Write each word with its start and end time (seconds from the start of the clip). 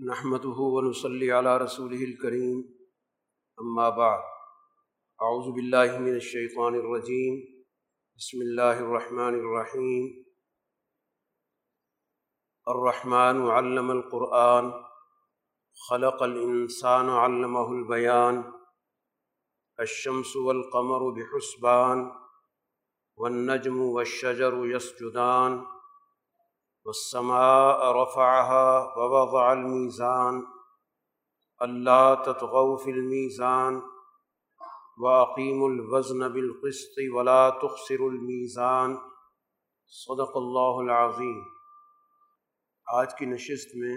نحمده 0.00 0.58
ونصلي 0.58 1.32
على 1.32 1.56
رسوله 1.56 2.04
الكريم. 2.04 2.78
أما 3.60 3.90
بعد، 3.90 4.22
أعوذ 5.22 5.52
بالله 5.52 5.98
من 5.98 6.16
الشيطان 6.16 6.74
الرجيم. 6.74 7.64
بسم 8.16 8.42
الله 8.42 8.80
الرحمن 8.80 9.34
الرحيم. 9.34 10.26
الرحمن 12.68 13.50
علم 13.50 13.90
القرآن، 13.90 14.72
خلق 15.88 16.22
الإنسان 16.22 17.08
علمه 17.08 17.72
البيان، 17.72 18.52
الشمس 19.80 20.36
والقمر 20.36 21.10
بحسبان، 21.10 22.12
والنجم 23.16 23.78
والشجر 23.82 24.66
يسجدان 24.66 25.66
والسماء 26.86 27.92
رفعها 27.92 28.94
ووضع 28.96 29.52
الميزان 29.52 30.40
ألا 31.60 32.14
تطغوا 32.14 32.76
في 32.78 32.90
الميزان 32.90 33.82
وأقيموا 34.98 35.70
الوزن 35.70 36.28
بالقسط 36.28 36.98
ولا 37.12 37.50
تخسروا 37.50 38.10
الميزان 38.10 38.96
صدق 39.86 40.36
اللہ 40.36 40.82
العظیم 40.82 41.40
آج 42.86 43.14
کی 43.18 43.26
نشست 43.26 43.76
میں 43.76 43.96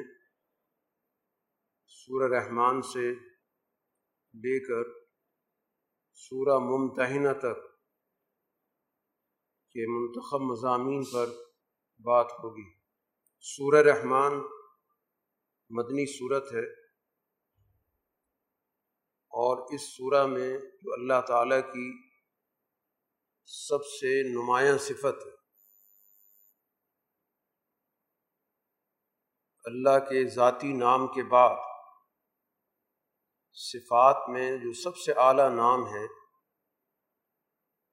سورہ 1.88 2.32
رحمان 2.34 2.82
سے 2.82 3.12
لے 4.34 4.60
کر 4.60 4.90
سورہ 6.14 6.60
ممتحنہ 6.60 7.34
تک 7.34 7.68
کے 9.76 9.88
منتخب 9.88 10.42
مضامین 10.42 11.04
پر 11.04 11.30
بات 12.04 12.32
ہوگی۔ 12.32 12.77
سورہ 13.48 13.82
رحمان 13.84 14.34
مدنی 15.70 16.06
صورت 16.06 16.52
ہے 16.54 16.64
اور 19.34 19.74
اس 19.74 19.82
سورہ 19.90 20.26
میں 20.26 20.50
جو 20.82 20.94
اللہ 20.94 21.22
تعالیٰ 21.28 21.60
کی 21.74 21.88
سب 23.48 23.86
سے 23.86 24.12
نمایاں 24.30 24.78
صفت 24.78 25.26
ہے، 25.26 25.32
اللہ 29.66 30.00
کے 30.10 30.26
ذاتی 30.30 30.74
نام 30.74 31.08
کے 31.08 31.24
بعد 31.24 31.56
صفات 33.58 34.30
میں 34.30 34.50
جو 34.58 34.74
سب 34.84 34.98
سے 34.98 35.14
اعلیٰ 35.18 35.50
نام 35.56 35.88
ہے 35.88 36.06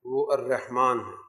وہ 0.04 0.26
الرحمن 0.32 1.00
ہے۔ 1.00 1.23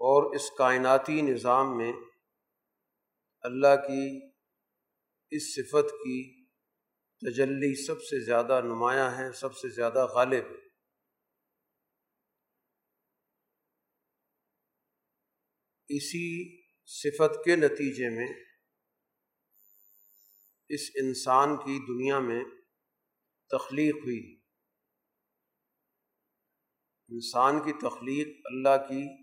اور 0.00 0.34
اس 0.34 0.50
کائناتی 0.58 1.22
نظام 1.22 1.76
میں 1.76 1.92
اللہ 3.40 3.76
کی 3.76 4.20
اس 5.30 5.54
صفت 5.54 5.90
کی 5.90 6.44
تجلی 7.20 7.86
سب 7.86 8.02
سے 8.02 8.24
زیادہ 8.24 8.60
نمایاں 8.64 9.10
ہے، 9.18 9.32
سب 9.32 9.56
سے 9.56 9.68
زیادہ 9.68 10.06
غالب 10.06 10.44
ہے۔ 10.44 10.70
اسی 15.88 16.60
صفت 16.86 17.44
کے 17.44 17.56
نتیجے 17.56 18.08
میں 18.08 18.44
اس 20.68 20.80
انسان 20.94 21.56
کی 21.56 21.86
دنیا 21.86 22.18
میں 22.18 22.44
تخلیق 23.50 23.94
ہوئی۔ 23.94 24.40
انسان 27.08 27.58
کی 27.58 27.72
تخلیق 27.72 28.28
اللہ 28.44 28.88
کی 28.88 29.19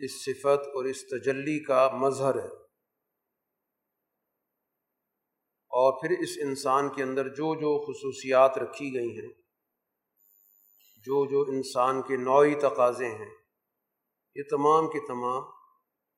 اس 0.00 0.24
صفت 0.24 0.66
اور 0.66 0.84
اس 0.84 1.08
تجلی 1.08 1.64
کا 1.64 1.90
مظہر 1.94 2.34
ہے۔ 2.34 2.60
اور 5.72 6.00
پھر 6.00 6.18
اس 6.18 6.28
انسان 6.42 6.88
کے 6.88 7.02
اندر 7.02 7.28
جو 7.28 7.54
جو 7.54 7.86
خصوصیات 7.86 8.58
رکھی 8.58 8.94
گئی 8.94 9.20
ہیں، 9.20 9.32
جو 10.96 11.30
جو 11.30 11.52
انسان 11.52 12.02
کے 12.02 12.16
نوعی 12.16 12.54
تقاضے 12.54 13.08
ہیں، 13.08 13.36
یہ 14.34 14.42
تمام 14.50 14.86
کے 14.86 15.06
تمام 15.06 15.42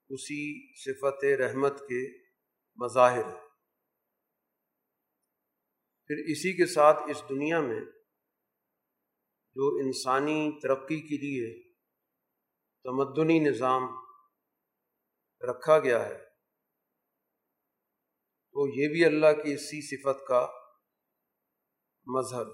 اسی 0.09 0.75
صفت 0.77 1.25
رحمت 1.25 1.81
کے 1.81 2.19
مظاہر 2.77 3.25
ہیں۔ 3.25 3.41
پھر 6.07 6.17
اسی 6.27 6.57
کے 6.57 6.67
ساتھ 6.67 6.99
اس 7.11 7.23
دنیا 7.29 7.61
میں 7.61 7.81
جو 9.55 9.77
انسانی 9.85 10.61
ترقی 10.63 11.01
کے 11.01 11.17
لیے 11.17 11.72
تمدنی 12.85 13.39
نظام 13.39 13.83
رکھا 15.41 15.79
گیا 15.79 16.07
ہے۔ 16.07 16.19
تو 18.53 18.69
یہ 18.69 18.89
بھی 18.89 19.05
اللہ 19.05 19.43
کی 19.43 19.55
اسی 19.55 19.97
صفت 19.97 20.27
کا 20.27 20.47
مظہر۔ 22.07 22.45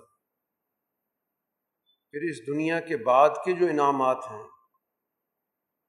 پھر 2.10 2.30
اس 2.30 2.46
دنیا 2.46 2.80
کے 2.80 2.96
بعد 2.96 3.30
کے 3.44 3.52
جو 3.52 3.66
انعامات 3.66 4.18
ہیں، 4.30 4.48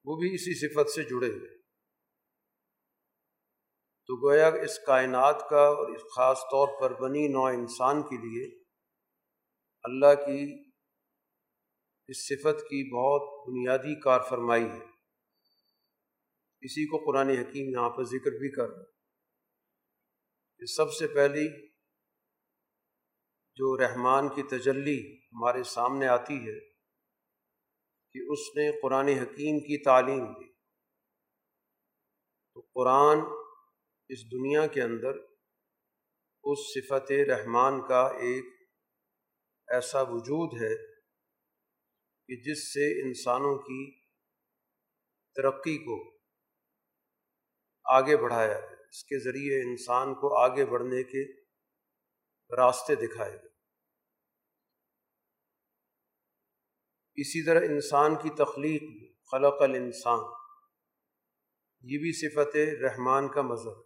وہ 0.05 0.15
بھی 0.15 0.35
اسی 0.35 0.67
صفت 0.67 0.89
سے 0.89 1.03
جڑے 1.03 1.27
ہوئے۔ 1.27 1.59
تو 4.07 4.29
گویا 4.29 4.47
اس 4.47 4.79
کائنات 4.79 5.49
کا 5.49 5.61
اور 5.61 5.95
اس 5.95 6.01
خاص 6.15 6.37
طور 6.37 6.81
پر 6.81 7.01
بنی 7.01 7.27
نوع 7.27 7.49
انسان 7.49 8.01
کے 8.01 8.17
لیے 8.17 8.63
اللہ 9.83 10.15
کی 10.15 10.68
اس 12.09 12.27
صفت 12.27 12.61
کی 12.61 12.83
بہت 12.93 13.47
بنیادی 13.47 13.99
کار 13.99 14.19
فرمائی 14.29 14.63
ہے۔ 14.63 14.85
اسی 16.61 16.85
کو 16.85 16.97
قرآن 17.05 17.29
حکیم 17.29 17.69
یہاں 17.69 17.89
پر 17.89 18.03
ذکر 18.03 18.31
بھی 18.31 18.51
کر 18.51 18.69
رہا 18.69 18.83
کہ 20.57 20.65
سب 20.65 20.93
سے 20.93 21.07
پہلی 21.07 21.67
جو 23.57 23.77
رحمان 23.77 24.29
کی 24.29 24.43
تجلی 24.43 25.15
ہمارے 25.15 25.63
سامنے 25.63 26.07
آتی 26.07 26.37
ہے، 26.37 26.59
کہ 28.15 28.19
اس 28.31 28.39
نے 28.55 28.81
قرآن 28.81 29.07
حکیم 29.07 29.59
کی 29.59 29.83
تعلیم 29.83 30.25
دی۔ 30.25 30.51
تو 32.53 32.59
قرآن 32.73 33.17
اس 34.09 34.31
دنیا 34.31 34.67
کے 34.67 34.81
اندر 34.81 35.17
اس 36.43 36.59
صفت 36.73 37.11
رحمان 37.11 37.81
کا 37.87 38.07
ایک 38.07 38.45
ایسا 39.67 40.01
وجود 40.01 40.61
ہے 40.61 40.88
کہ 42.29 42.35
جس 42.35 42.63
سے 42.73 42.87
انسانوں 43.01 43.57
کی 43.57 43.83
ترقی 45.35 45.77
کو 45.77 45.95
آگے 47.85 48.17
بڑھایا 48.17 48.57
ہے 48.57 48.75
اس 48.89 49.03
کے 49.03 49.19
ذریعے 49.19 49.61
انسان 49.61 50.13
کو 50.13 50.35
آگے 50.37 50.65
بڑھنے 50.65 51.03
کے 51.03 51.23
راستے 52.57 52.95
دکھائے 52.95 53.31
گئے 53.31 53.47
اسی 57.17 57.43
طرح 57.45 57.65
انسان 57.69 58.15
کی 58.15 58.29
تخلیق، 58.29 58.83
خلق 59.31 59.61
الانسان، 59.61 60.19
یہ 61.83 61.97
بھی 61.97 62.11
صفت 62.13 62.55
رحمان 62.83 63.27
کا 63.27 63.41
مذہب 63.41 63.81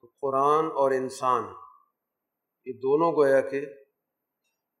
تو 0.00 0.06
قرآن 0.20 0.66
اور 0.66 0.90
انسان، 0.90 1.42
یہ 2.66 2.72
دونوں 2.72 3.10
گویا 3.12 3.40
کہ 3.40 3.64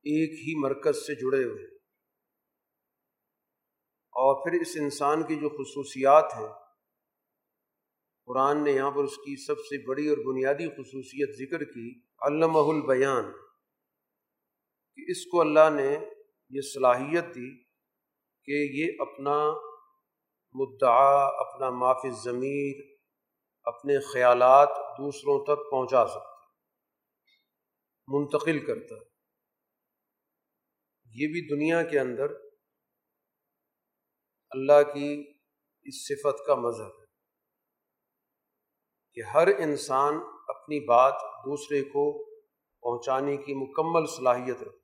ایک 0.04 0.32
ہی 0.38 0.54
مرکز 0.60 0.96
سے 0.96 1.14
جڑے 1.14 1.42
ہوئے 1.44 1.64
اور 4.14 4.34
پھر 4.42 4.60
اس 4.60 4.72
انسان 4.80 5.22
کی 5.22 5.36
جو 5.36 5.48
خصوصیات 5.50 6.34
ہیں، 6.36 6.52
قرآن 8.28 8.62
نے 8.64 8.72
یہاں 8.72 8.90
پر 8.90 9.04
اس 9.04 9.16
کی 9.18 9.34
سب 9.44 9.58
سے 9.60 9.78
بڑی 9.86 10.08
اور 10.08 10.18
بنیادی 10.24 10.68
خصوصیت 10.70 11.30
ذکر 11.38 11.64
کی 11.64 11.88
علامہ 12.22 12.64
البیان، 12.70 13.32
کہ 14.98 15.10
اس 15.10 15.24
کو 15.26 15.40
اللہ 15.40 15.68
نے 15.74 15.90
یہ 16.50 16.60
صلاحیت 16.64 17.34
دی 17.34 17.50
کہ 18.48 18.60
یہ 18.74 19.02
اپنا 19.02 19.36
مدعا، 20.54 21.16
اپنا 21.40 21.70
معاف 21.70 22.02
ضمیر، 22.22 22.82
اپنے 23.66 23.98
خیالات 24.12 24.76
دوسروں 24.98 25.38
تک 25.44 25.70
پہنچا 25.70 26.06
سکتا 26.06 26.32
منتقل 28.08 28.58
کرتا 28.66 28.94
ہے۔ 28.94 29.13
یہ 31.14 31.26
بھی 31.26 31.40
دنیا 31.48 31.82
کے 31.82 31.98
اندر 32.00 32.32
اللہ 34.52 34.82
کی 34.94 35.08
اس 35.86 36.06
صفت 36.06 36.46
کا 36.46 36.54
مذہب 36.54 37.00
ہے 37.00 37.04
کہ 39.16 39.22
ہر 39.22 39.48
انسان 39.58 40.14
اپنی 40.48 40.80
بات 40.80 41.14
دوسرے 41.44 41.82
کو 41.82 42.04
پہنچانے 42.82 43.36
کی 43.36 43.54
مکمل 43.54 44.06
صلاحیت 44.06 44.62
رکھتا 44.62 44.82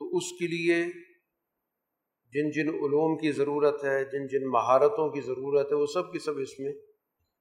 تو 0.00 0.16
اس 0.16 0.30
کے 0.38 0.46
لیے 0.46 0.82
جن 2.32 2.50
جن 2.50 2.68
علوم 2.68 3.16
کی 3.16 3.32
ضرورت 3.32 3.84
ہے، 3.84 4.04
جن 4.04 4.26
جن 4.26 4.46
مہارتوں 4.50 5.08
کی 5.10 5.20
ضرورت 5.20 5.72
ہے، 5.72 5.76
وہ 5.76 5.86
سب 5.86 6.12
کی 6.12 6.18
سب 6.18 6.38
اس 6.38 6.58
میں 6.60 6.72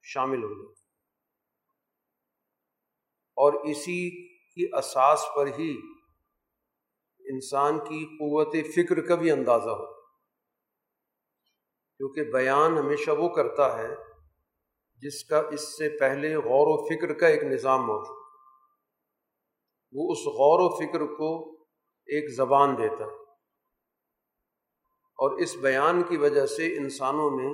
شامل 0.04 0.44
ہو 0.44 0.54
جائے 0.54 0.74
اور 3.38 3.54
اسی 3.66 4.00
کی 4.56 4.70
اساس 4.78 5.20
پر 5.36 5.48
ہی 5.48 5.72
انسان 7.30 7.80
کی 7.80 8.06
قوت 8.06 8.56
فکر 8.76 9.08
کا 9.08 9.16
بھی 9.16 9.32
اندازہ 9.32 9.70
ہو۔ 9.70 9.94
کیونکہ 11.98 12.24
بیان 12.24 12.78
ہمیشہ 12.78 13.12
وہ 13.12 13.30
کرتا 13.30 13.78
ہے 13.78 13.88
جس 14.96 15.24
کا 15.24 15.42
اس 15.52 15.78
سے 15.78 16.00
پہلے 16.00 16.36
غور 16.36 16.68
و 16.70 16.86
فکر 16.86 17.14
کا 17.14 17.28
ایک 17.28 17.44
نظام 17.44 17.86
موجود 17.86 18.20
وہ 19.94 20.12
اس 20.12 20.18
غور 20.18 20.60
و 20.62 20.70
فکر 20.70 21.18
کو 21.18 21.52
ایک 22.06 22.36
زبان 22.36 22.78
دیتا 22.78 23.06
ہے۔ 23.06 23.20
اور 25.20 25.40
اس 25.40 25.56
بیان 25.56 26.04
کی 26.04 26.18
وجہ 26.18 26.46
سے 26.46 26.78
انسانوں 26.78 27.30
میں 27.32 27.54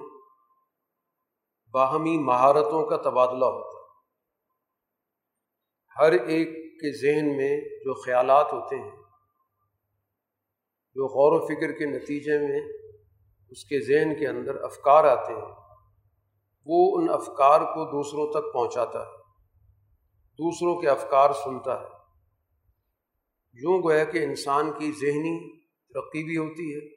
باہمی 1.74 2.18
مہارتوں 2.18 2.86
کا 2.86 2.98
تبادلہ 2.98 3.45
ہوتا 3.45 3.80
ہے۔ 3.80 3.86
ہر 5.98 6.12
ایک 6.28 6.50
کے 6.54 6.98
ذہن 7.01 7.38
میں 7.38 7.62
جو 7.62 8.01
خیالات 8.01 8.54
ہوتے 8.54 8.75
ہیں 8.75 9.05
جو 10.95 11.07
غور 11.07 11.42
و 11.42 11.45
فکر 11.45 11.71
کے 11.71 11.86
نتیجے 11.86 12.38
میں 12.47 12.62
اس 13.50 13.65
کے 13.65 13.80
ذہن 13.80 14.19
کے 14.19 14.27
اندر 14.27 14.63
افکار 14.63 15.03
آتے 15.03 15.33
ہیں، 15.33 15.51
وہ 16.65 16.97
ان 16.97 17.09
افکار 17.09 17.62
کو 17.62 17.86
دوسروں 17.86 18.27
تک 18.33 18.53
پہنچاتا 18.53 19.00
ہے، 19.00 19.18
دوسروں 20.39 20.81
کے 20.81 20.89
افکار 20.89 21.33
سنتا 21.33 21.81
ہے۔ 21.81 21.88
یوں 23.53 23.83
گویا 23.83 24.03
کہ 24.03 24.18
انسان 24.18 24.71
کی 24.71 24.92
ذہنی 24.92 25.57
ترقی 25.94 26.24
بھی 26.24 26.38
ہوتی 26.38 26.74
ہے 26.74 26.94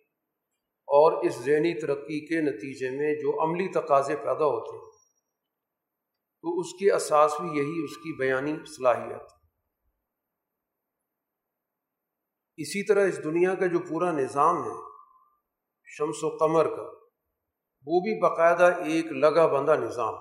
اور 0.88 1.24
اس 1.24 1.38
ذہنی 1.38 1.74
ترقی 1.80 2.26
کے 2.26 2.40
نتیجے 2.40 2.90
میں 2.90 3.14
جو 3.14 3.42
عملی 3.42 3.68
تقاضے 3.68 4.16
پیدا 4.16 4.44
ہوتے 4.44 4.76
ہیں، 4.76 4.90
تو 6.42 6.58
اس 6.60 6.78
کی 6.78 6.90
اساس 6.90 7.40
بھی 7.40 7.48
یہی، 7.48 7.84
اس 7.84 7.96
کی 7.96 8.16
بیانی 8.18 8.54
صلاحیت۔ 8.76 9.37
اسی 12.58 12.82
طرح 12.82 13.08
اس 13.08 13.24
دنیا 13.24 13.54
کا 13.54 13.66
جو 13.66 13.78
پورا 13.78 14.12
نظام 14.12 14.64
ہے، 14.64 14.76
شمس 15.84 16.24
و 16.24 16.36
قمر 16.36 16.76
کا، 16.76 16.82
وہ 17.86 18.00
بھی 18.00 18.20
باقاعدہ 18.20 18.64
ایک 18.64 19.06
لگا 19.06 19.46
بندہ 19.46 19.76
نظام۔ 19.80 20.14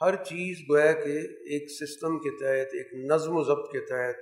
ہر 0.00 0.16
چیز 0.24 0.58
گویا 0.70 0.92
کہ 0.92 1.18
ایک 1.52 1.70
سسٹم 1.70 2.18
کے 2.18 2.30
تحت، 2.30 2.74
ایک 2.74 3.12
نظم 3.12 3.36
و 3.36 3.42
ضبط 3.42 3.72
کے 3.72 3.80
تحت 3.80 4.16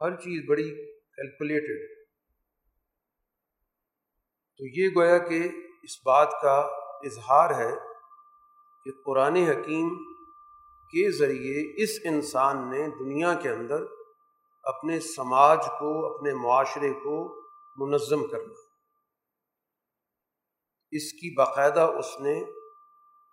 ہر 0.00 0.14
چیز 0.16 0.44
بڑی 0.48 0.70
کیلکولیٹڈ۔ 1.16 1.98
تو 4.58 4.64
یہ 4.66 4.88
گویا 4.96 5.18
کہ 5.18 5.48
اس 5.82 5.98
بات 6.04 6.30
کا 6.42 6.58
اظہار 7.04 7.54
ہے 7.54 7.74
کہ 8.84 8.90
قرآن 9.04 9.36
حکیم 9.36 9.88
کے 10.92 11.10
ذریعے 11.10 11.82
اس 11.82 11.90
انسان 12.04 12.70
نے 12.70 12.88
دنیا 12.98 13.34
کے 13.34 13.48
اندر 13.48 13.84
اپنے 14.68 15.00
سماج 15.00 15.58
کو، 15.78 16.14
اپنے 16.14 16.34
معاشرے 16.34 16.92
کو 16.92 17.42
منظم 17.76 18.26
کرنا۔ 18.26 18.54
اس 20.90 21.12
کی 21.12 21.34
باقاعدہ 21.34 21.80
اس 21.80 22.20
نے 22.20 22.40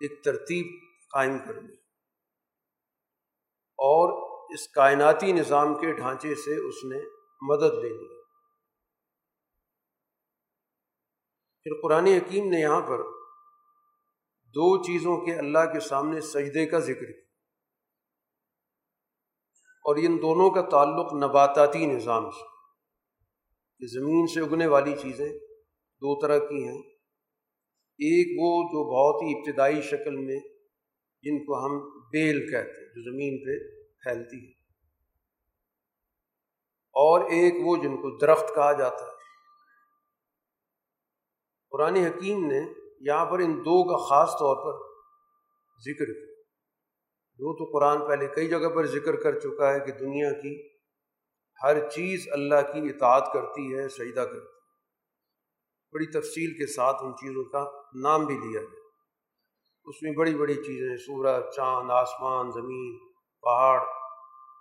ایک 0.02 0.24
ترتیب 0.24 0.84
قائم 1.12 1.38
کر 1.48 1.62
لی 1.62 1.74
اور 3.78 4.36
اس 4.54 4.68
کائناتی 4.68 5.32
نظام 5.32 5.76
کے 5.76 5.92
ڈھانچے 5.94 6.36
سے 6.36 6.68
اس 6.68 6.84
نے 6.84 6.98
مدد 7.42 7.84
لے 7.84 7.90
لی۔ 7.90 8.22
پھر 11.64 11.82
قرآن 11.82 12.08
حکیم 12.08 12.50
نے 12.50 12.62
یہاں 12.62 12.82
پر 12.82 13.04
دو 14.46 14.84
چیزوں 14.84 15.18
کے 15.18 15.36
اللہ 15.36 15.74
کے 15.74 15.80
سامنے 15.80 16.22
سجدے 16.22 16.66
کا 16.66 16.80
ذکر 16.80 17.12
کیا۔ 17.12 17.25
اور 19.86 19.96
ان 19.96 20.18
دونوں 20.22 20.50
کا 20.50 20.62
تعلق 20.62 21.14
نباتاتی 21.14 21.86
نظام 21.86 22.32
سے۔ 22.32 22.44
کہ 23.80 23.88
زمین 23.88 24.28
سے 24.28 24.42
اگنے 24.42 24.68
والی 24.68 24.94
چیزیں 25.02 25.30
دو 26.02 26.22
طرح 26.22 26.38
کی 26.38 26.68
ہیں۔ 26.68 26.82
ایک 27.98 28.28
وہ 28.42 28.64
جو 28.64 28.84
بہت 28.84 29.24
ہی 29.24 29.40
ابتدائی 29.40 29.82
شکل 29.82 30.16
میں 30.16 30.40
جن 31.22 31.46
کو 31.46 31.66
ہم 31.66 32.00
بیل 32.12 32.40
کہتے 32.40 32.82
ہیں، 32.82 32.88
جو 32.88 33.12
زمین 33.12 33.38
پہ 33.38 33.82
پھیلتی 34.04 34.48
ہے۔ 34.48 34.52
اور 36.94 37.20
ایک 37.20 37.54
وہ 37.66 37.76
جن 37.76 37.98
کو 37.98 38.18
درخت 38.18 38.56
کہا 38.56 38.72
جاتا 38.72 39.06
ہے۔ 39.06 39.16
قرآن 41.70 41.96
حکیم 41.96 42.46
نے 42.46 42.60
یہاں 43.00 43.26
پر 43.26 43.40
ان 43.40 43.60
دو 43.60 43.84
کا 43.84 44.10
خاص 44.10 44.32
طور 44.32 44.56
پر 44.56 44.96
ذکر 45.80 46.06
کیا۔ 46.06 46.35
دو 47.36 47.58
تو 47.58 47.72
قرآن 47.72 48.08
پہلے 48.08 48.28
کئی 48.28 48.48
جگہ 48.48 48.70
پر 48.70 48.86
ذکر 48.86 49.16
کر 49.16 49.40
چکا 49.40 49.74
ہے 49.74 49.80
کہ 49.80 49.92
دنیا 49.92 50.34
کی 50.34 50.70
ہر 51.64 51.90
چیز 51.90 52.28
اللہ 52.32 52.56
کی 52.56 52.90
اطاعت 52.90 53.34
کرتی 53.34 53.76
ہے، 53.76 53.90
سجدہ 53.90 54.20
کرتی 54.20 54.38
ہے۔ 54.38 54.56
بڑی 55.92 56.06
تفصیل 56.06 56.58
کے 56.58 56.74
ساتھ 56.74 57.04
ان 57.04 57.12
چیزوں 57.12 57.44
کا 57.44 57.66
نام 57.96 58.26
بھی 58.26 58.36
لیا 58.36 58.62
گیا۔ 58.62 58.80
اس 59.84 59.96
میں 60.02 60.12
بڑی 60.12 60.36
بڑی 60.36 60.56
چیزیں 60.56 60.98
سورج 60.98 61.56
چاند، 61.56 61.92
آسمان، 61.92 62.52
زمین، 62.52 63.00
پہاڑ 63.42 63.80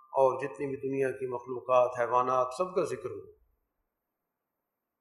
اور 0.05 0.43
جتنی 0.43 0.67
بھی 0.67 0.77
دنیا 0.77 1.11
کی 1.11 1.27
مخلوقات، 1.27 1.99
حیوانات، 1.99 2.47
سب 2.57 2.75
کا 2.75 2.83
ذکر 2.83 3.09
ہو۔ 3.09 3.31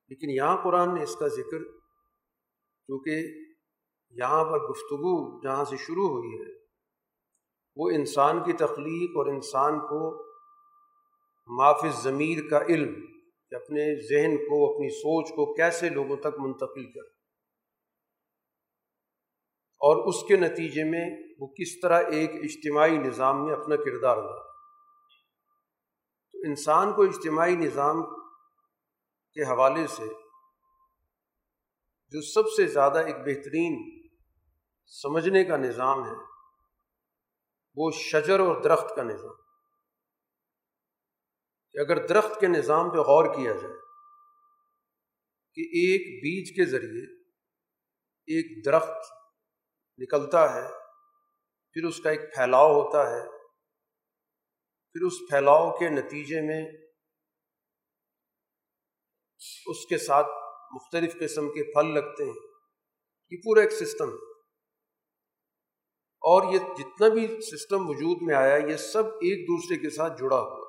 لیکن 0.08 0.30
یہاں 0.30 0.56
قرآن 0.64 0.94
نے 0.94 1.02
اس 1.02 1.16
کا 1.16 1.28
ذکر 1.28 1.64
کیونکہ 2.86 3.16
یہاں 4.10 4.44
پر 4.44 4.58
گفتگو 4.58 5.40
جہاں 5.42 5.64
سے 5.64 5.76
شروع 5.76 6.08
ہوئی 6.08 6.42
ہے 6.42 6.63
وہ 7.76 7.90
انسان 7.90 8.44
کی 8.44 8.52
تخلیق 8.52 9.10
اور 9.16 9.26
انسان 9.26 9.80
کو 9.80 10.24
معاف 11.48 11.84
ضمیر 12.02 12.48
کا 12.50 12.60
علم 12.68 12.94
کہ 13.50 13.54
اپنے 13.54 13.94
ذہن 14.08 14.36
کو، 14.36 14.74
اپنی 14.74 14.88
سوچ 14.88 15.30
کو 15.30 15.54
کیسے 15.54 15.88
لوگوں 15.88 16.16
تک 16.16 16.38
منتقل 16.38 16.92
کر 16.92 17.14
اور 19.80 20.08
اس 20.08 20.22
کے 20.28 20.36
نتیجے 20.36 20.84
میں 20.84 21.04
وہ 21.40 21.46
کس 21.46 21.80
طرح 21.80 22.02
ایک 22.10 22.30
اجتماعی 22.30 22.98
نظام 22.98 23.44
میں 23.44 23.54
اپنا 23.54 23.76
کردار 23.76 24.16
ادا 24.16 24.38
تو 26.34 26.38
انسان 26.46 26.92
کو 26.92 27.02
اجتماعی 27.02 27.56
نظام 27.56 28.02
کے 29.36 29.42
حوالے 29.42 29.86
سے 29.86 30.08
جو 32.12 32.20
سب 32.20 32.50
سے 32.56 32.66
زیادہ 32.66 32.98
ایک 32.98 33.16
بہترین 33.16 34.00
سمجھنے 34.86 35.44
کا 35.44 35.56
نظام 35.56 36.04
ہے 36.04 36.33
وہ 37.74 37.90
شجر 37.90 38.40
اور 38.40 38.62
درخت 38.62 38.96
کا 38.96 39.02
نظام۔ 39.02 39.34
کہ 41.72 41.78
اگر 41.78 42.06
درخت 42.06 42.40
کے 42.40 42.46
نظام 42.46 42.90
پہ 42.90 42.96
غور 42.96 43.34
کیا 43.34 43.52
جائے 43.52 43.74
کہ 45.54 45.60
ایک 45.60 46.22
بیج 46.22 46.56
کے 46.56 46.64
ذریعے 46.64 47.20
ایک 48.26 48.64
درخت 48.64 49.12
نکلتا 49.98 50.54
ہے، 50.54 50.68
پھر 51.72 51.84
اس 51.84 52.00
کا 52.00 52.10
ایک 52.10 52.34
پھیلاؤ 52.34 52.72
ہوتا 52.72 53.10
ہے، 53.10 53.30
پھر 54.92 55.06
اس 55.06 55.14
پھیلاؤ 55.30 55.78
کے 55.78 55.88
نتیجے 55.88 56.40
میں 56.40 56.72
اس 59.66 59.86
کے 59.88 59.98
ساتھ 59.98 60.26
مختلف 60.74 61.14
قسم 61.20 61.48
کے 61.48 61.72
پھل 61.72 61.94
لگتے 61.94 62.24
ہیں۔ 62.24 62.48
یہ 63.30 63.36
پورا 63.44 63.60
ایک 63.60 63.72
سسٹم 63.72 64.08
ہے۔ 64.08 64.33
اور 66.24 66.52
یہ 66.52 66.58
جتنا 66.58 67.08
بھی 67.08 67.40
سسٹم 67.40 67.88
وجود 67.88 68.22
میں 68.22 68.34
آیا، 68.34 68.56
یہ 68.56 68.76
سب 68.76 69.04
ایک 69.06 69.48
دوسرے 69.48 69.76
کے 69.76 69.90
ساتھ 69.90 70.20
جڑا 70.20 70.40
ہوا۔ 70.40 70.64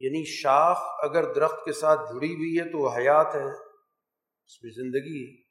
یعنی 0.00 0.24
شاخ 0.24 0.78
اگر 0.98 1.34
درخت 1.34 1.64
کے 1.64 1.72
ساتھ 1.72 2.00
جڑی 2.00 2.34
ہوئی 2.34 2.58
ہے 2.58 2.64
تو 2.72 2.78
وہ 2.78 2.96
حیات 2.96 3.34
ہے، 3.34 3.50
اس 4.46 4.62
میں 4.62 4.70
زندگی 4.70 5.42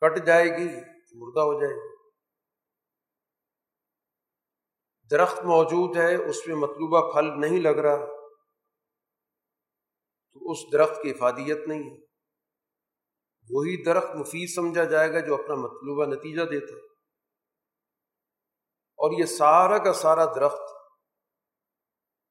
کٹ 0.00 0.26
جائے 0.26 0.44
گی، 0.44 0.68
مردہ 1.14 1.40
ہو 1.40 1.60
جائے 1.60 1.74
گی۔ 1.74 1.96
درخت 5.10 5.44
موجود 5.44 5.96
ہے، 5.96 6.14
اس 6.16 6.46
میں 6.46 6.56
مطلوبہ 6.56 7.12
پھل 7.12 7.40
نہیں 7.40 7.60
لگ 7.60 7.68
رہا۔ 7.68 8.06
تو 10.32 10.50
اس 10.50 10.58
درخت 10.72 11.02
کی 11.02 11.10
افادیت 11.10 11.68
نہیں 11.68 11.90
ہے۔ 11.90 11.96
وہی 13.50 13.84
درخت 13.84 14.16
مفید 14.16 14.48
سمجھا 14.54 14.84
جائے 14.84 15.12
گا 15.12 15.20
جو 15.20 15.34
اپنا 15.34 15.54
مطلوبہ 15.54 16.06
نتیجہ 16.06 16.42
دیتا 16.42 16.74
ہے۔ 16.74 16.91
اور 19.02 19.20
یہ 19.20 19.24
سارا 19.24 19.78
کا 19.78 19.92
سارا 19.92 20.24
درخت 20.24 20.60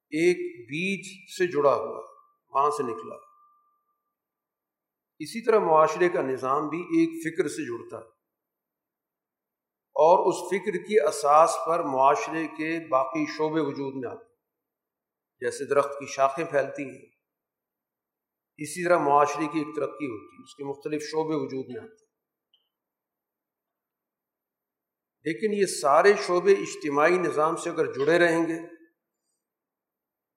ایک 0.10 0.38
بیج 0.70 1.32
سے 1.38 1.48
جڑا 1.48 1.74
ہوا 1.74 2.00
وہاں 2.50 2.70
سے 2.70 2.84
نکلا 2.84 3.16
اسی 5.20 5.46
طرح 5.46 5.60
معاشرے 5.60 6.10
کا 6.10 6.22
نظام 6.22 6.68
بھی 6.68 6.80
ایک 6.80 7.24
فکر 7.24 7.48
سے 7.48 7.66
جڑتا 7.66 7.98
ہے۔ 7.98 8.12
اور 9.94 10.28
اس 10.28 10.50
فکر 10.50 10.72
کی 10.72 11.00
اساس 11.00 11.56
پر 11.68 11.84
معاشرے 11.84 12.48
کے 12.48 12.88
باقی 12.88 13.26
شعبے 13.26 13.62
وجود 13.62 13.94
میں 13.96 14.10
آتے 14.12 14.26
ہیں۔ 14.26 14.32
جیسے 15.40 15.66
درخت 15.66 16.00
کی 16.00 16.06
شاخیں 16.06 16.46
پھیلتی 16.46 16.84
ہیں۔ 16.84 17.12
اسی 18.58 18.86
طرح 18.86 18.98
معاشرے 18.98 19.48
کی 19.54 19.60
ایک 19.60 19.76
ترقی 19.76 20.08
ہوتی 20.08 20.36
ہے، 20.36 20.44
اس 20.44 20.56
کے 20.56 20.64
مختلف 20.64 21.02
شعبے 21.02 21.36
وجود 21.36 21.66
میں 21.70 21.84
آتے 21.84 22.06
ہیں۔ 22.06 22.11
لیکن 25.24 25.54
یہ 25.54 25.66
سارے 25.66 26.14
شعبے 26.28 26.52
اجتماعی 26.52 27.18
نظام 27.18 27.56
سے 27.56 27.70
اگر 27.70 27.94
جڑے 27.94 28.20
رہیں 28.20 28.48
گے، 28.48 28.76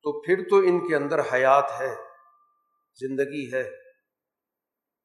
تو 0.03 0.21
پھر 0.21 0.43
تو 0.51 0.57
ان 0.57 0.89
کے 0.89 0.97
اندر 0.97 1.21
حیات 1.33 1.73
ہے، 1.81 1.97
زندگی 3.01 3.53
ہے۔ 3.53 3.69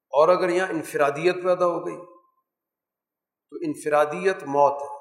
اور 0.10 0.30
اگر 0.30 0.50
یہاں 0.50 0.68
انفرادیت 0.68 1.36
پیدا 1.36 1.66
ہو 1.66 1.88
گئی، 1.88 1.98
تو 3.50 3.56
انفرادیت 3.62 4.44
موت 4.44 4.82
ہے۔ 4.82 4.96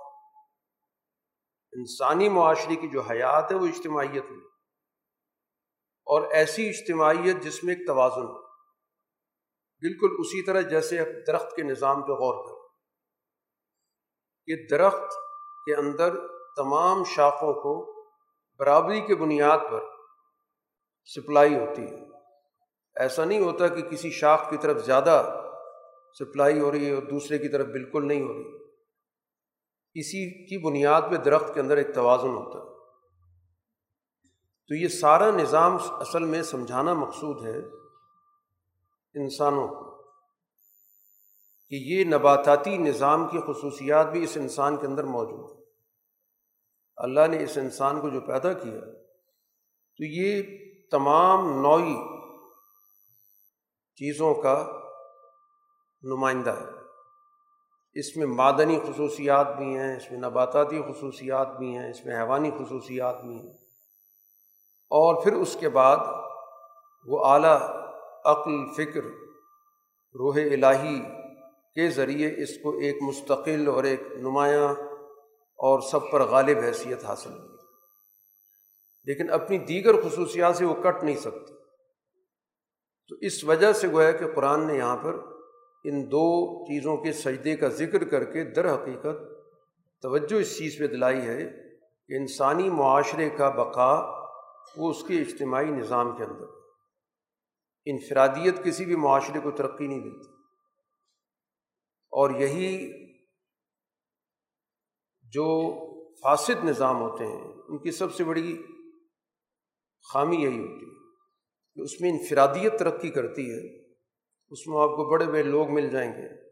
انسانی 1.73 2.29
معاشرے 2.29 2.77
کی 2.77 2.89
جو 2.89 3.01
حیات 3.01 3.53
ہے، 3.53 3.57
وہ 3.57 3.67
اجتماعیت 3.67 4.25
میں۔ 4.31 4.49
اور 6.05 6.31
ایسی 6.31 6.69
اجتماعیت 6.69 7.37
جس 7.43 7.65
میں 7.65 7.75
ایک 7.75 7.87
توازن 7.87 8.23
ہو۔ 8.23 8.43
بالکل 9.81 10.17
اسی 10.19 10.43
طرح 10.43 10.61
جیسے 10.61 10.99
درخت 11.27 11.57
کے 11.57 11.63
نظام 11.63 11.97
پہ 11.97 12.13
غور 12.13 12.49
کریں 12.49 12.58
کہ 14.49 14.67
درخت 14.71 15.11
کے 15.67 15.75
اندر 15.75 16.15
تمام 16.57 17.05
شاخوں 17.05 17.55
کو 17.55 18.05
برابری 18.59 19.01
کے 19.01 19.15
بنیاد 19.15 19.59
پر 19.71 19.81
سپلائی 21.05 21.55
ہوتی 21.55 21.83
ہے۔ 21.83 22.09
ایسا 22.97 23.25
نہیں 23.25 23.41
ہوتا 23.41 23.69
کہ 23.69 23.83
کسی 23.83 24.11
شاخ 24.11 24.51
کی 24.51 24.57
طرف 24.57 24.85
زیادہ 24.85 25.45
سپلائی 26.19 26.61
ہو 26.61 26.73
رہی 26.73 26.87
ہے 26.87 26.95
اور 26.95 27.03
دوسرے 27.03 27.39
کی 27.39 27.49
طرف 27.49 27.67
بالکل 27.67 28.09
نہیں 28.09 28.23
ہو 28.23 28.33
رہی۔ 28.33 28.65
اسی 29.95 30.47
کی 30.47 30.59
بنیاد 30.59 31.03
پہ 31.11 31.17
درخت 31.17 31.55
کے 31.55 31.61
اندر 31.61 31.77
ایک 31.77 31.95
توازن 31.95 32.29
ہوتا 32.29 32.59
ہے۔ 32.59 32.69
تو 34.69 34.75
یہ 34.75 34.89
سارا 34.89 35.31
نظام 35.31 35.77
اصل 35.91 36.25
میں 36.25 36.43
سمجھانا 36.43 36.93
مقصود 36.93 37.47
ہے 37.47 37.59
انسانوں 39.23 39.69
کو۔ 39.69 39.88
کہ 41.69 41.75
یہ 41.75 42.05
نباتاتی 42.05 42.79
نظام 42.79 43.29
کی 43.29 43.39
خصوصیات 43.41 44.07
بھی 44.07 44.25
اس 44.25 44.37
انسان 44.37 44.77
کے 44.77 44.87
اندر 44.87 45.05
موجود 45.05 45.57
ہیں۔ 45.57 45.65
اللہ 46.97 47.27
نے 47.27 47.43
اس 47.43 47.59
انسان 47.59 48.01
کو 48.01 48.09
جو 48.09 48.21
پیدا 48.21 48.53
کیا، 48.53 48.81
تو 49.97 50.05
یہ 50.05 50.43
تمام 50.91 51.63
نوعی 51.63 51.97
چیزوں 53.95 54.35
کا 54.35 54.73
نمائندہ 56.03 56.51
ہے۔ 56.51 56.79
اس 57.95 58.17
میں 58.17 58.27
معدنی 58.27 58.79
خصوصیات 58.79 59.57
بھی 59.57 59.77
ہیں، 59.77 59.97
اس 59.97 60.11
میں 60.11 60.19
نباتاتی 60.19 60.83
خصوصیات 60.83 61.59
بھی 61.59 61.79
ہیں، 61.79 61.91
اس 61.91 62.05
میں 62.05 62.17
حیوانی 62.17 62.51
خصوصیات 62.51 63.21
بھی 63.21 63.35
ہیں۔ 63.35 63.55
اور 64.91 65.25
پھر 65.25 65.33
اس 65.33 65.57
کے 65.61 65.69
بعد 65.69 65.97
وہ 67.07 67.25
اعلیٰ 67.25 67.61
عقل، 68.25 68.75
فکر، 68.77 69.05
روح 70.15 70.35
الہی 70.35 71.18
کے 71.79 71.91
ذریعے 71.91 72.35
اس 72.43 72.59
کو 72.63 72.79
ایک 72.79 73.03
مستقل 73.03 73.69
اور 73.69 73.85
ایک 73.85 74.01
نمایاں 74.13 74.69
اور 75.57 75.81
سب 75.81 76.11
پر 76.13 76.23
غالب 76.23 76.59
حیثیت 76.59 77.05
حاصل 77.05 77.31
ہوئی۔ 77.31 77.57
لیکن 79.05 79.31
اپنی 79.31 79.59
دیگر 79.59 80.01
خصوصیات 80.01 80.57
سے 80.57 80.65
وہ 80.65 80.75
کٹ 80.75 81.05
نہیں 81.05 81.17
سکتی۔ 81.17 81.55
تو 83.09 83.17
اس 83.21 83.45
وجہ 83.45 83.73
سے 83.73 83.89
گویا 83.89 84.11
کہ 84.11 84.35
قرآن 84.35 84.67
نے 84.67 84.75
یہاں 84.75 84.97
پر 84.97 85.15
ان 85.85 86.07
دو 86.07 86.65
چیزوں 86.65 86.97
کے 86.97 87.13
سجدے 87.13 87.57
کا 87.57 87.69
ذکر 87.69 88.05
کر 88.05 88.25
کے 88.25 88.45
در 88.45 88.75
حقیقت 88.75 89.19
توجہ 90.03 90.41
اس 90.41 90.59
چیز 90.59 90.79
پہ 90.79 90.87
دلائی 90.87 91.21
ہے 91.21 91.51
کہ 92.09 92.17
انسانی 92.17 92.71
معاشرے 92.71 93.31
کا 93.31 93.49
بقا 93.49 93.95
وہ 94.77 94.91
اس 94.91 95.03
کے 95.03 95.19
اجتماعی 95.19 95.71
نظام 95.71 96.17
کے 96.17 96.25
اندر 96.25 96.47
انفرادیت 97.87 98.65
کسی 98.65 98.85
بھی 98.85 98.97
معاشرے 98.97 99.41
کو 99.41 99.51
ترقی 99.51 99.87
نہیں 99.87 100.01
دیتی۔ 100.01 100.38
اور 102.11 102.31
یہی 102.31 102.93
جو 105.23 105.75
فاسد 106.23 106.65
نظام 106.65 107.01
ہوتے 107.01 107.27
ہیں، 107.27 107.53
ان 107.69 107.79
کی 107.79 107.91
سب 107.91 108.15
سے 108.15 108.25
بڑی 108.25 108.63
خامی 110.13 110.37
یہی 110.37 110.61
ہوتی 110.61 110.87
ہے 110.87 111.09
کہ 111.75 111.81
اس 111.81 112.01
میں 112.01 112.11
انفرادیت 112.11 112.79
ترقی 112.79 113.11
کرتی 113.11 113.51
ہے، 113.51 113.93
اس 114.49 114.67
میں 114.67 114.83
آپ 114.83 114.89
کو 114.89 115.11
بڑے 115.11 115.27
بڑے 115.27 115.43
لوگ 115.43 115.71
مل 115.71 115.91
جائیں 115.91 116.13
گے، 116.13 116.51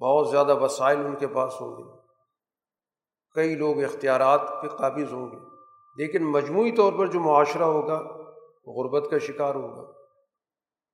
بہت 0.00 0.30
زیادہ 0.30 0.58
وسائل 0.60 0.98
ان 0.98 1.16
کے 1.16 1.26
پاس 1.26 1.52
ہوں 1.60 1.76
گے، 1.76 1.98
کئی 3.34 3.54
لوگ 3.54 3.82
اختیارات 3.82 4.40
کے 4.62 4.68
قابض 4.68 5.12
ہوں 5.12 5.26
گے۔ 5.26 5.58
لیکن 5.96 6.24
مجموعی 6.24 6.72
طور 6.72 6.92
پر 6.92 7.06
جو 7.06 7.20
معاشرہ 7.20 7.62
ہوگا، 7.62 7.98
غربت 8.66 9.10
کا 9.10 9.18
شکار 9.18 9.54
ہوگا۔ 9.54 9.92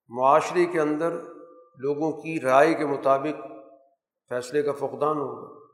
معاشرے 0.09 0.65
کے 0.65 0.81
اندر 0.81 1.11
لوگوں 1.79 2.13
کی 2.13 2.41
رائے 2.41 2.75
کے 2.75 2.87
مطابق 2.87 3.54
فیصلے 4.29 4.63
کا 4.63 4.73
فقدان 4.73 5.17
ہوگا 5.17 5.65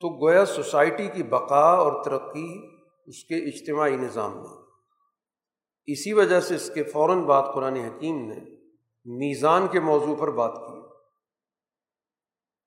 تو 0.00 0.26
گویا 0.26 0.44
سوسائٹی 0.44 1.08
کی 1.08 1.22
بقا 1.22 1.70
اور 1.70 2.04
ترقی 2.04 2.76
اس 3.06 3.24
کے 3.24 3.34
اجتماعی 3.34 3.96
نظام 3.96 4.36
میں۔ 4.36 4.62
اسی 5.86 6.12
وجہ 6.12 6.40
سے 6.40 6.54
اس 6.54 6.70
کے 6.74 6.82
فوراً 6.82 7.22
بعد 7.22 7.54
قرآن 7.54 7.76
حکیم 7.76 8.16
نے 8.16 8.36
میزان 9.04 9.66
کے 9.66 9.80
موضوع 9.80 10.16
پر 10.16 10.30
بات 10.30 10.54
کی۔ 10.54 10.80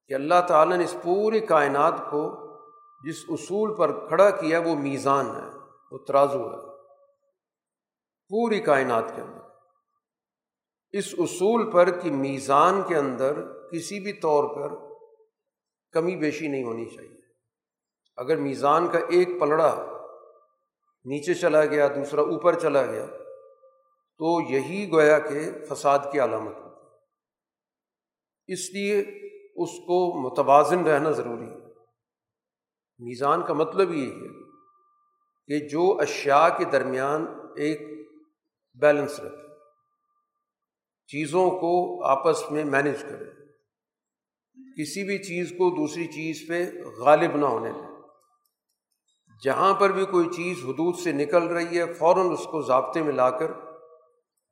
کہ 0.07 0.13
اللہ 0.13 0.47
تعالیٰ 0.47 0.77
نے 0.77 0.83
اس 0.83 0.95
پوری 1.03 1.39
کائنات 1.39 1.93
کو 2.09 2.49
جس 3.07 3.15
اصول 3.29 3.75
پر 3.75 4.07
کھڑا 4.07 4.29
کیا 4.29 4.59
وہ 4.59 4.75
میزان 4.75 5.25
ہے، 5.25 5.57
وہ 5.91 5.97
ترازو 5.97 6.47
ہے۔ 6.47 6.71
پوری 8.29 8.59
کائنات 8.59 9.15
کے 9.15 9.21
اندر۔ 9.21 9.39
اس 10.91 11.15
اصول 11.17 11.71
پر 11.71 11.99
کہ 11.99 12.11
میزان 12.11 12.81
کے 12.87 12.95
اندر 12.95 13.62
کسی 13.73 13.99
بھی 13.99 14.13
طور 14.13 14.43
پر 14.55 14.93
کمی 15.91 16.15
بیشی 16.15 16.47
نہیں 16.47 16.63
ہونی 16.63 16.85
چاہیے۔ 16.85 17.21
اگر 18.17 18.37
میزان 18.37 18.87
کا 18.87 18.99
ایک 18.99 19.29
پلڑا 19.39 19.99
نیچے 21.05 21.33
چلا 21.33 21.65
گیا، 21.65 21.87
دوسرا 21.87 22.21
اوپر 22.21 22.59
چلا 22.59 22.85
گیا، 22.85 23.05
تو 24.17 24.41
یہی 24.41 24.91
گویا 24.91 25.19
کہ 25.19 25.65
فساد 25.69 25.99
کی 26.11 26.19
علامت 26.19 26.55
ہوتی 26.55 26.73
اس 28.53 28.73
لیے 28.73 28.99
اس 29.55 29.69
کو 29.69 30.29
متوازن 30.29 30.83
رہنا 30.83 31.11
ضروری 31.11 31.49
ہے۔ 31.49 31.55
میزان 32.99 33.45
کا 33.45 33.53
مطلب 33.53 33.93
یہ 33.93 34.11
ہے 34.11 34.43
کہ 35.47 35.67
جو 35.67 35.99
اشیاء 35.99 36.47
کے 36.57 36.65
درمیان 36.65 37.27
ایک 37.57 38.09
بیلنس 38.73 39.19
رکھے، 39.19 39.55
چیزوں 41.07 41.49
کو 41.49 42.03
آپس 42.03 42.51
میں 42.51 42.63
مینج 42.63 43.01
کرے۔ 43.01 43.42
کسی 44.77 45.03
بھی 45.03 45.17
چیز 45.17 45.49
کو 45.49 45.69
دوسری 45.69 46.07
چیز 46.07 46.47
پہ 46.47 46.71
غالب 46.97 47.35
نہ 47.35 47.45
ہونے 47.45 47.71
دیں۔ 47.71 47.93
جہاں 49.43 49.73
پر 49.73 49.89
بھی 49.89 50.05
کوئی 50.05 50.29
چیز 50.29 50.65
حدود 50.65 50.95
سے 50.99 51.11
نکل 51.11 51.47
رہی 51.47 51.79
ہے، 51.79 51.93
فوراً 51.93 52.31
اس 52.31 52.47
کو 52.51 52.61
ضابطے 52.61 53.03
میں 53.03 53.13
لا 53.13 53.29
کر 53.29 53.51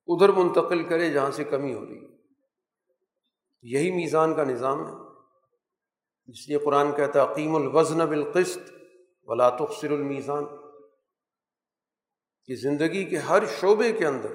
ادھر 0.08 0.30
منتقل 0.30 0.84
کرے 0.84 1.10
جہاں 1.10 1.32
سے 1.32 1.44
کمی 1.44 1.74
ہو 1.74 1.86
رہی 1.86 1.98
ہے۔ 1.98 2.12
یہی 3.62 3.92
میزان 3.92 4.36
کا 4.36 4.44
نظام 4.44 4.88
ہے۔ 4.88 4.92
اس 6.28 6.50
لیے 6.50 6.58
قرآن 6.58 6.92
کہتا 6.92 7.24
ہے 7.24 7.32
عقیم 7.32 7.56
الوزن 7.56 7.98
بالقسط 7.98 8.74
ولا 9.24 9.50
تخصر 9.50 9.92
المیزان 9.92 10.46
کہ 12.46 12.56
زندگی 12.56 13.06
کے 13.06 13.18
ہر 13.18 13.44
شعبے 13.46 13.92
کے 13.92 14.06
اندر 14.06 14.34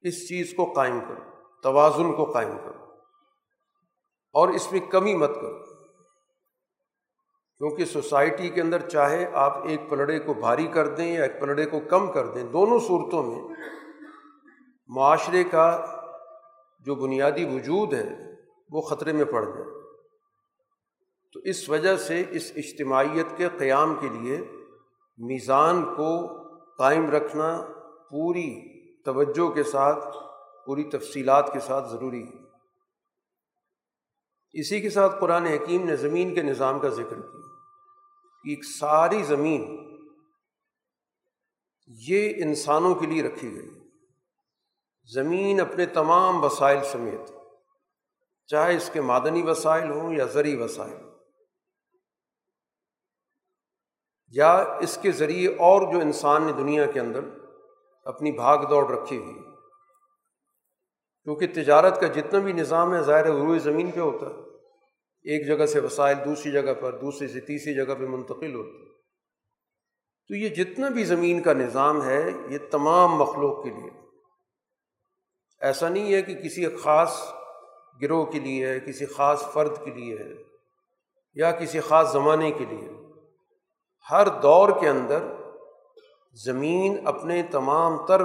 اس 0.00 0.28
چیز 0.28 0.54
کو 0.56 0.72
قائم 0.72 1.00
کرو، 1.08 1.30
توازن 1.62 2.12
کو 2.12 2.32
قائم 2.32 2.56
کرو۔ 2.64 2.83
اور 4.34 4.48
اس 4.48 4.72
میں 4.72 4.80
کمی 4.80 5.14
مت 5.14 5.34
کرو۔ 5.34 5.64
کیونکہ 7.58 7.84
سوسائٹی 7.84 8.48
کے 8.48 8.60
اندر 8.60 8.88
چاہے 8.88 9.30
آپ 9.32 9.66
ایک 9.66 9.80
پلڑے 9.88 10.18
کو 10.18 10.34
بھاری 10.34 10.66
کر 10.66 10.88
دیں 10.88 11.14
یا 11.14 11.22
ایک 11.22 11.40
پلڑے 11.40 11.66
کو 11.66 11.80
کم 11.80 12.12
کر 12.12 12.26
دیں، 12.26 12.44
دونوں 12.44 12.78
صورتوں 12.78 13.22
میں 13.22 13.56
معاشرے 14.88 15.44
کا 15.44 15.86
جو 16.80 16.94
بنیادی 16.94 17.44
وجود 17.44 17.92
ہے، 17.92 18.16
وہ 18.70 18.80
خطرے 18.80 19.12
میں 19.12 19.24
پڑ 19.24 19.44
جائے۔ 19.44 19.64
تو 21.32 21.40
اس 21.44 21.68
وجہ 21.68 21.96
سے 21.96 22.24
اس 22.30 22.52
اجتماعیت 22.56 23.26
کے 23.36 23.48
قیام 23.58 23.94
کے 24.00 24.08
لیے 24.08 24.40
میزان 25.18 25.94
کو 25.96 26.26
قائم 26.78 27.10
رکھنا 27.10 27.62
پوری 28.10 28.78
توجہ 29.02 29.48
کے 29.48 29.62
ساتھ، 29.62 30.16
پوری 30.66 30.84
تفصیلات 30.84 31.52
کے 31.52 31.60
ساتھ 31.60 31.90
ضروری 31.90 32.22
ہے۔ 32.22 32.43
اسی 34.54 34.80
کے 34.80 34.90
ساتھ 34.90 35.14
قرآن 35.20 35.46
حکیم 35.46 35.86
نے 35.86 35.96
زمین 35.96 36.34
کے 36.34 36.42
نظام 36.42 36.80
کا 36.80 36.88
ذکر 36.88 37.20
کیا 37.20 37.40
ایک 38.44 38.64
ساری 38.64 39.22
زمین 39.22 39.62
یہ 42.00 42.42
انسانوں 42.44 42.94
کے 42.94 43.06
لیے 43.06 43.22
رکھی 43.22 43.54
گئی 43.54 43.70
زمین 45.08 45.60
اپنے 45.60 45.86
تمام 45.86 46.44
وسائل 46.44 46.78
سمیت، 46.92 47.30
چاہے 48.48 48.76
اس 48.76 48.90
کے 48.92 49.00
معدنی 49.00 49.42
وسائل 49.42 49.90
ہوں 49.90 50.14
یا 50.14 50.24
زرعی 50.24 50.54
وسائل، 50.56 50.96
یا 54.34 54.52
اس 54.80 54.98
کے 55.02 55.12
ذریعے 55.12 55.48
اور 55.48 55.92
جو 55.92 56.00
انسان 56.00 56.42
نے 56.42 56.52
دنیا 56.52 56.86
کے 56.86 57.00
اندر 57.00 57.28
اپنی 58.06 58.32
بھاگ 58.32 58.64
دوڑ 58.70 58.86
رکھی 58.90 59.18
ہوئی 59.18 59.34
کیونکہ 61.26 61.52
تجارت 61.54 62.00
کا 62.00 62.06
جتنا 62.06 62.38
بھی 62.38 62.52
نظام 62.52 62.94
ہے، 62.94 63.02
ظاہر 63.02 63.26
روئے 63.26 63.58
زمین 63.58 63.90
پہ 63.90 64.00
ہوتا 64.00 64.26
ہے۔ 64.26 64.43
ایک 65.24 65.46
جگہ 65.46 65.66
سے 65.66 65.80
وسائل، 65.80 66.16
دوسری 66.24 66.52
جگہ 66.52 66.74
پر، 66.80 66.98
دوسری 66.98 67.28
سے 67.28 67.40
تیسری 67.40 67.74
جگہ 67.74 67.94
پہ 67.94 68.04
منتقل 68.04 68.54
ہوتی۔ 68.54 68.84
تو 70.28 70.34
یہ 70.34 70.48
جتنا 70.48 70.88
بھی 70.88 71.04
زمین 71.04 71.42
کا 71.42 71.52
نظام 71.52 72.04
ہے، 72.04 72.30
یہ 72.50 72.58
تمام 72.70 73.14
مخلوق 73.14 73.64
کے 73.64 73.70
لیے۔ 73.70 73.90
ایسا 75.60 75.88
نہیں 75.88 76.14
ہے 76.14 76.22
کہ 76.22 76.34
کسی 76.34 76.66
خاص 76.76 77.22
گروہ 78.02 78.24
کے 78.24 78.38
لیے 78.38 78.68
ہے، 78.68 78.80
کسی 78.80 79.06
خاص 79.06 79.52
فرد 79.52 79.84
کے 79.84 79.90
لیے 79.90 80.18
ہے، 80.18 80.32
یا 81.34 81.52
کسی 81.52 81.80
خاص 81.80 82.12
زمانے 82.12 82.52
کے 82.52 82.64
لیے۔ 82.64 82.88
ہر 84.10 84.28
دور 84.28 84.68
کے 84.80 84.88
اندر 84.88 85.18
زمین 86.32 87.06
اپنے 87.06 87.42
تمام 87.42 88.06
تر 88.06 88.22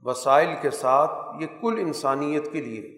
وسائل 0.00 0.48
کے 0.62 0.70
ساتھ 0.70 1.42
یہ 1.42 1.46
کل 1.60 1.74
انسانیت 1.78 2.52
کے 2.52 2.60
لیے۔ 2.60 2.97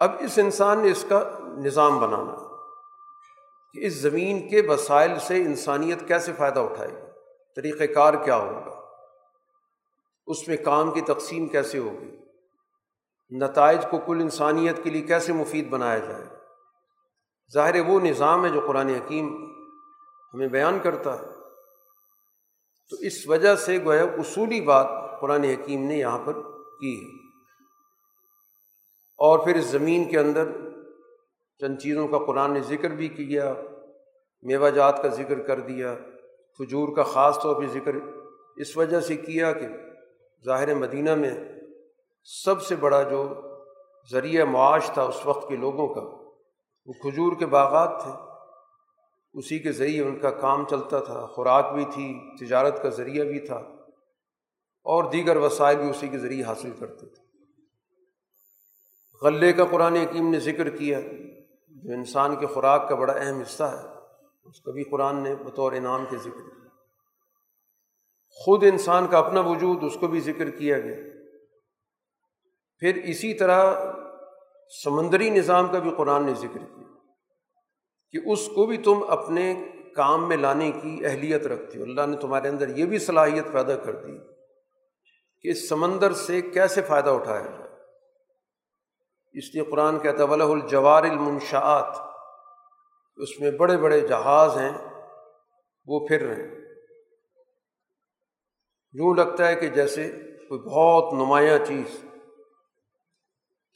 اب 0.00 0.10
اس 0.20 0.38
انسان 0.38 0.78
نے 0.78 0.90
اس 0.90 1.04
کا 1.08 1.38
نظام 1.42 1.98
بنانا 1.98 2.34
کہ 3.72 3.86
اس 3.86 3.92
زمین 3.92 4.48
کے 4.48 4.62
وسائل 4.68 5.18
سے 5.18 5.36
انسانیت 5.36 6.08
کیسے 6.08 6.32
فائدہ 6.32 6.60
اٹھائے 6.60 6.90
گی؟ 6.90 7.10
طریقۂ 7.56 7.94
کار 7.94 8.14
کیا 8.14 8.36
ہوگا؟ 8.36 8.80
اس 10.26 10.48
میں 10.48 10.56
کام 10.56 10.90
کی 10.90 11.00
تقسیم 11.00 11.46
کیسے 11.46 11.78
ہوگی؟ 11.78 12.16
نتائج 13.30 13.78
کو 13.90 13.98
کل 13.98 14.18
انسانیت 14.20 14.84
کے 14.84 14.90
لیے 14.90 15.02
کیسے 15.02 15.32
مفید 15.32 15.68
بنایا 15.68 15.98
جائے؟ 15.98 16.24
ظاہر 17.54 17.80
وہ 17.86 18.00
نظام 18.00 18.44
ہے 18.44 18.50
جو 18.50 18.60
قرآن 18.66 18.88
حکیم 18.88 19.52
ہمیں 20.34 20.48
بیان 20.48 20.78
کرتا 20.78 21.18
ہے۔ 21.18 21.26
تو 22.90 22.96
اس 23.00 23.28
وجہ 23.28 23.56
سے 23.56 23.78
گویا 23.84 24.04
اصولی 24.04 24.60
بات 24.60 24.86
قرآن 25.20 25.44
حکیم 25.44 25.86
نے 25.86 25.98
یہاں 25.98 26.18
پر 26.24 26.32
کی 26.80 27.04
ہے۔ 27.04 27.19
اور 29.20 29.38
پھر 29.38 29.56
اس 29.56 29.64
زمین 29.64 30.04
کے 30.08 30.18
اندر 30.18 30.48
چند 31.60 31.78
چیزوں 31.78 32.08
کا 32.08 32.18
قرآن 32.18 32.52
نے 32.52 32.60
ذکر 32.60 32.90
بھی 32.90 33.08
کیا، 33.08 33.54
میوہ 34.42 34.70
جات 34.70 35.02
کا 35.02 35.08
ذکر 35.08 35.38
کر 35.38 35.60
دیا، 35.60 35.94
کھجور 36.54 36.96
کا 36.96 37.02
خاص 37.02 37.38
طور 37.42 37.62
پہ 37.62 37.66
ذکر 37.66 37.94
اس 38.56 38.76
وجہ 38.76 39.00
سے 39.00 39.16
کیا 39.16 39.52
کہ 39.52 39.66
ظاہر 40.44 40.74
مدینہ 40.74 41.14
میں 41.14 41.30
سب 42.44 42.62
سے 42.62 42.76
بڑا 42.76 43.02
جو 43.02 43.22
ذریعہ 44.12 44.44
معاش 44.44 44.90
تھا 44.90 45.02
اس 45.02 45.26
وقت 45.26 45.48
کے 45.48 45.56
لوگوں 45.56 45.88
کا، 45.94 46.00
وہ 46.86 46.92
کھجور 46.92 47.32
کے 47.38 47.46
باغات 47.46 48.02
تھے۔ 48.02 48.12
اسی 49.34 49.58
کے 49.58 49.72
ذریعے 49.72 50.02
ان 50.02 50.18
کا 50.18 50.30
کام 50.30 50.66
چلتا 50.66 50.98
تھا، 50.98 51.26
خوراک 51.26 51.72
بھی 51.74 51.84
تھی، 51.84 52.08
تجارت 52.44 52.82
کا 52.82 52.88
ذریعہ 52.88 53.24
بھی 53.24 53.38
تھا 53.38 53.56
اور 54.86 55.10
دیگر 55.10 55.36
وسائل 55.36 55.76
بھی 55.76 55.90
اسی 55.90 56.08
کے 56.08 56.18
ذریعے 56.18 56.42
حاصل 56.42 56.70
کرتے 56.78 57.06
تھے۔ 57.06 57.19
غلے 59.22 59.52
کا 59.52 59.64
قرآن 59.64 59.96
حکیم 59.96 60.30
نے 60.30 60.40
ذکر 60.40 60.70
کیا 60.70 61.00
جو 61.68 61.92
انسان 61.92 62.36
کے 62.36 62.46
خوراک 62.46 62.88
کا 62.88 62.94
بڑا 62.94 63.12
اہم 63.12 63.40
حصہ 63.40 63.62
ہے، 63.62 63.88
اس 64.44 64.60
کا 64.60 64.72
بھی 64.72 64.84
قرآن 64.84 65.22
نے 65.22 65.34
بطور 65.34 65.72
انعام 65.72 66.04
کے 66.10 66.16
ذکر 66.16 66.30
کیا۔ 66.30 66.68
خود 68.30 68.64
انسان 68.64 69.06
کا 69.06 69.18
اپنا 69.18 69.40
وجود، 69.40 69.84
اس 69.84 69.96
کو 70.00 70.08
بھی 70.08 70.20
ذکر 70.20 70.50
کیا 70.50 70.78
گیا۔ 70.78 70.96
پھر 72.78 72.96
اسی 73.04 73.34
طرح 73.34 73.74
سمندری 74.84 75.30
نظام 75.30 75.68
کا 75.68 75.78
بھی 75.78 75.90
قرآن 75.96 76.26
نے 76.26 76.34
ذکر 76.34 76.58
کیا 76.58 76.88
کہ 78.10 78.28
اس 78.30 78.46
کو 78.46 78.66
بھی 78.66 78.76
تم 78.76 79.04
اپنے 79.08 79.68
کام 79.96 80.28
میں 80.28 80.36
لانے 80.36 80.72
کی 80.72 81.06
اہلیت 81.06 81.46
رکھتی 81.46 81.78
ہو۔ 81.78 81.84
اللہ 81.84 82.06
نے 82.06 82.16
تمہارے 82.16 82.48
اندر 82.48 82.78
یہ 82.78 82.84
بھی 82.84 82.98
صلاحیت 82.98 83.52
پیدا 83.52 83.76
کر 83.76 83.92
دی 83.92 84.18
کہ 85.40 85.48
اس 85.48 85.68
سمندر 85.68 86.12
سے 86.12 86.40
کیسے 86.42 86.82
فائدہ 86.82 87.10
اٹھایا 87.10 87.40
جائے۔ 87.40 87.69
اس 89.32 89.54
لیے 89.54 89.64
قرآن 89.64 89.98
کہتا 89.98 90.24
ہے 90.24 90.28
ولہ 90.28 90.44
الجوار 90.44 91.02
المنشاعت 91.02 91.96
اس 93.16 93.40
میں 93.40 93.50
بڑے 93.50 93.76
بڑے 93.76 94.00
جہاز 94.00 94.56
ہیں، 94.56 94.72
وہ 95.86 96.06
پھر 96.06 96.22
رہے 96.22 96.42
ہیں۔ 96.42 96.60
یوں 98.92 99.14
لگتا 99.14 99.48
ہے 99.48 99.54
کہ 99.54 99.68
جیسے 99.68 100.10
کوئی 100.48 100.60
بہت 100.60 101.12
نمایاں 101.12 101.58
چیز 101.66 102.04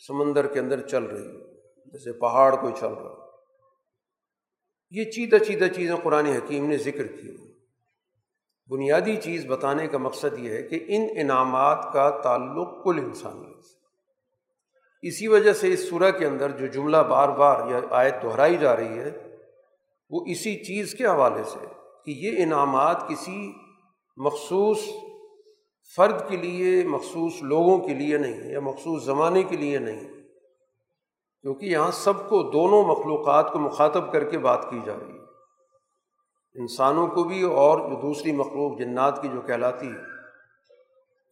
سمندر 0.07 0.47
کے 0.47 0.61
اندر 0.61 0.81
چل 0.81 1.05
رہی 1.05 1.27
ہے 1.27 1.55
جیسے 1.93 2.13
پہاڑ 2.13 2.57
کوئی 2.57 2.73
چل 2.81 2.93
رہا 2.93 3.25
یہ 4.91 5.11
چیدہ 5.11 5.37
چیدہ 5.45 5.65
چیزیں 5.75 5.97
قرآن 6.03 6.27
حکیم 6.27 6.67
نے 6.67 6.77
ذکر 6.77 7.07
کی 7.07 7.37
بنیادی 8.71 9.17
چیز 9.17 9.47
بتانے 9.47 9.87
کا 9.87 9.99
مقصد 9.99 10.39
یہ 10.39 10.51
ہے 10.51 10.63
کہ 10.63 10.85
ان 10.89 11.07
انعامات 11.17 11.93
کا 11.93 12.21
تعلق 12.23 12.85
کل 12.85 12.99
انسانیت 12.99 13.65
سے 13.65 13.74
اسی 15.07 15.29
وجہ 15.29 15.53
سے 15.53 15.73
اس 15.73 15.89
صورح 15.89 16.11
کے 16.11 16.27
اندر 16.27 16.51
جو 16.51 16.67
جملہ 16.67 16.97
بار 16.97 17.29
بار 17.29 17.71
یا 17.71 17.81
آیت 17.91 18.23
دہرائی 18.23 18.57
جا 18.57 18.77
رہی 18.77 18.99
ہے، 18.99 19.39
وہ 20.11 20.25
اسی 20.27 20.65
چیز 20.65 20.95
کے 20.95 21.07
حوالے 21.07 21.45
سے 21.45 21.67
کہ 22.05 22.11
یہ 22.11 22.43
انعامات 22.43 23.09
کسی 23.09 23.53
مخصوص 24.17 24.79
فرد 25.97 26.29
کے 26.29 26.37
لیے، 26.37 26.85
مخصوص 26.85 27.43
لوگوں 27.43 27.79
کے 27.79 27.95
لیے 27.95 28.19
نہیں 28.19 28.51
یا 28.51 28.61
مخصوص 28.61 29.05
زمانے 29.05 29.43
کے 29.43 29.57
لیے 29.57 29.79
نہیں 29.79 30.01
کیونکہ 31.41 31.67
یہاں 31.67 31.91
سب 31.91 32.29
کو، 32.29 32.43
دونوں 32.43 32.83
مخلوقات 32.83 33.53
کو 33.53 33.59
مخاطب 33.59 34.13
کر 34.13 34.25
کے 34.25 34.39
بات 34.39 34.71
کی 34.71 34.79
جا 34.85 34.93
رہی 35.01 35.13
ہے۔ 35.13 35.25
انسانوں 36.61 37.07
کو 37.07 37.25
بھی 37.25 37.43
اور 37.43 37.79
جو 37.79 38.01
دوسری 38.01 38.33
مخلوق 38.33 38.79
جنات 38.79 39.23
کی 39.23 39.29
جو 39.29 39.41
کہلاتی 39.41 39.87
ہے 39.87 40.14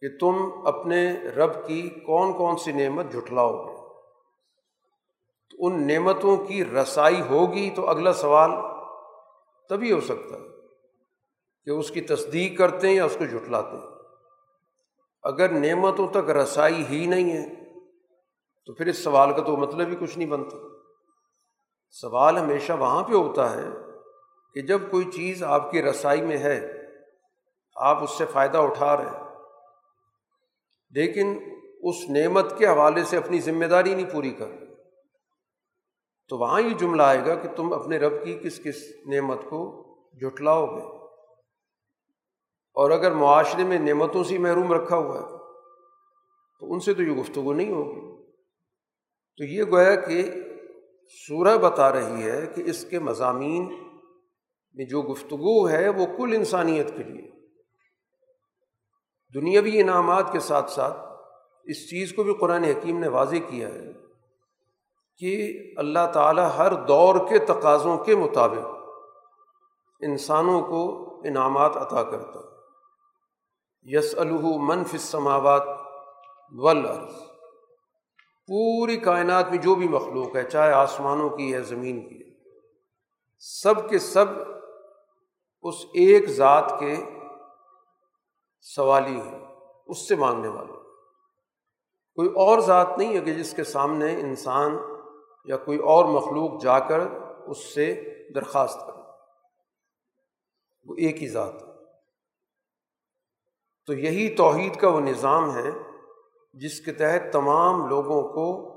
کہ 0.03 0.17
تم 0.17 0.35
اپنے 0.65 1.13
رب 1.13 1.67
کی 1.67 1.89
کون 1.89 2.33
کون 2.33 2.57
سی 2.57 2.71
نعمت 2.71 3.05
جھٹلاؤ 3.11 3.65
گے 3.65 3.75
تو 5.49 5.65
ان 5.65 5.87
نعمتوں 5.87 6.37
کی 6.37 6.65
رسائی 6.65 7.21
ہوگی 7.21 7.69
تو 7.69 7.89
اگلا 7.89 8.13
سوال 8.13 8.51
تبھی 9.69 9.91
ہو 9.91 10.01
سکتا 10.01 10.35
ہے 10.35 10.49
کہ 11.65 11.69
اس 11.69 11.91
کی 11.91 12.01
تصدیق 12.01 12.57
کرتے 12.57 12.87
ہیں 12.87 12.95
یا 12.95 13.05
اس 13.05 13.15
کو 13.19 13.25
جھٹلاتے 13.25 13.75
ہیں۔ 13.75 13.87
اگر 15.23 15.49
نعمتوں 15.49 16.07
تک 16.07 16.29
رسائی 16.29 16.85
ہی 16.89 17.05
نہیں 17.05 17.31
ہے 17.31 17.55
تو 18.65 18.73
پھر 18.73 18.85
اس 18.85 19.03
سوال 19.03 19.33
کا 19.33 19.43
تو 19.43 19.57
مطلب 19.57 19.87
ہی 19.87 19.95
کچھ 19.95 20.17
نہیں 20.17 20.29
بنتا۔ 20.29 20.57
سوال 21.89 22.37
ہمیشہ 22.37 22.73
وہاں 22.73 23.03
پہ 23.03 23.13
ہوتا 23.13 23.55
ہے 23.55 23.67
کہ 24.53 24.61
جب 24.61 24.81
کوئی 24.91 25.11
چیز 25.11 25.43
آپ 25.43 25.71
کی 25.71 25.83
رسائی 25.83 26.21
میں 26.21 26.37
ہے، 26.37 26.71
آپ 27.75 28.03
اس 28.03 28.11
سے 28.11 28.25
فائدہ 28.25 28.57
اٹھا 28.57 28.97
رہے 28.97 29.05
ہیں۔ 29.05 29.22
لیکن 30.95 31.37
اس 31.81 32.09
نعمت 32.09 32.57
کے 32.57 32.67
حوالے 32.67 33.03
سے 33.03 33.17
اپنی 33.17 33.39
ذمہ 33.39 33.65
داری 33.65 33.95
نہیں 33.95 34.09
پوری 34.13 34.31
کر 34.31 34.47
تو 36.29 36.37
وہاں 36.37 36.61
یہ 36.61 36.77
جملہ 36.77 37.01
آئے 37.01 37.25
گا 37.25 37.35
کہ 37.35 37.49
تم 37.55 37.73
اپنے 37.73 37.97
رب 37.97 38.25
کی 38.25 38.33
کس 38.33 38.63
کس 38.63 38.75
نعمت 39.05 39.37
کو 39.49 39.83
جٹلاؤ 40.13 40.65
گے 40.65 41.03
اور 42.75 42.91
اگر 42.91 43.11
معاشرے 43.11 43.63
میں 43.63 43.79
نعمتوں 43.79 44.23
سے 44.23 44.37
محروم 44.37 44.73
رکھا 44.73 44.97
ہوا 44.97 45.17
ہے، 45.17 45.37
تو 46.59 46.73
ان 46.73 46.79
سے 46.79 46.93
تو 46.93 47.03
یہ 47.03 47.11
گفتگو 47.11 47.53
نہیں 47.53 47.71
ہوگی۔ 47.71 48.23
تو 49.37 49.43
یہ 49.43 49.63
گویا 49.63 49.95
کہ 49.95 50.31
سورہ 51.27 51.57
بتا 51.57 51.93
رہی 51.93 52.23
ہے 52.23 52.47
کہ 52.55 52.63
اس 52.65 52.85
کے 52.85 52.99
مضامین 52.99 53.73
میں 54.73 54.85
جو 54.85 55.01
گفتگو 55.01 55.69
ہے 55.69 55.89
وہ 55.89 56.05
کل 56.05 56.33
انسانیت 56.35 56.87
کے 56.97 57.03
لیے۔ 57.03 57.32
دنیاوی 59.33 59.81
انعامات 59.81 60.31
کے 60.31 60.39
ساتھ 60.39 60.71
ساتھ 60.71 60.97
اس 61.67 61.89
چیز 61.89 62.13
کو 62.13 62.23
بھی 62.23 62.33
قرآن 62.33 62.63
حکیم 62.63 62.99
نے 62.99 63.07
واضح 63.07 63.35
کیا 63.49 63.67
ہے 63.67 63.91
کہ 65.17 65.33
اللہ 65.77 66.11
تعالیٰ 66.13 66.49
ہر 66.57 66.73
دور 66.73 67.15
کے 67.29 67.39
تقاضوں 67.39 67.97
کے 67.97 68.15
مطابق 68.15 68.65
انسانوں 70.01 70.61
کو 70.61 70.83
انعامات 71.25 71.77
عطا 71.77 72.03
کرتا 72.03 72.39
یس 73.85 74.15
الح 74.17 74.45
منف 74.59 74.93
السماوات 74.93 75.63
ولعرض 76.51 77.21
پوری 78.49 78.97
کائنات 78.97 79.49
میں 79.49 79.57
جو 79.57 79.75
بھی 79.75 79.87
مخلوق 79.87 80.35
ہے، 80.35 80.43
چاہے 80.43 80.71
آسمانوں 80.73 81.29
کی 81.29 81.53
ہے، 81.53 81.61
زمین 81.61 82.09
کی 82.09 82.17
ہے، 82.17 82.31
سب 83.37 83.89
کے 83.89 83.99
سب 83.99 84.25
اس 85.61 85.75
ایک 85.93 86.29
ذات 86.29 86.73
کے 86.79 86.95
سوالی 88.63 89.21
ہیں، 89.21 89.55
اس 89.85 90.07
سے 90.07 90.15
مانگنے 90.15 90.47
والے 90.47 90.73
کوئی 92.15 92.29
اور 92.29 92.59
ذات 92.59 92.87
نہیں 92.97 93.15
ہے 93.15 93.21
کہ 93.21 93.33
جس 93.33 93.53
کے 93.53 93.63
سامنے 93.63 94.19
انسان 94.19 94.77
یا 95.45 95.57
کوئی 95.57 95.77
اور 95.77 96.05
مخلوق 96.05 96.61
جا 96.61 96.79
کر 96.79 96.99
اس 97.47 97.73
سے 97.73 98.13
درخواست 98.35 98.79
کرے۔ 98.79 99.01
وہ 100.83 100.95
ایک 100.97 101.23
ہی 101.23 101.27
ذات 101.27 101.53
ہے۔ 101.53 101.67
تو 103.85 103.93
یہی 103.93 104.35
توحید 104.35 104.79
کا 104.79 104.89
وہ 104.89 104.99
نظام 104.99 105.57
ہے 105.57 105.69
جس 106.53 106.81
کے 106.81 106.93
تحت 106.93 107.33
تمام 107.33 107.87
لوگوں 107.87 108.23
کو 108.23 108.73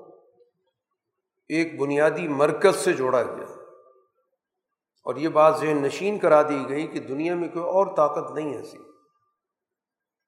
ایک 1.49 1.81
بنیادی 1.81 2.29
مرکز 2.29 2.77
سے 2.77 2.93
جوڑا 2.93 3.23
گیا۔ 3.23 3.53
اور 5.05 5.17
یہ 5.17 5.29
بات 5.29 5.57
ذہن 5.57 5.83
نشین 5.83 6.19
کرا 6.19 6.43
دی 6.43 6.69
گئی 6.69 6.87
کہ 6.87 7.01
دنیا 7.01 7.35
میں 7.35 7.49
کوئی 7.49 7.65
اور 7.65 7.87
طاقت 7.97 8.33
نہیں 8.33 8.55
ایسی 8.55 8.79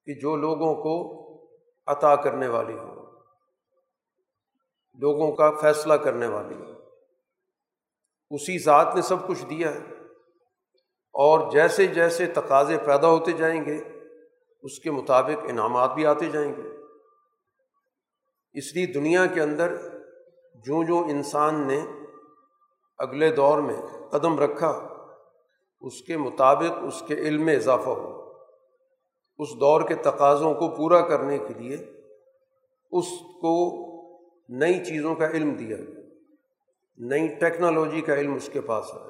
کہ 0.09 0.15
جو 0.15 0.37
لوگوں 0.37 0.75
کو 0.75 1.19
عطا 1.87 2.17
کرنے 2.17 2.49
والی 2.49 2.79
ہو 2.79 2.95
لوگوں 4.95 5.33
کا 5.33 5.51
فیصلہ 5.51 5.95
کرنے 5.95 6.27
والی 6.27 6.55
ہو 6.55 6.73
اسی 8.31 8.59
ذات 8.59 8.95
نے 8.95 9.03
سب 9.03 9.29
کچھ 9.29 9.47
دیا 9.47 9.75
ہے۔ 9.75 9.81
اور 11.13 11.51
جیسے 11.51 11.87
جیسے 11.87 12.27
تقاضے 12.27 12.79
پیدا 12.79 13.09
ہوتے 13.09 13.33
جائیں 13.33 13.65
گے، 13.65 13.83
اس 14.63 14.79
کے 14.79 14.91
مطابق 14.91 15.45
انعامات 15.49 15.95
بھی 15.95 16.07
آتے 16.07 16.27
جائیں 16.27 16.57
گے۔ 16.57 16.63
اس 18.53 18.77
لیے 18.77 18.87
دنیا 18.87 19.27
کے 19.27 19.41
اندر 19.41 19.77
جو 20.55 20.87
جو 20.87 20.99
انسان 20.99 21.67
نے 21.67 21.87
اگلے 22.99 23.33
دور 23.33 23.59
میں 23.59 23.77
قدم 24.11 24.39
رکھا، 24.39 24.89
اس 25.81 26.03
کے 26.03 26.17
مطابق 26.17 26.73
اس 26.83 27.03
کے 27.07 27.15
علم 27.15 27.45
میں 27.45 27.57
اضافہ 27.57 27.91
ہو۔ 27.91 28.18
اس 29.39 29.49
دور 29.55 29.89
کے 29.89 29.95
تقاضوں 29.95 30.55
کو 30.55 30.69
پورا 30.69 31.01
کرنے 31.01 31.39
کے 31.39 31.55
لیے 31.59 31.77
اس 32.91 33.05
کو 33.41 33.55
نئی 34.49 34.85
چیزوں 34.85 35.15
کا 35.15 35.31
علم 35.31 35.55
دیا 35.55 35.77
نئی 36.99 37.29
ٹیکنالوجی 37.29 38.01
کا 38.01 38.15
علم 38.15 38.35
اس 38.35 38.51
کے 38.53 38.61
پاس 38.61 38.85
ہے 38.95 39.09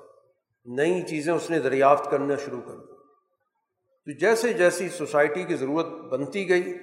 نئی 0.67 1.03
چیزیں 1.03 1.33
اس 1.33 1.51
نے 1.51 1.59
دریافت 1.59 2.11
کرنا 2.11 2.37
شروع 2.37 2.61
کر 2.61 2.77
دی۔ 2.77 2.95
تو 4.07 4.19
جیسے 4.19 4.53
جیسی 4.53 4.89
سوسائٹی 4.89 5.45
کی 5.45 5.55
ضرورت 5.55 5.87
بنتی 5.87 6.49
گئی، 6.49 6.79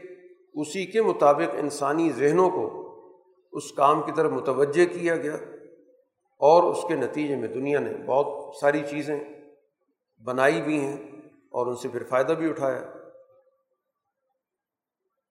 اسی 0.53 0.85
کے 0.85 1.01
مطابق 1.01 1.55
انسانی 1.57 2.11
ذہنوں 2.11 2.49
کو 2.49 2.85
اس 3.53 3.71
کام 3.71 4.01
کی 4.01 4.11
طرف 4.15 4.31
متوجہ 4.31 4.85
کیا 4.85 5.15
گیا 5.15 5.35
اور 6.41 6.63
اس 6.63 6.77
کے 6.87 6.95
نتیجے 6.95 7.35
میں 7.35 7.47
دنیا 7.47 7.79
نے 7.79 7.93
بہت 8.05 8.55
ساری 8.55 8.81
چیزیں 8.89 9.19
بنائی 10.23 10.61
بھی 10.61 10.79
ہیں 10.79 10.97
اور 11.49 11.67
ان 11.67 11.75
سے 11.75 11.87
پھر 11.87 12.03
فائدہ 12.03 12.33
بھی 12.33 12.49
اٹھایا۔ 12.49 12.94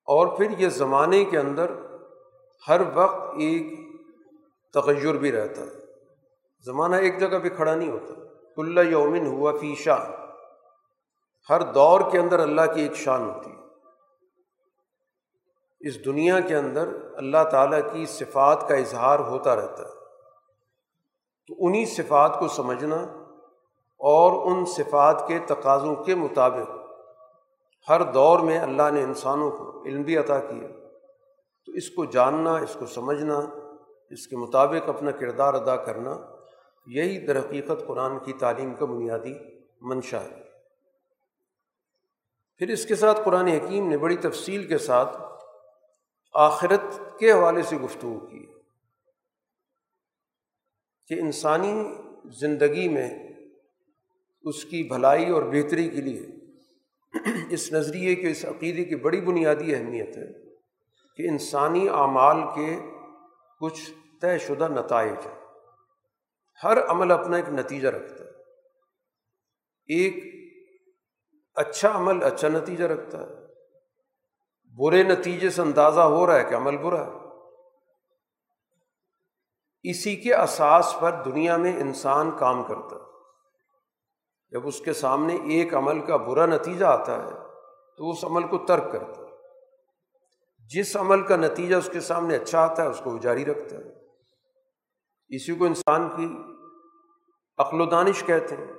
اور 0.04 0.26
پھر 0.26 0.58
یہ 0.58 0.68
زمانے 0.68 1.24
کے 1.24 1.38
اندر 1.38 1.70
ہر 2.68 2.80
وقت 2.94 3.20
ایک 3.38 3.78
تغیر 4.72 5.14
بھی 5.14 5.32
رہتا 5.32 5.62
ہے۔ 5.62 5.84
زمانہ 6.64 6.96
ایک 6.96 7.20
جگہ 7.20 7.38
پہ 7.42 7.48
کھڑا 7.48 7.74
نہیں 7.74 7.90
ہوتا۔ 7.90 8.12
کل 8.56 8.92
یومن 8.92 9.26
ہوا 9.26 9.52
فی 9.60 9.74
شاہ 9.74 10.10
ہر 11.50 11.62
دور 11.72 12.00
کے 12.10 12.18
اندر 12.18 12.38
اللہ 12.38 12.60
کی 12.74 12.82
ایک 12.82 12.94
شان 12.94 13.30
ہوتی 13.30 13.50
ہے۔ 13.50 13.56
اس 15.80 16.04
دنیا 16.04 16.40
کے 16.40 16.56
اندر 16.56 16.88
اللہ 17.14 17.44
تعالیٰ 17.50 17.80
کی 17.92 18.06
صفات 18.06 18.68
کا 18.68 18.74
اظہار 18.74 19.18
ہوتا 19.18 19.56
رہتا 19.56 19.82
ہے۔ 19.82 20.04
تو 21.48 21.54
انہیں 21.58 21.84
صفات 21.84 22.38
کو 22.38 22.48
سمجھنا 22.48 22.96
اور 23.98 24.52
ان 24.52 24.64
صفات 24.64 25.28
کے 25.28 25.38
تقاضوں 25.38 25.94
کے 25.94 26.14
مطابق 26.14 26.83
ہر 27.88 28.12
دور 28.12 28.40
میں 28.40 28.58
اللہ 28.58 28.90
نے 28.92 29.02
انسانوں 29.02 29.50
کو 29.50 29.84
علم 29.84 30.02
بھی 30.02 30.16
عطا 30.16 30.40
کیا۔ 30.40 30.68
تو 31.66 31.72
اس 31.72 31.90
کو 31.90 32.04
جاننا، 32.04 32.56
اس 32.56 32.76
کو 32.78 32.86
سمجھنا، 32.86 33.38
اس 34.10 34.26
کے 34.26 34.36
مطابق 34.36 34.88
اپنا 34.88 35.10
کردار 35.10 35.54
ادا 35.54 35.76
کرنا، 35.76 36.18
یہی 36.86 37.26
درحقیقت 37.26 37.86
قرآن 37.86 38.18
کی 38.18 38.32
تعلیم 38.32 38.74
کا 38.74 38.84
بنیادی 38.84 39.34
منشا 39.80 40.22
ہے۔ 40.22 40.44
پھر 42.58 42.68
اس 42.68 42.86
کے 42.86 42.94
ساتھ 42.94 43.20
قرآن 43.24 43.46
حکیم 43.46 43.88
نے 43.88 43.98
بڑی 43.98 44.16
تفصیل 44.16 44.68
کے 44.68 44.78
ساتھ 44.78 45.16
آخرت 46.34 47.18
کے 47.18 47.32
حوالے 47.32 47.62
سے 47.62 47.76
گفتگو 47.76 48.26
کی 48.26 48.46
کہ 51.06 51.14
انسانی 51.20 51.94
زندگی 52.24 52.88
میں 52.88 53.32
اس 54.42 54.64
کی 54.64 54.82
بھلائی 54.82 55.30
اور 55.30 55.42
بہتری 55.42 55.88
کے 55.88 56.00
لیے 56.00 56.26
اس 57.50 57.72
نظریے 57.72 58.14
کے، 58.14 58.30
اس 58.30 58.44
عقیدے 58.44 58.84
کی 58.84 58.96
بڑی 58.96 59.20
بنیادی 59.20 59.74
اہمیت 59.74 60.16
ہے 60.16 60.54
کہ 61.16 61.28
انسانی 61.28 61.88
اعمال 61.88 62.36
کے 62.54 62.80
کچھ 63.60 63.90
طے 64.20 64.38
شدہ 64.38 64.68
نتائج 64.68 65.12
ہیں۔ 65.12 65.44
ہر 66.64 66.86
عمل 66.86 67.10
اپنا 67.10 67.36
ایک 67.36 67.48
نتیجہ 67.48 67.88
رکھتا 67.88 68.24
ہے۔ 68.24 68.30
ایک 69.86 70.34
اچھا 71.54 71.96
عمل 71.96 72.22
اچھا 72.22 72.48
نتیجہ 72.48 72.84
رکھتا 72.84 73.18
ہے۔ 73.18 73.44
برے 74.76 75.02
نتیجے 75.02 75.50
سے 75.50 75.62
اندازہ 75.62 76.00
ہو 76.00 76.26
رہا 76.26 76.38
ہے 76.38 76.44
کہ 76.44 76.54
عمل 76.54 76.76
برا 76.76 77.06
ہے۔ 77.06 77.12
اسی 79.82 80.16
کے 80.16 80.34
اساس 80.34 80.96
پر 81.00 81.22
دنیا 81.24 81.56
میں 81.56 81.80
انسان 81.80 82.30
کام 82.38 82.62
کرتا 82.62 82.96
ہے۔ 82.96 83.13
جب 84.54 84.66
اس 84.66 84.80
کے 84.80 84.92
سامنے 84.92 85.34
ایک 85.34 85.74
عمل 85.74 86.00
کا 86.00 86.16
برا 86.16 86.46
نتیجہ 86.46 86.84
آتا 86.84 87.24
ہے، 87.24 87.30
تو 87.96 88.10
اس 88.10 88.24
عمل 88.24 88.46
کو 88.46 88.58
ترک 88.58 88.92
کرتا 88.92 89.22
ہے۔ 89.22 89.30
جس 90.68 90.96
عمل 90.96 91.22
کا 91.22 91.36
نتیجہ 91.36 91.74
اس 91.74 91.90
کے 91.92 92.00
سامنے 92.00 92.36
اچھا 92.36 92.60
آتا 92.60 92.82
ہے، 92.82 92.88
اس 92.88 93.00
کو 93.04 93.10
وہ 93.10 93.18
جاری 93.18 93.44
رکھتا 93.44 93.76
ہے۔ 93.76 94.06
اسی 95.28 95.54
کو 95.54 95.64
انسان 95.64 96.08
کی 96.08 96.36
عقل 97.58 97.80
و 97.80 97.86
دانش 97.86 98.22
کہتے 98.22 98.56
ہیں۔ 98.56 98.72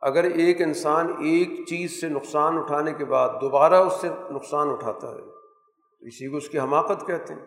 اگر 0.00 0.24
ایک 0.24 0.62
انسان 0.62 1.08
ایک 1.08 1.66
چیز 1.66 2.00
سے 2.00 2.08
نقصان 2.08 2.58
اٹھانے 2.58 2.92
کے 2.92 3.04
بعد 3.04 3.28
دوبارہ 3.40 3.74
اس 3.74 4.00
سے 4.00 4.08
نقصان 4.08 4.70
اٹھاتا 4.70 5.08
ہے، 5.08 5.20
تو 5.98 6.06
اسی 6.06 6.30
کو 6.30 6.36
اس 6.36 6.48
کی 6.48 6.58
حماقت 6.58 7.06
کہتے 7.06 7.34
ہیں 7.34 7.46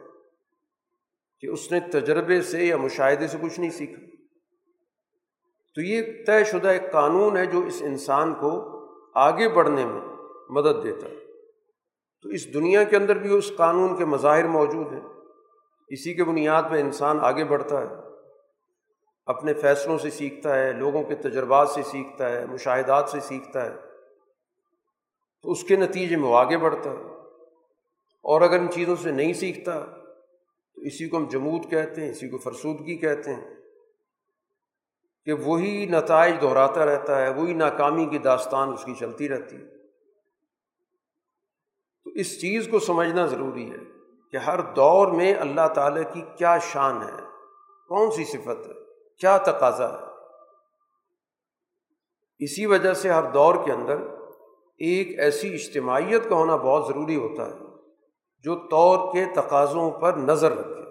کہ 1.39 1.47
اس 1.47 1.71
نے 1.71 1.79
تجربے 1.79 2.41
سے 2.41 2.65
یا 2.65 2.77
مشاہدے 2.77 3.27
سے 3.27 3.37
کچھ 3.41 3.59
نہیں 3.59 3.69
سیکھا۔ 3.69 4.20
تو 5.75 5.81
یہ 5.81 6.01
طے 6.27 6.43
شدہ 6.43 6.67
ایک 6.67 6.91
قانون 6.91 7.37
ہے 7.37 7.45
جو 7.45 7.59
اس 7.59 7.81
انسان 7.81 8.33
کو 8.33 8.71
آگے 9.15 9.49
بڑھنے 9.49 9.85
میں 9.85 10.01
مدد 10.49 10.83
دیتا 10.83 11.07
ہے۔ 11.07 11.15
تو 12.21 12.29
اس 12.29 12.53
دنیا 12.53 12.83
کے 12.83 12.95
اندر 12.95 13.15
بھی 13.15 13.37
اس 13.37 13.51
قانون 13.57 13.97
کے 13.97 14.05
مظاہر 14.05 14.47
موجود 14.47 14.93
ہیں۔ 14.93 15.01
اسی 15.87 16.13
کے 16.13 16.23
بنیاد 16.23 16.63
پہ 16.71 16.81
انسان 16.81 17.19
آگے 17.19 17.43
بڑھتا 17.43 17.81
ہے۔ 17.81 17.87
اپنے 19.25 19.53
فیصلوں 19.53 19.97
سے 19.97 20.09
سیکھتا 20.09 20.59
ہے، 20.59 20.73
لوگوں 20.73 21.03
کے 21.03 21.15
تجربات 21.15 21.69
سے 21.69 21.81
سیکھتا 21.83 22.29
ہے، 22.29 22.45
مشاہدات 22.45 23.09
سے 23.09 23.19
سیکھتا 23.19 23.65
ہے۔ 23.65 23.75
تو 25.41 25.51
اس 25.51 25.63
کے 25.63 25.75
نتیجے 25.75 26.15
میں 26.15 26.29
وہ 26.29 26.37
آگے 26.37 26.57
بڑھتا 26.57 26.89
ہے۔ 26.89 27.15
اور 28.23 28.41
اگر 28.41 28.59
ان 28.59 28.69
چیزوں 28.69 28.95
سے 28.95 29.11
نہیں 29.11 29.33
سیکھتا، 29.33 29.79
تو 30.75 30.81
اسی 30.81 31.09
کو 31.09 31.17
ہم 31.17 31.27
جمود 31.27 31.69
کہتے 31.69 32.01
ہیں، 32.01 32.11
اسی 32.11 32.29
کو 32.29 32.37
فرسودگی 32.37 32.97
کہتے 32.97 33.33
ہیں۔ 33.33 33.60
کہ 35.25 35.33
وہی 35.33 35.85
نتائج 35.85 36.35
دہراتا 36.41 36.85
رہتا 36.85 37.21
ہے، 37.21 37.29
وہی 37.29 37.53
ناکامی 37.53 38.05
کی 38.05 38.17
داستان 38.17 38.73
اس 38.73 38.83
کی 38.83 38.93
چلتی 38.95 39.29
رہتی 39.29 39.55
ہے۔ 39.55 39.77
تو 42.03 42.09
اس 42.09 42.41
چیز 42.41 42.67
کو 42.71 42.79
سمجھنا 42.79 43.25
ضروری 43.25 43.71
ہے 43.71 43.77
کہ 44.31 44.37
ہر 44.37 44.61
دور 44.61 45.07
میں 45.07 45.35
اللہ 45.35 45.67
تعالیٰ 45.67 46.13
کی 46.13 46.21
کیا 46.37 46.57
شان 46.57 47.01
ہے، 47.01 47.23
کون 47.87 48.11
سی 48.11 48.25
صفت 48.25 48.67
ہے، 48.67 48.73
کیا 49.19 49.37
تقاضا 49.37 49.93
ہے۔ 49.93 50.11
اسی 52.39 52.65
وجہ 52.65 52.93
سے 52.93 53.09
ہر 53.09 53.23
دور 53.23 53.55
کے 53.65 53.71
اندر 53.71 53.97
ایک 54.77 55.19
ایسی 55.19 55.53
اجتماعیت 55.53 56.29
کا 56.29 56.35
ہونا 56.35 56.55
بہت 56.55 56.87
ضروری 56.87 57.15
ہوتا 57.15 57.45
ہے 57.45 57.53
جو 58.43 58.55
طور 58.55 59.13
کے 59.13 59.25
تقاضوں 59.35 59.91
پر 59.91 60.13
نظر 60.13 60.51
رکھے 60.51 60.81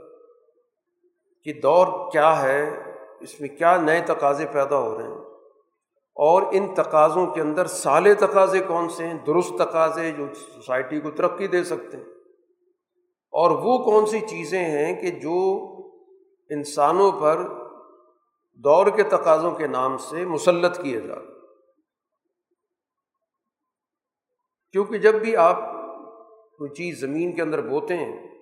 کہ 1.45 1.61
دور 1.61 2.13
کیا 2.13 2.43
ہے 2.43 2.90
اس 3.21 3.41
میں 3.41 3.49
کیا 3.49 3.77
نئے 3.77 4.01
تقاضے 4.07 4.47
پیدا 4.47 4.79
ہو 4.79 4.99
رہے 4.99 5.05
ہیں؟ 5.05 5.15
اور 6.15 6.43
ان 6.53 6.75
تقاضوں 6.75 7.27
کے 7.27 7.41
اندر 7.41 7.67
سالے 7.67 8.15
تقاضے 8.15 8.61
کون 8.61 8.89
سے 8.89 9.07
ہیں؟ 9.07 9.15
درست 9.15 9.53
تقاضے 9.59 10.11
جو 10.11 10.27
سوسائٹی 10.35 11.01
کو 11.01 11.11
ترقی 11.11 11.47
دے 11.47 11.65
سکتے 11.65 11.97
ہیں۔ 11.97 12.05
اور 13.33 13.51
وہ 13.51 13.79
کون 13.79 14.07
سی 14.07 14.21
چیزیں 14.21 14.65
ہیں 14.65 15.01
کہ 15.01 15.11
جو 15.11 15.67
انسانوں 16.51 17.13
پر 17.21 17.43
دور 18.55 18.87
کے 18.87 19.03
تقاضوں 19.03 19.51
کے 19.51 19.67
نام 19.67 19.97
سے 19.97 20.25
مسلط 20.25 20.83
کیے 20.83 21.01
جا 21.01 21.15
کیونکہ 24.73 24.99
جب 24.99 25.15
بھی 25.15 25.37
آپ 25.37 25.57
کوئی 26.59 26.71
چیز 26.71 27.01
زمین 27.01 27.37
کے 27.37 27.43
اندر 27.43 27.69
بوتے 27.69 27.97
ہیں 27.97 28.40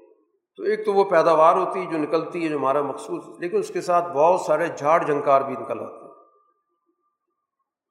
تو 0.59 0.65
ایک 0.65 0.85
تو 0.85 0.93
وہ 0.93 1.05
پیداوار 1.05 1.57
ہوتی 1.57 1.81
ہے 1.81 1.93
جو 1.93 1.99
نکلتی 1.99 2.45
ہے، 2.45 2.49
جو 2.49 2.57
ہمارا 2.57 2.83
مخصوص، 2.83 3.39
لیکن 3.39 3.59
اس 3.59 3.69
کے 3.69 3.81
ساتھ 3.81 4.05
بہت 4.13 4.41
سارے 4.41 4.67
جھاڑ 4.67 5.07
جھنکار 5.07 5.41
بھی 5.41 5.53
نکل 5.53 5.81
آتے 5.81 6.05
ہیں۔ 6.05 6.09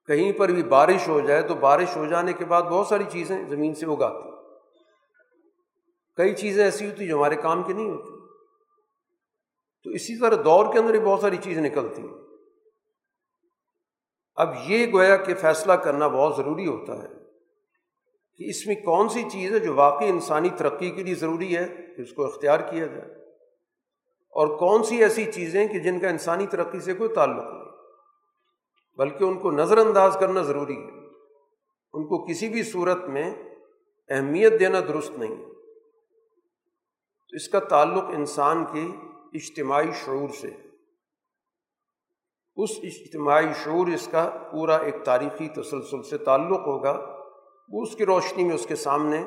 کہیں 0.06 0.32
پر 0.32 0.50
بھی 0.50 0.64
بارش 0.64 1.08
ہو 1.08 1.20
جائے 1.20 1.42
تو 1.42 1.56
بارش 1.56 1.98
ہو 1.98 2.06
جانے 2.06 2.34
کے 2.34 2.46
بعد 2.46 2.62
بہت 2.62 2.88
ساری 2.88 3.04
چیزیں 3.10 3.46
زمین 3.50 3.76
سے 3.76 3.86
اگاتی 3.86 4.30
کئی 6.16 6.36
چیزیں 6.36 6.64
ایسی 6.64 6.90
ہوتی 6.90 7.08
جو 7.08 7.18
ہمارے 7.18 7.36
کام 7.36 7.64
کی 7.64 7.74
نہیں 7.74 7.90
ہوتی۔ 7.90 8.28
تو 9.84 9.90
اسی 9.90 10.20
طرح 10.20 10.36
دور 10.46 10.74
کے 10.74 10.80
اندر 10.80 10.94
ہی 10.94 11.00
بہت 11.00 11.20
ساری 11.20 11.38
چیزیں 11.38 11.64
نکلتی 11.64 12.02
ہیں۔ 12.02 12.18
اب 14.36 14.50
یہ 14.64 14.92
گویا 14.94 15.18
کہ 15.18 15.36
فیصلہ 15.36 15.74
کرنا 15.74 16.08
بہت 16.08 16.36
ضروری 16.38 16.68
ہوتا 16.68 17.04
ہے۔ 17.04 17.17
کہ 18.38 18.50
اس 18.50 18.68
میں 18.68 18.76
کون 18.76 19.10
سی 19.10 19.24
چیز 19.32 19.54
ہے 19.54 19.60
جو 19.60 19.76
واقعی 19.76 20.10
انسانی 20.10 20.50
ترقی 20.50 20.92
کے 20.92 21.04
لیے 21.04 21.16
ضروری 21.16 21.58
ہے 21.58 21.68
کہ 21.98 22.02
اس 22.02 22.14
کو 22.14 22.26
اختیار 22.26 22.60
کیا 22.60 22.86
جائے۔ 22.86 23.12
اور 24.30 24.58
کون 24.58 24.84
سی 24.84 25.04
ایسی 25.04 25.32
چیزیں 25.32 25.68
کہ 25.68 25.80
جن 25.80 26.00
کا 26.00 26.10
انسانی 26.10 26.48
ترقی 26.48 26.80
سے 26.80 26.94
کوئی 26.94 27.10
تعلق 27.16 27.44
نہیں؟ 27.44 27.72
بلکہ 28.98 29.24
ان 29.24 29.40
کو 29.40 29.52
نظر 29.52 29.78
انداز 29.78 30.18
کرنا 30.20 30.42
ضروری 30.42 30.78
ہے۔ 30.78 31.08
ان 31.94 32.04
کو 32.08 32.26
کسی 32.26 32.50
بھی 32.50 32.64
صورت 32.64 33.04
میں 33.04 33.44
اہمیت 34.10 34.60
دینا 34.60 34.80
درست 34.80 35.12
نہیں 35.12 35.36
تو 37.30 37.36
اس 37.36 37.50
کا 37.50 37.60
تعلق 37.60 38.04
انسان 38.04 38.66
کے 38.66 38.86
اجتماعی 39.34 39.92
شعور 40.06 40.30
سے 40.30 40.50
اس 42.56 42.70
اجتماعی 42.84 43.48
شعور، 43.64 43.88
اس 43.88 44.08
کا 44.12 44.30
پورا 44.52 44.76
ایک 44.78 44.96
تاریخی 45.04 45.50
تسلسل 45.50 46.04
سے 46.04 46.18
تعلق 46.18 46.60
ہوگا۔ 46.60 47.17
وہ 47.70 47.84
اس 47.84 47.96
کی 47.96 48.06
روشنی 48.06 48.44
میں 48.44 48.56
اس 48.56 48.66
کے 48.66 48.76
سامنے 48.76 49.24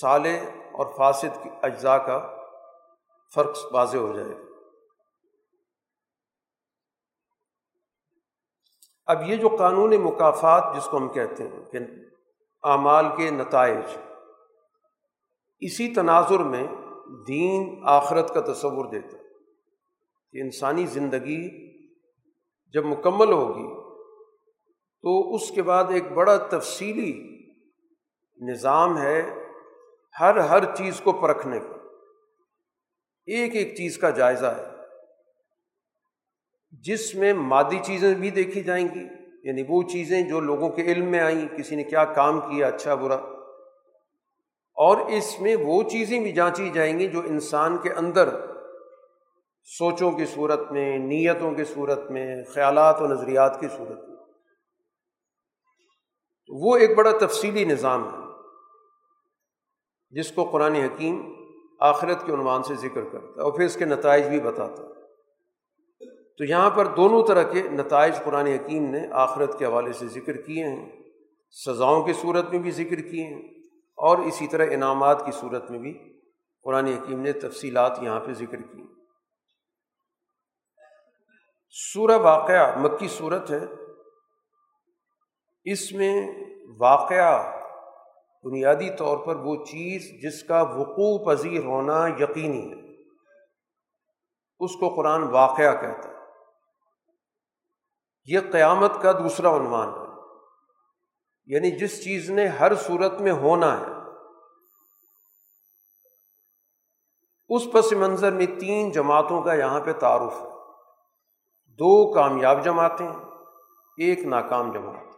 سالے 0.00 0.38
اور 0.72 0.86
فاسد 0.96 1.42
کی 1.42 1.50
اجزاء 1.62 1.96
کا 1.96 2.36
فرق 3.34 3.56
واضح 3.72 3.96
ہو 3.96 4.12
جائے 4.16 4.28
گا۔ 4.28 4.52
اب 9.06 9.22
یہ 9.26 9.36
جو 9.36 9.48
قانون 9.48 9.96
مقافات 9.96 10.76
جس 10.76 10.84
کو 10.84 10.96
ہم 10.96 11.08
کہتے 11.08 11.48
ہیں 11.48 11.64
کہ 11.64 11.78
اعمال 12.62 13.06
کے 13.16 13.30
نتائج، 13.30 13.84
اسی 15.60 15.94
تناظر 15.94 16.38
میں 16.38 16.66
دین 17.28 17.82
آخرت 17.84 18.34
کا 18.34 18.40
تصور 18.40 18.84
دیتا 18.84 19.16
کہ 20.30 20.40
انسانی 20.42 20.86
زندگی 20.86 21.72
جب 22.74 22.84
مکمل 22.84 23.32
ہوگی 23.32 23.82
تو 25.02 25.34
اس 25.34 25.50
کے 25.50 25.62
بعد 25.62 25.84
ایک 25.84 26.12
بڑا 26.12 26.36
تفصیلی 26.36 27.31
نظام 28.50 29.02
ہے 29.02 29.22
ہر 30.20 30.36
ہر 30.36 30.74
چیز 30.74 31.00
کو 31.00 31.12
پرکھنے 31.12 31.60
کا۔ 31.60 31.76
ایک 33.26 33.54
ایک 33.54 33.76
چیز 33.76 33.98
کا 33.98 34.10
جائزہ 34.10 34.46
ہے۔ 34.46 34.64
جس 36.70 37.14
میں 37.14 37.32
مادی 37.32 37.78
چیزیں 37.84 38.14
بھی 38.14 38.30
دیکھی 38.30 38.62
جائیں 38.62 38.88
گی 38.94 39.06
یعنی 39.44 39.62
وہ 39.68 39.82
چیزیں 39.82 40.22
جو 40.22 40.40
لوگوں 40.40 40.68
کے 40.68 40.82
علم 40.82 41.10
میں 41.10 41.20
آئیں، 41.20 41.56
کسی 41.56 41.76
نے 41.76 41.84
کیا 41.84 42.04
کام 42.04 42.40
کیا 42.40 42.66
اچھا 42.66 42.94
برا۔ 42.94 43.14
اور 44.74 44.96
اس 44.96 45.40
میں 45.40 45.56
وہ 45.56 45.82
چیزیں 45.82 46.20
بھی 46.20 46.32
جانچی 46.32 46.70
جائیں 46.70 46.98
گی 46.98 47.08
جو 47.08 47.20
انسان 47.20 47.76
کے 47.76 47.92
اندر 47.92 48.28
سوچوں 49.64 50.12
کی 50.12 50.24
صورت 50.26 50.72
میں، 50.72 50.98
نیتوں 50.98 51.54
کی 51.54 51.64
صورت 51.64 52.10
میں، 52.10 52.44
خیالات 52.54 53.02
و 53.02 53.06
نظریات 53.06 53.60
کی 53.60 53.68
صورت 53.68 54.08
میں۔ 54.08 54.16
وہ 56.48 56.76
ایک 56.76 56.96
بڑا 56.96 57.10
تفصیلی 57.20 57.64
نظام 57.64 58.04
ہے۔ 58.04 58.31
جس 60.12 60.32
کو 60.32 60.44
قرآن 60.44 60.74
حکیم 60.74 61.32
آخرت 61.80 62.26
کے 62.26 62.32
عنوان 62.32 62.62
سے 62.62 62.74
ذکر 62.74 63.04
کرتا 63.04 63.26
ہے 63.26 63.42
اور 63.42 63.52
پھر 63.52 63.64
اس 63.64 63.74
کے 63.74 63.84
نتائج 63.84 64.26
بھی 64.26 64.40
بتاتا 64.40 64.82
ہے۔ 64.82 64.92
تو 66.38 66.44
یہاں 66.44 66.70
پر 66.70 66.86
دونوں 66.86 67.26
طرح 67.26 67.42
کے 67.42 67.62
نتائج 67.62 68.14
قرآن 68.24 68.46
حکیم 68.46 68.90
نے 68.90 69.08
آخرت 69.12 69.58
کے 69.58 69.64
حوالے 69.64 69.92
سے 69.92 70.08
ذکر 70.08 70.36
کیے 70.36 70.64
ہیں، 70.64 71.02
سزاؤں 71.50 72.02
کی 72.02 72.12
صورت 72.12 72.50
میں 72.52 72.58
بھی 72.58 72.70
ذکر 72.70 73.00
کیے 73.00 73.24
ہیں 73.24 73.42
اور 73.96 74.18
اسی 74.18 74.46
طرح 74.46 74.66
انعامات 74.70 75.26
کی 75.26 75.32
صورت 75.32 75.70
میں 75.70 75.78
بھی 75.78 76.20
قرآن 76.62 76.86
حکیم 76.86 77.20
نے 77.20 77.32
تفصیلات 77.32 77.98
یہاں 78.02 78.20
پہ 78.20 78.32
ذکر 78.32 78.62
کی 78.62 78.82
سورہ 81.92 82.18
واقعہ، 82.18 82.78
مکی 82.78 83.08
صورت 83.08 83.50
ہے۔ 83.50 83.60
اس 85.64 85.92
میں 85.92 86.26
واقعہ 86.78 87.61
بنیادی 88.44 88.96
طور 88.96 89.26
پر 89.26 89.36
وہ 89.36 89.64
چیز 89.64 90.22
جس 90.22 90.42
کا 90.48 90.62
وقوع 90.62 91.26
پذیر 91.26 91.64
ہونا 91.64 92.06
یقینی 92.06 92.72
ہے۔ 92.72 92.82
اس 94.58 94.76
کو 94.80 94.94
قرآن 94.94 95.22
واقعہ 95.22 95.80
کہتا 95.80 96.08
ہے۔ 96.08 96.14
یہ 98.24 98.38
قیامت 98.52 99.02
کا 99.02 99.12
دوسرا 99.12 99.56
عنوان 99.56 99.88
ہے۔ 99.88 100.12
یعنی 101.46 101.70
جس 101.70 102.04
چیز 102.04 102.30
نے 102.30 102.46
ہر 102.46 102.74
صورت 102.74 103.20
میں 103.20 103.32
ہونا 103.32 103.80
ہے۔ 103.80 103.92
اس 107.48 107.62
پس 107.72 107.92
منظر 107.92 108.32
میں 108.32 108.46
تین 108.60 108.90
جماعتوں 108.90 109.42
کا 109.42 109.54
یہاں 109.54 109.80
پہ 109.80 109.92
تعارف 109.92 110.40
ہے۔ 110.40 110.46
دو 111.66 112.14
کامیاب 112.14 112.64
جماعتیں، 112.64 113.08
ایک 113.96 114.18
ناکام 114.18 114.72
جماعت۔ 114.72 115.11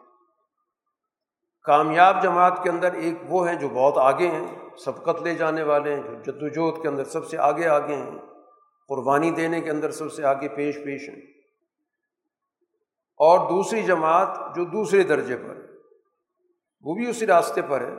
کامیاب 1.65 2.23
جماعت 2.23 2.63
کے 2.63 2.71
اندر 2.71 2.93
ایک 2.93 3.15
وہ 3.29 3.49
ہیں 3.49 3.57
جو 3.57 3.69
بہت 3.69 3.95
آگے 3.97 4.29
ہیں، 4.29 4.59
سبقت 4.79 5.23
لے 5.23 5.35
جانے 5.35 5.63
والے 5.63 5.97
ہیں، 5.97 6.03
جو 6.03 6.33
جد 6.33 6.43
وجہد 6.43 6.83
کے 6.83 6.89
اندر 6.89 7.05
سب 7.05 7.27
سے 7.27 7.39
آگے 7.39 7.67
آگے 7.67 7.97
ہیں، 7.97 8.11
قربانی 8.89 9.31
دینے 9.31 9.61
کے 9.61 9.71
اندر 9.71 9.91
سب 9.91 10.13
سے 10.13 10.25
آگے 10.25 10.49
پیش 10.49 10.77
پیش 10.85 11.09
ہیں۔ 11.09 11.21
اور 13.17 13.39
دوسری 13.51 13.83
جماعت 13.83 14.57
جو 14.57 14.65
دوسرے 14.65 15.03
درجے 15.03 15.37
پر 15.37 15.57
ہے، 15.57 15.73
وہ 16.81 16.95
بھی 16.95 17.11
اسی 17.11 17.27
راستے 17.27 17.63
پر 17.63 17.81
ہے، 17.81 17.95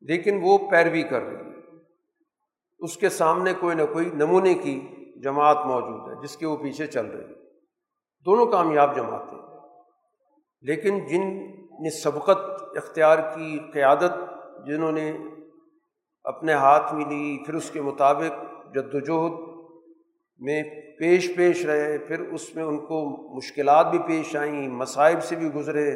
لیکن 0.00 0.40
وہ 0.42 0.58
پیروی 0.70 1.02
کر 1.02 1.22
رہی 1.22 1.36
ہے۔ 1.36 1.76
اس 2.78 2.96
کے 2.96 3.08
سامنے 3.08 3.54
کوئی 3.60 3.76
نہ 3.76 3.82
کوئی 3.92 4.10
نمونے 4.14 4.54
کی 4.54 4.80
جماعت 5.22 5.56
موجود 5.66 6.10
ہے، 6.10 6.22
جس 6.22 6.36
کے 6.36 6.46
وہ 6.46 6.56
پیچھے 6.56 6.86
چل 6.86 7.06
رہی 7.06 7.24
ہے۔ 7.24 7.42
دونوں 8.24 8.46
کامیاب 8.46 8.96
جماعتیں 8.96 9.38
لیکن 10.62 11.06
جن 11.06 11.61
نے 11.80 11.90
سبقت 11.90 12.62
اختیار 12.76 13.18
کی 13.18 13.58
قیادت 13.72 14.12
جنہوں 14.66 14.92
نے 14.92 15.12
اپنے 16.24 16.52
ہاتھ 16.52 16.94
میں 16.94 17.04
لی، 17.04 17.44
پھر 17.46 17.54
اس 17.54 17.70
کے 17.70 17.80
مطابق 17.80 18.42
جد 18.74 18.94
وجہد 18.94 19.32
میں 20.38 20.62
پیش 20.98 21.36
پیش 21.36 21.64
رہے، 21.64 21.98
پھر 21.98 22.20
اس 22.20 22.56
میں 22.56 22.64
ان 22.64 22.78
کو 22.78 23.32
مشکلات 23.36 23.90
بھی 23.90 23.98
پیش 23.98 24.36
آئیں، 24.36 24.68
مصائب 24.68 25.22
سے 25.22 25.36
بھی 25.36 25.52
گزرے۔ 25.52 25.92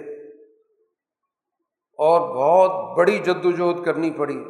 اور 1.98 2.20
بہت 2.20 2.98
بڑی 2.98 3.18
جد 3.18 3.46
وجہد 3.46 3.84
کرنی 3.84 4.10
پڑی۔ 4.10 4.44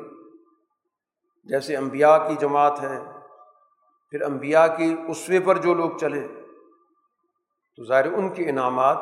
جیسے 1.44 1.76
امبیا 1.76 2.18
کی 2.18 2.34
جماعت 2.40 2.82
ہے، 2.82 2.98
پھر 4.10 4.22
امبیا 4.22 4.66
کی 4.66 4.96
اسوے 5.08 5.40
پر 5.40 5.58
جو 5.58 5.74
لوگ 5.74 5.90
چلے، 6.00 6.28
تو 7.76 7.84
ظاہر 7.84 8.12
ان 8.12 8.34
کے 8.34 8.50
انعامات 8.50 8.98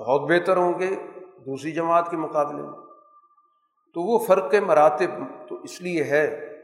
بہت 0.00 0.20
بہتر 0.30 0.56
ہوں 0.56 0.78
گے۔ 0.78 1.19
دوسری 1.46 1.72
جماعت 1.72 2.10
کے 2.10 2.16
مقابلے 2.16 2.62
میں۔ 2.62 2.78
تو 3.94 4.02
وہ 4.02 4.18
فرق 4.18 4.54
مراتب 4.54 5.10
تو 5.48 5.54
اس 5.54 5.80
لیے 5.80 6.04
ہے 6.04 6.56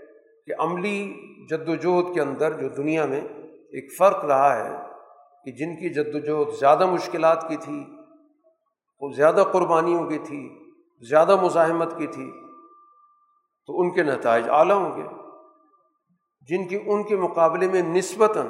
کہ 0.46 0.52
عملی 0.58 1.14
جد 1.46 1.68
وجہد 1.68 2.14
کے 2.14 2.20
اندر 2.20 2.52
جو 2.52 2.68
دنیا 2.68 3.06
میں 3.06 3.20
ایک 3.50 3.96
فرق 3.98 4.24
رہا 4.24 4.64
ہے 4.64 4.76
کہ 5.44 5.52
جن 5.52 5.76
کی 5.76 5.88
جد 5.88 6.14
وجہد 6.14 6.58
زیادہ 6.60 6.86
مشکلات 6.86 7.48
کی 7.48 7.56
تھی 7.56 7.84
وہ 9.00 9.12
زیادہ 9.12 9.44
قربانیوں 9.52 10.04
کی 10.04 10.18
تھی، 10.18 10.72
زیادہ 11.08 11.42
مزاحمت 11.42 11.98
کی 11.98 12.06
تھی، 12.06 12.30
تو 13.66 13.80
ان 13.80 13.94
کے 13.94 14.02
نتائج 14.02 14.48
اعلیٰ 14.50 14.76
ہوں 14.76 14.96
گے۔ 14.96 15.02
جن 16.40 16.68
کی، 16.68 16.78
ان 16.86 17.02
کے 17.02 17.16
مقابلے 17.16 17.68
میں 17.68 17.82
نسبتاً 17.82 18.46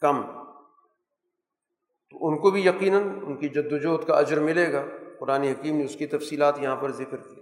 کم، 0.00 0.22
تو 2.10 2.28
ان 2.28 2.38
کو 2.38 2.50
بھی 2.50 2.66
یقیناً 2.66 3.02
ان 3.26 3.36
کی 3.36 3.48
جد 3.48 3.72
وجہد 3.72 4.06
کا 4.06 4.14
اجر 4.14 4.40
ملے 4.40 4.72
گا۔ 4.72 4.82
قرآن 5.20 5.42
حکیم 5.42 5.76
نے 5.76 5.84
اس 5.84 5.96
کی 5.96 6.06
تفصیلات 6.06 6.58
یہاں 6.58 6.76
پر 6.76 6.90
ذکر 6.90 7.16
کی۔ 7.16 7.40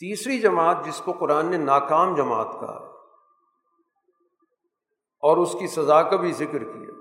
تیسری 0.00 0.38
جماعت 0.38 0.84
جس 0.84 1.00
کو 1.00 1.12
قرآن 1.12 1.46
نے 1.46 1.56
ناکام 1.56 2.14
جماعت 2.14 2.48
کہا 2.60 2.90
اور 5.20 5.36
اس 5.36 5.52
کی 5.52 5.66
سزا 5.66 6.02
کا 6.02 6.16
بھی 6.16 6.32
ذکر 6.32 6.64
کیا، 6.64 6.94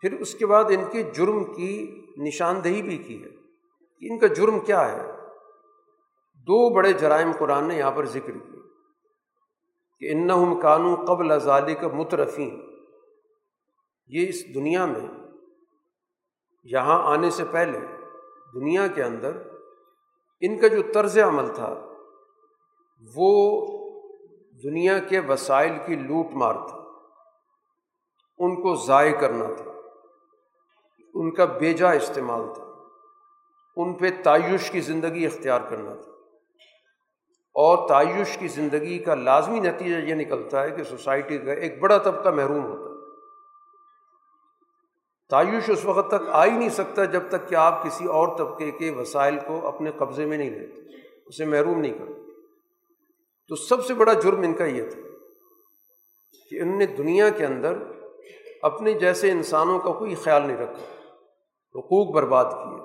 پھر 0.00 0.20
اس 0.20 0.34
کے 0.34 0.46
بعد 0.46 0.64
ان 0.64 0.84
کے 0.92 1.02
جرم 1.02 1.54
کی 1.54 2.00
نشاندہی 2.16 2.82
بھی 2.82 2.98
کی 2.98 3.24
ہے۔ 3.24 3.28
کہ 4.00 4.12
ان 4.12 4.18
کا 4.18 4.26
جرم 4.26 4.60
کیا 4.60 4.92
ہے؟ 4.92 5.10
دو 6.34 6.74
بڑے 6.74 6.92
جرائم 6.92 7.30
قرآن 7.38 7.68
نے 7.68 7.76
یہاں 7.76 7.92
پر 7.92 8.04
ذکر 8.04 8.32
کیے۔ 8.32 8.60
کہ 9.98 10.12
ان 10.12 10.60
کانو 10.60 10.94
قبل 11.04 11.30
ازالی 11.30 11.74
کا 11.74 11.88
مترفین۔ 11.88 12.60
یہ 14.06 14.28
اس 14.28 14.54
دنیا 14.54 14.86
میں 14.86 15.08
یہاں 16.64 17.02
آنے 17.02 17.30
سے 17.30 17.44
پہلے 17.44 17.80
دنیا 18.54 18.86
کے 18.86 19.02
اندر 19.02 19.36
ان 20.40 20.60
کا 20.60 20.68
جو 20.68 20.82
طرز 20.94 21.18
عمل 21.18 21.54
تھا، 21.54 21.88
وہ 23.14 23.30
دنیا 24.64 24.98
کے 24.98 25.20
وسائل 25.20 25.72
کی 25.86 25.94
لوٹ 25.94 26.26
مار 26.32 26.54
تھا، 26.54 26.78
ان 28.38 28.62
کو 28.62 28.74
ضائع 28.74 29.12
کرنا 29.20 29.54
تھا، 29.56 29.70
ان 31.14 31.34
کا 31.34 31.44
بیجا 31.44 31.90
استعمال 31.90 32.54
تھا، 32.54 32.64
ان 33.76 33.94
پہ 33.94 34.06
تعیش 34.24 34.70
کی 34.70 34.80
زندگی 34.80 35.26
اختیار 35.26 35.60
کرنا 35.68 35.94
تھا۔ 35.94 36.10
اور 37.56 37.88
تعیش 37.88 38.36
کی 38.36 38.48
زندگی 38.48 38.98
کا 38.98 39.14
لازمی 39.14 39.60
نتیجہ 39.60 39.96
یہ 39.96 40.14
نکلتا 40.14 40.62
ہے 40.62 40.70
کہ 40.70 40.82
سوسائٹی 40.82 41.38
کا 41.38 41.52
ایک 41.52 41.80
بڑا 41.80 41.98
طبقہ 41.98 42.28
محروم 42.28 42.64
ہوتا 42.64 42.90
ہے۔ 42.90 42.93
تعیش 45.34 45.70
اس 45.70 45.84
وقت 45.84 46.08
تک 46.08 46.28
آ 46.28 46.44
ہی 46.44 46.50
نہیں 46.50 46.68
سکتا 46.68 47.04
جب 47.04 47.22
تک 47.28 47.48
کہ 47.48 47.54
آپ 47.54 47.84
کسی 47.84 48.04
اور 48.04 48.36
طبقے 48.38 48.70
کے 48.70 48.90
وسائل 48.90 49.38
کو 49.46 49.68
اپنے 49.68 49.90
قبضے 49.90 50.26
میں 50.26 50.38
نہیں 50.38 50.50
لیتے 50.50 50.80
اسے 51.26 51.44
محروم 51.44 51.80
نہیں 51.80 51.92
کرتے۔ 51.92 52.12
تو 53.48 53.56
سب 53.56 53.84
سے 53.84 53.94
بڑا 53.94 54.12
جرم 54.12 54.42
ان 54.42 54.54
کا 54.54 54.64
یہ 54.64 54.90
تھا 54.90 55.00
کہ 56.50 56.60
ان 56.60 56.78
نے 56.78 56.86
دنیا 56.86 57.28
کے 57.28 57.46
اندر 57.46 57.78
اپنے 58.62 58.92
جیسے 58.92 59.30
انسانوں 59.30 59.78
کا 59.78 59.92
کوئی 59.92 60.14
خیال 60.14 60.46
نہیں 60.46 60.56
رکھا، 60.56 60.82
حقوق 61.74 62.14
برباد 62.14 62.44
کیے 62.44 62.80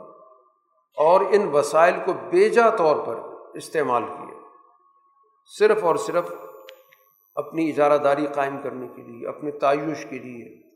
اور 0.97 1.21
ان 1.21 1.47
وسائل 1.53 1.93
کو 2.05 2.13
بیجا 2.13 2.69
طور 2.69 2.95
پر 3.05 3.15
استعمال 3.53 4.03
کیے، 4.03 4.37
صرف 5.59 5.83
اور 5.83 5.95
صرف 5.95 6.31
اپنی 7.35 7.69
اجارہ 7.69 7.97
داری 7.97 8.27
قائم 8.35 8.57
کرنے 8.63 8.87
کے 8.87 9.01
لیے، 9.01 9.27
اپنے 9.27 9.51
تعیش 9.51 10.05
کے 10.09 10.19
لیے۔ 10.19 10.68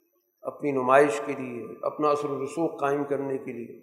اپنی 0.43 0.71
نمائش 0.71 1.21
کے 1.25 1.33
لیے، 1.33 1.65
اپنا 1.81 2.09
اثر 2.09 2.29
و 2.29 2.45
رسوخ 2.45 2.79
قائم 2.79 3.03
کرنے 3.03 3.37
کے 3.37 3.51
لیے۔ 3.51 3.81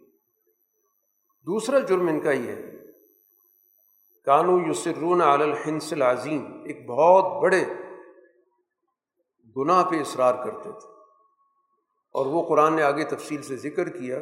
دوسرا 1.46 1.78
جرم 1.78 2.08
ان 2.08 2.20
کا 2.20 2.30
یہ 2.30 2.48
ہے، 2.48 2.72
کانو 4.24 4.70
یسرون 4.70 5.20
علی 5.20 5.42
الحنس 5.42 5.92
العظیم، 5.92 6.62
ایک 6.64 6.86
بہت 6.86 7.42
بڑے 7.42 7.64
گناہ 9.56 9.90
پہ 9.90 9.96
اصرار 9.96 10.44
کرتے 10.44 10.70
تھے۔ 10.70 10.88
اور 12.12 12.26
وہ 12.26 12.48
قرآن 12.48 12.76
نے 12.76 12.82
آگے 12.82 13.04
تفصیل 13.04 13.42
سے 13.42 13.56
ذکر 13.56 13.88
کیا 13.88 14.18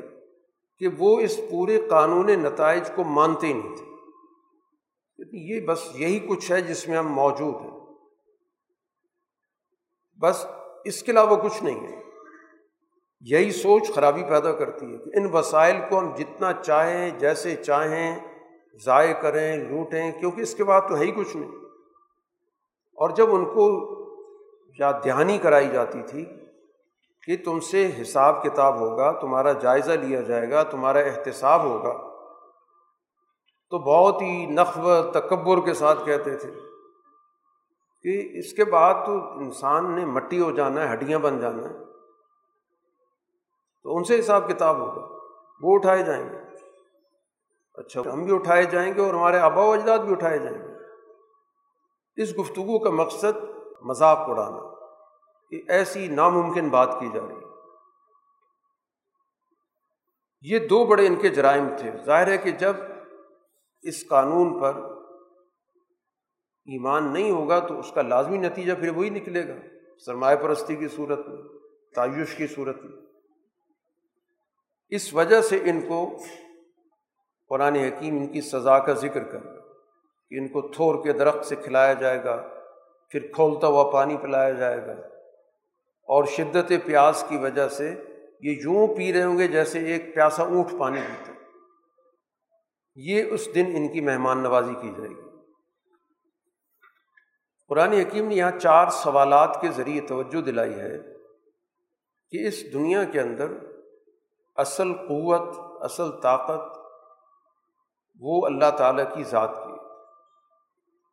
کہ 0.78 0.88
وہ 0.98 1.20
اس 1.20 1.40
پورے 1.50 1.88
قانون 1.90 2.26
نتائج 2.26 2.90
کو 2.96 3.04
مانتے 3.04 3.46
ہی 3.46 3.52
نہیں 3.52 3.76
تھے۔ 3.76 3.84
یہ 5.32 5.66
بس 5.66 5.88
یہی 5.94 6.26
کچھ 6.28 6.52
ہے 6.52 6.60
جس 6.60 6.88
میں 6.88 6.98
ہم 6.98 7.12
موجود 7.12 7.54
ہیں۔ 7.54 7.80
بس 10.20 10.46
اس 10.84 11.02
کے 11.02 11.12
علاوہ 11.12 11.36
کچھ 11.36 11.64
نہیں 11.64 11.88
ہے۔ 11.88 12.07
یہی 13.20 13.50
سوچ 13.50 13.94
خرابی 13.94 14.22
پیدا 14.22 14.52
کرتی 14.52 14.92
ہے 14.92 14.98
کہ 14.98 15.10
ان 15.14 15.30
وسائل 15.32 15.76
کو 15.88 15.98
ہم 15.98 16.14
جتنا 16.18 16.52
چاہیں، 16.52 17.10
جیسے 17.18 17.56
چاہیں، 17.56 18.18
ضائع 18.84 19.12
کریں، 19.12 19.56
لوٹیں، 19.56 20.12
کیونکہ 20.12 20.40
اس 20.40 20.54
کے 20.54 20.64
بعد 20.64 20.80
تو 20.88 20.98
ہے 20.98 21.04
ہی 21.04 21.10
کچھ 21.10 21.36
نہیں۔ 21.36 21.50
اور 22.94 23.10
جب 23.10 23.34
ان 23.34 23.44
کو 23.44 23.94
یا 24.78 24.90
دہانی 25.04 25.38
کرائی 25.38 25.68
جاتی 25.68 26.02
تھی 26.02 26.24
کہ 27.26 27.36
تم 27.44 27.60
سے 27.60 27.90
حساب 28.02 28.42
کتاب 28.42 28.80
ہوگا، 28.80 29.12
تمہارا 29.12 29.52
جائزہ 29.52 29.92
لیا 29.92 30.20
جائے 30.20 30.50
گا، 30.50 30.62
تمہارا 30.62 30.98
احتساب 30.98 31.62
ہوگا، 31.62 32.08
تو 33.70 33.78
بہت 33.78 34.22
ہی 34.22 34.46
نقو 34.46 35.10
تکبر 35.10 35.64
کے 35.64 35.74
ساتھ 35.74 36.04
کہتے 36.04 36.36
تھے 36.36 36.50
کہ 38.02 38.38
اس 38.38 38.52
کے 38.52 38.64
بعد 38.64 38.94
تو 39.06 39.12
انسان 39.32 39.94
نے 39.94 40.04
مٹی 40.04 40.40
ہو 40.40 40.50
جانا 40.50 40.88
ہے، 40.88 40.94
ہڈیاں 40.94 41.18
بن 41.18 41.40
جانا 41.40 41.68
ہے۔ 41.68 41.87
تو 43.88 43.96
ان 43.96 44.04
سے 44.04 44.18
حساب 44.18 44.48
کتاب 44.48 44.76
ہوگا۔ 44.76 45.14
وہ 45.60 45.74
اٹھائے 45.74 46.02
جائیں 46.02 46.28
گے۔ 46.28 46.38
اچھا 47.74 48.00
ہم 48.12 48.24
بھی 48.24 48.34
اٹھائے 48.34 48.64
جائیں 48.64 48.94
گے 48.94 49.00
اور 49.00 49.14
ہمارے 49.14 49.38
آبا 49.38 49.62
و 49.62 49.72
اجداد 49.72 49.98
بھی 49.98 50.12
اٹھائے 50.12 50.38
جائیں 50.38 50.58
گے۔ 50.58 50.72
اس 52.22 52.38
گفتگو 52.38 52.78
کا 52.78 52.90
مقصد 52.90 53.44
مذاق 53.82 54.18
اڑانا، 54.18 54.74
کہ 55.50 55.62
ایسی 55.68 56.08
ناممکن 56.08 56.68
بات 56.68 56.96
کی 57.00 57.08
جا 57.14 57.20
رہی۔ 57.28 57.34
یہ 60.40 60.68
دو 60.68 60.84
بڑے 60.84 61.06
ان 61.06 61.16
کے 61.16 61.28
جرائم 61.28 61.68
تھے۔ 61.78 61.90
ظاہر 62.04 62.26
ہے 62.28 62.38
کہ 62.38 62.50
جب 62.50 62.76
اس 63.82 64.08
قانون 64.08 64.60
پر 64.60 64.76
ایمان 66.66 67.12
نہیں 67.12 67.30
ہوگا 67.30 67.58
تو 67.58 67.78
اس 67.78 67.92
کا 67.92 68.02
لازمی 68.02 68.38
نتیجہ 68.38 68.72
پھر 68.74 68.96
وہی 68.96 69.10
نکلے 69.10 69.48
گا۔ 69.48 69.54
سرمایہ 70.06 70.36
پرستی 70.36 70.76
کی 70.76 70.88
صورت 70.88 71.28
میں، 71.28 71.42
تعیش 71.94 72.34
کی 72.34 72.46
صورت 72.46 72.76
میں۔ 72.82 73.07
اس 74.88 75.14
وجہ 75.14 75.40
سے 75.40 75.56
ان 75.56 75.80
کو 75.80 76.16
قرآن 77.48 77.76
حکیم 77.76 78.16
ان 78.16 78.26
کی 78.26 78.40
سزا 78.40 78.78
کا 78.78 78.92
ذکر 78.92 79.24
کر 79.24 79.38
کہ 80.28 80.38
ان 80.38 80.48
کو 80.48 80.68
تھور 80.68 81.04
کے 81.04 81.12
درخت 81.12 81.46
سے 81.46 81.56
کھلایا 81.56 81.92
جائے 81.92 82.24
گا، 82.24 82.48
پھر 83.10 83.32
کھولتا 83.34 83.66
ہوا 83.66 83.90
پانی 83.90 84.16
پلایا 84.16 84.50
جائے 84.50 84.86
گا۔ 84.86 84.92
اور 86.02 86.24
شدت 86.24 86.72
پیاس 86.84 87.24
کی 87.28 87.36
وجہ 87.36 87.68
سے 87.68 87.94
یہ 88.40 88.50
یوں 88.50 88.96
پی 88.96 89.12
رہے 89.12 89.22
ہوں 89.22 89.38
گے 89.38 89.48
جیسے 89.48 89.78
ایک 89.78 90.14
پیاسا 90.14 90.42
اونٹ 90.42 90.66
پانی 90.78 91.00
پیتے 91.00 91.32
یہ 92.96 93.24
اس 93.30 93.48
دن 93.54 93.64
ان 93.66 93.88
کی 93.88 94.00
مہمان 94.00 94.42
نوازی 94.42 94.74
کی 94.82 94.92
جائے 94.96 95.10
گی۔ 95.10 95.28
قرآن 97.68 97.92
حکیم 97.92 98.28
نے 98.28 98.34
یہاں 98.34 98.58
چار 98.58 98.88
سوالات 98.88 99.60
کے 99.60 99.68
ذریعے 99.68 100.00
توجہ 100.00 100.40
دلائی 100.40 100.74
ہے 100.74 100.98
کہ 102.30 102.46
اس 102.46 102.72
دنیا 102.72 103.04
کے 103.04 103.20
اندر 103.20 103.52
اصل 104.58 104.92
قوت، 104.94 105.56
اصل 105.84 106.10
طاقت 106.20 106.76
وہ 108.20 108.46
اللہ 108.46 108.70
تعالیٰ 108.78 109.04
کی 109.14 109.24
ذات 109.24 109.56
کی 109.56 109.76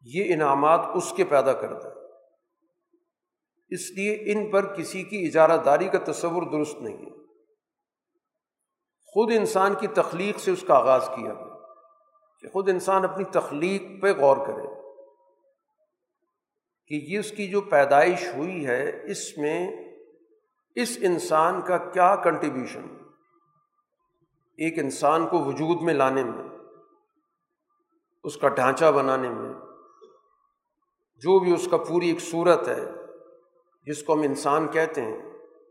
یہ 0.05 0.33
انعامات 0.33 0.79
اس 0.93 1.13
کے 1.17 1.23
پیدا 1.23 1.53
کرتا 1.53 1.89
ہے 1.89 2.03
اس 3.71 3.91
لیے 3.91 4.15
ان 4.31 4.51
پر 4.51 4.73
کسی 4.75 5.03
کی 5.03 5.25
اجارہ 5.27 5.57
داری 5.57 5.87
کا 5.89 5.99
تصور 6.03 6.43
درست 6.51 6.81
نہیں 6.81 6.97
ہے۔ 6.97 7.13
خود 9.13 9.31
انسان 9.35 9.73
کی 9.79 9.87
تخلیق 9.87 10.39
سے 10.39 10.51
اس 10.51 10.63
کا 10.67 10.75
آغاز 10.75 11.09
کیا 11.15 11.33
گیا 11.33 11.55
کہ 12.39 12.49
خود 12.49 12.69
انسان 12.69 13.03
اپنی 13.03 13.23
تخلیق 13.23 13.81
پہ 14.01 14.13
غور 14.13 14.37
کرے 14.37 14.67
کہ 16.91 16.95
یہ 17.11 17.19
اس 17.19 17.31
کی 17.31 17.47
جو 17.47 17.61
پیدائش 17.61 18.27
ہوئی 18.35 18.67
ہے، 18.67 19.11
اس 19.11 19.37
میں 19.37 19.59
اس 20.75 20.97
انسان 21.01 21.61
کا 21.61 21.77
کیا 21.77 22.15
کنٹریبیوشن 22.15 22.85
ایک 24.57 24.79
انسان 24.79 25.27
کو 25.27 25.43
وجود 25.43 25.81
میں 25.81 25.93
لانے 25.93 26.23
میں، 26.23 26.43
اس 28.23 28.37
کا 28.37 28.47
ڈھانچہ 28.47 28.91
بنانے 28.91 29.29
میں، 29.29 29.53
جو 31.15 31.39
بھی 31.39 31.53
اس 31.53 31.67
کا 31.71 31.77
پوری 31.77 32.09
ایک 32.09 32.21
صورت 32.21 32.67
ہے، 32.67 32.81
جس 33.85 34.03
کو 34.03 34.13
ہم 34.13 34.21
انسان 34.21 34.67
کہتے 34.67 35.01
ہیں، 35.01 35.17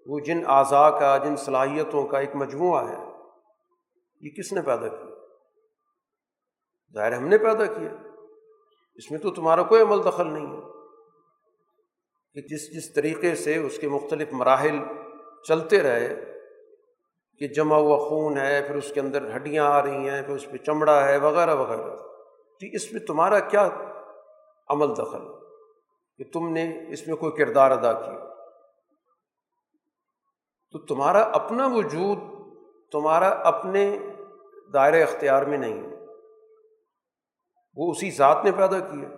وہ 0.07 0.18
جن 0.18 0.42
اعضاء 0.47 0.90
کا، 0.90 1.16
جن 1.16 1.37
صلاحیتوں 1.37 2.07
کا 2.07 2.18
ایک 2.18 2.31
مجموعہ 2.35 2.88
ہے، 2.88 2.97
یہ 4.20 4.31
کس 4.31 4.53
نے 4.53 4.62
پیدا 4.62 4.88
کیا؟ 4.88 5.14
ظاہر 6.94 7.12
ہم 7.12 7.29
نے 7.29 7.38
پیدا 7.38 7.66
کیا۔ 7.66 7.90
اس 8.94 9.11
میں 9.11 9.18
تو 9.18 9.31
تمہارا 9.31 9.62
کوئی 9.62 9.83
عمل 9.83 10.05
دخل 10.05 10.33
نہیں 10.33 10.47
ہے۔ 10.47 10.75
کہ 12.35 12.40
جس 12.40 12.77
جس 12.77 12.94
طریقے 12.94 13.35
سے 13.35 13.57
اس 13.57 13.79
کے 13.79 13.88
مختلف 13.88 14.29
مراحل 14.33 14.79
چلتے 15.49 15.81
رہے 15.81 16.34
کہ 17.38 17.49
جمع 17.49 17.77
ہوا 17.77 18.09
خون 18.09 18.38
ہے، 18.38 18.62
پھر 18.66 18.75
اس 18.75 18.92
کے 18.94 19.01
اندر 19.01 19.37
ہڈیاں 19.37 19.64
آ 19.64 19.83
رہی 19.83 20.09
ہیں، 20.09 20.23
پھر 20.23 20.35
اس 20.35 20.47
پہ 20.51 20.57
چمڑا 20.57 21.05
ہے، 21.05 21.16
وغیرہ 21.16 21.55
وغیرہ۔ 21.55 21.97
تو 22.61 22.66
اس 22.73 22.92
میں 22.92 23.01
تمہارا 23.01 23.40
کیا 23.40 23.68
عمل 24.68 24.92
دخل؟ 24.97 25.44
کہ 26.16 26.25
تم 26.33 26.49
نے 26.49 26.92
اس 26.92 27.09
میں 27.09 27.16
کوئی 27.16 27.33
کردار 27.33 27.70
ادا 27.70 27.92
کیا۔ 27.92 28.35
تو 30.70 30.79
تمہارا 30.79 31.23
اپنا 31.23 31.66
وجود، 31.66 32.18
تمہارا 32.92 33.29
اپنے 33.29 33.99
دائرۂ 34.73 35.03
اختیار 35.03 35.42
میں 35.42 35.59
نہیں۔ 35.59 35.83
ہے 35.83 35.94
وہ 37.77 37.90
اسی 37.90 38.11
ذات 38.11 38.44
نے 38.44 38.53
پیدا 38.53 38.79
کیا۔ 38.79 39.09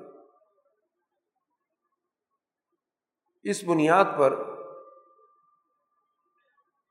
اس 3.42 3.64
بنیاد 3.64 4.04
پر 4.18 4.55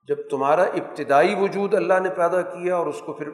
جب 0.08 0.16
تمہارا 0.30 0.64
ابتدائی 0.64 1.36
وجود 1.40 1.74
اللہ 1.74 2.00
نے 2.00 2.10
پیدا 2.10 2.42
کیا 2.42 2.76
اور 2.78 2.88
اس 2.88 3.02
کو 3.06 3.14
پھر 3.14 3.30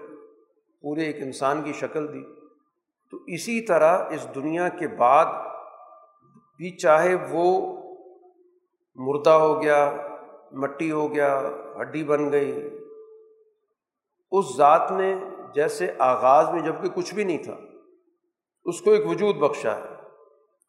پورے 0.82 1.02
ایک 1.02 1.16
انسان 1.22 1.62
کی 1.62 1.74
شکل 1.74 2.08
دی، 2.08 2.42
تو 3.12 3.18
اسی 3.28 3.62
طرح 3.62 4.10
اس 4.10 4.28
دنیا 4.36 4.70
کے 4.70 4.88
بعد 4.88 5.26
بھی 6.58 6.78
چاہے 6.78 7.16
وہ 7.30 7.78
مردہ 8.96 9.30
ہو 9.30 9.62
گیا، 9.62 9.92
مٹی 10.52 10.92
ہو 10.92 11.16
گیا، 11.16 11.42
ہڈی 11.82 12.04
بن 12.04 12.32
گئی، 12.32 12.70
اس 14.32 14.58
ذات 14.58 14.92
نے 14.92 15.16
جیسے 15.56 15.92
آغاز 16.00 16.50
میں 16.50 16.62
جبکہ 16.62 16.90
کچھ 16.90 17.14
بھی 17.14 17.24
نہیں 17.24 17.44
تھا، 17.44 17.58
اس 18.66 18.82
کو 18.82 18.92
ایک 18.92 19.08
وجود 19.08 19.36
بخشا 19.36 19.76
ہے۔ 19.76 19.96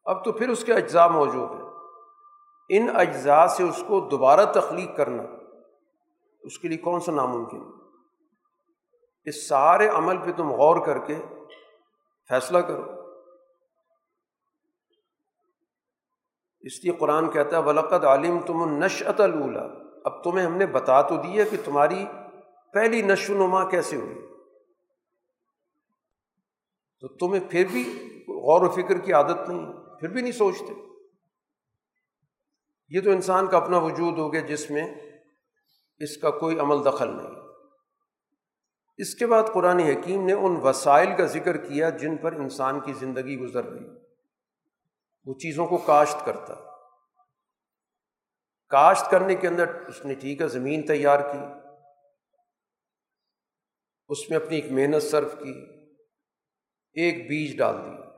اب 0.05 0.25
تو 0.25 0.33
پھر 0.33 0.49
اس 0.49 0.65
کے 0.65 0.73
اجزاء 0.73 1.07
موجود 1.07 1.51
ہیں۔ 1.51 1.69
ان 2.69 2.89
اجزاء 2.95 3.47
سے 3.47 3.63
اس 3.63 3.85
کو 3.89 4.01
دوبارہ 4.01 4.45
تخلیق 4.45 4.97
کرنا۔ 4.97 5.23
اس 6.43 6.59
کے 6.59 6.69
لیے 6.69 6.79
کون 6.79 7.01
سا 7.01 7.13
ناممکن؟ 7.13 7.61
اس 9.25 9.49
سارے 9.49 9.89
عمل 9.89 10.17
پہ 10.17 10.33
تم 10.33 10.51
غور 10.51 10.87
کر 10.87 10.99
کے 10.99 11.17
فیصلہ 12.29 12.59
کرو۔ 12.59 13.03
اس 16.61 16.85
لیے 16.85 16.93
قرآن 16.93 17.31
کہتا 17.31 17.59
ہے 17.59 17.63
ولقت 17.63 18.05
عالم 18.05 18.41
تم 18.47 18.85
نشعت 18.85 19.21
الا 19.21 19.63
اب 20.05 20.25
تمہیں 20.25 20.47
ہم 20.47 20.57
نے 20.57 20.67
بتا 20.67 21.03
تو 21.03 21.17
دیا 21.17 21.45
کہ 21.51 21.57
تمہاری 21.65 22.05
پہلی 22.73 23.03
نشو 23.03 23.35
نما 23.35 23.71
کیسے 23.71 23.97
ہوئی۔ 23.97 24.15
تو 27.01 27.09
تمہیں 27.09 27.51
پھر 27.51 27.67
بھی 27.73 27.83
غور 28.29 28.67
و 28.67 28.71
فکر 28.71 28.99
کی 28.99 29.13
عادت 29.13 29.49
نہیں 29.49 29.73
پھر 29.73 30.09
بھی 30.09 30.23
نہیں 30.23 30.33
سوچتے۔ 30.33 30.73
یہ 32.89 33.01
تو 33.01 33.11
انسان 33.11 33.47
کا 33.47 33.57
اپنا 33.57 33.79
وجود 33.79 34.19
ہو 34.19 34.33
گیا 34.33 34.41
جس 34.41 34.71
میں 34.71 34.95
اس 36.03 36.17
کا 36.17 36.31
کوئی 36.31 36.59
عمل 36.59 36.85
دخل 36.85 37.17
نہیں۔ 37.17 37.43
اس 38.97 39.15
کے 39.15 39.27
بعد 39.27 39.43
قرآن 39.55 39.79
حکیم 39.79 40.27
نے 40.27 40.33
ان 40.33 40.57
وسائل 40.63 41.17
کا 41.17 41.25
ذکر 41.25 41.57
کیا 41.57 41.91
جن 41.91 42.17
پر 42.17 42.33
انسان 42.33 42.81
کی 42.81 42.93
زندگی 42.93 43.39
گزر 43.39 43.65
رہی۔ 43.65 43.87
وہ 45.25 45.35
چیزوں 45.35 45.67
کو 45.67 45.79
کاشت 45.79 46.25
کرتا۔ 46.25 46.55
کاشت 48.69 49.11
کرنے 49.11 49.35
کے 49.35 49.49
اندر 49.49 49.75
اس 49.75 50.05
نے 50.05 50.15
ٹھیک 50.15 50.41
ہے، 50.41 50.49
زمین 50.49 50.87
تیار 50.87 51.21
کی۔ 51.21 51.39
اس 54.09 54.31
میں 54.31 54.39
اپنی 54.39 54.57
ایک 54.57 54.73
محنت 54.73 55.03
صرف 55.03 55.33
کی۔ 55.33 55.83
ایک 56.93 57.29
بیج 57.29 57.59
ڈال 57.59 57.77
دیا 57.85 58.13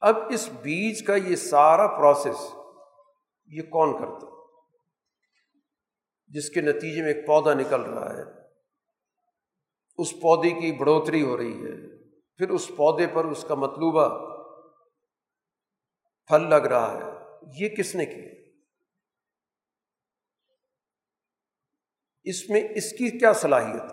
اب 0.00 0.16
اس 0.30 0.48
بیج 0.48 1.06
کا 1.06 1.14
یہ 1.14 1.36
سارا 1.36 1.86
پروسیس 1.86 2.54
یہ 3.46 3.62
کون 3.62 3.98
کرتا؟ 3.98 4.35
جس 6.26 6.50
کے 6.50 6.60
نتیجے 6.60 7.02
میں 7.02 7.14
ایک 7.14 7.26
پودا 7.26 7.54
نکل 7.54 7.80
رہا 7.80 8.14
ہے۔ 8.14 8.22
اس 9.98 10.12
پودے 10.12 10.50
کی 10.50 10.72
بڑھوتری 10.72 11.22
ہو 11.22 11.36
رہی 11.36 11.64
ہے۔ 11.64 11.96
پھر 12.36 12.48
اس 12.48 12.68
پودے 12.76 13.06
پر 13.06 13.24
اس 13.24 13.44
کا 13.48 13.54
مطلوبہ 13.54 14.08
پھل 16.26 16.50
لگ 16.50 16.54
رہا 16.54 16.92
ہے۔ 16.94 17.12
یہ 17.56 17.68
کس 17.68 17.94
نے 17.94 18.06
کیا؟ 18.06 18.36
اس 22.24 22.50
میں 22.50 22.68
اس 22.70 22.90
کی 22.90 23.18
کیا 23.18 23.32
صلاحیت؟ 23.32 23.92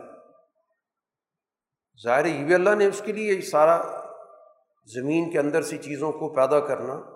ظاہر 2.04 2.26
یہ 2.26 2.46
بھی 2.46 2.54
اللہ 2.54 2.76
نے 2.76 2.86
اس 2.86 3.02
کے 3.06 3.12
لیے 3.12 3.42
سارا 3.42 4.04
زمین 4.86 5.32
کے 5.32 5.40
اندر 5.40 5.62
سی 5.62 5.78
چیزوں 5.78 6.12
کو 6.12 6.36
پیدا 6.36 6.60
کرنا 6.60 7.13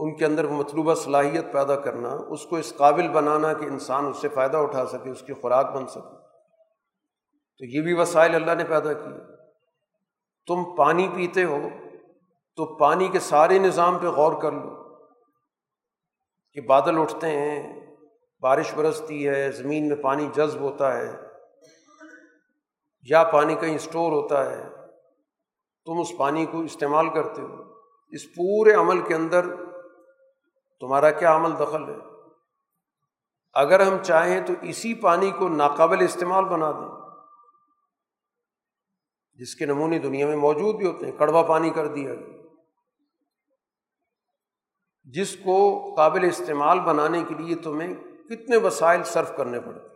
ان 0.00 0.16
کے 0.16 0.24
اندر 0.24 0.46
مطلوبہ 0.46 0.94
صلاحیت 0.94 1.52
پیدا 1.52 1.76
کرنا، 1.76 2.08
اس 2.28 2.46
کو 2.46 2.56
اس 2.56 2.76
قابل 2.76 3.08
بنانا 3.08 3.52
کہ 3.52 3.64
انسان 3.64 4.06
اس 4.06 4.16
سے 4.16 4.28
فائدہ 4.28 4.56
اٹھا 4.56 4.86
سکے، 4.86 5.10
اس 5.10 5.20
کی 5.20 5.32
خوراک 5.32 5.72
بن 5.72 5.86
سکے۔ 5.86 6.18
تو 7.58 7.64
یہ 7.64 7.80
بھی 7.80 7.94
وسائل 7.94 8.34
اللہ 8.34 8.52
نے 8.54 8.64
پیدا 8.64 8.92
کیے۔ 8.92 9.36
تم 10.46 10.76
پانی 10.76 11.08
پیتے 11.14 11.44
ہو، 11.44 11.68
تو 12.56 12.76
پانی 12.76 13.08
کے 13.08 13.18
سارے 13.18 13.58
نظام 13.58 13.98
پہ 13.98 14.06
غور 14.06 14.42
کر 14.42 14.52
لو 14.52 14.98
کہ 16.52 16.60
بادل 16.60 17.00
اٹھتے 17.00 17.28
ہیں، 17.28 17.80
بارش 18.40 18.74
برستی 18.74 19.28
ہے، 19.28 19.52
زمین 19.52 19.88
میں 19.88 19.96
پانی 19.96 20.28
جذب 20.36 20.60
ہوتا 20.60 20.96
ہے، 20.96 21.16
یا 23.10 23.24
پانی 23.24 23.54
کہیں 23.54 23.74
اسٹور 23.74 24.12
ہوتا 24.12 24.50
ہے۔ 24.50 24.68
تم 25.84 26.00
اس 26.00 26.08
پانی 26.18 26.46
کو 26.46 26.60
استعمال 26.60 27.08
کرتے 27.08 27.42
ہو۔ 27.42 27.56
اس 28.08 28.34
پورے 28.34 28.72
عمل 28.72 29.00
کے 29.00 29.14
اندر 29.14 29.69
تمہارا 30.80 31.10
کیا 31.10 31.36
عمل 31.36 31.52
دخل 31.58 31.88
ہے؟ 31.88 31.96
اگر 33.52 33.80
ہم 33.80 34.02
چاہیں 34.02 34.46
تو 34.46 34.52
اسی 34.62 34.94
پانی 34.94 35.30
کو 35.30 35.48
ناقابل 35.48 36.04
استعمال 36.04 36.44
بنا 36.44 36.72
دیں۔ 36.72 37.10
جس 39.34 39.54
کے 39.54 39.66
نمونے 39.66 39.98
دنیا 39.98 40.26
میں 40.26 40.36
موجود 40.36 40.76
بھی 40.76 40.86
ہوتے 40.86 41.06
ہیں، 41.06 41.18
کڑوا 41.18 41.42
پانی 41.42 41.70
کر 41.70 41.86
دیا 41.86 42.14
گیا 42.14 42.40
جس 45.04 45.36
کو 45.36 45.90
قابل 45.94 46.24
استعمال 46.24 46.80
بنانے 46.80 47.24
کے 47.28 47.34
لیے 47.34 47.56
تمہیں 47.56 47.94
کتنے 48.28 48.56
وسائل 48.56 49.02
صرف 49.04 49.32
کرنے 49.36 49.60
پڑتے 49.60 49.90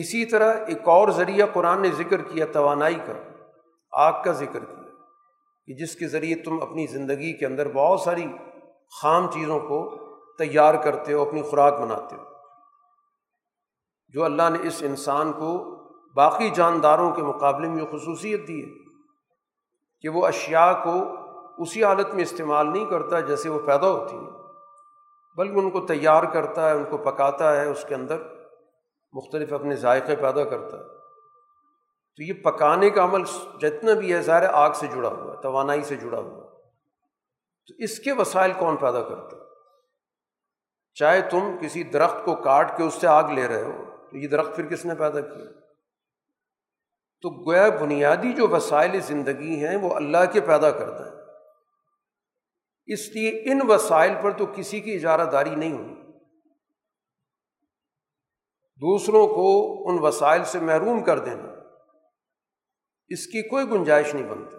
اسی 0.00 0.26
طرح 0.26 0.54
ایک 0.66 0.88
اور 0.88 1.08
ذریعہ 1.08 1.46
قرآن 1.52 1.82
نے 1.82 1.90
ذکر 1.90 2.22
کیا، 2.22 2.46
توانائی 2.52 2.94
کا، 2.94 3.12
آگ 3.92 4.24
کا 4.24 4.32
ذکر 4.32 4.64
کیا۔ 4.64 4.77
کہ 5.68 5.74
جس 5.74 5.96
کے 5.96 6.08
ذریعے 6.08 6.34
تم 6.34 6.62
اپنی 6.62 6.86
زندگی 6.86 7.32
کے 7.32 7.46
اندر 7.46 7.68
بہت 7.68 8.00
ساری 8.00 8.26
خام 9.02 9.30
چیزوں 9.30 9.60
کو 9.60 9.96
تیار 10.38 10.74
کرتے 10.74 11.12
ہو، 11.12 11.22
اپنی 11.22 11.42
خوراک 11.42 11.80
بناتے 11.80 12.16
ہو۔ 12.16 12.22
جو 14.08 14.24
اللہ 14.24 14.42
نے 14.50 14.68
اس 14.68 14.82
انسان 14.86 15.32
کو 15.32 15.78
باقی 16.16 16.50
جانداروں 16.50 17.12
کے 17.12 17.22
مقابلے 17.22 17.68
میں 17.68 17.84
خصوصیت 17.84 18.48
دی 18.48 18.64
ہے 18.64 18.70
کہ 20.00 20.08
وہ 20.08 20.26
اشیاء 20.26 20.72
کو 20.72 21.04
اسی 21.58 21.84
حالت 21.84 22.14
میں 22.14 22.22
استعمال 22.22 22.72
نہیں 22.72 22.84
کرتا 22.84 23.20
جیسے 23.20 23.48
وہ 23.48 23.58
پیدا 23.58 23.90
ہوتی 23.90 24.16
ہیں 24.16 24.30
بلکہ 25.36 25.58
ان 25.58 25.70
کو 25.70 25.80
تیار 25.80 26.22
کرتا 26.22 26.70
ہے، 26.70 26.74
ان 26.74 26.84
کو 26.90 26.96
پکاتا 26.96 27.56
ہے، 27.56 27.66
اس 27.66 27.84
کے 27.88 27.94
اندر 27.94 28.16
مختلف 29.12 29.52
اپنے 29.52 29.76
ذائقے 29.76 30.16
پیدا 30.16 30.44
کرتا 30.44 30.76
ہے۔ 30.76 30.97
تو 32.18 32.24
یہ 32.24 32.32
پکانے 32.32 32.90
کا 32.90 33.04
عمل 33.04 33.22
جتنا 33.60 33.92
بھی 33.92 34.12
ہے، 34.12 34.22
ظاہر 34.22 34.42
آگ 34.52 34.70
سے 34.72 34.86
جڑا 34.86 35.08
ہوا 35.08 35.36
ہے 35.36 35.42
توانائی 35.42 35.82
سے 35.82 35.96
جڑا 35.96 36.18
ہوا۔ 36.18 36.44
تو 37.66 37.74
اس 37.78 37.98
کے 37.98 38.12
وسائل 38.12 38.52
کون 38.58 38.76
پیدا 38.76 39.02
کرتا 39.02 39.36
چاہے 40.94 41.20
تم 41.20 41.56
کسی 41.60 41.82
درخت 41.82 42.24
کو 42.24 42.34
کاٹ 42.34 42.76
کے 42.76 42.82
اس 42.82 42.94
سے 42.94 43.06
آگ 43.06 43.24
لے 43.24 43.48
رہے 43.48 43.62
ہو، 43.62 43.84
تو 44.10 44.16
یہ 44.16 44.28
درخت 44.28 44.56
پھر 44.56 44.66
کس 44.66 44.84
نے 44.84 44.94
پیدا 44.94 45.20
کیا؟ 45.20 45.44
تو 47.22 47.44
گویا 47.46 47.68
بنیادی 47.68 48.32
جو 48.32 48.48
وسائل 48.48 49.00
زندگی 49.00 49.66
ہیں، 49.66 49.76
وہ 49.76 49.94
اللہ 49.94 50.32
کے 50.32 50.40
پیدا 50.40 50.70
کرتا 50.70 51.06
ہے 51.06 51.18
اس 52.86 53.08
لیے 53.08 53.42
ان 53.52 53.60
وسائل 53.68 54.14
پر 54.22 54.30
تو 54.30 54.46
کسی 54.46 54.80
کی 54.80 54.94
اجارہ 54.94 55.30
داری 55.30 55.54
نہیں 55.54 55.72
ہوئی۔ 55.72 55.94
دوسروں 58.80 59.26
کو 59.26 59.74
ان 59.88 59.98
وسائل 60.00 60.44
سے 60.44 60.58
محروم 60.58 61.04
کر 61.04 61.18
دینا۔ 61.18 61.47
اس 63.08 63.26
کی 63.26 63.48
کوئی 63.48 63.70
گنجائش 63.70 64.14
نہیں 64.14 64.30
بنتی۔ 64.30 64.56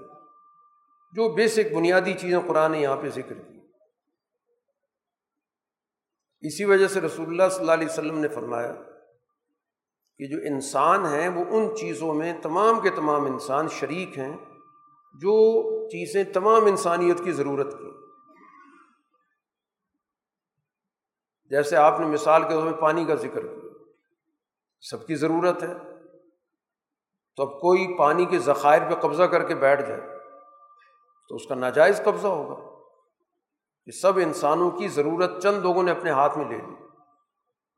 جو 1.13 1.35
بیسک 1.35 1.75
بنیادی 1.75 2.13
چیزیں 2.13 2.39
قرآن 2.47 2.71
نے 2.71 2.79
یہاں 2.79 2.97
پہ 3.01 3.09
ذکر 3.09 3.33
کی۔ 3.33 3.59
اسی 6.41 6.65
وجہ 6.65 6.87
سے 6.87 7.01
رسول 7.01 7.27
اللہ 7.27 7.49
صلی 7.51 7.59
اللہ 7.59 7.71
علیہ 7.71 7.87
وسلم 7.89 8.19
نے 8.19 8.27
فرمایا 8.27 8.73
کہ 10.17 10.27
جو 10.27 10.37
انسان 10.53 11.05
ہیں، 11.05 11.29
وہ 11.29 11.45
ان 11.49 11.75
چیزوں 11.75 12.13
میں 12.13 12.41
تمام 12.41 12.79
کے 12.79 12.89
تمام 12.89 13.25
انسان 13.25 13.67
شریک 13.69 14.17
ہیں 14.17 14.37
جو 15.13 15.41
چیزیں 15.87 16.23
تمام 16.23 16.65
انسانیت 16.65 17.23
کی 17.23 17.31
ضرورت 17.31 17.73
کی۔ 17.73 17.89
جیسے 21.49 21.75
آپ 21.75 21.99
نے 21.99 22.05
مثال 22.05 22.43
کے 22.43 22.49
طور 22.49 22.63
میں 22.63 22.81
پانی 22.81 23.05
کا 23.05 23.15
ذکر 23.15 23.47
کیا۔ 23.47 23.69
سب 24.81 25.07
کی 25.07 25.15
ضرورت 25.15 25.63
ہے۔ 25.63 25.88
تو 27.39 27.45
اب 27.45 27.61
کوئی 27.61 27.97
پانی 27.97 28.25
کے 28.25 28.39
ذخائر 28.39 28.81
پہ 28.89 28.95
قبضہ 28.95 29.23
کر 29.23 29.47
کے 29.47 29.55
بیٹھ 29.55 29.81
جائے 29.87 30.01
تو 31.29 31.35
اس 31.35 31.47
کا 31.47 31.55
ناجائز 31.55 32.01
قبضہ 32.03 32.27
ہوگا۔ 32.27 32.85
کہ 33.85 33.91
سب 33.91 34.17
انسانوں 34.17 34.71
کی 34.71 34.87
ضرورت 34.87 35.43
چند 35.43 35.57
لوگوں 35.57 35.83
نے 35.83 35.91
اپنے 35.91 36.11
ہاتھ 36.11 36.37
میں 36.37 36.45
لے 36.45 36.57
لی 36.57 36.75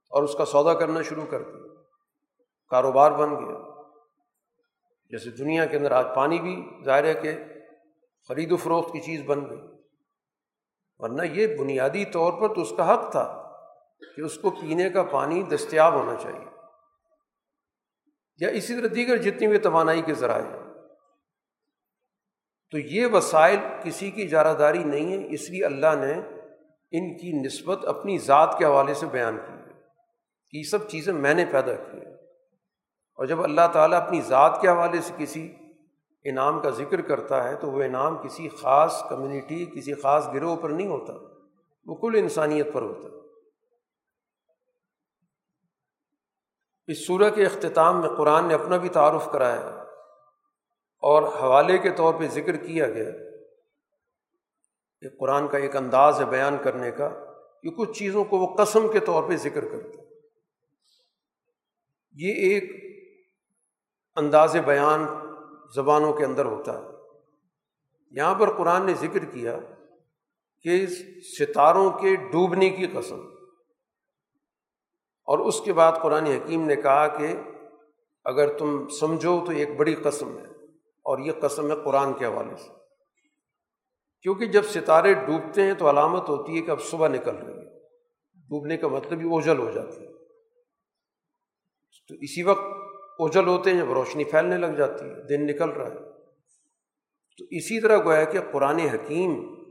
اور 0.09 0.23
اس 0.23 0.35
کا 0.35 0.45
سودا 0.45 0.73
کرنا 0.73 1.01
شروع 1.01 1.25
کر 1.29 1.43
دیا۔ 1.43 1.81
کاروبار 2.69 3.11
بن 3.11 3.29
گیا۔ 3.29 3.57
جیسے 5.09 5.29
دنیا 5.29 5.65
کے 5.65 5.77
اندر 5.77 5.91
آج 5.91 6.05
پانی 6.15 6.39
بھی 6.39 6.69
ظاہر 6.85 7.03
ہے 7.03 7.13
کہ 7.13 7.31
خرید 8.27 8.51
و 8.51 8.57
فروخت 8.57 8.93
کی 8.93 8.99
چیز 8.99 9.21
بن 9.25 9.49
گئی۔ 9.49 9.61
ورنہ 10.97 11.21
یہ 11.23 11.57
بنیادی 11.57 12.05
طور 12.05 12.33
پر 12.33 12.55
تو 12.55 12.61
اس 12.61 12.73
کا 12.77 12.93
حق 12.93 13.11
تھا 13.11 13.53
کہ 14.15 14.21
اس 14.21 14.37
کو 14.37 14.49
پینے 14.49 14.89
کا 14.89 15.03
پانی 15.03 15.43
دستیاب 15.43 15.93
ہونا 15.93 16.15
چاہیے۔ 16.15 16.50
یا 18.37 18.49
اسی 18.49 18.75
طرح 18.75 18.87
دیگر 18.95 19.17
جتنی 19.17 19.47
بھی 19.47 19.57
توانائی 19.57 20.01
کے 20.01 20.13
ذرائع 20.13 20.43
ہیں۔ 20.43 20.61
تو 22.71 22.77
یہ 22.77 23.05
وسائل 23.05 23.57
کسی 23.83 24.11
کی 24.11 24.23
اجارہ 24.23 24.53
داری 24.53 24.83
نہیں 24.83 25.13
ہے 25.13 25.27
اس 25.29 25.49
لیے 25.49 25.65
اللہ 25.65 25.95
نے 25.95 26.13
ان 26.91 27.17
کی 27.17 27.31
نسبت 27.31 27.85
اپنی 27.85 28.17
ذات 28.17 28.55
کے 28.57 28.65
حوالے 28.65 28.93
سے 28.93 29.05
بیان 29.05 29.37
کی 29.37 29.53
ہے 29.53 29.79
کہ 30.49 30.57
یہ 30.57 30.63
سب 30.63 30.89
چیزیں 30.89 31.13
میں 31.13 31.33
نے 31.33 31.45
پیدا 31.51 31.73
کی 31.73 31.97
ہیں۔ 31.97 32.13
اور 33.15 33.25
جب 33.25 33.43
اللہ 33.43 33.61
تعالیٰ 33.73 34.01
اپنی 34.01 34.21
ذات 34.21 34.61
کے 34.61 34.67
حوالے 34.67 35.01
سے 35.01 35.13
کسی 35.17 35.55
انعام 36.23 36.59
کا 36.59 36.69
ذکر 36.69 37.01
کرتا 37.01 37.43
ہے 37.43 37.55
تو 37.55 37.71
وہ 37.71 37.83
انعام 37.83 38.17
کسی 38.17 38.49
خاص 38.49 39.03
کمیونٹی، 39.09 39.65
کسی 39.65 39.93
خاص 39.93 40.27
گروہ 40.33 40.55
پر 40.55 40.69
نہیں 40.69 40.87
ہوتا، 40.87 41.13
وہ 41.85 41.95
کل 41.95 42.11
انسانیت 42.15 42.73
پر 42.73 42.81
ہوتا۔ 42.81 43.07
ہے 43.07 43.20
اس 46.91 47.07
صورح 47.07 47.29
کے 47.29 47.45
اختتام 47.45 48.01
میں 48.01 48.09
قرآن 48.09 48.47
نے 48.47 48.53
اپنا 48.53 48.77
بھی 48.77 48.89
تعارف 48.89 49.31
کرایا 49.31 49.83
اور 51.01 51.23
حوالے 51.23 51.77
کے 51.77 51.89
طور 51.89 52.13
پہ 52.13 52.27
ذکر 52.27 52.55
کیا 52.55 52.89
گیا 52.89 53.09
کہ 55.01 55.17
قرآن 55.19 55.47
کا 55.47 55.57
ایک 55.57 55.75
انداز 55.75 56.19
ہے 56.19 56.25
بیان 56.25 56.57
کرنے 56.63 56.91
کا 56.91 57.09
کہ 57.63 57.69
کچھ 57.69 57.99
چیزوں 57.99 58.23
کو 58.23 58.37
وہ 58.37 58.55
قسم 58.55 58.91
کے 58.91 58.99
طور 58.99 59.23
پہ 59.23 59.35
ذکر 59.35 59.61
کرتا 59.61 60.03
یہ 62.11 62.33
ایک 62.33 62.85
انداز 64.15 64.55
بیان 64.65 65.05
زبانوں 65.75 66.13
کے 66.13 66.25
اندر 66.25 66.45
ہوتا 66.45 66.77
ہے۔ 66.77 66.87
یہاں 68.11 68.35
پر 68.35 68.57
قرآن 68.57 68.85
نے 68.85 68.93
ذکر 68.93 69.25
کیا 69.25 69.59
کہ 70.61 70.85
ستاروں 71.39 71.89
کے 71.89 72.15
ڈوبنے 72.15 72.69
کی 72.69 72.87
قسم۔ 72.87 73.40
اور 75.23 75.39
اس 75.39 75.61
کے 75.61 75.73
بعد 75.73 75.91
قرآن 76.01 76.25
حکیم 76.25 76.65
نے 76.65 76.75
کہا 76.75 77.07
کہ 77.07 77.27
اگر 78.23 78.57
تم 78.57 78.87
سمجھو 78.87 79.45
تو 79.45 79.51
ایک 79.51 79.77
بڑی 79.77 79.95
قسم 79.95 80.37
ہے 80.37 80.43
اور 81.03 81.19
یہ 81.19 81.31
قسم 81.41 81.71
ہے 81.71 81.75
قرآن 81.85 82.13
کے 82.13 82.25
حوالے 82.25 82.55
سے۔ 82.55 82.69
کیونکہ 84.21 84.45
جب 84.45 84.63
ستارے 84.63 85.13
ڈوبتے 85.13 85.61
ہیں 85.61 85.73
تو 85.73 85.89
علامت 85.89 86.29
ہوتی 86.29 86.57
ہے 86.57 86.61
کہ 86.61 86.71
اب 86.71 86.81
صبح 86.81 87.07
نکل 87.07 87.35
رہی 87.35 87.53
ہے 87.53 87.79
ڈوبنے 88.33 88.77
کا 88.77 88.87
مطلب 88.87 89.19
ہی 89.19 89.23
اوجل 89.23 89.59
ہو 89.59 89.71
جاتی 89.71 90.03
ہے۔ 90.03 90.11
تو 92.07 92.15
اسی 92.21 92.43
وقت 92.43 92.63
اوجل 93.19 93.47
ہوتے 93.47 93.69
ہیں، 93.69 93.77
جب 93.77 93.91
روشنی 93.91 94.23
پھیلنے 94.23 94.57
لگ 94.57 94.67
جاتی 94.67 95.05
ہے، 95.05 95.27
دن 95.27 95.47
نکل 95.47 95.69
رہا 95.69 95.87
ہے۔ 95.87 95.99
تو 97.37 97.45
اسی 97.49 97.81
طرح 97.81 97.97
گویا 97.97 98.23
کہ 98.23 98.39
قرآن 98.51 98.79
حکیم 98.79 99.63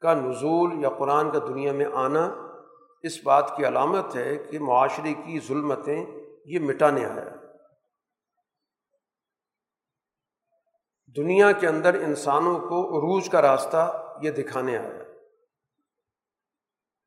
کا 0.00 0.14
نزول 0.14 0.82
یا 0.82 0.88
قرآن 0.88 1.30
کا 1.30 1.38
دنیا 1.38 1.72
میں 1.72 1.86
آنا 1.92 2.43
اس 3.06 3.22
بات 3.22 3.56
کی 3.56 3.66
علامت 3.66 4.16
ہے 4.16 4.36
کہ 4.36 4.58
معاشرے 4.58 5.14
کی 5.14 5.40
ظلمتیں 5.40 6.04
یہ 6.46 6.58
مٹانے 6.58 7.04
آیا 7.04 7.28
دنیا 11.16 11.52
کے 11.52 11.66
اندر 11.66 11.94
انسانوں 11.94 12.58
کو 12.58 12.80
عروج 12.98 13.28
کا 13.30 13.42
راستہ 13.42 13.82
یہ 14.22 14.30
دکھانے 14.30 14.76
آیا 14.78 15.02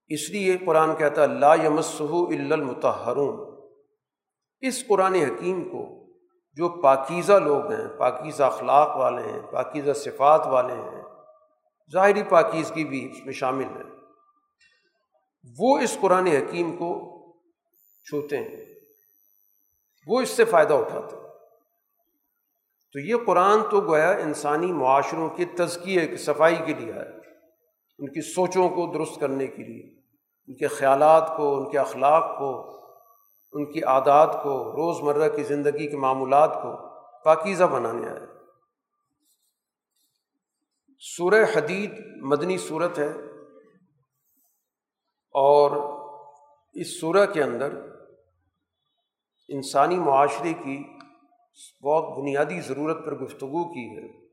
اس 0.07 0.29
لیے 0.29 0.57
قرآن 0.57 0.95
کہتا 0.95 1.21
ہے، 1.21 1.27
لا 1.27 1.53
یمسہ 1.55 2.13
المتحرون 2.31 3.35
اس 4.63 4.87
قرآن 4.87 5.15
حکیم 5.15 5.63
کو 5.69 5.85
جو 6.57 6.69
پاکیزہ 6.81 7.33
لوگ 7.33 7.71
ہیں، 7.71 7.87
پاکیزہ 7.97 8.43
اخلاق 8.43 8.95
والے 8.97 9.21
ہیں، 9.21 9.41
پاکیزہ 9.51 9.93
صفات 9.93 10.47
والے 10.47 10.73
ہیں، 10.73 11.03
ظاہری 11.93 12.23
پاکیزگی 12.23 12.85
بھی 12.85 13.11
اس 13.11 13.25
میں 13.25 13.33
شامل 13.33 13.65
ہے۔ 13.65 13.96
وہ 15.59 15.77
اس 15.77 15.97
قرآن 16.01 16.27
حکیم 16.27 16.75
کو 16.77 16.89
چھوتے 18.05 18.37
ہیں، 18.37 18.65
وہ 20.07 20.21
اس 20.21 20.29
سے 20.29 20.45
فائدہ 20.45 20.73
اٹھاتے 20.73 21.15
ہیں۔ 21.15 21.23
تو 22.93 22.99
یہ 22.99 23.15
قرآن 23.25 23.59
تو 23.71 23.81
گویا 23.81 24.11
انسانی 24.11 24.71
معاشروں 24.71 25.29
کی 25.29 25.45
تزکیے 25.45 26.07
کی 26.07 26.17
صفائی 26.17 26.55
کے 26.65 26.73
لیے 26.73 26.93
ہے، 26.93 27.09
ان 27.99 28.07
کی 28.07 28.21
سوچوں 28.21 28.69
کو 28.69 28.93
درست 28.93 29.19
کرنے 29.19 29.47
کے 29.47 29.63
لیے، 29.63 29.99
ان 30.47 30.53
کے 30.53 30.67
خیالات 30.67 31.37
کو، 31.37 31.57
ان 31.57 31.69
کے 31.69 31.79
اخلاق 31.79 32.37
کو، 32.37 32.77
ان 33.53 33.71
کی 33.71 33.83
عادات 33.83 34.33
کو 34.43 34.71
روز 34.71 35.01
مرہ 35.01 35.29
کی 35.35 35.43
زندگی 35.43 35.87
کے 35.87 35.97
معمولات 35.97 36.53
کو 36.53 36.87
پاکیزہ 37.23 37.63
بنانے 37.63 38.07
آئے 38.07 38.27
سورہ 40.99 41.45
حدید 41.55 41.91
مدنی 42.21 42.57
صورت 42.57 42.99
ہے۔ 42.99 43.13
اور 45.39 45.71
اس 46.73 46.99
سورہ 46.99 47.25
کے 47.25 47.43
اندر 47.43 47.73
انسانی 49.47 49.97
معاشرے 49.97 50.53
کی 50.53 50.83
بہت 51.83 52.17
بنیادی 52.17 52.61
ضرورت 52.61 53.05
پر 53.05 53.15
گفتگو 53.15 53.73
کی 53.73 53.97
ہے، 53.97 54.27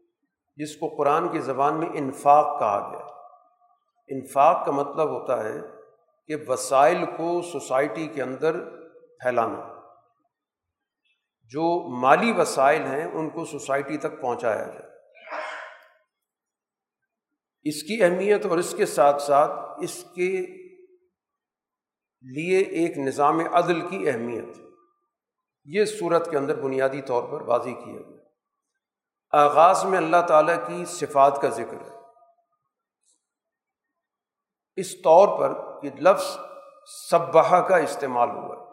جس 0.56 0.76
کو 0.76 0.88
قرآن 0.88 1.28
کی 1.28 1.38
زبان 1.38 1.78
میں 1.78 1.86
انفاق 1.94 2.58
کہا 2.58 2.88
گیا۔ 2.92 3.06
انفاق 4.08 4.66
کا 4.66 4.72
مطلب 4.72 5.10
ہوتا 5.10 5.44
ہے 5.44 5.60
کہ 6.26 6.36
وسائل 6.48 7.04
کو 7.16 7.42
سوسائٹی 7.42 8.06
کے 8.06 8.22
اندر 8.22 8.64
پھیلانا۔ 8.94 9.80
جو 11.42 11.88
مالی 12.00 12.32
وسائل 12.32 12.84
ہیں، 12.84 13.04
ان 13.04 13.30
کو 13.30 13.44
سوسائٹی 13.44 13.96
تک 13.96 14.20
پہنچایا 14.20 14.64
جائے۔ 14.64 14.94
اس 17.62 17.82
کی 17.82 18.04
اہمیت 18.04 18.46
اور 18.46 18.58
اس 18.58 18.74
کے 18.76 18.86
ساتھ 18.86 19.22
ساتھ 19.22 19.52
اس 19.82 20.04
کے 20.04 20.63
لیے 22.32 22.58
ایک 22.58 22.98
نظام 22.98 23.40
عدل 23.54 23.88
کی 23.88 24.08
اہمیت۔ 24.08 24.44
یہ 25.64 25.84
صورت 25.84 26.30
کے 26.30 26.36
اندر 26.36 26.60
بنیادی 26.60 27.02
طور 27.02 27.22
پر 27.22 27.42
واضح 27.42 27.70
کیا 27.70 27.92
گیا۔ 27.92 28.24
آغاز 29.32 29.84
میں 29.84 29.98
اللہ 29.98 30.26
تعالیٰ 30.28 30.66
کی 30.66 30.84
صفات 30.84 31.42
کا 31.42 31.48
ذکر 31.48 31.90
ہے۔ 31.90 31.96
اس 34.76 35.02
طور 35.02 35.38
پر 35.38 35.80
کہ 35.80 35.90
لفظ 36.00 36.38
سبہ 37.10 37.60
کا 37.60 37.76
استعمال 37.76 38.30
ہوا۔ 38.30 38.56
ہے 38.56 38.70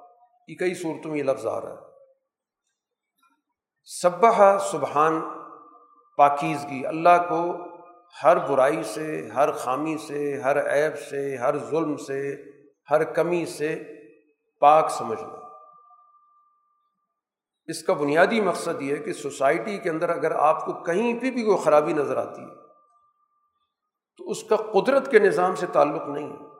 یہ 0.47 0.55
کئی 0.55 0.75
صورتوں 0.75 1.11
میں 1.11 1.19
یہ 1.19 1.23
لفظ 1.23 1.45
آ 1.45 1.61
رہا 1.61 1.71
ہے۔ 1.71 1.75
سبہ 3.83 4.57
سبحان 4.57 5.21
پاکیزگی۔ 6.17 6.85
اللہ 6.85 7.29
کو 7.29 7.57
ہر 8.23 8.37
برائی 8.37 8.83
سے، 8.83 9.29
ہر 9.35 9.51
خامی 9.51 9.97
سے، 9.97 10.41
ہر 10.41 10.73
عیب 10.73 10.99
سے، 11.09 11.37
ہر 11.37 11.57
ظلم 11.57 11.97
سے 11.97 12.50
ہر 12.89 13.03
کمی 13.03 13.45
سے 13.45 13.83
پاک 14.59 14.91
سمجھنا 14.91 15.41
اس 17.65 17.83
کا 17.83 17.93
بنیادی 17.93 18.41
مقصد 18.41 18.81
یہ 18.81 18.95
ہے 18.95 19.03
کہ 19.03 19.13
سوسائٹی 19.13 19.77
کے 19.77 19.89
اندر 19.89 20.09
اگر 20.09 20.31
آپ 20.31 20.65
کو 20.65 20.73
کہیں 20.73 21.19
پہ 21.19 21.31
بھی 21.31 21.43
کوئی 21.43 21.57
خرابی 21.63 21.93
نظر 21.93 22.17
آتی 22.17 22.41
ہے، 22.41 22.67
تو 24.17 24.29
اس 24.29 24.43
کا 24.43 24.55
قدرت 24.55 25.11
کے 25.11 25.19
نظام 25.19 25.55
سے 25.55 25.65
تعلق 25.67 26.07
نہیں 26.07 26.33
ہے۔ 26.33 26.51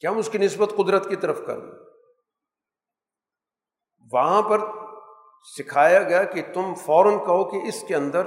کہ 0.00 0.06
ہم 0.06 0.18
اس 0.18 0.28
کی 0.32 0.38
نسبت 0.38 0.70
قدرت 0.76 1.08
کی 1.08 1.16
طرف 1.16 1.40
کریں 1.46 1.72
وہاں 4.12 4.42
پر 4.42 4.58
سکھایا 5.58 6.02
گیا 6.02 6.22
کہ 6.22 6.42
تم 6.54 6.74
فوراً 6.74 7.18
کہو 7.18 7.44
کہ 7.50 7.68
اس 7.68 7.84
کے 7.88 7.94
اندر 7.94 8.26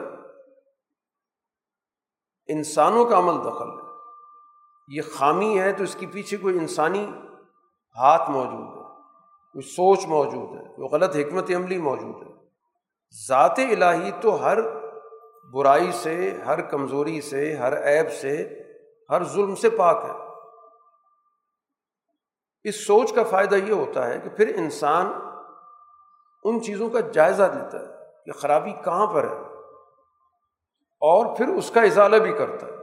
انسانوں 2.48 3.06
کا 3.06 3.18
عمل 3.18 3.52
دخل 3.52 3.80
ہے۔ 3.80 3.83
یہ 4.88 5.02
خامی 5.02 5.60
ہے 5.60 5.74
تو 5.74 5.84
اس 5.84 5.96
کے 5.96 6.08
پیچھے 6.08 6.38
کوئی 6.38 6.58
انسانی 6.58 7.06
ہاتھ 7.98 8.30
موجود 8.30 8.78
ہے، 8.78 8.84
کوئی 9.54 9.62
سوچ 9.62 10.06
موجود 10.06 10.58
ہے، 10.58 10.64
کوئی 10.76 10.88
غلط 10.88 11.16
حکمت 11.16 11.52
عملی 11.56 11.78
موجود 11.78 12.28
ہے۔ 12.28 12.34
ذات 13.28 13.60
الہی 13.60 14.12
تو 14.22 14.42
ہر 14.42 14.58
برائی 15.54 15.92
سے، 15.92 16.38
ہر 16.46 16.62
کمزوری 16.62 17.22
سے، 17.22 17.56
ہر 17.56 17.88
عیب 17.88 18.12
سے، 18.12 18.64
ہر 19.10 19.24
ظلم 19.24 19.56
سے 19.56 19.70
پاک 19.70 20.04
ہے۔ 20.04 20.24
اس 22.64 22.88
سوچ 22.88 23.14
کا 23.14 23.24
فائدہ 23.24 23.56
یہ 23.56 23.74
ہوتا 23.74 24.08
ہے 24.08 24.20
کہ 24.20 24.30
پھر 24.30 24.56
انسان 24.56 25.14
ان 26.44 26.64
چیزوں 26.64 26.90
کا 26.90 27.00
جائزہ 27.00 27.44
لیتا 27.44 27.80
ہے 27.80 27.86
کہ 28.26 28.32
خرابی 28.32 28.72
کہاں 28.72 29.08
پر 29.08 29.24
ہے 29.24 29.40
اور 31.02 31.36
پھر 31.36 31.48
اس 31.48 31.72
کا 31.72 31.82
اضالہ 31.82 32.16
بھی 32.16 32.34
کرتا 32.34 32.68
ہے۔ 32.68 32.83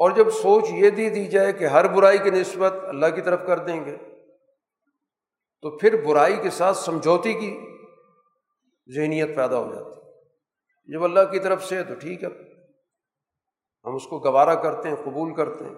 اور 0.00 0.10
جب 0.10 0.30
سوچ 0.30 0.64
یہ 0.70 0.90
دی 0.90 1.10
دی 1.10 1.24
جائے 1.26 1.52
کہ 1.52 1.64
ہر 1.64 1.88
برائی 1.88 2.18
کی 2.18 2.30
نسبت 2.30 2.72
اللہ 2.82 3.06
کی 3.14 3.20
طرف 3.20 3.40
کر 3.46 3.58
دیں 3.58 3.84
گے، 3.84 3.96
تو 5.62 5.76
پھر 5.78 6.02
برائی 6.04 6.36
کے 6.36 6.50
ساتھ 6.50 6.76
سمجھوتی 6.76 7.32
کی 7.34 7.50
ذہنیت 8.88 9.36
پیدا 9.36 9.58
ہو 9.58 9.72
جاتی۔ 9.74 10.92
جب 10.92 11.04
اللہ 11.04 11.20
کی 11.30 11.38
طرف 11.38 11.64
سے 11.64 11.76
ہے 11.76 11.82
تو 11.84 11.94
ٹھیک 11.94 12.24
ہے، 12.24 12.28
ہم 13.84 13.94
اس 13.94 14.06
کو 14.06 14.18
گوارا 14.18 14.54
کرتے 14.54 14.88
ہیں، 14.88 14.96
قبول 14.96 15.34
کرتے 15.34 15.64
ہیں، 15.64 15.74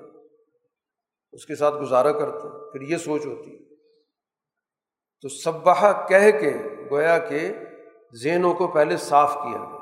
اس 1.32 1.46
کے 1.46 1.54
ساتھ 1.54 1.74
گزارا 1.74 2.12
کرتے 2.12 2.48
ہیں، 2.48 2.70
پھر 2.72 2.80
یہ 2.80 2.96
سوچ 2.96 3.26
ہوتی۔ 3.26 3.50
ہے 3.50 3.74
تو 5.20 5.28
سبہ 5.28 6.08
کہہ 6.08 6.30
کے، 6.40 6.52
گویا 6.90 7.18
کہ 7.18 7.40
ذہنوں 8.22 8.54
کو 8.54 8.68
پہلے 8.68 8.96
صاف 8.96 9.34
کیا 9.34 9.58
گیا۔ 9.58 9.79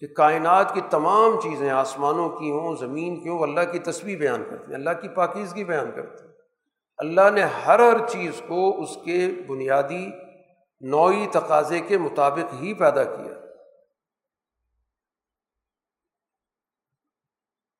کہ 0.00 0.06
کائنات 0.06 0.74
کی 0.74 0.80
تمام 0.90 1.40
چیزیں 1.40 1.70
آسمانوں 1.70 2.28
کی 2.28 2.50
ہوں، 2.50 2.76
زمین 2.76 3.22
کی 3.22 3.28
ہوں 3.28 3.38
اللہ 3.38 3.60
کی 3.72 3.78
تصویر 3.78 4.18
بیان 4.18 4.44
کرتے 4.50 4.64
ہیں، 4.68 4.74
اللہ 4.74 4.90
کی 4.90 5.08
پاکیزگی 5.08 5.64
بیان 5.64 5.90
کرتے 5.94 6.24
ہیں۔ 6.24 6.32
اللہ 6.98 7.30
نے 7.34 7.42
ہر 7.42 7.78
ہر 7.78 8.06
چیز 8.08 8.42
کو 8.48 8.82
اس 8.82 8.98
کے 9.04 9.28
بنیادی 9.46 10.06
نوعی 10.80 11.26
تقاضے 11.32 11.80
کے 11.80 11.98
مطابق 11.98 12.54
ہی 12.54 12.74
پیدا 12.74 13.04
کیا۔ 13.04 13.32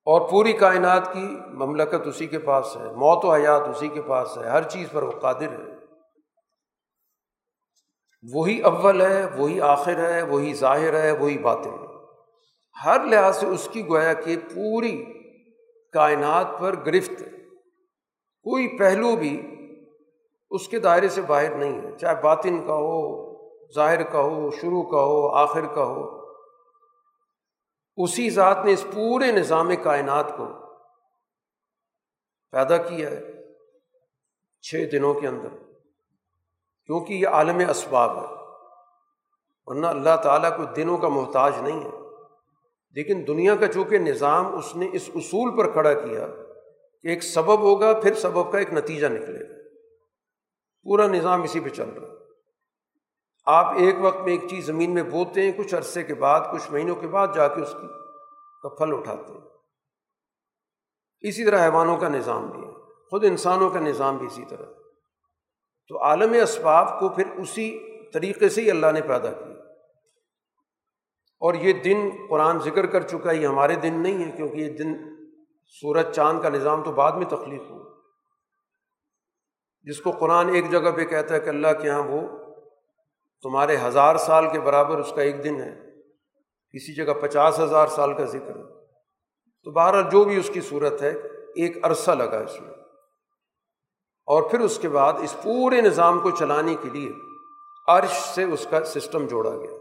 اور 0.05 0.29
پوری 0.29 0.53
کائنات 0.53 1.13
کی 1.13 1.37
مملکت 1.47 2.07
اسی 2.07 2.27
کے 2.27 2.39
پاس 2.39 2.77
ہے، 2.77 2.85
موت 2.85 3.25
و 3.25 3.33
حیات 3.33 3.61
اسی 3.61 3.87
کے 3.87 4.01
پاس 4.01 4.37
ہے، 4.37 4.49
ہر 4.49 4.63
چیز 4.63 4.87
پر 4.91 5.03
وہ 5.03 5.11
قادر 5.11 5.51
ہے۔ 5.51 5.79
وہی 8.33 8.61
اول 8.61 9.01
ہے، 9.01 9.25
وہی 9.37 9.61
آخر 9.61 10.13
ہے، 10.13 10.21
وہی 10.21 10.53
ظاہر 10.53 11.01
ہے، 11.01 11.11
وہی 11.11 11.37
باطن 11.37 11.69
ہے۔ 11.69 11.88
ہر 12.85 13.05
لحاظ 13.05 13.39
سے 13.39 13.45
اس 13.45 13.69
کی 13.71 13.87
گویا 13.87 14.13
کہ 14.13 14.37
پوری 14.37 15.05
کائنات 15.93 16.47
پر 16.59 16.75
گرفت 16.85 17.21
ہے۔ 17.21 17.29
کوئی 18.43 18.77
پہلو 18.77 19.15
بھی 19.15 19.55
اس 20.49 20.67
کے 20.67 20.79
دائرے 20.79 21.09
سے 21.09 21.21
باہر 21.21 21.55
نہیں 21.55 21.81
ہے۔ 21.81 21.97
چاہے 21.97 22.15
باطن 22.23 22.67
کا 22.67 22.73
ہو، 22.73 23.29
ظاہر 23.73 24.03
کا 24.03 24.19
ہو، 24.19 24.51
شروع 24.51 24.83
کا 24.83 24.97
ہو، 24.97 25.35
آخر 25.35 25.65
کا 25.65 25.83
ہو۔ 25.83 26.19
اسی 27.97 28.29
ذات 28.29 28.65
نے 28.65 28.73
اس 28.73 28.85
پورے 28.93 29.31
نظام 29.31 29.71
کائنات 29.83 30.37
کو 30.37 30.45
پیدا 32.51 32.77
کیا 32.77 33.09
ہے 33.09 33.21
چھ 34.61 34.75
دنوں 34.91 35.13
کے 35.13 35.27
اندر۔ 35.27 35.49
کیونکہ 36.85 37.13
یہ 37.13 37.27
عالم 37.27 37.69
اسباب 37.69 38.17
ہے۔ 38.17 38.35
ورنہ 39.65 39.87
اللہ 39.87 40.15
تعالیٰ 40.23 40.57
کو 40.57 40.63
دنوں 40.63 40.97
کا 40.97 41.07
محتاج 41.07 41.53
نہیں 41.61 41.83
ہے۔ 41.83 41.98
لیکن 42.91 43.23
دنیا 43.27 43.55
کا 43.55 43.67
چونکہ 43.67 43.97
نظام 43.97 44.55
اس 44.55 44.75
نے 44.75 44.89
اس 44.93 45.09
اصول 45.15 45.57
پر 45.57 45.71
کھڑا 45.71 45.93
کیا 45.93 46.27
کہ 47.01 47.07
ایک 47.07 47.23
سبب 47.23 47.59
ہوگا، 47.59 47.99
پھر 47.99 48.13
سبب 48.13 48.51
کا 48.51 48.57
ایک 48.57 48.73
نتیجہ 48.73 49.07
نکلے 49.07 49.49
گا۔ 49.49 49.53
پورا 50.83 51.07
نظام 51.07 51.41
اسی 51.41 51.59
پہ 51.59 51.69
چل 51.69 51.89
رہا۔ 51.89 52.07
ہے 52.07 52.13
آپ 53.45 53.75
ایک 53.75 53.95
وقت 54.01 54.21
میں 54.21 54.31
ایک 54.31 54.49
چیز 54.49 54.65
زمین 54.65 54.93
میں 54.93 55.03
بوتے 55.03 55.41
ہیں، 55.41 55.51
کچھ 55.57 55.75
عرصے 55.75 56.03
کے 56.03 56.15
بعد، 56.15 56.39
کچھ 56.53 56.71
مہینوں 56.71 56.95
کے 56.95 57.07
بعد 57.07 57.27
جا 57.35 57.47
کے 57.47 57.61
اس 57.61 57.75
کی 57.81 57.87
کا 58.63 58.69
پھل 58.69 58.93
اٹھاتے 58.93 59.33
ہیں۔ 59.33 59.41
اسی 61.21 61.45
طرح 61.45 61.63
حیوانوں 61.63 61.97
کا 61.97 62.09
نظام 62.09 62.47
بھی 62.47 62.67
ہے۔ 62.67 62.71
خود 63.09 63.25
انسانوں 63.25 63.69
کا 63.69 63.79
نظام 63.79 64.17
بھی 64.17 64.27
اسی 64.27 64.43
طرح۔ 64.49 64.65
تو 65.87 66.03
عالم 66.03 66.33
اسباب 66.33 66.99
کو 66.99 67.09
پھر 67.09 67.23
اسی 67.37 67.79
طریقے 68.11 68.49
سے 68.49 68.61
ہی 68.61 68.71
اللہ 68.71 68.91
نے 68.93 69.01
پیدا 69.01 69.31
کیا۔ 69.31 69.48
اور 71.39 71.53
یہ 71.53 71.73
دن 71.73 72.09
قرآن 72.29 72.59
ذکر 72.59 72.85
کر 72.85 73.01
چکا 73.01 73.31
ہے، 73.31 73.35
یہ 73.35 73.47
ہمارے 73.47 73.75
دن 73.75 74.03
نہیں 74.03 74.25
ہے 74.25 74.31
کیونکہ 74.31 74.57
یہ 74.57 74.69
دن 74.69 74.93
سورج 75.81 76.15
چاند 76.15 76.41
کا 76.41 76.49
نظام 76.49 76.83
تو 76.83 76.91
بعد 76.91 77.11
میں 77.11 77.25
تخلیق 77.25 77.61
ہوا۔ 77.69 77.89
جس 79.83 80.01
کو 80.01 80.11
قرآن 80.11 80.49
ایک 80.49 80.71
جگہ 80.71 80.91
پہ 80.91 81.05
کہتا 81.05 81.35
ہے 81.35 81.39
کہ 81.39 81.49
اللہ 81.49 81.67
کے 81.81 81.87
یہاں 81.87 82.03
وہ 82.03 82.21
تمہارے 83.41 83.77
ہزار 83.77 84.15
سال 84.15 84.45
کے 84.51 84.59
برابر 84.59 84.97
اس 84.97 85.13
کا 85.15 85.21
ایک 85.21 85.43
دن 85.43 85.61
ہے، 85.61 85.79
کسی 86.71 86.95
جگہ 86.95 87.13
پچاس 87.13 87.59
ہزار 87.59 87.87
سال 87.87 88.13
کا 88.13 88.25
ذکر 88.25 88.55
ہے۔ 88.55 88.85
تو 89.63 89.71
بہرحال 89.71 90.03
جو 90.11 90.23
بھی 90.23 90.39
اس 90.39 90.49
کی 90.53 90.61
صورت 90.61 91.01
ہے، 91.01 91.09
ایک 91.55 91.85
عرصہ 91.85 92.11
لگا 92.11 92.39
اس 92.39 92.61
میں۔ 92.61 92.71
اور 94.25 94.49
پھر 94.49 94.59
اس 94.59 94.79
کے 94.79 94.89
بعد 94.89 95.13
اس 95.21 95.35
پورے 95.43 95.81
نظام 95.81 96.19
کو 96.19 96.31
چلانے 96.31 96.75
کے 96.75 96.89
لیے 96.89 97.11
عرش 97.87 98.11
سے 98.11 98.43
اس 98.43 98.67
کا 98.69 98.85
سسٹم 98.85 99.27
جوڑا 99.27 99.57
گیا۔ 99.57 99.78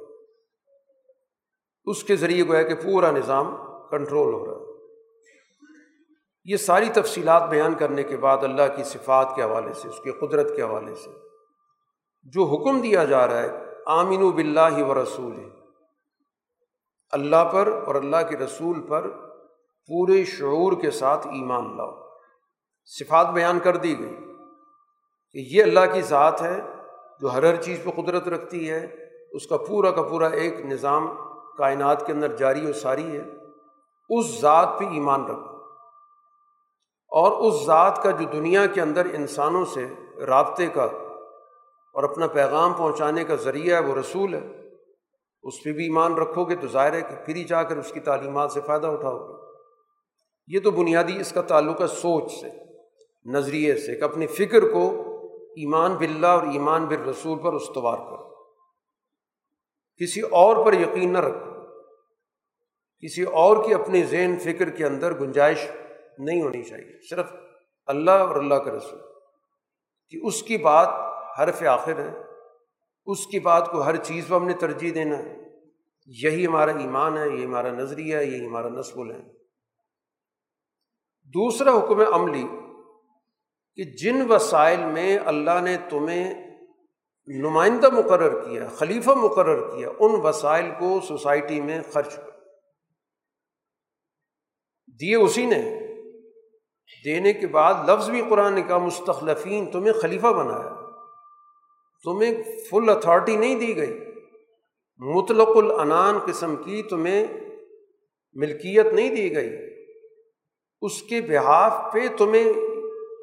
اس 1.91 2.05
کے 2.05 2.17
ذریعے 2.17 2.49
گویا 2.49 2.63
کہ 2.63 2.75
پورا 2.75 3.11
نظام 3.11 3.57
کنٹرول 3.91 4.35
ہو 4.35 4.47
رہا 4.47 4.53
ہے۔ 4.53 4.67
یہ 6.45 6.57
ساری 6.57 6.89
تفصیلات 6.89 7.49
بیان 7.49 7.75
کرنے 7.75 8.03
کے 8.03 8.17
بعد 8.17 8.39
اللہ 8.43 8.77
کی 8.77 8.85
صفات 8.85 9.37
کے 9.37 9.43
حوالے 9.43 9.73
سے، 9.73 9.89
اس 9.89 10.01
کی 10.05 10.11
قدرت 10.11 10.57
کے 10.57 10.63
حوالے 10.63 10.95
سے 10.95 11.11
جو 12.23 12.45
حکم 12.45 12.81
دیا 12.81 13.05
جا 13.05 13.27
رہا 13.27 13.43
ہے 13.43 13.49
آمین 13.87 14.23
و 14.23 14.31
بلّہ 14.31 14.83
و 14.83 15.03
رسول 15.03 15.49
اللہ 17.11 17.45
پر 17.53 17.83
اور 17.87 17.95
اللہ 17.95 18.17
کے 18.31 18.37
رسول 18.37 18.81
پر 18.81 19.09
پورے 19.89 20.25
شعور 20.25 20.73
کے 20.81 20.91
ساتھ 20.91 21.27
ایمان 21.27 21.77
لاؤ۔ 21.77 21.93
صفات 22.85 23.31
بیان 23.31 23.59
کر 23.59 23.77
دی 23.77 23.99
گئی 23.99 24.17
کہ 25.33 25.57
یہ 25.57 25.63
اللہ 25.63 25.93
کی 25.93 26.03
ذات 26.03 26.43
ہے 26.43 26.61
جو 27.21 27.33
ہر 27.33 27.43
ہر 27.43 27.63
چیز 27.63 27.79
پہ 27.85 27.91
قدرت 28.03 28.29
رکھتی 28.29 28.71
ہے، 28.71 28.87
اس 29.31 29.47
کا 29.47 29.57
پورا 29.57 29.91
کا 29.91 30.03
پورا 30.03 30.27
ایک 30.27 30.61
نظام 30.61 31.09
کائنات 31.59 32.07
کے 32.07 32.13
اندر 32.13 32.37
جاری 32.37 32.71
و 32.71 32.73
ساری 32.73 33.17
ہے، 33.17 33.23
اس 34.11 34.41
ذات 34.41 34.69
پہ 34.79 34.85
ایمان 34.85 35.25
رکھو۔ 35.25 35.59
اور 37.11 37.33
اس 37.33 37.67
ذات 37.67 38.03
کا 38.03 38.11
جو 38.11 38.25
دنیا 38.33 38.67
کے 38.67 38.81
اندر 38.81 39.07
انسانوں 39.15 39.65
سے 39.65 39.87
رابطے 40.27 40.67
کا 40.67 40.85
اور 41.95 42.03
اپنا 42.03 42.27
پیغام 42.27 42.73
پہنچانے 42.73 43.25
کا 43.25 43.35
ذریعہ 43.35 43.83
ہے، 43.83 43.89
وہ 43.89 43.95
رسول 43.95 44.35
ہے، 44.35 44.49
اس 45.43 45.55
پہ 45.65 45.73
بھی 45.73 45.85
ایمان 45.85 46.15
رکھو 46.15 46.45
گے 46.45 46.57
تو 46.57 46.67
ظاہر 46.67 46.93
ہے 46.93 47.01
کہ 47.01 47.27
پھر 47.27 47.35
ہی 47.35 47.45
جا 47.45 47.63
کر 47.63 47.77
اس 47.77 47.93
کی 47.93 48.01
تعلیمات 48.01 48.53
سے 48.53 48.61
فائدہ 48.67 48.87
اٹھاؤ 48.87 49.19
گے۔ 49.19 49.35
یہ 50.47 50.61
تو 50.65 50.71
بنیادی 50.71 51.21
اس 51.21 51.33
کا 51.33 51.43
تعلق 51.43 51.81
ہے 51.81 51.87
سوچ 51.87 52.33
سے، 52.33 52.49
نظریے 53.25 53.77
سے، 53.77 53.99
کہ 53.99 54.05
اپنی 54.05 54.27
فکر 54.27 54.73
کو 54.73 54.91
ایمان 55.49 55.95
باللہ 55.95 56.27
اور 56.27 56.43
ایمان 56.43 56.85
بال 56.85 57.09
رسول 57.09 57.39
پر 57.39 57.53
استوار 57.53 57.97
کرو۔ 57.97 58.38
کسی 60.01 60.21
اور 60.21 60.67
پر 60.67 60.73
یقین 60.73 61.13
نہ 61.13 61.19
رکھو۔ 61.19 61.49
کسی 63.01 63.23
اور 63.23 63.69
کی 63.69 63.75
اپنی 63.75 64.03
ذہن 64.03 64.39
فکر 64.39 64.71
کے 64.71 64.85
اندر 64.85 65.21
گنجائش 65.21 65.71
نہیں 66.19 66.43
ہونی 66.43 66.63
چاہیے، 66.63 67.09
صرف 67.11 67.33
اللہ 67.87 68.11
اور 68.11 68.37
اللہ 68.37 68.55
کا 68.55 68.71
رسول۔ 68.71 69.01
کہ 70.09 70.21
اس 70.23 70.43
کی 70.43 70.57
بات 70.57 70.89
حرف 71.39 71.63
آخر 71.63 71.99
ہے، 71.99 72.15
اس 73.07 73.27
کی 73.27 73.41
بات 73.41 73.71
کو 73.71 73.83
ہر 73.83 73.97
چیز 73.97 74.29
پر 74.29 74.37
ہم 74.37 74.47
نے 74.47 74.53
ترجیح 74.53 74.91
دینا 74.95 75.19
ہے۔ 75.19 75.37
یہی 76.07 76.47
ہمارا 76.47 76.71
ایمان 76.71 77.19
ہے، 77.19 77.29
یہی 77.29 77.45
ہمارا 77.45 77.69
نظریہ 77.69 78.17
ہے، 78.17 78.25
یہی 78.25 78.47
ہمارا 78.47 78.69
نسل 78.69 79.11
ہے 79.11 79.39
دوسرا 81.25 81.71
حکم 81.71 82.15
عملی، 82.15 82.47
کہ 83.77 83.85
جن 83.85 84.33
وسائل 84.33 84.85
میں 84.85 85.19
اللہ 85.25 85.61
نے 85.63 85.77
تمہیں 85.91 86.48
نمائندہ 87.37 87.89
مقرر 87.91 88.45
کیا، 88.45 88.69
خلیفہ 88.69 89.11
مقرر 89.11 89.77
کیا، 89.77 89.89
ان 89.89 90.21
وسائل 90.23 90.71
کو 90.79 91.01
سوسائٹی 91.09 91.61
میں 91.61 91.83
خرچ 91.93 92.17
کر 92.17 92.31
دیے 95.01 95.17
اسی 95.17 95.47
نے۔ 95.47 95.89
دینے 97.05 97.33
کے 97.33 97.47
بعد 97.47 97.89
لفظ 97.89 98.11
بھی 98.11 98.23
قرآن 98.31 98.55
نے 98.55 98.63
کہا، 98.63 98.79
مستخلفین 98.79 99.71
تمہیں 99.71 99.93
خلیفہ 99.93 100.27
بنایا۔ 100.27 100.89
تمہیں 102.05 102.43
فل 102.71 102.89
اتھارٹی 102.89 103.37
نہیں 103.37 103.55
دی 103.55 103.77
گئی۔ 103.77 104.01
مطلق 104.99 105.49
العنان 105.55 106.19
قسم 106.19 106.57
کی 106.57 106.83
تمہیں 106.83 107.27
ملکیت 108.33 108.87
نہیں 108.87 109.17
دی 109.17 109.35
گئی۔ 109.35 109.51
اس 110.83 111.03
کے 111.03 111.21
بحاف 111.21 111.93
پہ 111.93 112.01
تمہیں 112.19 112.53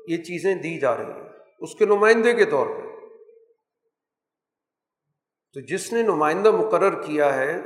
یہ 0.08 0.18
چیزیں 0.18 0.56
دی 0.56 0.80
جا 0.80 0.97
رہی 0.97 1.06
ہیں۔ 1.06 1.30
اس 1.60 1.76
کے 1.76 1.86
نمائندے 1.86 2.34
کے 2.34 2.45
طور 2.45 2.68
پہ۔ 2.68 2.84
تو 5.56 5.62
جس 5.62 5.93
نے 5.93 6.01
نمائندہ 6.01 6.51
مقرر 6.51 7.01
کیا 7.01 7.36
ہے، 7.36 7.62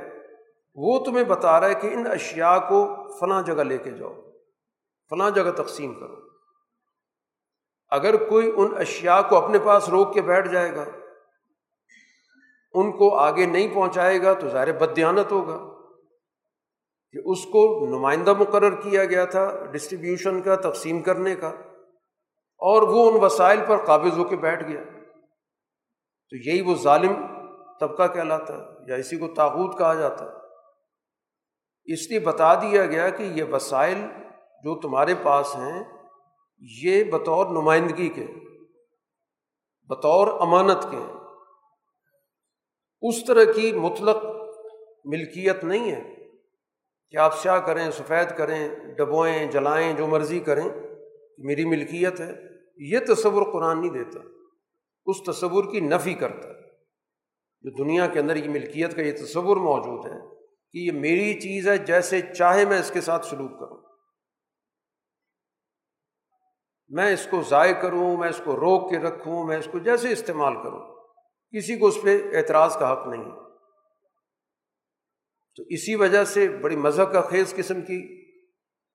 وہ 0.74 1.06
تمہیں 1.06 1.24
بتا 1.24 1.60
رہا 1.60 1.68
ہے 1.68 1.74
کہ 1.74 1.88
ان 1.88 2.08
اشیاء 2.08 2.58
کو 2.58 3.10
فلاں 3.20 3.42
جگہ 3.42 3.64
لے 3.64 3.78
کے 3.78 3.92
جاؤ، 3.92 4.14
فلاں 5.12 5.30
جگہ 5.30 5.52
تقسیم 5.52 5.94
کرو۔ 5.94 6.16
اگر 7.90 8.16
کوئی 8.26 8.52
ان 8.56 8.78
اشیاء 8.78 9.22
کو 9.22 9.36
اپنے 9.36 9.60
پاس 9.60 9.90
روک 9.90 10.14
کے 10.14 10.22
بیٹھ 10.22 10.48
جائے 10.48 10.76
گا، 10.76 10.84
ان 12.74 12.92
کو 12.92 13.16
آگے 13.16 13.46
نہیں 13.46 13.74
پہنچائے 13.74 14.22
گا 14.22 14.34
تو 14.34 14.50
ظاہر 14.50 14.72
بدیانت 14.72 15.32
ہوگا 15.32 15.58
کہ 17.12 17.20
اس 17.26 17.46
کو 17.46 17.88
نمائندہ 17.90 18.34
مقرر 18.34 18.76
کیا 18.76 19.06
گیا 19.06 19.26
تھا 19.26 19.66
ڈسٹریبیوشن 19.72 20.42
کا، 20.42 20.56
تقسیم 20.56 21.02
کرنے 21.02 21.36
کا، 21.36 21.48
اور 22.62 22.82
وہ 22.82 23.12
ان 23.12 23.24
وسائل 23.24 23.60
پر 23.68 23.86
قابض 23.86 24.18
ہو 24.18 24.24
کے 24.24 24.36
بیٹھ 24.36 24.64
گیا۔ 24.64 24.84
تو 26.32 26.36
یہی 26.36 26.62
وہ 26.62 26.76
ظالم 26.76 27.39
طبقہ 27.80 28.08
کہلاتا 28.08 28.58
ہے 28.58 28.62
یا 28.88 28.96
اسی 28.96 29.18
کو 29.18 29.28
تاغوت 29.28 29.78
کہا 29.78 29.94
جاتا 29.94 30.26
ہے۔ 30.26 30.40
اس 31.94 32.10
لیے 32.10 32.20
بتا 32.20 32.54
دیا 32.54 32.86
گیا 32.86 33.10
کہ 33.10 33.24
یہ 33.24 33.44
وسائل 33.44 33.98
جو 34.64 34.80
تمہارے 34.80 35.14
پاس 35.24 35.56
ہیں، 35.56 35.84
یہ 36.82 37.04
بطور 37.04 37.46
نمائندگی 37.46 38.10
کے 38.10 38.28
بطور 39.90 40.28
امانت 40.42 40.84
کے 40.92 40.98
اس 43.02 43.26
طرح 43.26 43.52
کی 43.56 43.72
مطلق 43.72 44.18
ملکیت 45.06 45.64
نہیں 45.64 45.92
ہے 45.92 46.16
کہ 47.10 47.18
آپ 47.18 47.38
سیاہ 47.38 47.60
کریں، 47.60 47.92
سفید 47.92 48.38
کریں، 48.38 48.70
ڈبوئیں، 48.98 49.52
جلائیں، 49.52 49.94
جو 49.94 50.08
مرضی 50.08 50.40
کریں، 50.40 50.70
میری 51.38 51.66
ملکیت 51.66 52.20
ہے۔ 52.20 52.34
یہ 52.78 53.00
تصور 53.08 53.52
قرآن 53.54 53.82
نہیں 53.82 53.92
دیتا، 53.92 54.20
اس 55.06 55.18
تصور 55.24 55.72
کی 55.72 55.80
نفی 55.80 56.14
کرتا 56.14 56.50
ہے۔ 56.50 56.69
جو 57.62 57.84
دنیا 57.84 58.08
کے 58.08 58.20
اندر 58.20 58.36
یہ 58.36 58.50
ملکیت 58.50 58.96
کا 58.96 59.02
یہ 59.02 59.26
تصور 59.26 59.58
موجود 59.58 60.06
ہے 60.06 60.36
کہ 60.72 60.78
یہ 60.78 60.92
میری 60.92 61.34
چیز 61.34 61.68
ہے 61.68 61.78
جیسے 61.78 62.22
چاہے 62.22 62.66
میں 62.66 62.80
اس 62.80 62.92
کے 62.92 63.02
ساتھ 63.02 63.26
سلوک 63.26 63.60
کروں۔ 63.60 63.78
میں 66.90 67.14
اس 67.14 67.28
کو 67.32 67.42
ضائع 67.42 67.74
کروں، 67.74 68.18
میں 68.18 68.30
اس 68.30 68.42
کو 68.46 68.56
روک 68.56 68.90
کے 68.90 68.98
رکھوں، 68.98 69.48
میں 69.48 69.58
اس 69.58 69.68
کو 69.72 69.80
جیسے 69.80 70.12
استعمال 70.12 70.54
کروں۔ 70.56 70.96
کسی 71.58 71.78
کو 71.78 71.88
اس 71.88 71.98
پہ 72.04 72.38
اعتراض 72.38 72.78
کا 72.78 72.94
حق 72.94 73.08
نہیں 73.08 73.24
تو 75.56 75.64
اسی 75.70 75.96
وجہ 75.96 76.24
سے 76.24 76.50
بڑی 76.50 76.76
مذہب 76.76 77.12
کا 77.12 77.22
خیز 77.22 77.54
قسم 77.56 77.82
کی 77.82 78.26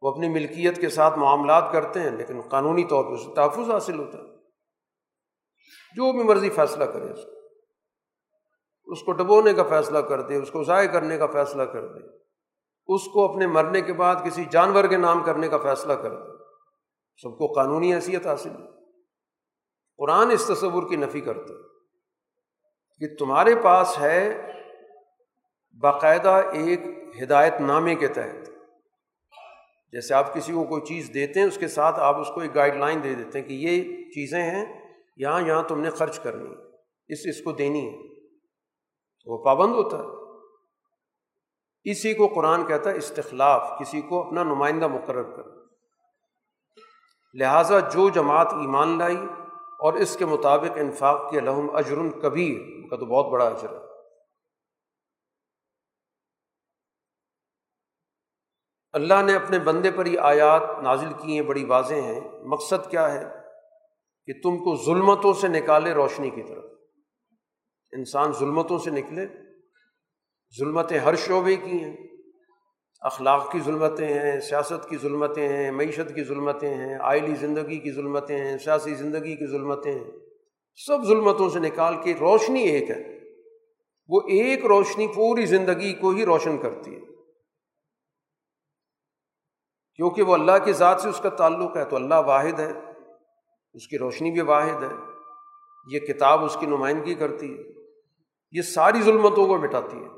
وہ 0.02 0.10
اپنی 0.10 0.28
ملکیت 0.28 0.80
کے 0.80 0.88
ساتھ 0.88 1.18
معاملات 1.18 1.72
کرتے 1.72 2.00
ہیں، 2.00 2.10
لیکن 2.10 2.40
قانونی 2.40 2.84
طور 2.84 3.04
پہ 3.04 3.10
اس 3.10 3.26
کو 3.26 3.34
تحفظ 3.34 3.70
حاصل 3.70 3.98
ہوتا 3.98 4.18
ہے۔ 4.18 4.34
جو 5.94 6.12
بھی 6.12 6.22
مرضی 6.22 6.50
فیصلہ 6.50 6.84
کرے 6.84 7.12
اس 7.12 7.24
کو۔ 7.24 7.43
اس 8.94 9.02
کو 9.02 9.12
ڈبونے 9.12 9.52
کا 9.52 9.62
فیصلہ 9.62 9.98
کر 9.98 10.20
دے، 10.20 10.36
اس 10.36 10.50
کو 10.50 10.64
ضائع 10.64 10.88
کرنے 10.88 11.18
کا 11.18 11.26
فیصلہ 11.26 11.62
کر 11.62 11.86
دے۔ 11.86 12.06
اس 12.86 13.04
کو 13.12 13.32
اپنے 13.32 13.46
مرنے 13.46 13.80
کے 13.80 13.92
بعد 13.92 14.16
کسی 14.24 14.44
جانور 14.50 14.84
کے 14.84 14.96
نام 14.96 15.22
کرنے 15.24 15.48
کا 15.48 15.58
فیصلہ 15.58 15.92
کر 15.92 16.10
دے۔ 16.10 16.32
سب 17.22 17.38
کو 17.38 17.52
قانونی 17.52 17.94
حیثیت 17.94 18.26
حاصل 18.26 18.50
قرآن 19.98 20.30
اس 20.30 20.44
تصور 20.44 20.88
کی 20.88 20.96
نفی 20.96 21.20
کرتا 21.20 21.54
کہ 22.98 23.06
تمہارے 23.18 23.54
پاس 23.54 24.00
ہے 24.00 24.40
باقاعدہ 25.80 26.42
ایک 26.52 26.80
ہدایت 27.22 27.60
نامے 27.60 27.94
کے 27.94 28.08
تحت۔ 28.08 28.48
جیسے 29.92 30.14
آپ 30.14 30.34
کسی 30.34 30.52
کو 30.52 30.64
کوئی 30.64 30.82
چیز 30.82 31.10
دیتے 31.14 31.40
ہیں، 31.40 31.46
اس 31.46 31.58
کے 31.58 31.68
ساتھ 31.68 32.00
آپ 32.00 32.20
اس 32.20 32.28
کو 32.34 32.40
ایک 32.40 32.54
گائڈ 32.54 32.76
لائن 32.76 33.02
دے 33.02 33.14
دیتے 33.14 33.40
ہیں 33.40 33.48
کہ 33.48 33.54
یہ 33.54 33.82
چیزیں 34.06 34.42
ہیں، 34.42 34.64
یہاں 35.16 35.40
یہاں 35.40 35.62
تم 35.62 35.80
نے 35.80 35.90
خرچ 35.90 36.18
کرنی 36.18 36.50
ہے، 36.50 36.62
اس 37.08 37.18
اس 37.24 37.42
کو 37.42 37.52
دینی 37.52 37.88
ہے۔ 37.88 38.13
وہ 39.24 39.44
پابند 39.44 39.72
ہوتا 39.72 39.98
ہے۔ 39.98 40.24
اسی 41.90 42.14
کو 42.14 42.26
قرآن 42.26 42.66
کہتا 42.66 42.90
ہے 42.90 42.96
استخلاف، 42.96 43.70
کسی 43.80 44.00
کو 44.00 44.26
اپنا 44.26 44.42
نمائندہ 44.42 44.86
مقرر 44.86 45.36
کر 45.36 45.64
لہٰذا 47.34 47.78
جو 47.78 48.08
جماعت 48.08 48.46
ایمان 48.52 48.98
لائی 48.98 49.16
اور 49.78 49.92
اس 49.92 50.16
کے 50.16 50.26
مطابق 50.26 50.70
انفاق 50.74 51.30
کے 51.30 51.40
لحم 51.40 51.76
اجرن 51.76 52.10
کبیر 52.10 52.88
کا 52.90 52.96
تو 52.96 53.06
بہت 53.06 53.32
بڑا 53.32 53.46
اجر 53.46 53.68
ہے۔ 53.70 53.84
اللہ 58.92 59.22
نے 59.22 59.34
اپنے 59.34 59.58
بندے 59.58 59.90
پر 59.90 60.06
یہ 60.06 60.20
آیات 60.20 60.62
نازل 60.82 61.12
کی 61.12 61.34
ہیں، 61.34 61.46
بڑی 61.46 61.64
واضح 61.64 61.94
ہیں۔ 61.94 62.20
مقصد 62.44 62.90
کیا 62.90 63.12
ہے؟ 63.12 63.24
کہ 64.26 64.32
تم 64.42 64.58
کو 64.58 64.76
ظلمتوں 64.84 65.32
سے 65.32 65.48
نکالے 65.48 65.94
روشنی 65.94 66.30
کی 66.30 66.42
طرف۔ 66.42 66.64
انسان 67.94 68.32
ظلمتوں 68.32 68.78
سے 68.78 68.90
نکلے، 68.90 69.26
ظلمتیں 70.58 70.98
ہر 70.98 71.16
شعبے 71.16 71.56
کی 71.56 71.84
ہیں۔ 71.84 71.96
اخلاق 73.00 73.52
کی 73.52 73.60
ظلمتیں 73.60 74.06
ہیں، 74.06 74.40
سیاست 74.40 74.88
کی 74.88 74.96
ظلمتیں 74.96 75.48
ہیں، 75.48 75.70
معیشت 75.70 76.14
کی 76.14 76.24
ظلمتیں 76.24 76.74
ہیں، 76.74 76.98
آئلی 77.00 77.34
زندگی 77.34 77.78
کی 77.78 77.92
ظلمتیں 77.92 78.38
ہیں، 78.38 78.58
سیاسی 78.58 78.94
زندگی 78.94 79.36
کی 79.36 79.46
ظلمتیں 79.46 79.92
ہیں۔ 79.92 80.10
سب 80.86 81.04
ظلمتوں 81.04 81.50
سے 81.50 81.58
نکال 81.58 81.94
کے 82.02 82.14
روشنی 82.20 82.60
ایک 82.60 82.90
ہے۔ 82.90 83.18
وہ 84.08 84.20
ایک 84.20 84.66
روشنی 84.66 85.06
پوری 85.06 85.46
زندگی 85.46 85.92
کو 85.92 86.10
ہی 86.10 86.24
روشن 86.24 86.58
کرتی 86.58 86.94
ہے۔ 86.94 87.00
کیونکہ 89.96 90.22
وہ 90.22 90.34
اللہ 90.34 90.64
کی 90.64 90.72
ذات 90.72 91.00
سے 91.00 91.08
اس 91.08 91.20
کا 91.20 91.28
تعلق 91.28 91.76
ہے، 91.76 91.84
تو 91.84 91.96
اللہ 91.96 92.14
واحد 92.14 92.60
ہے۔ 92.60 92.72
اس 93.72 93.88
کی 93.88 93.98
روشنی 93.98 94.30
بھی 94.30 94.40
واحد 94.40 94.82
ہے۔ 94.82 94.96
یہ 95.90 95.98
کتاب 95.98 96.44
اس 96.44 96.56
کی 96.60 96.66
نمائندگی 96.66 97.14
کرتی 97.14 97.58
ہے۔ 97.58 97.83
یہ 98.54 98.62
ساری 98.62 99.02
ظلمتوں 99.02 99.46
کو 99.46 99.56
مٹاتی 99.58 99.96
ہے۔ 99.96 100.08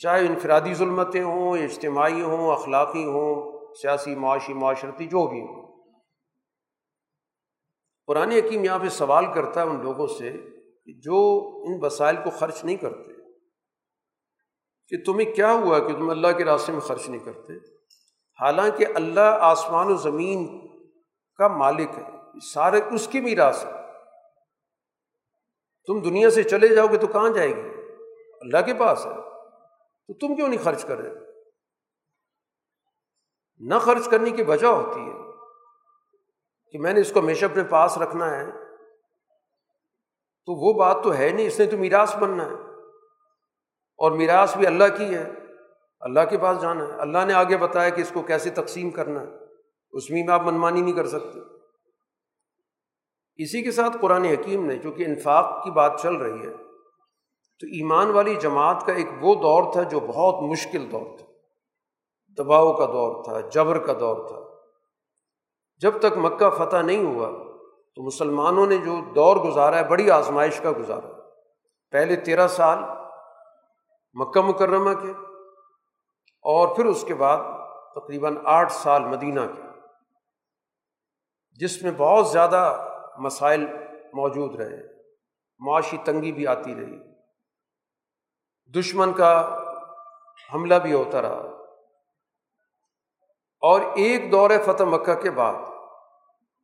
چاہے 0.00 0.26
انفرادی 0.26 0.74
ظلمتیں 0.74 1.22
ہوں، 1.22 1.58
اجتماعی 1.58 2.22
ہوں، 2.22 2.52
اخلاقی 2.52 3.04
ہوں، 3.04 3.74
سیاسی 3.74 4.14
معاشی، 4.14 4.54
معاشرتی 4.54 5.06
جو 5.06 5.26
بھی 5.26 5.40
ہوں۔ 5.40 5.66
قرآن 8.08 8.30
حکیم 8.30 8.64
یہاں 8.64 8.78
پہ 8.78 8.88
سوال 8.88 9.26
کرتا 9.34 9.62
ہے 9.62 9.66
ان 9.66 9.82
لوگوں 9.82 10.06
سے 10.06 10.30
کہ 10.86 10.92
جو 11.00 11.18
ان 11.64 11.78
وسائل 11.82 12.16
کو 12.16 12.30
خرچ 12.30 12.64
نہیں 12.64 12.76
کرتے، 12.76 13.12
کہ 14.92 15.02
تمہیں 15.06 15.32
کیا 15.32 15.52
ہوا 15.52 15.78
کہ 15.78 15.92
تم 15.94 16.10
اللہ 16.10 16.32
کے 16.38 16.44
راستے 16.44 16.72
میں 16.72 16.80
خرچ 16.80 17.08
نہیں 17.08 17.24
کرتے؟ 17.24 17.52
حالانکہ 18.38 18.86
اللہ 18.94 19.36
آسمان 19.40 19.92
و 19.92 19.96
زمین 19.96 20.46
کا 21.38 21.48
مالک 21.48 21.98
ہے، 21.98 22.40
سارے 22.52 22.80
اس 22.90 23.08
کی 23.08 23.20
بھی 23.20 23.36
ہے 23.64 23.77
تم 25.88 26.00
دنیا 26.00 26.30
سے 26.30 26.42
چلے 26.42 26.68
جاؤ 26.68 26.86
گے 26.86 26.96
تو 26.96 27.06
کہاں 27.06 27.30
جائے 27.30 27.56
گی؟ 27.56 27.62
اللہ 28.40 28.58
کے 28.66 28.74
پاس 28.74 29.06
ہے۔ 29.06 29.14
تو 30.08 30.14
تم 30.14 30.34
کیوں 30.34 30.48
نہیں 30.48 30.64
خرچ 30.64 30.84
کر 30.84 30.98
رہے؟ 30.98 31.10
نہ 33.58 33.74
خرچ 33.74 34.08
کرنے 34.08 34.30
کی 34.30 34.42
وجہ 34.42 34.66
ہوتی 34.66 35.00
ہے 35.00 35.14
کہ 36.70 36.78
میں 36.78 36.92
نے 36.92 37.00
اس 37.00 37.12
کو 37.12 37.20
ہمیشہ 37.20 37.44
اپنے 37.44 37.62
پاس 37.64 37.98
رکھنا 37.98 38.36
ہے۔ 38.36 38.50
تو 40.46 40.54
وہ 40.54 40.72
بات 40.72 40.96
تو 41.04 41.16
ہے 41.16 41.30
نہیں، 41.30 41.46
اس 41.46 41.60
نے 41.60 41.66
تو 41.66 41.78
میراث 41.78 42.16
بننا 42.16 42.46
ہے۔ 42.46 42.54
اور 43.96 44.10
میراث 44.10 44.56
بھی 44.56 44.66
اللہ 44.66 44.84
کی 44.98 45.14
ہے۔ 45.14 45.30
اللہ 46.00 46.20
کے 46.30 46.38
پاس 46.38 46.60
جانا 46.60 46.88
ہے۔ 46.88 46.92
اللہ 46.92 47.18
نے 47.26 47.34
آگے 47.34 47.56
بتایا 47.56 47.88
کہ 47.88 48.00
اس 48.00 48.10
کو 48.14 48.22
کیسے 48.22 48.50
تقسیم 48.50 48.90
کرنا 48.90 49.20
ہے۔ 49.20 49.28
اس 49.92 50.10
میں 50.10 50.26
آپ 50.30 50.42
منمانی 50.42 50.80
نہیں 50.80 50.96
کر 50.96 51.06
سکتے۔ 51.06 51.57
اسی 53.38 53.62
کے 53.62 53.70
ساتھ 53.70 53.96
قرآن 54.00 54.24
حکیم 54.24 54.66
نے 54.66 54.78
چونکہ 54.78 55.04
انفاق 55.04 55.64
کی 55.64 55.70
بات 55.70 56.00
چل 56.02 56.14
رہی 56.14 56.40
ہے، 56.46 56.54
تو 57.60 57.66
ایمان 57.66 58.10
والی 58.10 58.34
جماعت 58.34 58.86
کا 58.86 58.92
ایک 58.92 59.08
وہ 59.20 59.34
دور 59.34 59.72
تھا 59.72 59.82
جو 59.82 60.00
بہت 60.00 60.42
مشکل 60.42 60.90
دور 60.92 61.16
تھا۔ 61.18 61.26
دباؤ 62.38 62.72
کا 62.72 62.84
دور 62.84 63.24
تھا، 63.24 63.40
جبر 63.48 63.78
کا 63.78 63.92
دور 64.00 64.28
تھا۔ 64.28 64.40
جب 65.82 65.98
تک 65.98 66.18
مکہ 66.18 66.50
فتح 66.50 66.76
نہیں 66.76 67.04
ہوا، 67.04 67.28
تو 67.96 68.02
مسلمانوں 68.02 68.66
نے 68.66 68.76
جو 68.76 68.96
دور 69.14 69.36
گزارا 69.36 69.78
ہے، 69.78 69.84
بڑی 69.84 70.10
آزمائش 70.10 70.60
کا 70.60 70.72
گزارا۔ 70.78 71.08
پہلے 71.90 72.16
تیرہ 72.16 72.46
سال 72.48 72.78
مکہ 74.16 74.40
مکرمہ 74.40 74.94
کے، 74.94 75.10
اور 76.44 76.76
پھر 76.76 76.84
اس 76.84 77.04
کے 77.08 77.14
بعد 77.14 77.38
تقریباً 77.94 78.36
آٹھ 78.44 78.72
سال 78.72 79.04
مدینہ 79.04 79.40
کے۔ 79.56 79.62
جس 81.60 81.82
میں 81.82 81.92
بہت 81.96 82.28
زیادہ 82.28 82.87
مسائل 83.18 83.66
موجود 84.12 84.60
رہے، 84.60 84.82
معاشی 85.58 85.96
تنگی 86.04 86.32
بھی 86.32 86.46
آتی 86.46 86.74
رہی۔ 86.74 86.98
دشمن 88.80 89.12
کا 89.12 89.58
حملہ 90.54 90.74
بھی 90.74 90.92
ہوتا 90.92 91.22
رہا۔ 91.22 91.42
اور 93.60 93.80
ایک 93.80 94.32
دور 94.32 94.50
فتح 94.66 94.82
مکہ 94.82 95.14
کے 95.14 95.30
بعد، 95.30 95.54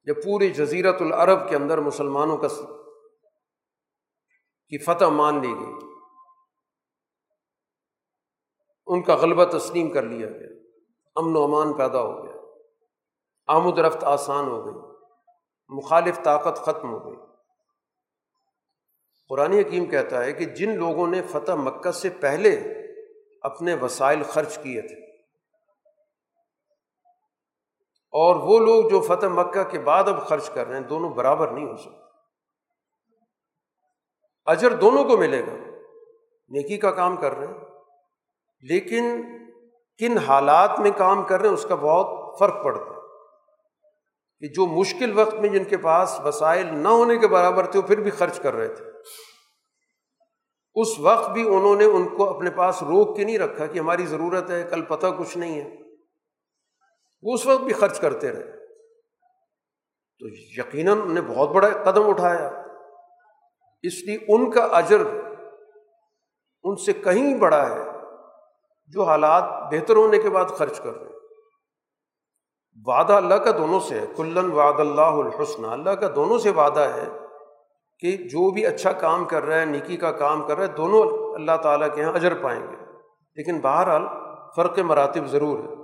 جب 0.04 0.24
پوری 0.24 0.50
جزیرت 0.50 1.02
العرب 1.02 1.48
کے 1.48 1.56
اندر 1.56 1.78
مسلمانوں 1.78 2.36
کا 2.36 2.48
کی 4.68 4.78
فتح 4.78 5.04
مان 5.04 5.40
لی 5.42 5.54
گئی، 5.54 5.88
ان 8.86 9.02
کا 9.02 9.14
غلبہ 9.14 9.44
تسلیم 9.44 9.92
کر 9.92 10.02
لیا 10.02 10.28
گیا۔ 10.28 10.54
امن 11.16 11.36
و 11.36 11.44
امان 11.44 11.72
پیدا 11.72 12.00
ہو 12.00 12.24
گیا۔ 12.24 12.34
آمد 13.46 13.78
رفت 13.78 14.04
آسان 14.04 14.48
ہو 14.48 14.66
گئی۔ 14.66 14.93
مخالف 15.70 16.18
طاقت 16.24 16.56
ختم 16.56 16.92
ہو 16.92 16.98
گئی۔ 17.04 17.16
قرآن 19.30 19.52
حکیم 19.52 19.84
کہتا 19.86 20.24
ہے 20.24 20.32
کہ 20.32 20.44
جن 20.56 20.76
لوگوں 20.78 21.06
نے 21.06 21.20
فتح 21.22 21.54
مکہ 21.58 21.90
سے 21.92 22.10
پہلے 22.20 22.50
اپنے 23.44 23.74
وسائل 23.74 24.22
خرچ 24.22 24.58
کیے 24.58 24.80
تھے، 24.82 25.02
اور 28.14 28.36
وہ 28.38 28.58
لوگ 28.58 28.88
جو 28.90 29.00
فتح 29.00 29.26
مکہ 29.30 29.62
کے 29.70 29.78
بعد 29.80 30.08
اب 30.08 30.26
خرچ 30.28 30.50
کر 30.50 30.66
رہے 30.66 30.76
ہیں، 30.76 30.84
دونوں 30.84 31.10
برابر 31.14 31.50
نہیں 31.50 31.66
ہو 31.66 31.76
سکتے۔ 31.76 32.02
اجر 34.46 34.76
دونوں 34.76 35.04
کو 35.04 35.16
ملے 35.16 35.40
گا، 35.46 35.54
نیکی 36.50 36.76
کا 36.76 36.90
کام 36.92 37.16
کر 37.16 37.32
رہے 37.32 37.46
ہیں، 37.46 37.54
لیکن 38.64 39.22
کن 40.00 40.18
حالات 40.18 40.78
میں 40.80 40.90
کام 40.96 41.22
کر 41.24 41.40
رہے 41.40 41.48
ہیں، 41.48 41.54
اس 41.54 41.66
کا 41.68 41.74
بہت 41.74 42.38
فرق 42.38 42.64
پڑتا۔ 42.64 42.84
ہے 42.86 42.93
کہ 44.44 44.52
جو 44.52 44.66
مشکل 44.66 45.18
وقت 45.18 45.34
میں 45.34 45.48
جن 45.48 45.64
کے 45.64 45.76
پاس 45.76 46.20
وسائل 46.24 46.66
نہ 46.74 46.88
ہونے 46.88 47.16
کے 47.16 47.28
برابر 47.28 47.66
تھے، 47.66 47.78
وہ 47.78 47.86
پھر 47.86 48.00
بھی 48.00 48.10
خرچ 48.10 48.40
کر 48.40 48.54
رہے 48.54 48.68
تھے۔ 48.68 48.84
اس 50.74 51.00
وقت 51.00 51.30
بھی 51.30 51.42
انہوں 51.42 51.76
نے 51.76 51.84
ان 51.84 52.08
کو 52.08 52.36
اپنے 52.36 52.50
پاس 52.50 52.82
روک 52.82 53.16
کے 53.16 53.24
نہیں 53.24 53.38
رکھا 53.38 53.66
کہ 53.66 53.78
ہماری 53.78 54.06
ضرورت 54.06 54.50
ہے، 54.50 54.66
کل 54.70 54.82
پتہ 54.82 55.06
کچھ 55.18 55.38
نہیں 55.38 55.60
ہے۔ 55.60 55.76
وہ 57.22 57.34
اس 57.34 57.46
وقت 57.46 57.62
بھی 57.62 57.72
خرچ 57.72 58.00
کرتے 58.00 58.32
رہے۔ 58.32 58.42
تو 60.18 60.26
یقیناً 60.60 61.14
نے 61.14 61.20
بہت 61.20 61.48
بڑا 61.48 61.90
قدم 61.90 62.08
اٹھایا۔ 62.08 62.62
اس 63.82 64.04
لیے 64.04 64.18
ان 64.28 64.50
کا 64.50 64.64
اجر 64.64 65.00
ان 66.62 66.76
سے 66.76 66.92
کہیں 66.92 67.38
بڑا 67.38 67.70
ہے 67.70 67.84
جو 68.86 69.02
حالات 69.02 69.44
بہتر 69.72 69.96
ہونے 69.96 70.18
کے 70.18 70.30
بعد 70.30 70.44
خرچ 70.44 70.80
کر 70.80 70.92
رہے 70.92 71.13
وعدہ 72.86 73.12
اللہ 73.12 73.34
کا 73.34 73.50
دونوں 73.50 73.80
سے 73.80 74.00
ہے۔ 74.00 74.06
کلن 74.16 74.52
وعد 74.52 74.80
اللہ 74.80 75.00
الحسن 75.00 75.64
اللہ 75.64 75.90
کا 75.90 76.08
دونوں 76.16 76.38
سے 76.38 76.50
وعدہ 76.50 76.80
ہے 76.80 77.08
کہ 77.98 78.16
جو 78.16 78.50
بھی 78.50 78.66
اچھا 78.66 78.92
کام 78.92 79.24
کر 79.24 79.42
رہا 79.42 79.60
ہے، 79.60 79.64
نیکی 79.64 79.96
کا 79.96 80.12
کام 80.12 80.42
کر 80.42 80.56
رہا 80.56 80.66
ہے، 80.66 80.72
دونوں 80.72 81.34
اللہ 81.34 81.56
تعالیٰ 81.62 81.94
کے 81.94 82.00
یہاں 82.00 82.12
اجر 82.12 82.42
پائیں 82.42 82.62
گے۔ 82.62 82.76
لیکن 83.34 83.60
بہرحال 83.60 84.02
فرق 84.56 84.78
مراتب 84.78 85.26
ضرور 85.26 85.58
ہے۔ 85.58 85.74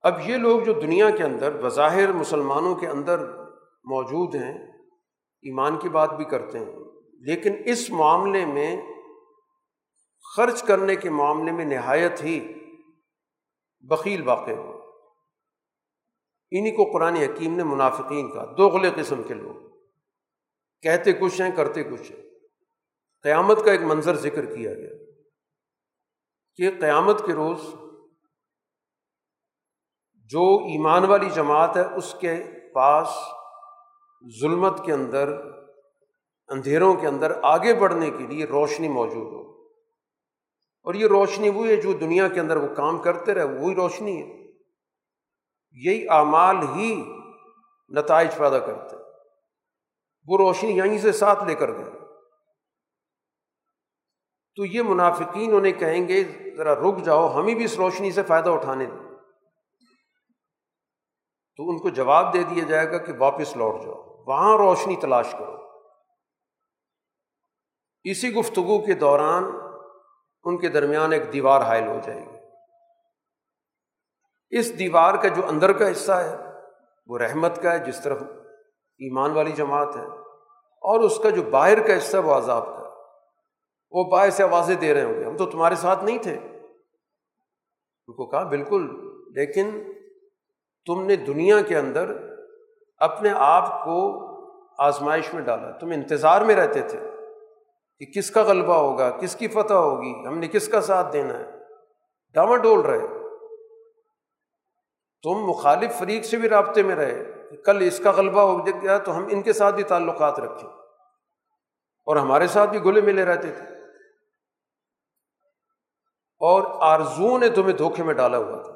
اب 0.00 0.28
یہ 0.28 0.36
لوگ 0.36 0.60
جو 0.60 0.72
دنیا 0.72 1.10
کے 1.10 1.24
اندر، 1.24 1.62
بظاہر 1.62 2.12
مسلمانوں 2.12 2.74
کے 2.74 2.86
اندر 2.86 3.18
موجود 3.84 4.34
ہیں، 4.34 4.58
ایمان 5.42 5.78
کی 5.78 5.88
بات 5.88 6.14
بھی 6.14 6.24
کرتے 6.24 6.58
ہیں، 6.58 6.66
لیکن 7.20 7.54
اس 7.64 7.90
معاملے 7.90 8.44
میں 8.44 8.76
خرچ 10.36 10.62
کرنے 10.62 10.96
کے 10.96 11.10
معاملے 11.10 11.52
میں 11.52 11.64
نہایت 11.64 12.24
ہی 12.24 12.57
بکیل 13.88 14.22
واقع 14.28 14.50
ہو۔ 14.50 14.78
انہیں 16.50 16.76
کو 16.76 16.84
قرآن 16.92 17.16
حکیم 17.16 17.56
نے 17.56 17.64
منافقین 17.64 18.30
کا 18.30 18.44
دوغلے 18.58 18.90
قسم 18.96 19.22
کے 19.22 19.34
لوگ۔ 19.34 19.68
کہتے 20.82 21.12
کچھ 21.12 21.40
ہیں، 21.40 21.50
کرتے 21.56 21.84
کچھ 21.84 22.12
ہیں۔ 22.12 22.22
قیامت 23.22 23.64
کا 23.64 23.72
ایک 23.72 23.80
منظر 23.80 24.16
ذکر 24.16 24.56
کیا 24.56 24.74
گیا۔ 24.74 24.90
کہ 26.56 26.80
قیامت 26.80 27.26
کے 27.26 27.32
روز 27.32 27.60
جو 30.14 30.56
ایمان 30.56 31.04
والی 31.04 31.30
جماعت 31.30 31.76
ہے، 31.76 31.94
اس 31.94 32.16
کے 32.20 32.34
پاس 32.74 33.08
ظلمت 34.40 34.84
کے 34.84 34.92
اندر، 34.92 35.28
اندھیروں 36.48 36.94
کے 36.94 37.06
اندر 37.06 37.40
آگے 37.42 37.74
بڑھنے 37.74 38.10
کے 38.10 38.26
لیے 38.26 38.44
روشنی 38.44 38.88
موجود 38.88 39.32
ہو۔ 39.32 39.57
اور 40.88 40.94
یہ 40.94 41.06
روشنی 41.06 41.48
وہی 41.48 41.70
ہے 41.70 41.76
جو 41.76 41.92
دنیا 41.92 42.28
کے 42.28 42.40
اندر 42.40 42.56
وہ 42.56 42.74
کام 42.74 42.98
کرتے 42.98 43.34
رہے، 43.34 43.44
وہی 43.44 43.74
روشنی 43.74 44.22
ہے۔ 44.22 44.52
یہی 45.72 46.08
اعمال 46.08 46.56
ہی 46.56 47.04
نتائج 47.88 48.36
پیدا 48.38 48.58
کرتے 48.58 48.96
وہ 50.26 50.38
روشنی 50.38 50.70
یہیں 50.70 50.98
سے 50.98 51.12
ساتھ 51.12 51.44
لے 51.44 51.54
کر 51.54 51.72
گئے۔ 51.72 51.84
تو 54.56 54.64
یہ 54.64 54.82
منافقین 54.82 55.54
انہیں 55.54 55.72
کہیں 55.72 56.08
گے، 56.08 56.24
ذرا 56.56 56.74
رک 56.74 57.04
جاؤ، 57.04 57.40
ہمیں 57.40 57.54
بھی 57.54 57.64
اس 57.64 57.76
روشنی 57.76 58.10
سے 58.10 58.22
فائدہ 58.22 58.50
اٹھانے 58.50 58.86
دیں 58.86 59.16
تو 61.56 61.70
ان 61.70 61.78
کو 61.78 61.88
جواب 61.88 62.34
دے 62.34 62.42
دیا 62.42 62.64
جائے 62.68 62.90
گا 62.90 62.98
کہ 62.98 63.12
واپس 63.18 63.56
لوٹ 63.56 63.82
جاؤ، 63.82 64.24
وہاں 64.26 64.58
روشنی 64.58 64.96
تلاش 64.96 65.32
کرو۔ 65.32 65.56
اسی 68.04 68.32
گفتگو 68.34 68.86
کے 68.86 68.94
دوران 68.94 69.67
ان 70.48 70.58
کے 70.58 70.68
درمیان 70.68 71.12
ایک 71.12 71.32
دیوار 71.32 71.60
حائل 71.60 71.86
ہو 71.86 71.98
جائے 72.04 72.20
گی۔ 72.20 72.38
اس 74.50 74.78
دیوار 74.78 75.14
کا 75.14 75.28
جو 75.28 75.42
اندر 75.48 75.72
کا 75.72 75.90
حصہ 75.90 76.12
ہے، 76.12 76.36
وہ 77.06 77.18
رحمت 77.18 77.62
کا 77.62 77.72
ہے، 77.72 77.78
جس 77.78 78.00
طرف 78.00 78.22
ایمان 78.98 79.30
والی 79.30 79.52
جماعت 79.52 79.96
ہے، 79.96 80.06
اور 80.62 81.00
اس 81.00 81.18
کا 81.18 81.30
جو 81.30 81.42
باہر 81.42 81.86
کا 81.86 81.96
حصہ 81.96 82.16
وہ 82.16 82.34
عذاب 82.34 82.66
کا 82.66 82.72
ہے۔ 82.72 82.88
وہ 83.90 84.04
باہر 84.04 84.30
سے 84.30 84.42
آوازیں 84.42 84.74
دے 84.74 84.94
رہے 84.94 85.04
ہوں 85.04 85.14
گے۔ 85.14 85.24
ہم 85.24 85.36
تو 85.36 85.46
تمہارے 85.46 85.74
ساتھ 85.74 86.04
نہیں 86.04 86.18
تھے۔ 86.18 86.38
ان 88.06 88.14
کو 88.14 88.26
کہا، 88.26 88.42
بالکل، 88.42 88.84
لیکن 89.34 89.92
تم 90.86 91.02
نے 91.02 91.16
دنیا 91.16 91.60
کے 91.60 91.78
اندر 91.78 92.34
اپنے 92.98 93.30
آپ 93.36 93.84
کو 93.84 94.28
آزمائش 94.82 95.34
میں 95.34 95.42
ڈالا۔ 95.42 95.70
تم 95.70 95.90
انتظار 95.90 96.40
میں 96.40 96.56
رہتے 96.56 96.82
تھے۔ 96.82 97.07
کہ 97.98 98.06
کس 98.06 98.30
کا 98.30 98.42
غلبہ 98.42 98.74
ہوگا؟ 98.74 99.10
کس 99.10 99.36
کی 99.36 99.48
فتح 99.48 99.74
ہوگی؟ 99.74 100.26
ہم 100.26 100.38
نے 100.38 100.48
کس 100.48 100.68
کا 100.68 100.80
ساتھ 100.80 101.12
دینا 101.12 101.38
ہے؟ 101.38 101.50
ڈاما 102.34 102.56
ڈول 102.56 102.80
رہے۔ 102.80 103.06
تم 105.22 105.30
مخالف 105.30 105.98
فریق 105.98 106.24
سے 106.24 106.36
بھی 106.36 106.48
رابطے 106.48 106.82
میں 106.82 106.96
رہے۔ 106.96 107.24
کہ 107.50 107.56
کل 107.56 107.78
اس 107.80 108.00
کا 108.04 108.10
غلبہ 108.10 108.40
ہو 108.40 108.66
گیا 108.66 108.98
تو 108.98 109.16
ہم 109.16 109.26
ان 109.30 109.42
کے 109.42 109.52
ساتھ 109.52 109.74
بھی 109.74 109.82
تعلقات 109.82 110.40
رکھیں۔ 110.40 110.70
اور 112.06 112.16
ہمارے 112.16 112.46
ساتھ 112.46 112.70
بھی 112.70 112.84
گلے 112.84 113.00
ملے 113.00 113.24
رہتے 113.24 113.50
تھے۔ 113.52 113.64
اور 116.40 116.62
آرزو 116.80 117.38
نے 117.38 117.48
تمہیں 117.48 117.72
دھوکے 117.72 118.02
میں 118.02 118.14
ڈالا 118.14 118.38
ہوا 118.38 118.62
تھا۔ 118.62 118.72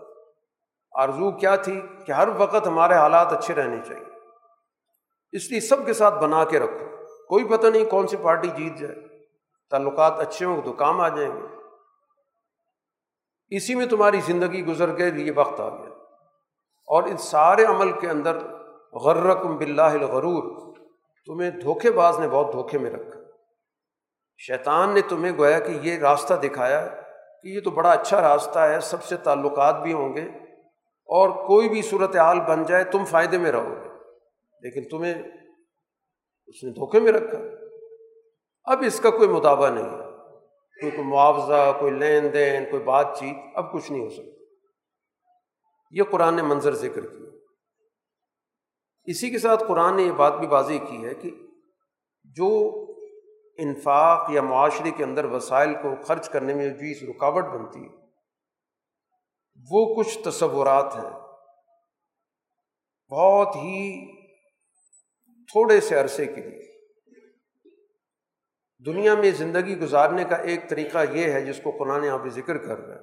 آرزو 1.03 1.31
کیا 1.31 1.57
تھی؟ 1.57 1.81
کہ 2.07 2.13
ہر 2.13 2.29
وقت 2.39 2.67
ہمارے 2.67 2.95
حالات 2.95 3.33
اچھے 3.33 3.55
رہنے 3.55 3.77
چاہیے۔ 3.89 4.19
اس 5.33 5.51
لیے 5.51 5.61
سب 5.61 5.87
کے 5.87 5.93
ساتھ 5.93 6.15
بنا 6.15 6.45
کے 6.45 6.59
رکھو۔ 6.59 7.05
کوئی 7.29 7.45
پتہ 7.45 7.67
نہیں 7.67 7.85
کون 7.85 8.07
سی 8.07 8.17
پارٹی 8.23 8.49
جیت 8.49 8.79
جائے۔ 8.79 9.12
تعلقات 9.73 10.19
اچھے 10.19 10.47
ہوں 10.47 10.63
تو 10.63 10.73
کام 10.73 11.01
آ 11.01 11.09
جائیں 11.09 11.31
گے۔ 11.31 11.47
اسی 13.57 13.75
میں 13.75 13.87
تمہاری 13.87 14.21
زندگی 14.21 14.67
گزر 14.67 14.97
کے 14.97 15.11
لیے 15.11 15.33
وقت 15.33 15.61
آ 15.61 15.69
گیا۔ 15.69 15.89
اور 16.87 17.03
ان 17.03 17.17
سارے 17.17 17.65
عمل 17.65 18.01
کے 18.01 18.09
اندر 18.09 18.39
غرکم 18.93 19.57
بلّہ 19.57 19.83
الغرور، 19.83 20.75
تمہیں 21.27 21.51
دھوکے 21.51 21.91
باز 21.91 22.19
نے 22.19 22.29
بہت 22.29 22.53
دھوکے 22.53 22.79
میں 22.79 22.91
رکھا۔ 22.91 23.21
شیطان 24.39 24.95
نے 24.95 25.01
تمہیں 25.01 25.39
گویا 25.39 25.59
کہ 25.59 25.79
یہ 25.83 25.99
راستہ 25.99 26.35
دکھایا 26.35 26.87
کہ 27.43 27.49
یہ 27.49 27.61
تو 27.61 27.71
بڑا 27.71 27.91
اچھا 27.91 28.21
راستہ 28.21 28.59
ہے، 28.59 28.81
سب 28.81 29.03
سے 29.03 29.17
تعلقات 29.17 29.83
بھی 29.83 29.93
ہوں 29.93 30.15
گے۔ 30.15 30.25
اور 31.05 31.29
کوئی 31.29 31.69
بھی 31.69 31.83
صورت 31.83 32.17
حال 32.17 32.41
بن 32.41 32.65
جائے، 32.65 32.85
تم 32.85 33.05
فائدے 33.05 33.39
میں 33.39 33.53
رہو 33.53 33.75
گے۔ 33.75 33.89
لیکن 34.61 34.89
تمہیں 34.89 35.15
اس 36.47 36.65
نے 36.65 36.71
دھوکے 36.71 37.01
میں 37.01 37.13
رکھا۔ 37.13 37.39
اب 38.65 38.83
اس 38.87 39.01
کا 39.01 39.11
کوئی 39.11 39.29
مطابع 39.29 39.69
نہیں 39.69 39.85
ہے۔ 39.85 40.13
کوئی 40.81 40.91
کوئی 40.91 41.09
معاوضہ، 41.09 41.77
کوئی 41.81 41.93
لین 41.93 42.33
دین، 42.33 42.65
کوئی 42.71 42.83
بات 42.83 43.19
چیت 43.19 43.37
اب 43.55 43.73
کچھ 43.73 43.93
نہیں 43.93 44.03
ہو 44.03 44.11
سکتا 44.11 44.43
یہ 45.91 46.03
قرآن 46.03 46.35
نے 46.35 46.43
منظر 46.43 46.75
ذکر 46.75 47.07
کیا 47.07 47.31
اسی 49.05 49.31
کے 49.31 49.39
ساتھ 49.39 49.65
قرآن 49.69 49.97
نے 49.97 50.03
یہ 50.03 50.13
بات 50.13 50.33
بھی 50.33 50.47
واضح 50.47 50.73
کی 50.91 51.05
ہے 51.05 51.15
کہ 51.15 51.31
جو 52.25 52.77
انفاق 53.59 54.31
یا 54.31 54.43
معاشرے 54.43 54.91
کے 54.91 55.05
اندر 55.05 55.25
وسائل 55.25 55.75
کو 55.75 56.03
خرچ 56.05 56.29
کرنے 56.29 56.55
میں 56.55 56.69
جو 56.69 57.11
رکاوٹ 57.11 57.45
بنتی 57.45 57.81
ہے، 57.81 58.03
وہ 59.71 59.95
کچھ 59.95 60.19
تصورات 60.25 60.97
ہیں۔ 60.97 61.11
بہت 63.11 63.57
ہی 63.57 64.07
تھوڑے 65.45 65.81
سے 65.81 65.95
عرصے 65.95 66.27
کے 66.27 66.41
لیے۔ 66.41 66.72
دنیا 68.87 69.15
میں 69.15 69.31
زندگی 69.31 69.81
گزارنے 69.81 70.25
کا 70.25 70.37
ایک 70.37 70.69
طریقہ 70.69 70.99
یہ 71.11 71.33
ہے 71.33 71.43
جس 71.43 71.61
کو 71.63 71.71
قرآن 71.71 72.05
یہاں 72.05 72.19
پہ 72.19 72.29
ذکر 72.29 72.59
کر 72.59 72.79
رہا 72.79 72.95
ہے، 72.95 73.01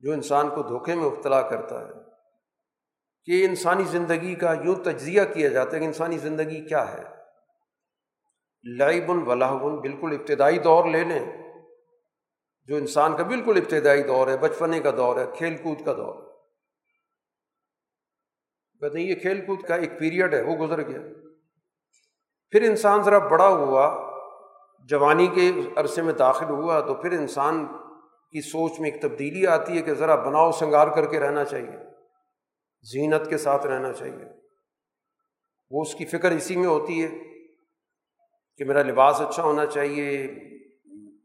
جو 0.00 0.12
انسان 0.12 0.48
کو 0.48 0.62
دھوکے 0.62 0.94
میں 0.94 1.04
ابتلا 1.04 1.42
کرتا 1.42 1.80
ہے۔ 1.80 1.92
کہ 3.24 3.44
انسانی 3.44 3.84
زندگی 3.84 4.34
کا 4.34 4.54
یوں 4.64 4.74
تجزیہ 4.74 5.22
کیا 5.34 5.48
جاتا 5.48 5.74
ہے 5.74 5.80
کہ 5.80 5.84
انسانی 5.84 6.18
زندگی 6.18 6.68
کیا 6.68 6.92
ہے۔ 6.92 7.02
لائبن 8.76 9.22
ولاحبن 9.26 9.76
بالکل 9.76 10.16
ابتدائی 10.20 10.58
دور 10.58 10.84
لے 10.84 11.04
لیں۔ 11.04 11.52
جو 12.64 12.76
انسان 12.76 13.16
کا 13.16 13.22
بالکل 13.22 13.60
ابتدائی 13.64 14.02
دور 14.02 14.28
ہے، 14.28 14.38
بچپنے 14.38 14.80
کا 14.80 14.90
دور 14.90 15.16
ہے، 15.16 15.24
کھیل 15.36 15.56
کود 15.56 15.84
کا 15.84 15.92
دور 15.92 16.34
کہتے 18.80 18.98
ہیں 18.98 19.06
یہ 19.06 19.14
کھیل 19.14 19.46
کود 19.46 19.62
کا 19.62 19.74
ایک 19.74 19.98
پیریڈ 19.98 20.34
ہے، 20.34 20.42
وہ 20.42 20.56
گزر 20.56 20.88
گیا۔ 20.88 21.00
پھر 22.50 22.62
انسان 22.62 23.02
ذرا 23.02 23.18
بڑا 23.18 23.48
ہوا 23.48 24.13
جوانی 24.88 25.26
کے 25.26 25.52
عرصے 25.76 26.02
میں 26.02 26.12
داخل 26.12 26.44
ہوا 26.44 26.80
تو 26.80 26.94
پھر 26.94 27.12
انسان 27.12 27.66
کی 28.30 28.40
سوچ 28.40 28.80
میں 28.80 28.90
ایک 28.90 29.02
تبدیلی 29.02 29.46
آتی 29.46 29.76
ہے 29.76 29.82
کہ 29.82 29.94
ذرا 29.94 30.14
بناؤ 30.14 30.52
سنگار 30.52 30.88
کر 30.88 31.06
کے 31.06 31.20
رہنا 31.20 31.44
چاہیے، 31.44 31.76
زینت 32.92 33.30
کے 33.30 33.38
ساتھ 33.38 33.66
رہنا 33.66 33.92
چاہیے۔ 33.92 34.24
وہ 35.70 35.82
اس 35.82 35.94
کی 35.94 36.04
فکر 36.04 36.30
اسی 36.30 36.56
میں 36.56 36.66
ہوتی 36.66 37.04
ہے 37.04 37.08
کہ 38.56 38.64
میرا 38.64 38.82
لباس 38.82 39.20
اچھا 39.20 39.42
ہونا 39.42 39.66
چاہیے، 39.66 40.26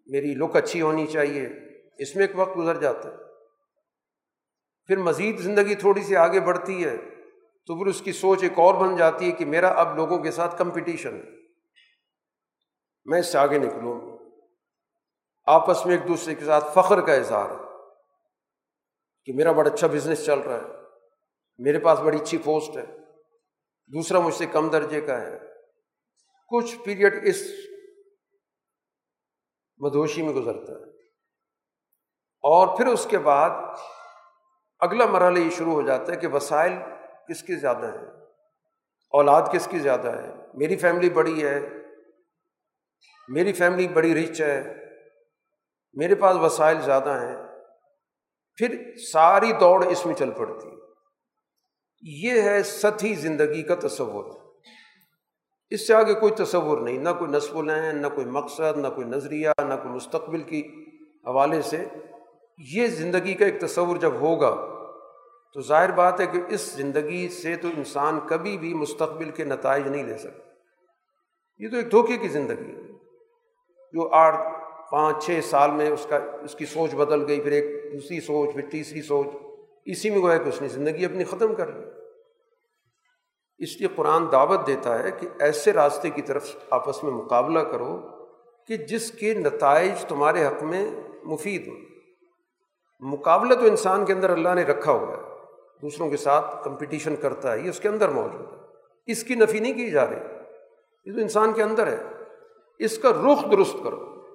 میری 0.07 0.34
لک 0.34 0.55
اچھی 0.55 0.82
ہونی 0.82 1.07
چاہیے۔ 1.07 1.49
اس 1.99 2.16
میں 2.16 2.24
ایک 2.24 2.39
وقت 2.39 2.57
گزر 2.57 2.78
جاتا 2.78 3.10
ہے۔ 3.10 3.16
پھر 4.86 4.97
مزید 4.97 5.39
زندگی 5.39 5.76
تھوڑی 5.76 6.01
سی 6.01 6.16
آگے 6.16 6.39
بڑھتی 6.39 6.86
ہے 6.86 6.97
تو 7.68 7.78
پھر 7.78 7.86
اس 7.86 8.01
کی 8.01 8.12
سوچ 8.12 8.43
ایک 8.43 8.60
اور 8.60 8.74
بن 8.74 8.95
جاتی 8.95 9.26
ہے 9.26 9.32
کہ 9.32 9.45
میرا 9.45 9.70
اب 9.70 9.95
لوگوں 9.95 10.18
کے 10.18 10.32
ساتھ 10.32 10.57
کمپٹیشن 10.57 11.16
ہے۔ 11.16 11.39
میں 13.10 13.20
اس 13.20 13.32
سے 13.32 13.38
آگے 13.38 13.57
نکلوں 13.57 14.18
آپس 15.45 15.86
میں 15.86 15.97
ایک 15.97 16.07
دوسرے 16.07 16.36
کے 16.36 16.45
ساتھ 16.45 16.66
فخر 16.74 17.01
کا 17.01 17.14
اظہار 17.14 17.49
ہے 17.49 17.64
کہ 19.26 19.34
میرا 19.34 19.51
بڑا 19.51 19.74
اچھا 19.74 19.88
بزنس 19.88 20.26
چل 20.26 20.39
رہا 20.39 20.55
ہے۔ 20.55 20.74
میرے 21.57 21.80
پاس 21.80 21.99
بڑی 21.99 22.18
اچھی 22.22 22.38
پوسٹ 22.38 22.78
ہے۔ 22.78 22.86
دوسرا 23.88 24.20
مجھ 24.20 24.34
سے 24.34 24.45
کم 24.45 24.70
درجے 24.70 25.01
کا 25.01 25.22
ہے۔ 25.22 25.39
کچھ 26.47 26.78
پیریڈ 26.86 27.28
اس 27.28 27.41
مدوشی 29.78 30.22
میں 30.22 30.34
گزرتا 30.34 30.74
ہے۔ 30.74 30.89
اور 32.41 32.78
پھر 32.78 32.88
اس 32.88 33.07
کے 33.10 33.18
بعد 33.18 33.49
اگلا 34.80 35.05
مرحلہ 35.05 35.39
یہ 35.39 35.49
شروع 35.49 35.74
ہو 35.74 35.82
جاتا 35.82 36.12
ہے 36.12 36.18
کہ 36.18 36.28
وسائل 36.28 36.74
کس 37.30 37.43
کی 37.43 37.55
زیادہ 37.55 37.86
ہیں؟ 37.86 38.07
اولاد 39.10 39.41
کس 39.53 39.68
کی 39.72 39.80
زیادہ 39.80 40.07
ہے؟ 40.07 40.34
میری 40.53 40.76
فیملی 40.76 41.10
بڑی 41.10 41.47
ہے۔ 41.47 41.78
میری 43.30 43.53
فیملی 43.53 43.88
بڑی 43.88 44.23
رچ 44.23 44.41
ہے، 44.41 44.75
میرے 45.93 46.15
پاس 46.15 46.38
وسائل 46.38 46.82
زیادہ 46.82 47.09
ہیں۔ 47.09 47.38
پھر 48.55 48.95
ساری 49.11 49.51
دوڑ 49.59 49.86
اس 49.86 50.05
میں 50.05 50.15
چل 50.15 50.32
پڑتی۔ 50.32 50.67
یہ 52.01 52.41
ہے 52.41 52.63
سطحی 52.63 53.13
زندگی 53.13 53.63
کا 53.63 53.75
تصور۔ 53.75 54.39
اس 55.69 55.88
سے 55.88 55.93
آگے 55.93 56.13
کوئی 56.13 56.34
تصور 56.34 56.77
نہیں، 56.77 56.97
نہ 56.97 57.09
کوئی 57.19 57.32
نصب 57.32 57.57
العین 57.57 58.01
نہ 58.01 58.07
کوئی 58.07 58.27
مقصد، 58.27 58.77
نہ 58.77 58.88
کوئی 58.88 59.07
نظریہ، 59.07 59.49
نہ 59.59 59.73
کوئی 59.73 59.93
مستقبل 59.93 60.43
کی 60.43 60.86
حوالے 61.27 61.61
سے 61.61 61.86
یہ 62.57 62.88
زندگی 62.88 63.34
کا 63.34 63.45
ایک 63.45 63.61
تصور 63.61 63.97
جب 63.97 64.13
ہوگا 64.13 64.55
تو 65.53 65.61
ظاہر 65.61 65.91
بات 65.91 66.19
ہے 66.19 66.25
کہ 66.25 66.41
اس 66.49 66.61
زندگی 66.61 67.30
سے 67.30 67.55
تو 67.55 67.67
انسان 67.77 68.19
کبھی 68.30 68.57
بھی 68.57 68.73
مستقبل 68.73 69.30
کے 69.30 69.43
نتائج 69.43 69.88
نہیں 69.88 70.03
لے 70.03 70.17
سکتا۔ 70.17 70.51
یہ 71.57 71.69
تو 71.69 71.77
ایک 71.77 71.91
دھوکے 71.91 72.17
کی 72.17 72.27
زندگی 72.27 72.71
ہے۔ 72.71 72.99
جو 73.94 74.10
آٹھ 74.14 74.38
پانچ 74.92 75.26
چھ 75.26 75.40
سال 75.44 75.72
میں 75.72 75.90
اس 75.90 76.08
کا 76.10 76.20
اس 76.42 76.56
کی 76.56 76.66
سوچ 76.66 76.96
بدل 76.96 77.28
گئی، 77.28 77.42
پھر 77.42 77.52
ایک 77.52 77.94
دوسری 77.94 78.20
سوچ، 78.20 78.54
پھر 78.54 78.62
تیسری 78.72 79.02
سوچ، 79.02 79.28
اسی 79.86 80.10
میں 80.10 80.20
گویا 80.20 80.38
کہ 80.38 80.50
اس 80.50 80.62
نے 80.62 80.68
زندگی 80.68 81.06
اپنی 81.06 81.24
ختم 81.24 81.56
کر 81.56 81.68
لی 81.68 81.86
اس 83.58 83.80
لیے 83.80 83.88
قرآن 83.96 84.32
دعوت 84.32 84.68
دیتا 84.68 85.04
ہے 85.04 85.12
کہ 85.12 85.28
ایسے 85.40 85.74
راستے 85.74 86.10
کی 86.10 86.22
طرف 86.22 86.56
آپس 86.70 87.04
میں 87.04 87.12
مقابلہ 87.12 87.60
کرو 87.60 88.00
کہ 88.68 88.78
جس 88.78 89.12
کے 89.12 89.34
نتائج 89.34 90.06
تمہارے 90.06 90.46
حق 90.46 90.64
میں 90.64 90.92
مفید 91.24 91.68
ہوں۔ 91.68 91.76
مقابلہ 93.00 93.54
تو 93.54 93.66
انسان 93.66 94.06
کے 94.06 94.14
اندر 94.14 94.30
اللہ 94.30 94.50
نے 94.56 94.64
رکھا 94.64 94.92
ہوا 94.92 95.18
ہے، 95.18 95.22
دوسروں 95.82 96.10
کے 96.10 96.18
ساتھ 96.18 96.64
کمپٹیشن 96.64 97.16
کرتا 97.16 97.54
ہے، 97.54 97.60
یہ 97.60 97.70
اس 97.70 97.80
کے 97.80 97.88
اندر 97.88 98.10
موجود 98.10 98.54
ہے۔ 98.54 98.58
اس 99.06 99.24
کی 99.24 99.36
نفی 99.36 99.60
نہیں 99.60 99.74
کی 99.74 99.92
جا 99.92 100.06
رہی، 100.06 100.16
یہ 101.06 101.14
تو 101.14 101.20
انسان 101.20 101.54
کے 101.54 101.64
اندر 101.64 101.88
ہے۔ 101.88 102.18
اس 102.80 102.97
کا 102.97 103.09
رخ 103.09 103.51
درست 103.51 103.75
کرو 103.84 104.25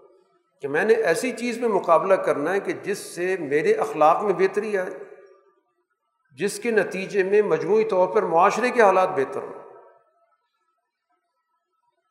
کہ 0.61 0.69
میں 0.69 0.85
نے 0.85 0.95
ایسی 0.95 1.33
چیز 1.33 1.59
میں 1.59 1.69
مقابلہ 1.69 2.15
کرنا 2.15 2.53
ہے 2.53 2.61
کہ 2.61 2.73
جس 2.73 2.99
سے 2.99 3.37
میرے 3.41 3.73
اخلاق 3.73 4.23
میں 4.23 4.33
بہتری 4.33 4.79
آئے، 4.79 4.91
جس 6.39 6.59
کے 6.59 6.71
نتیجے 6.71 7.23
میں 7.23 7.43
مجموعی 7.43 7.85
طور 7.85 8.09
پر 8.09 8.23
معاشرے 8.23 8.71
کے 8.71 8.83
حالات 8.83 9.09
بہتر 9.09 9.43
ہوں۔ 9.43 9.53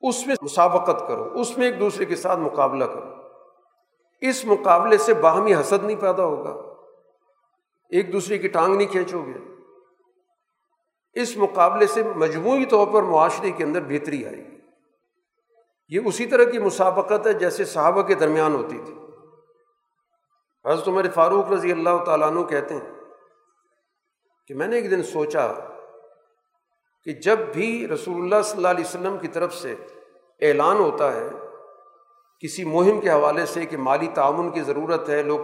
اس 0.01 0.27
میں 0.27 0.35
مسابقت 0.41 1.07
کرو، 1.07 1.39
اس 1.39 1.57
میں 1.57 1.65
ایک 1.65 1.79
دوسرے 1.79 2.05
کے 2.05 2.15
ساتھ 2.15 2.39
مقابلہ 2.39 2.85
کرو۔ 2.85 3.09
اس 4.21 4.45
مقابلے 4.45 4.97
سے 4.97 5.13
باہمی 5.13 5.55
حسد 5.55 5.83
نہیں 5.83 6.01
پیدا 6.01 6.25
ہوگا، 6.25 6.73
ایک 7.89 8.13
دوسرے 8.13 8.37
کی 8.37 8.47
ٹانگ 8.47 8.75
نہیں 8.75 8.87
کھینچو 8.87 9.23
گے۔ 9.23 9.39
اس 11.13 11.37
مقابلے 11.37 11.87
سے 11.87 12.03
مجموعی 12.15 12.65
طور 12.65 12.87
پر 12.87 13.03
معاشرے 13.03 13.51
کے 13.51 13.63
اندر 13.63 13.81
بہتری 13.81 14.25
آئے 14.25 14.37
گی۔ 14.37 14.52
یہ 15.93 15.99
اسی 16.05 16.25
طرح 16.25 16.43
کی 16.43 16.59
مسابقت 16.59 17.27
ہے 17.27 17.33
جیسے 17.33 17.65
صحابہ 17.65 18.01
کے 18.01 18.15
درمیان 18.15 18.55
ہوتی 18.55 18.77
تھی۔ 18.85 18.93
حضرت 20.65 20.87
عمر 20.87 21.09
فاروق 21.09 21.51
رضی 21.51 21.71
اللہ 21.71 22.03
تعالیٰ 22.05 22.27
عنہ 22.27 22.43
کہتے 22.43 22.73
ہیں 22.73 22.91
کہ 24.47 24.55
میں 24.55 24.67
نے 24.67 24.75
ایک 24.75 24.91
دن 24.91 25.03
سوچا 25.03 25.47
کہ 27.03 27.13
جب 27.13 27.39
بھی 27.53 27.87
رسول 27.87 28.21
اللہ 28.21 28.41
صلی 28.43 28.57
اللہ 28.57 28.67
علیہ 28.67 28.85
وسلم 28.85 29.17
کی 29.17 29.27
طرف 29.27 29.53
سے 29.53 29.75
اعلان 30.41 30.77
ہوتا 30.77 31.13
ہے 31.13 31.27
کسی 32.39 32.63
مہم 32.63 33.01
کے 33.01 33.09
حوالے 33.09 33.45
سے 33.45 33.65
کہ 33.65 33.77
مالی 33.77 34.07
تعاون 34.13 34.51
کی 34.51 34.61
ضرورت 34.61 35.09
ہے، 35.09 35.23
لوگ 35.23 35.39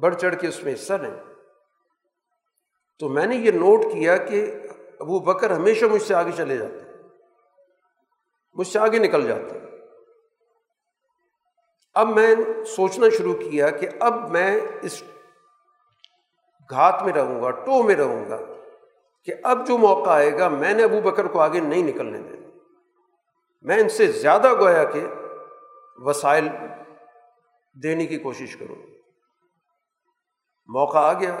بڑھ 0.00 0.14
چڑھ 0.14 0.36
کے 0.40 0.48
اس 0.48 0.62
میں 0.64 0.74
حصہ 0.74 0.92
لیں، 0.92 1.14
تو 2.98 3.08
میں 3.08 3.26
نے 3.26 3.36
یہ 3.36 3.50
نوٹ 3.50 3.84
کیا 3.92 4.16
کہ 4.16 4.44
ابو 5.00 5.18
بکر 5.18 5.50
ہمیشہ 5.50 5.84
مجھ 5.84 6.02
سے 6.02 6.14
آگے 6.14 6.32
چلے 6.36 6.56
جاتے 6.56 6.80
ہیں۔ 6.80 6.89
مجھ 8.54 8.66
سے 8.66 8.78
آگے 8.78 8.98
نکل 8.98 9.26
جاتے 9.26 9.60
اب 11.94 12.08
میں 12.08 12.34
سوچنا 12.64 13.06
شروع 13.08 13.34
کیا 13.34 13.70
کہ 13.70 13.88
اب 14.00 14.30
میں 14.30 14.60
اس 14.82 15.02
گھات 16.70 17.02
میں 17.02 17.12
رہوں 17.12 17.42
گا، 17.42 17.50
ٹو 17.50 17.82
میں 17.82 17.94
رہوں 17.94 18.30
گا 18.30 18.38
کہ 19.24 19.32
اب 19.44 19.66
جو 19.66 19.78
موقع 19.78 20.10
آئے 20.10 20.38
گا، 20.38 20.48
میں 20.48 20.74
نے 20.74 20.84
ابو 20.84 21.00
بکر 21.00 21.26
کو 21.26 21.40
آگے 21.40 21.60
نہیں 21.60 21.82
نکلنے 21.82 22.18
دینا۔ 22.18 22.58
میں 23.62 23.78
ان 23.78 23.88
سے 23.88 24.06
زیادہ 24.06 24.60
گویا 24.60 24.84
کہ 24.84 25.06
وسائل 25.96 26.48
دینے 27.82 28.06
کی 28.06 28.18
کوشش 28.18 28.56
کروں۔ 28.56 28.86
موقع 30.66 30.98
آ 30.98 31.12
گیا۔ 31.12 31.40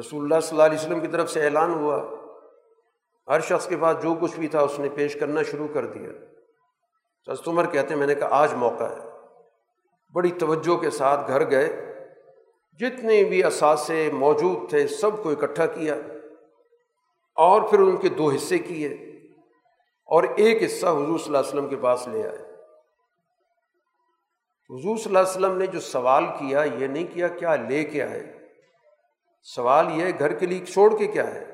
رسول 0.00 0.22
اللہ 0.22 0.40
صلی 0.40 0.50
اللہ 0.50 0.62
علیہ 0.62 0.78
وسلم 0.78 1.00
کی 1.00 1.08
طرف 1.08 1.30
سے 1.30 1.44
اعلان 1.44 1.74
ہوا۔ 1.74 2.23
ہر 3.28 3.40
شخص 3.40 3.68
کے 3.68 3.76
پاس 3.76 4.02
جو 4.02 4.14
کچھ 4.20 4.36
بھی 4.36 4.48
تھا 4.48 4.60
اس 4.60 4.78
نے 4.78 4.88
پیش 4.88 5.14
کرنا 5.20 5.42
شروع 5.42 5.68
کر 5.74 5.86
دیا۔ 5.86 6.08
عمر 7.46 7.66
کہتے 7.66 7.88
ہیں، 7.88 7.96
میں 7.96 8.06
نے 8.06 8.14
کہا 8.14 8.28
آج 8.30 8.54
موقع 8.54 8.84
ہے۔ 8.84 8.98
بڑی 10.14 10.30
توجہ 10.30 10.76
کے 10.76 10.90
ساتھ 10.90 11.28
گھر 11.28 11.50
گئے۔ 11.50 11.94
جتنے 12.72 13.24
بھی 13.24 13.44
اثاثے 13.44 14.10
موجود 14.12 14.70
تھے، 14.70 14.86
سب 14.88 15.22
کو 15.22 15.30
اکٹھا 15.30 15.66
کیا۔ 15.66 15.94
اور 17.34 17.62
پھر 17.62 17.78
ان 17.78 17.96
کے 17.96 18.08
دو 18.08 18.30
حصے 18.30 18.58
کیے۔ 18.58 18.88
اور 20.04 20.22
ایک 20.36 20.62
حصہ 20.62 20.86
حضور 20.86 21.18
صلی 21.18 21.26
اللہ 21.26 21.38
علیہ 21.38 21.48
وسلم 21.48 21.68
کے 21.68 21.76
پاس 21.76 22.08
لے 22.08 22.28
آئے۔ 22.28 22.38
حضور 24.70 24.96
صلی 24.96 25.04
اللہ 25.06 25.18
علیہ 25.18 25.30
وسلم 25.30 25.58
نے 25.58 25.66
جو 25.66 25.80
سوال 25.80 26.24
کیا، 26.26 26.62
یہ 26.62 26.86
نہیں 26.86 27.14
کیا 27.14 27.28
کیا 27.28 27.56
لے 27.56 27.84
کے 27.84 28.02
آئے۔ 28.02 28.48
سوال 29.42 29.86
یہ 29.92 30.04
گھر 30.18 30.32
کے 30.32 30.46
لیے 30.46 30.64
چھوڑ 30.64 30.98
کے 30.98 31.06
کیا 31.06 31.34
ہے؟ 31.34 31.53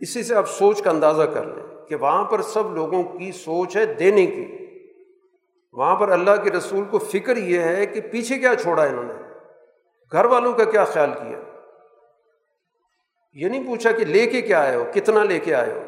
اسی 0.00 0.22
سے 0.22 0.34
آپ 0.34 0.50
سوچ 0.50 0.82
کا 0.82 0.90
اندازہ 0.90 1.22
کر 1.22 1.44
لیں 1.44 1.88
کہ 1.88 1.96
وہاں 1.96 2.24
پر 2.24 2.42
سب 2.42 2.74
لوگوں 2.74 3.02
کی 3.02 3.32
سوچ 3.32 3.76
ہے 3.76 3.94
دینے 3.94 4.26
کی۔ 4.26 4.66
وہاں 5.72 5.96
پر 5.96 6.08
اللہ 6.08 6.30
کے 6.44 6.50
رسول 6.50 6.84
کو 6.84 6.98
فکر 6.98 7.36
یہ 7.36 7.60
ہے 7.60 7.86
کہ 7.86 8.00
پیچھے 8.00 8.38
کیا 8.38 8.54
چھوڑا 8.54 8.82
انہوں 8.82 9.04
نے۔ 9.04 9.14
گھر 10.12 10.24
والوں 10.24 10.52
کا 10.52 10.64
کیا 10.64 10.84
خیال 10.84 11.10
کیا؟ 11.14 11.38
یہ 13.32 13.48
نہیں 13.48 13.66
پوچھا 13.66 13.92
کہ 13.92 14.04
لے 14.04 14.26
کے 14.26 14.42
کیا 14.42 14.60
آئے 14.60 14.76
ہو، 14.76 14.84
کتنا 14.94 15.24
لے 15.24 15.38
کے 15.38 15.54
آئے 15.54 15.72
ہو۔ 15.72 15.80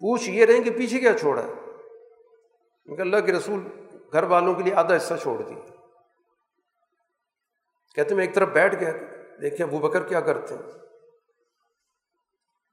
پوچھ 0.00 0.30
یہ 0.30 0.44
رہیں 0.44 0.64
کہ 0.64 0.70
پیچھے 0.70 0.98
کیا 0.98 1.18
چھوڑا 1.18 1.42
ہے۔ 1.42 1.52
کیونکہ 2.84 3.00
اللہ 3.00 3.16
کے 3.16 3.32
رسول 3.32 3.68
گھر 4.12 4.22
والوں 4.22 4.54
کے 4.54 4.62
لیے 4.62 4.74
آدھا 4.74 4.96
حصہ 4.96 5.14
چھوڑ 5.22 5.42
دیا۔ 5.42 5.58
کہتے 7.94 8.14
میں 8.14 8.26
ایک 8.26 8.34
طرف 8.34 8.48
بیٹھ 8.48 8.74
گیا، 8.80 8.92
دیکھیں 9.42 9.66
ابو 9.66 9.78
بکر 9.78 10.02
کیا 10.02 10.20
کرتے 10.20 10.54
ہیں۔ 10.54 10.87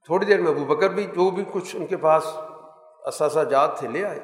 تھوڑی 0.05 0.25
دیر 0.25 0.41
میں 0.41 0.51
ابو 0.51 0.65
بکر 0.65 0.89
بھی 0.89 1.03
جو 1.03 1.29
بھی 1.29 1.43
کچھ 1.51 1.75
ان 1.75 1.85
کے 1.85 1.97
پاس 1.97 2.27
اثاثہ 3.03 3.39
جات 3.39 3.79
تھے 3.79 3.87
لے 3.87 4.05
آئے۔ 4.05 4.19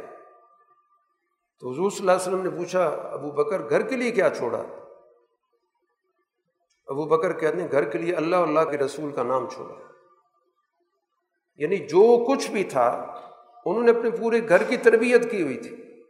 تو 1.60 1.72
حضور 1.72 1.90
صلی 1.90 2.00
اللہ 2.00 2.12
علیہ 2.12 2.22
وسلم 2.22 2.42
نے 2.42 2.50
پوچھا، 2.50 2.88
ابو 2.88 3.32
بکر 3.32 3.70
گھر 3.70 3.82
کے 3.82 3.96
لیے 3.96 4.12
کیا 4.12 4.30
چھوڑا؟ 4.30 4.64
ابو 6.88 7.06
بکر 7.06 7.34
کہتے 7.34 7.62
ہیں، 7.62 7.68
گھر 7.72 7.84
کے 7.84 7.98
لیے 7.98 8.16
اللہ 8.16 8.36
اللہ 8.36 8.60
کے 8.60 8.78
رسول 8.78 9.12
کا 9.12 9.24
نام 9.24 9.50
چھوڑا۔ 9.50 9.76
یعنی 11.56 11.78
جو 11.78 12.26
کچھ 12.26 12.52
بھی 12.52 12.64
تھا، 12.64 12.90
انہوں 13.66 13.84
نے 13.84 13.92
اپنے 13.92 14.10
پورے 14.10 14.50
گھر 14.50 14.64
کی 14.64 14.78
تربیت 14.78 15.32
کی 15.32 15.42
ہوئی 15.42 15.58
تھی۔ 15.58 16.04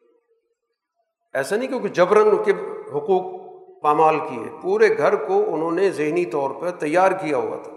ایسا 1.34 1.56
نہیں 1.56 1.80
کہ 1.80 1.88
جبرن 1.88 2.44
کے 2.44 2.52
حقوق 2.90 3.42
پامال 3.82 4.20
کیے، 4.20 4.58
پورے 4.62 4.98
گھر 4.98 5.16
کو 5.16 5.54
انہوں 5.54 5.72
نے 5.72 5.92
ذہنی 5.92 6.26
طور 6.26 6.52
پر 6.62 6.72
تیار 6.72 7.12
کیا 7.12 7.38
ہوا 7.38 7.58
تھا۔ 7.64 7.72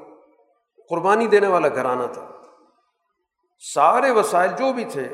قربانی 0.88 1.26
دینے 1.26 1.46
والا 1.46 1.68
گھرانہ 1.68 2.12
تھا۔ 2.12 2.30
سارے 3.58 4.10
وسائل 4.10 4.50
جو 4.50 4.72
بھی 4.72 4.84
تھے، 4.84 5.08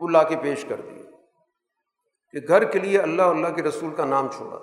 وہ 0.00 0.08
لا 0.08 0.22
کے 0.22 0.36
پیش 0.36 0.64
کر 0.68 0.80
دیے 0.80 1.02
کہ 2.30 2.48
گھر 2.48 2.64
کے 2.64 2.78
لیے 2.78 2.98
اللہ 2.98 3.22
اللہ 3.22 3.48
کے 3.48 3.62
رسول 3.62 3.94
کا 3.94 4.04
نام 4.04 4.28
چھوڑا۔ 4.28 4.58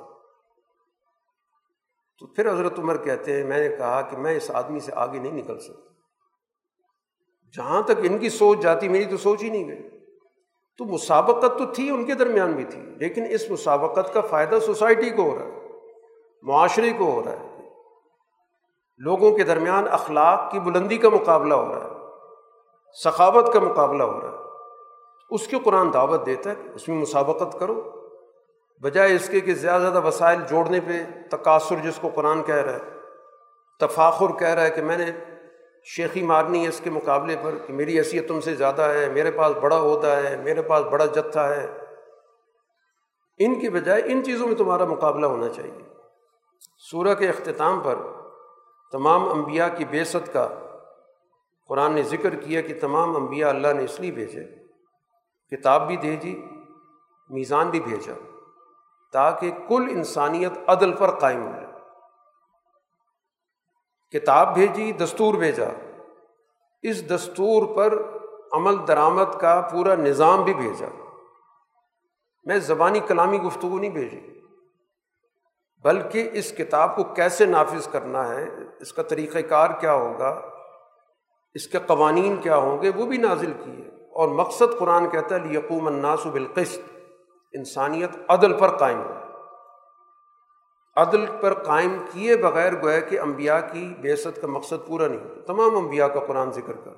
تو 2.19 2.27
پھر 2.27 2.51
حضرت 2.51 2.79
عمر 2.79 2.97
کہتے 2.97 3.33
ہیں، 3.33 3.43
میں 3.43 3.69
نے 3.69 3.75
کہا 3.75 4.01
کہ 4.01 4.17
میں 4.17 4.37
اس 4.37 4.51
آدمی 4.51 4.79
سے 4.79 4.91
آگے 4.95 5.19
نہیں 5.19 5.31
نکل 5.31 5.59
سکتا۔ 5.59 5.87
جہاں 7.55 7.81
تک 7.81 7.93
ان 8.03 8.17
کی 8.17 8.29
سوچ 8.29 8.59
جاتی، 8.59 8.87
میری 8.87 9.05
تو 9.05 9.17
سوچ 9.17 9.43
ہی 9.43 9.49
نہیں 9.49 9.67
گئی۔ 9.67 9.89
تو 10.77 10.85
مسابقت 10.85 11.59
تو 11.59 11.73
تھی، 11.73 11.89
ان 11.89 12.05
کے 12.05 12.13
درمیان 12.13 12.51
بھی 12.51 12.63
تھی، 12.63 12.81
لیکن 12.81 13.23
اس 13.29 13.51
مسابقت 13.51 14.13
کا 14.13 14.21
فائدہ 14.21 14.59
سوسائٹی 14.65 15.09
کو 15.09 15.29
ہو 15.29 15.37
رہا 15.37 15.45
ہے، 15.45 15.67
معاشرے 16.41 16.93
کو 16.97 17.11
ہو 17.11 17.23
رہا 17.23 17.31
ہے۔ 17.31 17.56
لوگوں 18.97 19.37
کے 19.37 19.43
درمیان 19.43 19.87
اخلاق 19.91 20.51
کی 20.51 20.59
بلندی 20.59 20.97
کا 20.97 21.09
مقابلہ 21.09 21.53
ہو 21.53 21.75
رہا 21.75 21.83
ہے 21.83 21.89
ثقافت 23.03 23.53
کا 23.53 23.59
مقابلہ 23.59 24.03
ہو 24.03 24.21
رہا 24.21 24.29
ہے۔ 24.29 24.35
اس 25.29 25.47
کی 25.47 25.59
قرآن 25.63 25.93
دعوت 25.93 26.25
دیتا 26.25 26.49
ہے 26.49 26.55
کہ 26.55 26.69
اس 26.69 26.89
میں 26.89 26.97
مسابقت 26.97 27.59
کرو۔ 27.59 27.91
بجائے 28.81 29.15
اس 29.15 29.29
کے 29.29 29.39
کہ 29.39 29.53
زیادہ 29.53 29.81
زیادہ 29.81 30.05
وسائل 30.05 30.41
جوڑنے 30.49 30.79
پہ 30.79 31.03
تقاصر 31.29 31.75
جس 31.75 31.95
کو 32.01 32.09
قرآن 32.15 32.43
کہہ 32.43 32.55
رہا 32.55 32.73
ہے، 32.73 32.99
تفاخر 33.79 34.39
کہہ 34.39 34.47
رہا 34.47 34.63
ہے 34.63 34.69
کہ 34.69 34.81
میں 34.81 34.97
نے 34.97 35.05
شیخی 35.85 36.23
مارنی 36.23 36.63
ہے 36.63 36.69
اس 36.69 36.81
کے 36.83 36.89
مقابلے 36.89 37.35
پر 37.41 37.55
کہ 37.67 37.73
میری 37.73 37.97
حیثیت 37.97 38.27
تم 38.27 38.41
سے 38.41 38.55
زیادہ 38.55 38.81
ہے، 38.81 39.09
میرے 39.09 39.31
پاس 39.31 39.51
بڑا 39.61 39.77
عہدہ 39.77 40.07
ہے، 40.07 40.37
میرے 40.37 40.61
پاس 40.61 40.85
بڑا 40.85 41.05
جتھا 41.05 41.49
ہے۔ 41.49 41.67
ان 43.37 43.59
کی 43.59 43.69
بجائے 43.69 44.01
ان 44.05 44.23
چیزوں 44.23 44.47
میں 44.47 44.55
تمہارا 44.55 44.85
مقابلہ 44.85 45.25
ہونا 45.25 45.49
چاہیے۔ 45.49 45.93
سورہ 46.91 47.13
کے 47.13 47.29
اختتام 47.29 47.79
پر 47.79 47.95
تمام 48.91 49.29
انبیاء 49.29 49.67
کی 49.77 49.85
بیست 49.85 50.33
کا 50.33 50.49
قرآن 51.67 51.93
نے 51.93 52.03
ذکر 52.03 52.35
کیا 52.35 52.61
کہ 52.61 52.79
تمام 52.81 53.15
انبیاء 53.15 53.49
اللہ 53.49 53.67
نے 53.73 53.83
اس 53.83 53.99
لیے 53.99 54.11
بھیجے، 54.11 54.43
کتاب 55.55 55.87
بھی 55.87 55.97
بھیجی 55.97 56.45
میزان 57.29 57.69
بھی 57.69 57.79
بھیجا، 57.79 58.13
تاکہ 59.13 59.51
کل 59.67 59.87
انسانیت 59.89 60.51
عدل 60.67 60.93
پر 60.93 61.11
قائم 61.11 61.45
ہو 61.45 61.51
جائے۔ 61.51 61.67
کتاب 64.19 64.53
بھیجی، 64.53 64.91
دستور 64.91 65.33
بھیجا۔ 65.33 65.65
اس 66.81 67.09
دستور 67.09 67.75
پر 67.75 68.01
عمل 68.51 68.87
درآمد 68.87 69.39
کا 69.41 69.69
پورا 69.71 69.95
نظام 69.95 70.43
بھی 70.43 70.53
بھیجا۔ 70.53 70.87
میں 72.43 72.57
زبانی 72.57 72.99
کلامی 72.99 73.41
گفتگو 73.41 73.79
نہیں 73.79 73.91
بھیجی۔ 73.91 74.36
بلکہ 75.87 76.29
اس 76.33 76.53
کتاب 76.57 76.95
کو 76.95 77.03
کیسے 77.03 77.45
نافذ 77.45 77.87
کرنا 77.87 78.29
ہے، 78.29 78.49
اس 78.79 78.93
کا 78.93 79.03
طریقۂ 79.03 79.39
کار 79.49 79.69
کیا 79.79 79.93
ہوگا، 79.93 80.41
اس 81.53 81.67
کے 81.67 81.77
قوانین 81.87 82.35
کیا 82.35 82.55
ہوں 82.55 82.81
گے، 82.81 82.91
وہ 82.95 83.05
بھی 83.05 83.17
نازل 83.17 83.53
کیے۔ 83.63 84.05
اور 84.13 84.27
مقصد 84.27 84.79
قرآن 84.79 85.09
کہتا 85.09 85.35
ہے 85.35 85.53
یقوم 85.53 85.87
الناس 85.87 86.25
بالقسط۔ 86.25 86.79
انسانیت 87.53 88.09
عدل 88.29 88.53
پر 88.53 88.77
قائم 88.77 88.99
ہو۔ 88.99 89.13
عدل 90.95 91.25
پر 91.41 91.53
قائم 91.53 91.97
کیے 92.11 92.37
بغیر 92.37 92.73
گویا 92.81 92.99
کہ 92.99 93.19
امبیا 93.19 93.59
کی 93.59 93.93
بیست 94.01 94.41
کا 94.41 94.47
مقصد 94.47 94.87
پورا 94.87 95.07
نہیں 95.07 95.19
ہوتا 95.19 95.53
تمام 95.53 95.75
امبیا 95.75 96.07
کا 96.07 96.19
قرآن 96.19 96.51
ذکر 96.51 96.73
کر 96.73 96.91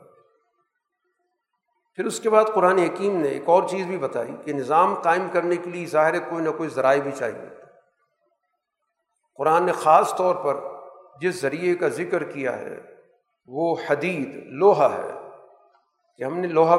پھر 1.96 2.06
اس 2.06 2.20
کے 2.20 2.30
بعد 2.30 2.46
قرآن 2.54 2.78
حکیم 2.78 3.20
نے 3.20 3.28
ایک 3.28 3.44
اور 3.46 3.64
چیز 3.70 3.86
بھی 3.86 3.98
بتائی 3.98 4.32
کہ 4.46 4.54
نظام 4.54 4.94
قائم 4.94 5.28
کرنے 5.34 5.56
کے 5.56 5.70
لیے 5.70 5.86
ظاہر 5.86 6.20
کوئی 6.20 6.44
نہ 6.44 6.50
کوئی 6.50 6.70
ذرائع 6.70 7.02
بھی 7.02 7.12
چاہیے۔ 7.12 7.59
قرآن 9.40 9.64
نے 9.64 9.72
خاص 9.72 10.16
طور 10.16 10.36
پر 10.36 10.58
جس 11.22 11.42
ذریعے 11.42 11.76
کا 11.76 11.88
ذکر 11.88 12.24
کیا 12.24 12.58
ہے، 12.60 12.80
وہ 13.46 13.76
حدید، 13.90 14.44
لوہا 14.46 14.90
ہے، 14.94 15.12
کہ 16.18 16.24
ہم 16.24 16.40
نے 16.40 16.48
لوہا 16.48 16.76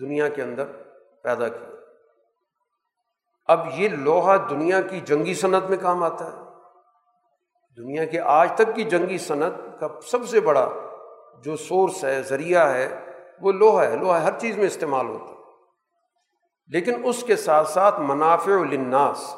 دنیا 0.00 0.28
کے 0.28 0.42
اندر 0.42 0.64
پیدا 1.22 1.48
کیا۔ 1.48 1.68
اب 3.46 3.66
یہ 3.74 3.88
لوہا 3.88 4.36
دنیا 4.36 4.80
کی 4.80 5.00
جنگی 5.00 5.34
صنعت 5.34 5.70
میں 5.70 5.76
کام 5.80 6.02
آتا 6.02 6.24
ہے۔ 6.24 6.38
دنیا 7.76 8.04
کے 8.04 8.20
آج 8.20 8.52
تک 8.54 8.74
کی 8.74 8.84
جنگی 8.84 9.18
صنعت 9.18 9.80
کا 9.80 9.88
سب 10.06 10.28
سے 10.28 10.40
بڑا 10.40 10.68
جو 11.44 11.56
سورس 11.56 12.04
ہے، 12.04 12.22
ذریعہ 12.22 12.70
ہے، 12.70 13.06
وہ 13.40 13.52
لوہا 13.52 13.86
ہے۔ 13.86 13.96
لوہا 13.96 14.24
ہر 14.24 14.38
چیز 14.38 14.58
میں 14.58 14.66
استعمال 14.66 15.06
ہوتا 15.06 15.24
ہے۔ 15.24 15.36
لیکن 16.66 16.92
اس 17.04 17.24
کے 17.24 17.36
ساتھ 17.36 17.68
ساتھ 17.68 18.00
منافع 18.00 18.52
الناس 18.52 19.36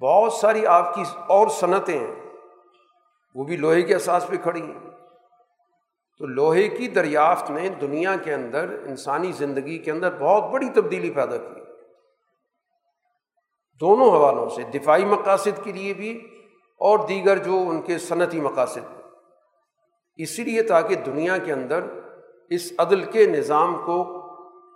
بہت 0.00 0.32
ساری 0.32 0.66
آپ 0.66 0.94
کی 0.94 1.02
اور 1.26 1.48
صنعتیں 1.48 1.98
ہیں۔ 1.98 2.14
وہ 3.34 3.44
بھی 3.44 3.56
لوہے 3.56 3.82
کے 3.82 3.94
احساس 3.94 4.26
پہ 4.26 4.36
کھڑی 4.36 4.62
ہیں۔ 4.62 4.90
تو 6.18 6.26
لوہے 6.26 6.68
کی 6.68 6.88
دریافت 6.88 7.50
نے 7.50 7.68
دنیا 7.68 8.16
کے 8.16 8.34
اندر، 8.34 8.82
انسانی 8.86 9.32
زندگی 9.32 9.78
کے 9.78 9.90
اندر 9.90 10.16
بہت 10.18 10.50
بڑی 10.50 10.68
تبدیلی 10.68 11.10
پیدا 11.10 11.36
کی۔ 11.36 11.60
دونوں 13.80 14.10
حوالوں 14.10 14.48
سے، 14.48 14.62
دفاعی 14.62 15.04
مقاصد 15.04 15.64
کے 15.64 15.72
لیے 15.72 15.94
بھی 15.94 16.40
اور 16.78 16.98
دیگر 16.98 17.38
جو 17.38 17.64
ان 17.68 17.82
کے 17.82 17.98
صنعتی 17.98 18.40
مقاصد۔ 18.40 19.00
اسی 20.16 20.44
لیے 20.44 20.62
تاکہ 20.62 20.94
دنیا 20.94 21.38
کے 21.38 21.52
اندر 21.52 21.84
اس 22.50 22.72
عدل 22.78 23.02
کے 23.02 23.26
نظام 23.26 23.82
کو 23.86 24.22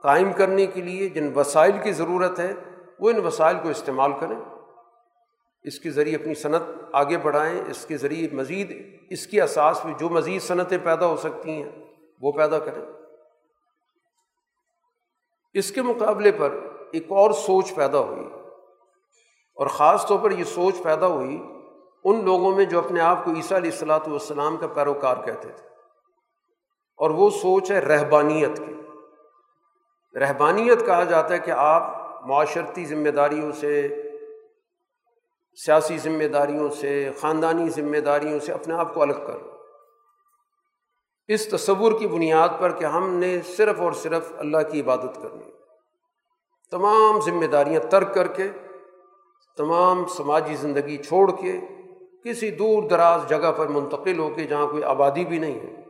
قائم 0.02 0.32
کرنے 0.32 0.66
کے 0.66 0.80
لیے 0.80 1.08
جن 1.08 1.32
وسائل 1.36 1.72
کی 1.82 1.92
ضرورت 1.92 2.40
ہے، 2.40 2.54
وہ 3.00 3.10
ان 3.10 3.26
وسائل 3.26 3.56
کو 3.62 3.68
استعمال 3.68 4.12
کریں۔ 4.20 4.59
اس 5.62 5.78
کے 5.80 5.90
ذریعے 5.90 6.16
اپنی 6.16 6.34
صنعت 6.34 6.62
آگے 6.92 7.18
بڑھائیں، 7.18 7.60
اس 7.70 7.86
کے 7.86 7.96
ذریعے 7.96 8.28
مزید 8.32 8.98
اس 9.10 9.26
کی 9.26 9.40
اساس 9.40 9.84
میں 9.84 9.94
جو 9.98 10.08
مزید 10.08 10.42
صنعتیں 10.42 10.78
پیدا 10.82 11.06
ہو 11.06 11.16
سکتی 11.16 11.50
ہیں، 11.50 11.70
وہ 12.20 12.32
پیدا 12.32 12.58
کریں۔ 12.58 12.82
اس 15.52 15.72
کے 15.72 15.82
مقابلے 15.82 16.32
پر 16.32 16.54
ایک 16.92 17.12
اور 17.12 17.30
سوچ 17.30 17.74
پیدا 17.74 17.98
ہوئی، 17.98 18.26
اور 19.56 19.66
خاص 19.66 20.06
طور 20.06 20.18
پر 20.18 20.30
یہ 20.30 20.44
سوچ 20.44 20.74
پیدا 20.82 21.06
ہوئی 21.06 21.42
ان 22.04 22.24
لوگوں 22.24 22.56
میں 22.56 22.64
جو 22.64 22.78
اپنے 22.78 23.00
آپ 23.00 23.24
کو 23.24 23.30
عیسیٰ 23.30 23.56
علیہ 23.56 23.70
السلاۃ 23.70 24.06
والسلام 24.06 24.56
کا 24.56 24.66
پیروکار 24.66 25.16
کہتے 25.16 25.48
تھے۔ 25.48 25.66
اور 26.98 27.10
وہ 27.10 27.30
سوچ 27.30 27.70
ہے 27.70 27.78
رہبانیت 27.78 28.58
کی۔ 28.58 28.74
رہبانیت 30.18 30.86
کہا 30.86 31.04
جاتا 31.04 31.34
ہے 31.34 31.38
کہ 31.38 31.50
آپ 31.50 31.82
معاشرتی 32.26 32.84
ذمہ 32.84 33.08
داریوں 33.08 33.52
سے 33.52 33.88
سیاسی 35.58 35.98
ذمہ 35.98 36.24
داریوں 36.24 36.68
سے، 36.70 37.10
خاندانی 37.20 37.68
ذمہ 37.68 37.96
داریوں 37.96 38.38
سے 38.38 38.52
اپنے 38.52 38.74
آپ 38.74 38.94
کو 38.94 39.02
الگ 39.02 39.20
کر 39.26 39.38
اس 41.28 41.48
تصور 41.48 41.92
کی 41.98 42.06
بنیاد 42.06 42.48
پر 42.58 42.72
کہ 42.72 42.84
ہم 42.84 43.14
نے 43.14 43.40
صرف 43.42 43.80
اور 43.80 43.92
صرف 43.92 44.32
اللہ 44.36 44.58
کی 44.72 44.80
عبادت 44.80 45.22
کرنی۔ 45.22 45.50
تمام 46.70 47.20
ذمہ 47.20 47.46
داریاں 47.46 47.80
ترک 47.90 48.14
کر 48.14 48.26
کے، 48.26 48.48
تمام 49.56 50.06
سماجی 50.06 50.54
زندگی 50.54 50.96
چھوڑ 50.96 51.30
کے، 51.30 51.58
کسی 52.24 52.50
دور 52.50 52.82
دراز 52.82 53.28
جگہ 53.28 53.52
پر 53.56 53.66
منتقل 53.66 54.18
ہو 54.18 54.28
کے 54.34 54.44
جہاں 54.44 54.66
کوئی 54.66 54.82
آبادی 54.84 55.24
بھی 55.24 55.38
نہیں 55.38 55.60
ہے، 55.60 55.82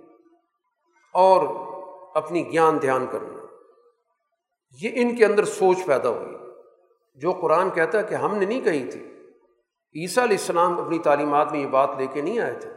اور 1.15 1.47
اپنی 2.15 2.53
گیان 2.53 2.83
دھیان 2.83 3.07
کرنا۔ 3.07 3.39
یہ 4.81 4.91
ان 4.95 5.17
کے 5.17 5.25
اندر 5.25 5.45
سوچ 5.45 5.85
پیدا 5.87 6.09
ہوئی۔ 6.09 6.37
جو 7.15 7.33
قرآن 7.33 7.71
کہتا 7.71 7.99
ہے 7.99 8.03
کہ 8.03 8.15
ہم 8.15 8.37
نے 8.37 8.47
نہیں 8.47 8.61
کہی 8.61 8.85
تھی 8.85 9.10
عیسیٰ 9.95 10.23
علیہ 10.23 10.37
السلام 10.37 10.81
اپنی 10.81 10.99
تعلیمات 10.99 11.53
میں 11.53 11.61
یہ 11.61 11.67
بات 11.67 11.91
لے 11.99 12.07
کے 12.07 12.21
نہیں 12.21 12.39
آئے 12.39 12.55
تھے۔ 12.55 12.71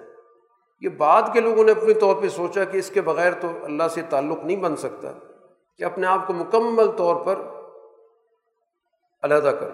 یہ 0.81 0.89
بعد 0.89 1.21
کے 1.33 1.39
لوگوں 1.39 1.63
نے 1.63 1.71
اپنے 1.71 1.93
طور 1.93 2.15
پہ 2.21 2.29
سوچا 2.29 2.63
کہ 2.63 2.77
اس 2.77 2.89
کے 2.89 3.01
بغیر 3.01 3.33
تو 3.33 3.47
اللہ 3.63 3.87
سے 3.87 4.01
تعلق 4.01 4.43
نہیں 4.43 4.57
بن 4.57 4.75
سکتا 4.75 5.11
کہ 5.77 5.83
اپنے 5.83 6.07
آپ 6.07 6.27
کو 6.27 6.33
مکمل 6.33 6.91
طور 6.91 7.25
پر 7.25 7.35
علیحدہ 9.23 9.55
کر 9.59 9.69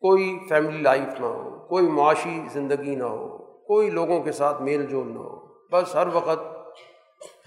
کوئی 0.00 0.38
فیملی 0.48 0.78
لائف 0.78 1.20
نہ 1.20 1.26
ہو، 1.26 1.66
کوئی 1.68 1.86
معاشی 1.86 2.44
زندگی 2.52 2.94
نہ 2.94 3.04
ہو، 3.04 3.38
کوئی 3.38 3.90
لوگوں 3.90 4.22
کے 4.22 4.32
ساتھ 4.32 4.62
میل 4.62 4.86
جول 4.86 5.08
نہ 5.08 5.18
ہو۔ 5.18 5.46
بس 5.72 5.94
ہر 5.94 6.06
وقت 6.12 6.40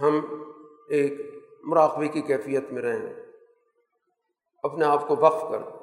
ہم 0.01 0.19
ایک 0.89 1.13
مراقبے 1.63 2.07
کی 2.07 2.21
کیفیت 2.21 2.71
میں 2.71 2.81
رہیں۔ 2.81 3.13
اپنے 4.63 4.85
آپ 4.85 5.07
کو 5.07 5.15
وقف 5.19 5.41
کر۔ 5.51 5.57
دیں 5.57 5.78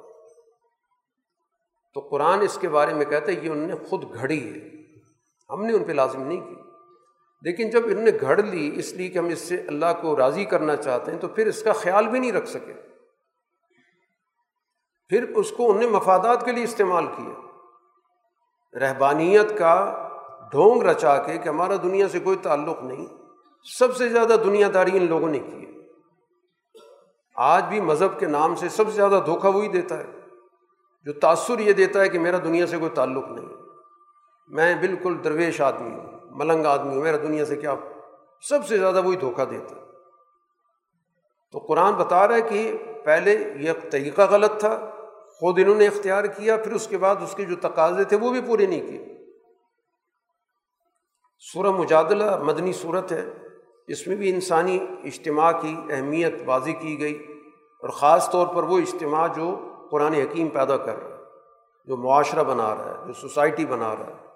تو 1.97 2.01
قرآن 2.01 2.41
اس 2.41 2.57
کے 2.61 2.69
بارے 2.69 2.93
میں 2.93 3.05
کہتا 3.05 3.31
ہے 3.31 3.37
یہ 3.41 3.49
انہوں 3.49 3.67
نے 3.67 3.75
خود 3.89 4.03
گھڑی 4.13 4.53
ہے۔ 4.53 4.69
ہم 5.49 5.65
نے 5.65 5.73
ان 5.73 5.83
پہ 5.83 5.91
لازم 5.91 6.21
نہیں 6.21 6.41
کی۔ 6.41 6.55
لیکن 7.41 7.69
جب 7.69 7.81
انہوں 7.85 8.03
نے 8.03 8.11
گھڑ 8.21 8.43
لی 8.43 8.71
اس 8.75 8.93
لیے 8.93 9.09
کہ 9.09 9.17
ہم 9.17 9.25
اس 9.25 9.39
سے 9.39 9.55
اللہ 9.55 9.85
کو 10.01 10.17
راضی 10.17 10.45
کرنا 10.45 10.75
چاہتے 10.75 11.11
ہیں 11.11 11.19
تو 11.19 11.27
پھر 11.27 11.47
اس 11.47 11.63
کا 11.63 11.73
خیال 11.73 12.07
بھی 12.07 12.19
نہیں 12.19 12.31
رکھ 12.31 12.49
سکے۔ 12.49 12.73
پھر 15.09 15.29
اس 15.35 15.51
کو 15.51 15.71
انہیں 15.71 15.89
مفادات 15.89 16.45
کے 16.45 16.51
لیے 16.51 16.63
استعمال 16.63 17.05
کیا۔ 17.05 17.41
رہبانیت 18.79 19.57
کا 19.57 20.07
ڈھونگ 20.51 20.83
رچا 20.83 21.17
کے 21.17 21.37
کہ 21.37 21.49
ہمارا 21.49 21.75
دنیا 21.75 22.07
سے 22.07 22.19
کوئی 22.19 22.37
تعلق 22.37 22.83
نہیں۔ 22.83 23.05
سب 23.79 23.95
سے 23.95 24.09
زیادہ 24.09 24.35
دنیا 24.43 24.67
داری 24.73 24.97
ان 24.97 25.05
لوگوں 25.07 25.29
نے 25.29 25.39
کی 25.39 25.65
ہے۔ 25.65 25.71
آج 27.35 27.63
بھی 27.63 27.81
مذہب 27.81 28.19
کے 28.19 28.25
نام 28.25 28.55
سے 28.55 28.69
سب 28.69 28.85
سے 28.85 28.91
زیادہ 28.91 29.19
دھوکہ 29.25 29.47
وہی 29.47 29.67
دیتا 29.67 29.97
ہے۔ 29.97 30.16
جو 31.07 31.13
تأثر 31.13 31.59
یہ 31.59 31.73
دیتا 31.73 32.01
ہے 32.01 32.09
کہ 32.09 32.19
میرا 32.19 32.37
دنیا 32.37 32.67
سے 32.67 32.77
کوئی 32.77 32.91
تعلق 32.91 33.29
نہیں۔ 33.29 33.45
میں 34.47 34.75
بالکل 34.75 35.17
درویش 35.23 35.61
آدمی 35.61 35.89
ہوں، 35.89 36.19
ملنگ 36.23 36.65
آدمی 36.65 36.95
ہوں، 36.95 37.03
میرا 37.03 37.17
دنیا 37.17 37.45
سے 37.45 37.55
کیا 37.55 37.75
سب 38.49 38.67
سے 38.67 38.77
زیادہ 38.77 39.01
وہی 39.05 39.15
دھوکہ 39.15 39.45
دیتا۔ 39.45 39.75
ہے 39.75 39.81
تو 41.51 41.59
قرآن 41.59 41.93
بتا 41.93 42.27
رہا 42.27 42.35
ہے 42.35 42.41
کہ 42.41 42.77
پہلے 43.05 43.53
یہ 43.55 43.71
طریقہ 43.89 44.21
غلط 44.21 44.59
تھا، 44.59 44.91
خود 45.39 45.59
انہوں 45.59 45.75
نے 45.75 45.87
اختیار 45.87 46.23
کیا، 46.23 46.57
پھر 46.57 46.71
اس 46.71 46.87
کے 46.87 46.97
بعد 46.97 47.15
اس 47.15 47.35
کے 47.35 47.45
جو 47.45 47.55
تقاضے 47.61 48.03
تھے 48.03 48.17
وہ 48.17 48.31
بھی 48.31 48.41
پورے 48.47 48.65
نہیں 48.65 48.87
کیے۔ 48.87 49.17
سورہ 51.39 51.71
مجادلہ 51.71 52.37
مدنی 52.43 52.73
صورت 52.73 53.11
ہے، 53.11 53.25
اس 53.87 54.07
میں 54.07 54.15
بھی 54.15 54.29
انسانی 54.29 54.79
اجتماع 55.03 55.51
کی 55.51 55.75
اہمیت 55.89 56.33
واضح 56.45 56.71
کی 56.79 56.99
گئی 56.99 57.27
اور 57.81 57.89
خاص 57.89 58.29
طور 58.29 58.47
پر 58.47 58.63
وہ 58.63 58.77
اجتماع 58.77 59.27
جو 59.27 59.73
قرآن 59.91 60.13
حکیم 60.13 60.47
پیدا 60.47 60.77
کر 60.77 60.95
رہا 60.97 61.17
ہے، 61.17 61.23
جو 61.85 61.97
معاشرہ 61.97 62.43
بنا 62.43 62.75
رہا 62.75 63.01
ہے، 63.01 63.07
جو 63.07 63.13
سوسائٹی 63.13 63.65
بنا 63.65 63.95
رہا 63.95 64.07
ہے۔ 64.07 64.27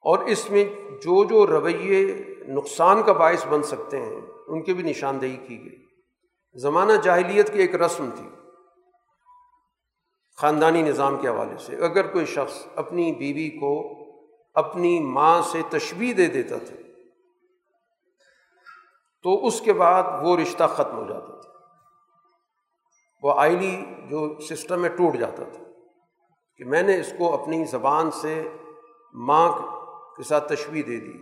اور 0.00 0.18
اس 0.18 0.50
میں 0.50 0.64
جو 0.90 1.24
جو 1.24 1.46
رویے 1.46 2.24
نقصان 2.48 3.02
کا 3.02 3.12
باعث 3.12 3.46
بن 3.46 3.62
سکتے 3.62 4.00
ہیں، 4.00 4.20
ان 4.46 4.62
کی 4.62 4.74
بھی 4.74 4.82
نشاندہی 4.82 5.36
کی 5.36 5.64
گئی۔ 5.64 5.84
زمانہ 6.54 6.92
جاہلیت 6.92 7.52
کی 7.52 7.58
ایک 7.58 7.74
رسم 7.74 8.10
تھی۔ 8.16 8.28
خاندانی 10.36 10.82
نظام 10.82 11.16
کے 11.16 11.28
حوالے 11.28 11.58
سے 11.58 11.76
اگر 11.76 12.06
کوئی 12.06 12.26
شخص 12.26 12.66
اپنی 12.76 13.12
بیوی 13.12 13.50
کو 13.50 13.98
اپنی 14.54 15.00
ماں 15.00 15.42
سے 15.42 15.62
تشبیح 15.70 16.14
دے 16.16 16.26
دیتا 16.26 16.56
تھا، 16.56 16.76
تو 19.22 19.46
اس 19.46 19.60
کے 19.60 19.72
بعد 19.72 20.02
وہ 20.22 20.36
رشتہ 20.36 20.64
ختم 20.64 20.96
ہو 20.96 21.04
جاتا 21.08 21.40
تھا۔ 21.40 21.51
وہ 23.22 23.32
آئلی 23.36 23.84
جو 24.10 24.40
سسٹم 24.40 24.84
ہے 24.84 24.88
ٹوٹ 24.88 25.16
جاتا 25.16 25.44
تھا 25.44 25.64
کہ 26.56 26.64
میں 26.64 26.82
نے 26.82 27.00
اس 27.00 27.12
کو 27.18 27.42
اپنی 27.42 27.64
زبان 27.64 28.10
سے 28.10 28.48
ماں 29.14 29.52
کے 30.16 30.22
ساتھ 30.22 30.52
تشویح 30.52 30.82
دے 30.86 31.00
دی۔ 31.00 31.18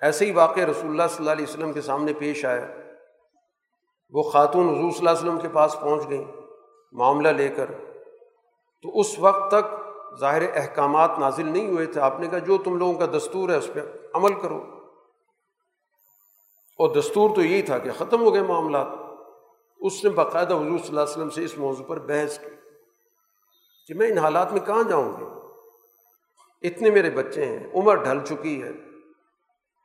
ایسے 0.00 0.26
ہی 0.26 0.30
واقع 0.30 0.60
رسول 0.60 0.90
اللہ 0.90 1.02
صلی 1.08 1.16
اللہ 1.18 1.30
علیہ 1.30 1.46
وسلم 1.48 1.72
کے 1.72 1.80
سامنے 1.80 2.12
پیش 2.12 2.44
آیا۔ 2.44 2.66
وہ 4.10 4.22
خاتون 4.22 4.68
حضور 4.68 4.90
صلی 4.90 4.98
اللہ 4.98 5.10
علیہ 5.10 5.18
وسلم 5.18 5.40
کے 5.40 5.48
پاس 5.48 5.76
پہنچ 5.80 6.10
گئیں 6.10 6.24
معاملہ 6.92 7.28
لے 7.28 7.48
کر۔ 7.48 7.70
تو 8.82 9.00
اس 9.00 9.18
وقت 9.18 9.50
تک 9.50 9.74
ظاہر 10.20 10.42
احکامات 10.54 11.18
نازل 11.18 11.48
نہیں 11.48 11.68
ہوئے 11.68 11.86
تھے۔ 11.86 12.00
آپ 12.00 12.20
نے 12.20 12.26
کہا 12.26 12.38
جو 12.38 12.58
تم 12.58 12.76
لوگوں 12.76 12.94
کا 12.94 13.06
دستور 13.06 13.48
ہے 13.48 13.56
اس 13.56 13.70
پہ 13.74 13.80
عمل 14.14 14.40
کرو۔ 14.40 14.58
اور 16.78 16.94
دستور 16.94 17.34
تو 17.34 17.42
یہی 17.42 17.62
تھا 17.62 17.78
کہ 17.78 17.90
ختم 17.98 18.20
ہو 18.20 18.34
گئے 18.34 18.42
معاملات۔ 18.42 19.03
اس 19.84 20.04
نے 20.04 20.10
باقاعدہ 20.10 20.54
حضور 20.54 20.78
صلی 20.78 20.88
اللہ 20.88 21.00
علیہ 21.00 21.12
وسلم 21.12 21.30
سے 21.30 21.44
اس 21.44 21.58
موضوع 21.58 21.84
پر 21.84 21.98
بحث 21.98 22.38
کی 22.38 22.50
کہ 23.88 23.94
میں 23.94 24.08
ان 24.08 24.18
حالات 24.18 24.52
میں 24.52 24.60
کہاں 24.60 24.82
جاؤں 24.82 25.12
گی؟ 25.12 25.24
اتنے 26.68 26.90
میرے 26.90 27.10
بچے 27.10 27.44
ہیں، 27.44 27.66
عمر 27.74 27.94
ڈھل 27.94 28.18
چکی 28.24 28.62
ہے، 28.62 28.70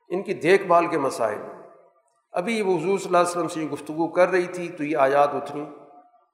ان 0.10 0.24
کی 0.24 0.34
دیکھ 0.34 0.64
بھال 0.64 0.88
کے 0.88 0.98
مسائل۔ 0.98 1.40
ابھی 2.32 2.62
وہ 2.62 2.78
حضور 2.78 2.98
صلی 2.98 3.06
اللہ 3.06 3.18
علیہ 3.18 3.30
وسلم 3.30 3.48
سے 3.48 3.62
یہ 3.62 3.70
گفتگو 3.70 4.08
کر 4.08 4.30
رہی 4.30 4.48
تھی 4.48 4.70
تو 4.70 4.84
یہ 4.84 4.98
آیات 4.98 5.30
اتری 5.34 5.62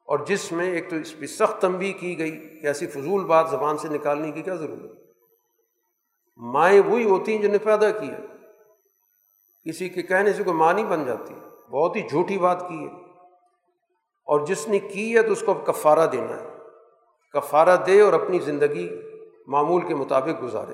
اور 0.07 0.19
جس 0.19 0.51
میں 0.51 0.71
ایک 0.71 0.89
تو 0.89 0.95
اس 0.95 1.19
پہ 1.19 1.25
سخت 1.25 1.61
تنبی 1.61 1.93
کی 1.93 2.19
گئی 2.19 2.59
کہ 2.59 2.67
ایسی 2.67 2.87
فضول 2.87 3.23
بات 3.23 3.49
زبان 3.49 3.77
سے 3.77 3.87
نکالنے 3.87 4.31
کی 4.31 4.41
کیا 4.41 4.55
ضرورت 4.55 4.91
مائیں 6.37 6.81
وہی 6.81 7.03
ہوتی 7.03 7.35
ہیں 7.35 7.41
جنہیں 7.41 7.65
پیدا 7.65 7.91
کیا 7.91 8.19
کسی 9.65 9.89
کے 9.89 10.01
کہنے 10.01 10.33
سے 10.33 10.43
کوئی 10.43 10.55
ماں 10.55 10.73
نہیں 10.73 10.85
بن 10.85 11.05
جاتی، 11.05 11.33
بہت 11.69 11.95
ہی 11.95 12.01
جھوٹی 12.01 12.37
بات 12.37 12.61
کی 12.69 12.87
ہے۔ 12.87 13.04
اور 14.25 14.45
جس 14.45 14.67
نے 14.67 14.79
کی 14.79 15.17
ہے 15.17 15.21
تو 15.21 15.31
اس 15.31 15.43
کو 15.45 15.51
اب 15.51 15.65
کفارہ 15.65 16.07
دینا 16.07 16.37
ہے۔ 16.39 16.57
کفارہ 17.33 17.75
دے 17.85 18.01
اور 18.01 18.13
اپنی 18.13 18.39
زندگی 18.39 18.89
معمول 19.47 19.81
کے 19.81 19.95
مطابق 19.95 20.43
گزارے۔ 20.43 20.73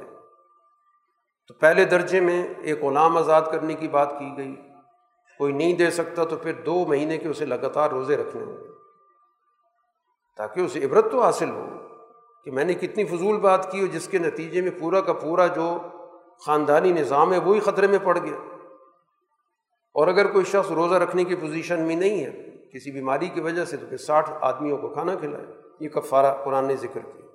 تو 1.47 1.53
پہلے 1.53 1.85
درجے 1.85 2.19
میں 2.19 2.47
ایک 2.61 2.83
غلام 2.83 3.17
آزاد 3.17 3.41
کرنے 3.51 3.73
کی 3.73 3.87
بات 3.87 4.19
کی 4.19 4.37
گئی۔ 4.37 4.55
کوئی 5.37 5.53
نہیں 5.53 5.73
دے 5.73 5.91
سکتا 5.91 6.23
تو 6.23 6.35
پھر 6.35 6.53
دو 6.53 6.85
مہینے 6.85 7.17
کے 7.17 7.27
اسے 7.27 7.45
لگاتار 7.45 7.89
روزے 7.89 8.17
رکھنے 8.17 8.43
ہوں۔ 8.43 8.57
تاکہ 10.37 10.59
اسے 10.59 10.85
عبرت 10.85 11.11
تو 11.11 11.21
حاصل 11.21 11.49
ہو 11.49 11.65
کہ 12.45 12.51
میں 12.51 12.63
نے 12.63 12.73
کتنی 12.73 13.05
فضول 13.05 13.37
بات 13.37 13.71
کی 13.71 13.81
ہو 13.81 13.85
جس 13.85 14.07
کے 14.07 14.17
نتیجے 14.17 14.61
میں 14.61 14.71
پورا 14.79 15.01
کا 15.01 15.13
پورا 15.13 15.47
جو 15.47 15.77
خاندانی 16.45 16.91
نظام 16.91 17.33
ہے 17.33 17.37
وہی 17.37 17.59
خطرے 17.59 17.87
میں 17.87 17.99
پڑ 18.03 18.17
گیا۔ 18.17 18.57
اور 19.93 20.07
اگر 20.07 20.31
کوئی 20.31 20.45
شخص 20.45 20.71
روزہ 20.71 20.95
رکھنے 20.95 21.23
کی 21.23 21.35
پوزیشن 21.35 21.81
میں 21.81 21.95
نہیں 21.95 22.25
ہے 22.25 22.50
کسی 22.73 22.91
بیماری 22.91 23.27
کی 23.27 23.41
وجہ 23.41 23.65
سے 23.65 23.77
تو 23.77 23.85
پھر 23.89 23.97
ساٹھ 23.97 24.31
آدمیوں 24.41 24.77
کو 24.77 24.89
کھانا 24.89 25.15
کھلائے۔ 25.15 25.45
یہ 25.79 25.89
کفارہ 25.89 26.43
قرآن 26.43 26.65
نے 26.65 26.75
ذکر 26.75 26.99
کیا۔ 26.99 27.27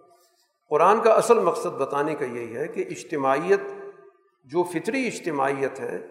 قرآن 0.70 1.00
کا 1.00 1.12
اصل 1.12 1.38
مقصد 1.38 1.66
بتانے 1.66 2.14
کا 2.14 2.24
یہی 2.24 2.56
ہے 2.56 2.68
کہ 2.68 2.84
اجتماعیت، 2.90 3.60
جو 4.44 4.62
فطری 4.62 5.06
اجتماعیت 5.06 5.80
ہے، 5.80 6.06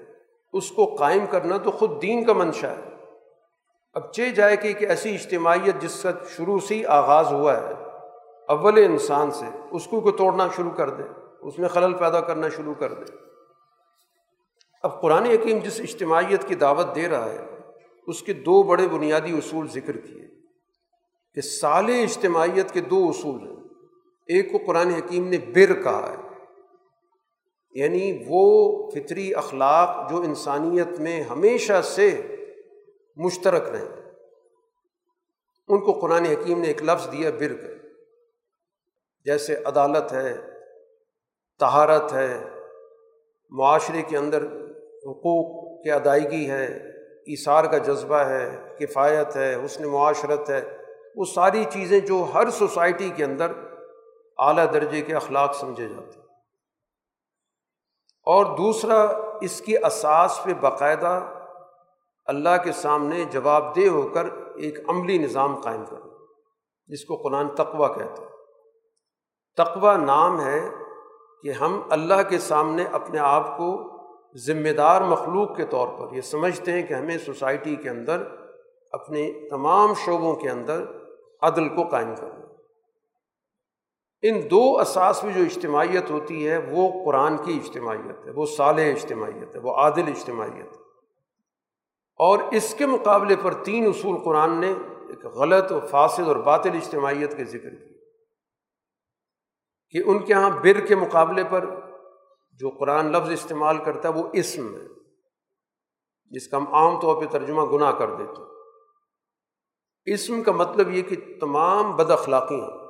اس 0.53 0.72
کو 0.72 0.95
قائم 0.95 1.26
کرنا 1.26 1.57
تو 1.57 1.72
خود 1.72 2.02
دین 2.02 2.26
کا 2.26 2.34
منشا 2.34 2.72
ہے۔ 2.72 2.81
اب 3.93 4.14
چہ 4.14 4.30
جائے 4.30 4.57
کہ 4.57 4.68
ایک 4.68 4.84
ایسی 4.84 5.15
اجتماعیت 5.15 5.81
جس 5.81 6.03
کا 6.03 6.11
شروع 6.38 6.60
سے 6.60 6.76
ہی 6.76 6.85
آغاز 6.85 7.31
ہوا 7.31 7.57
ہے، 7.57 7.73
اول 8.47 8.77
انسان 8.77 9.31
سے، 9.31 9.45
اس 9.72 9.88
کو 9.88 10.02
کوئی 10.02 10.18
توڑنا 10.18 10.47
شروع 10.56 10.72
کر 10.72 10.89
دے، 10.89 11.03
اس 11.41 11.60
میں 11.60 11.69
خلل 11.69 11.93
پیدا 11.93 12.22
کرنا 12.22 12.49
شروع 12.49 12.73
کر 12.73 12.93
دے۔ 12.93 13.14
اب 14.84 15.02
قرآن 15.02 15.26
حکیم 15.26 15.60
جس 15.60 15.80
اجتماعیت 15.80 16.47
کی 16.47 16.56
دعوت 16.56 16.95
دے 16.95 17.07
رہا 17.07 17.26
ہے 17.26 17.55
اس 18.07 18.23
کے 18.23 18.34
دو 18.34 18.64
بڑے 18.64 18.88
بنیادی 18.88 19.38
اصول 19.38 19.68
ذکر 19.68 19.98
کیے 19.98 20.27
کہ 21.34 21.41
سال 21.41 21.86
اجتماعیت 21.86 22.72
کے 22.72 22.82
دو 22.82 23.07
اصول 23.10 23.48
ہیں۔ 23.48 23.56
ایک 24.27 24.52
کو 24.52 24.57
قرآن 24.68 24.88
حکیم 24.88 25.27
نے 25.27 25.38
بر 25.38 25.84
کہا 25.84 26.14
ہے۔ 26.14 26.26
یعنی 27.72 28.23
وہ 28.27 28.90
فطری 28.91 29.34
اخلاق 29.34 30.11
جو 30.11 30.18
انسانیت 30.18 30.99
میں 30.99 31.22
ہمیشہ 31.22 31.82
سے 31.84 32.36
مشترک 33.15 33.69
رہیں 33.69 34.11
ان 35.68 35.80
کو 35.80 35.99
قرآن 35.99 36.26
حکیم 36.26 36.61
نے 36.61 36.68
ایک 36.68 36.84
لفظ 36.84 37.11
دیا، 37.11 37.30
بر 37.30 37.53
جیسے 39.26 39.56
عدالت 39.65 40.14
ہے 40.14 40.38
تہارت 41.60 42.14
ہے، 42.14 42.44
معاشرے 43.49 44.02
کے 44.02 44.18
اندر 44.18 44.44
حقوق 45.06 45.84
کی 45.84 45.91
ادائیگی 45.91 46.49
ہے 46.49 46.94
اثار 47.27 47.64
کا 47.64 47.77
جذبہ 47.77 48.15
ہے، 48.15 48.76
کفایت 48.80 49.35
ہے، 49.35 49.65
حسن 49.65 49.88
معاشرت 49.88 50.49
ہے، 50.49 50.77
وہ 51.15 51.26
ساری 51.26 51.64
چیزیں 51.69 51.99
جو 51.99 52.26
ہر 52.34 52.49
سوسائٹی 52.49 53.10
کے 53.10 53.23
اندر 53.23 53.52
اعلیٰ 54.38 54.73
درجے 54.73 55.02
کے 55.02 55.15
اخلاق 55.15 55.56
سمجھے 55.56 55.88
جاتے 55.88 56.19
ہیں۔ 56.19 56.26
اور 58.26 58.45
دوسرا، 58.57 59.07
اس 59.41 59.61
کی 59.61 59.77
اساس 59.77 60.39
پہ 60.43 60.53
باقاعدہ 60.53 61.34
اللہ 62.26 62.64
کے 62.64 62.72
سامنے 62.72 63.26
جواب 63.26 63.76
دہ 63.76 63.88
ہو 63.88 64.10
کر 64.14 64.26
ایک 64.56 64.89
عملی 64.89 65.18
نظام 65.18 65.56
قائم 65.56 65.85
کرنا، 65.85 66.26
جس 66.88 67.06
کو 67.06 67.15
قرآن 67.15 67.47
تقوا 67.49 67.88
کہتے 67.88 68.22
ہیں۔ 68.22 68.30
تقوا 69.57 69.97
نام 69.97 70.41
ہے 70.41 70.69
کہ 71.41 71.52
ہم 71.52 71.81
اللہ 71.89 72.22
کے 72.30 72.39
سامنے 72.39 72.85
اپنے 72.91 73.19
آپ 73.19 73.57
کو 73.57 73.94
ذمہ 74.37 74.69
دار 74.69 75.01
مخلوق 75.01 75.57
کے 75.57 75.65
طور 75.65 75.87
پر 75.87 76.15
یہ 76.15 76.21
سمجھتے 76.21 76.71
ہیں 76.71 76.83
کہ 76.83 76.93
ہمیں 76.93 77.17
سوسائٹی 77.17 77.75
کے 77.75 77.89
اندر، 77.89 78.23
اپنے 78.91 79.31
تمام 79.49 79.93
شعبوں 79.93 80.35
کے 80.35 80.49
اندر 80.49 80.85
عدل 81.41 81.69
کو 81.69 81.83
قائم 81.83 82.15
کرنا 82.15 82.45
ان 84.21 84.41
دو 84.51 84.79
اساس 84.79 85.23
میں 85.23 85.33
جو 85.33 85.41
اجتماعیت 85.41 86.09
ہوتی 86.09 86.47
ہے، 86.47 86.57
وہ 86.57 87.05
قرآن 87.05 87.37
کی 87.37 87.59
اجتماعیت 87.63 88.25
ہے، 88.25 88.31
وہ 88.31 88.45
صالح 88.45 88.81
اجتماعیت 88.81 89.55
ہے، 89.55 89.59
وہ 89.59 89.75
عادل 89.75 90.03
اجتماعیت 90.07 90.73
ہے۔ 90.73 90.85
اور 92.17 92.39
اس 92.51 92.75
کے 92.77 92.85
مقابلے 92.85 93.35
پر 93.43 93.53
تین 93.53 93.85
اصول 93.85 94.23
قرآن 94.23 94.61
نے 94.61 94.73
ایک 95.09 95.25
غلط 95.25 95.71
و 95.71 95.79
فاصل 95.79 96.23
اور 96.23 96.35
باطل 96.35 96.69
اجتماعیت 96.73 97.37
کے 97.37 97.43
ذکر 97.43 97.69
کی 97.69 97.95
کہ 99.89 100.09
ان 100.09 100.19
کے 100.19 100.33
یہاں 100.33 100.49
بر 100.49 100.79
کے 100.79 100.95
مقابلے 100.95 101.43
پر 101.43 101.84
جو 102.60 102.69
قرآن 102.69 103.11
لفظ 103.11 103.32
استعمال 103.32 103.77
کرتا 103.77 104.10
ہے 104.10 104.14
وہ 104.14 104.30
اسم 104.34 104.76
ہے، 104.76 104.88
جس 106.32 106.48
کا 106.48 106.57
ہم 106.57 106.73
عام 106.73 106.99
طور 107.02 107.22
پہ 107.22 107.27
ترجمہ 107.27 107.61
گناہ 107.61 107.91
کر 107.91 108.15
دیتے 108.15 108.41
ہیں۔ 108.41 108.49
اسم 110.06 110.44
کا 110.44 110.52
مطلب 110.52 110.91
یہ 110.91 111.02
کہ 111.02 111.15
تمام 111.40 111.95
بد 111.95 112.11
اخلاقی 112.11 112.56
ہیں۔ 112.56 112.86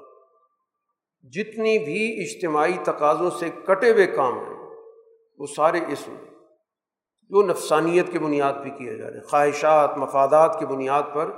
جتنی 1.23 1.79
بھی 1.79 2.23
اجتماعی 2.23 2.73
تقاضوں 2.83 3.29
سے 3.29 3.49
کٹے 3.65 3.91
ہوئے 3.91 4.07
کام 4.07 4.37
ہیں، 4.37 4.69
وہ 5.37 5.45
سارے 5.55 5.79
اسم 5.87 6.11
ہیں۔ 6.11 6.35
جو 7.29 7.47
نفسانیت 7.47 8.11
کی 8.11 8.19
بنیاد 8.19 8.53
پہ 8.63 8.69
کیے 8.69 8.97
جا 8.97 9.07
رہے 9.07 9.17
ہیں، 9.17 9.23
خواہشات، 9.23 9.97
مفادات 9.97 10.59
کی 10.59 10.65
بنیاد 10.65 11.03
پر 11.13 11.31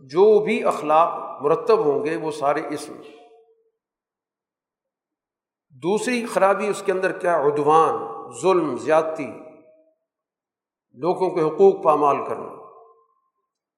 جو 0.00 0.44
بھی 0.44 0.64
اخلاق 0.64 1.42
مرتب 1.42 1.78
ہوں 1.78 2.04
گے، 2.04 2.16
وہ 2.16 2.30
سارے 2.30 2.62
اسم 2.70 2.92
دوسری 5.82 6.26
خرابی 6.26 6.68
اس 6.68 6.82
کے 6.86 6.92
اندر 6.92 7.18
کیا؟ 7.18 7.40
عدوان، 7.40 8.30
ظلم، 8.42 8.76
زیادتی، 8.76 9.26
لوگوں 10.92 11.30
کے 11.30 11.40
حقوق 11.40 11.84
پامال 11.84 12.16
کرنا۔ 12.28 12.62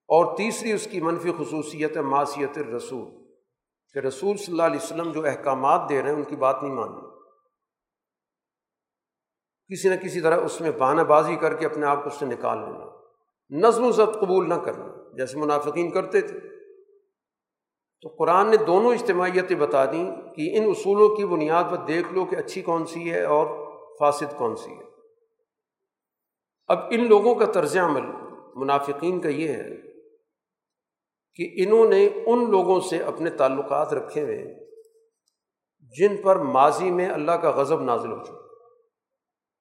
اور 0.08 0.36
تیسری 0.36 0.72
اس 0.72 0.88
کی 0.90 1.00
منفی 1.00 1.32
خصوصیت 1.38 1.96
ہے 1.96 2.02
معاشیت 2.02 2.58
رسول 2.58 3.10
کہ 3.92 3.98
رسول 3.98 4.36
صلی 4.36 4.46
اللہ 4.48 4.62
علیہ 4.62 4.80
وسلم 4.82 5.12
جو 5.12 5.26
احکامات 5.26 5.88
دے 5.88 6.02
رہے 6.02 6.08
ہیں، 6.08 6.16
ان 6.16 6.24
کی 6.24 6.36
بات 6.36 6.62
نہیں 6.62 6.74
ماننی۔ 6.74 7.00
کسی 9.74 9.88
نہ 9.88 9.94
کسی 9.94 10.20
طرح 10.20 10.40
اس 10.44 10.60
میں 10.60 10.70
بہانہ 10.70 11.02
بازی 11.02 11.36
کر 11.36 11.54
کے 11.54 11.66
اپنے 11.66 11.86
آپ 11.86 12.02
کو 12.02 12.08
اس 12.08 12.14
سے 12.14 12.26
نکال 12.26 12.58
لینا۔ 12.58 12.86
نظم 13.50 13.84
و 13.84 13.92
ضبط 13.92 14.20
قبول 14.20 14.48
نہ 14.48 14.54
کرنا، 14.54 14.86
جیسے 15.16 15.38
منافقین 15.38 15.90
کرتے 15.90 16.20
تھے۔ 16.20 16.53
تو 18.04 18.10
قرآن 18.10 18.50
نے 18.50 18.56
دونوں 18.56 18.92
اجتماعیتیں 18.92 19.56
بتا 19.56 19.84
دیں 19.84 20.34
کہ 20.34 20.58
ان 20.58 20.64
اصولوں 20.64 21.16
کی 21.16 21.24
بنیاد 21.24 21.64
پر 21.70 21.76
دیکھ 21.76 22.12
لو 22.12 22.24
کہ 22.24 22.36
اچھی 22.36 22.62
کون 22.62 22.86
سی 22.86 23.12
ہے 23.12 23.22
اور 23.22 23.46
فاسد 23.98 24.36
کون 24.36 24.56
سی 24.56 24.70
ہے۔ 24.70 24.82
اب 26.66 26.78
ان 26.90 27.08
لوگوں 27.08 27.34
کا 27.34 27.44
طرز 27.44 27.76
عمل، 27.76 28.02
منافقین 28.54 29.20
کا 29.20 29.28
یہ 29.28 29.48
ہے 29.48 29.68
کہ 31.34 31.52
انہوں 31.54 31.88
نے 31.88 32.08
ان 32.26 32.50
لوگوں 32.50 32.80
سے 32.80 32.98
اپنے 33.02 33.30
تعلقات 33.30 33.94
رکھے 33.94 34.22
ہوئے 34.22 34.66
جن 35.80 36.16
پر 36.22 36.36
ماضی 36.36 36.90
میں 36.90 37.08
اللہ 37.08 37.32
کا 37.32 37.50
غضب 37.50 37.82
نازل 37.82 38.12
ہو 38.12 38.24
چکا۔ 38.24 38.38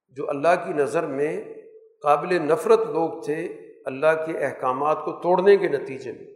جو 0.10 0.30
اللہ 0.30 0.66
کی 0.66 0.74
نظر 0.74 1.06
میں 1.06 1.44
قابل 2.04 2.42
نفرت 2.42 2.80
لوگ 2.80 3.22
تھے، 3.22 3.46
اللہ 3.86 4.26
کے 4.26 4.38
احکامات 4.38 5.06
کو 5.06 5.12
توڑنے 5.12 5.58
کے 5.58 5.68
نتیجے 5.68 6.12
میں۔ 6.12 6.33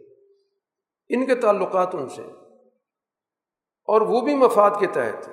ان 1.08 1.26
کے 1.26 1.34
تعلقات 1.34 1.94
ان 1.94 2.08
سے 2.08 2.22
اور 3.84 4.00
وہ 4.00 4.20
بھی 4.20 4.34
مفاد 4.34 4.70
کے 4.80 4.86
تحت 4.86 5.28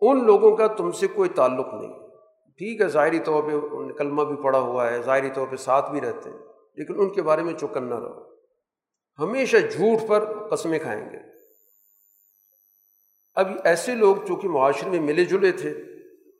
ان 0.00 0.24
لوگوں 0.24 0.56
کا 0.56 0.66
تم 0.66 0.90
سے 0.90 1.06
کوئی 1.06 1.28
تعلق 1.28 1.66
نہیں۔ 1.74 2.08
ٹھیک 2.50 2.80
ہے، 2.80 2.86
ظاہری 2.86 3.18
طور 3.18 3.42
پہ 3.44 3.50
کلمہ 3.98 4.22
بھی 4.22 4.36
پڑا 4.42 4.58
ہوا 4.58 4.90
ہے، 4.90 5.02
ظاہری 5.02 5.30
طور 5.30 5.46
پہ 5.46 5.56
ساتھ 5.56 5.90
بھی 5.90 6.00
رہتے 6.00 6.30
ہیں، 6.30 6.38
لیکن 6.74 6.94
ان 6.98 7.12
کے 7.12 7.22
بارے 7.22 7.42
میں 7.42 7.54
چکن 7.54 7.84
نہ 7.84 7.94
رہو۔ 7.94 8.34
ہمیشہ 9.18 9.56
جھوٹ 9.56 10.08
پر 10.08 10.48
قسمیں 10.48 10.78
کھائیں 10.78 11.10
گے۔ 11.10 11.18
اب 13.34 13.46
ایسے 13.64 13.94
لوگ 13.94 14.16
چونکہ 14.28 14.48
معاشرے 14.48 14.90
میں 14.90 15.00
ملے 15.00 15.24
جلے 15.24 15.52
تھے، 15.52 15.70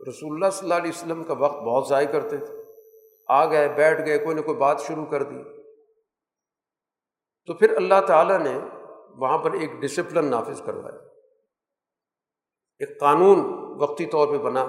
رسول 0.09 0.35
اللہ 0.35 0.51
صلی 0.51 0.63
اللہ 0.63 0.75
علیہ 0.75 0.93
وسلم 0.95 1.25
کا 1.25 1.35
وقت 1.35 1.57
بہت 1.57 1.89
ضائع 1.89 2.07
کرتے 2.07 2.37
تھے۔ 2.37 2.55
آ 3.29 3.51
گئے، 3.51 3.69
بیٹھ 3.69 4.07
گئے، 4.07 4.19
کوئی 4.19 4.37
نہ 4.37 4.41
کوئی 4.41 4.57
بات 4.57 4.81
شروع 4.81 5.07
کر 5.07 5.23
دی۔ 5.23 5.62
تو 7.47 7.55
پھر 7.55 7.77
اللہ 7.77 8.01
تعالیٰ 8.07 8.39
نے 8.39 8.59
وہاں 9.15 9.39
پر 9.39 9.53
ایک 9.53 9.73
ڈسپلن 9.81 10.25
نافذ 10.25 10.63
کروایا 10.63 10.97
ایک 12.79 13.01
قانون 13.01 13.39
وقتی 13.83 14.07
طور 14.07 14.29
پہ 14.29 14.39
بنا 14.39 14.67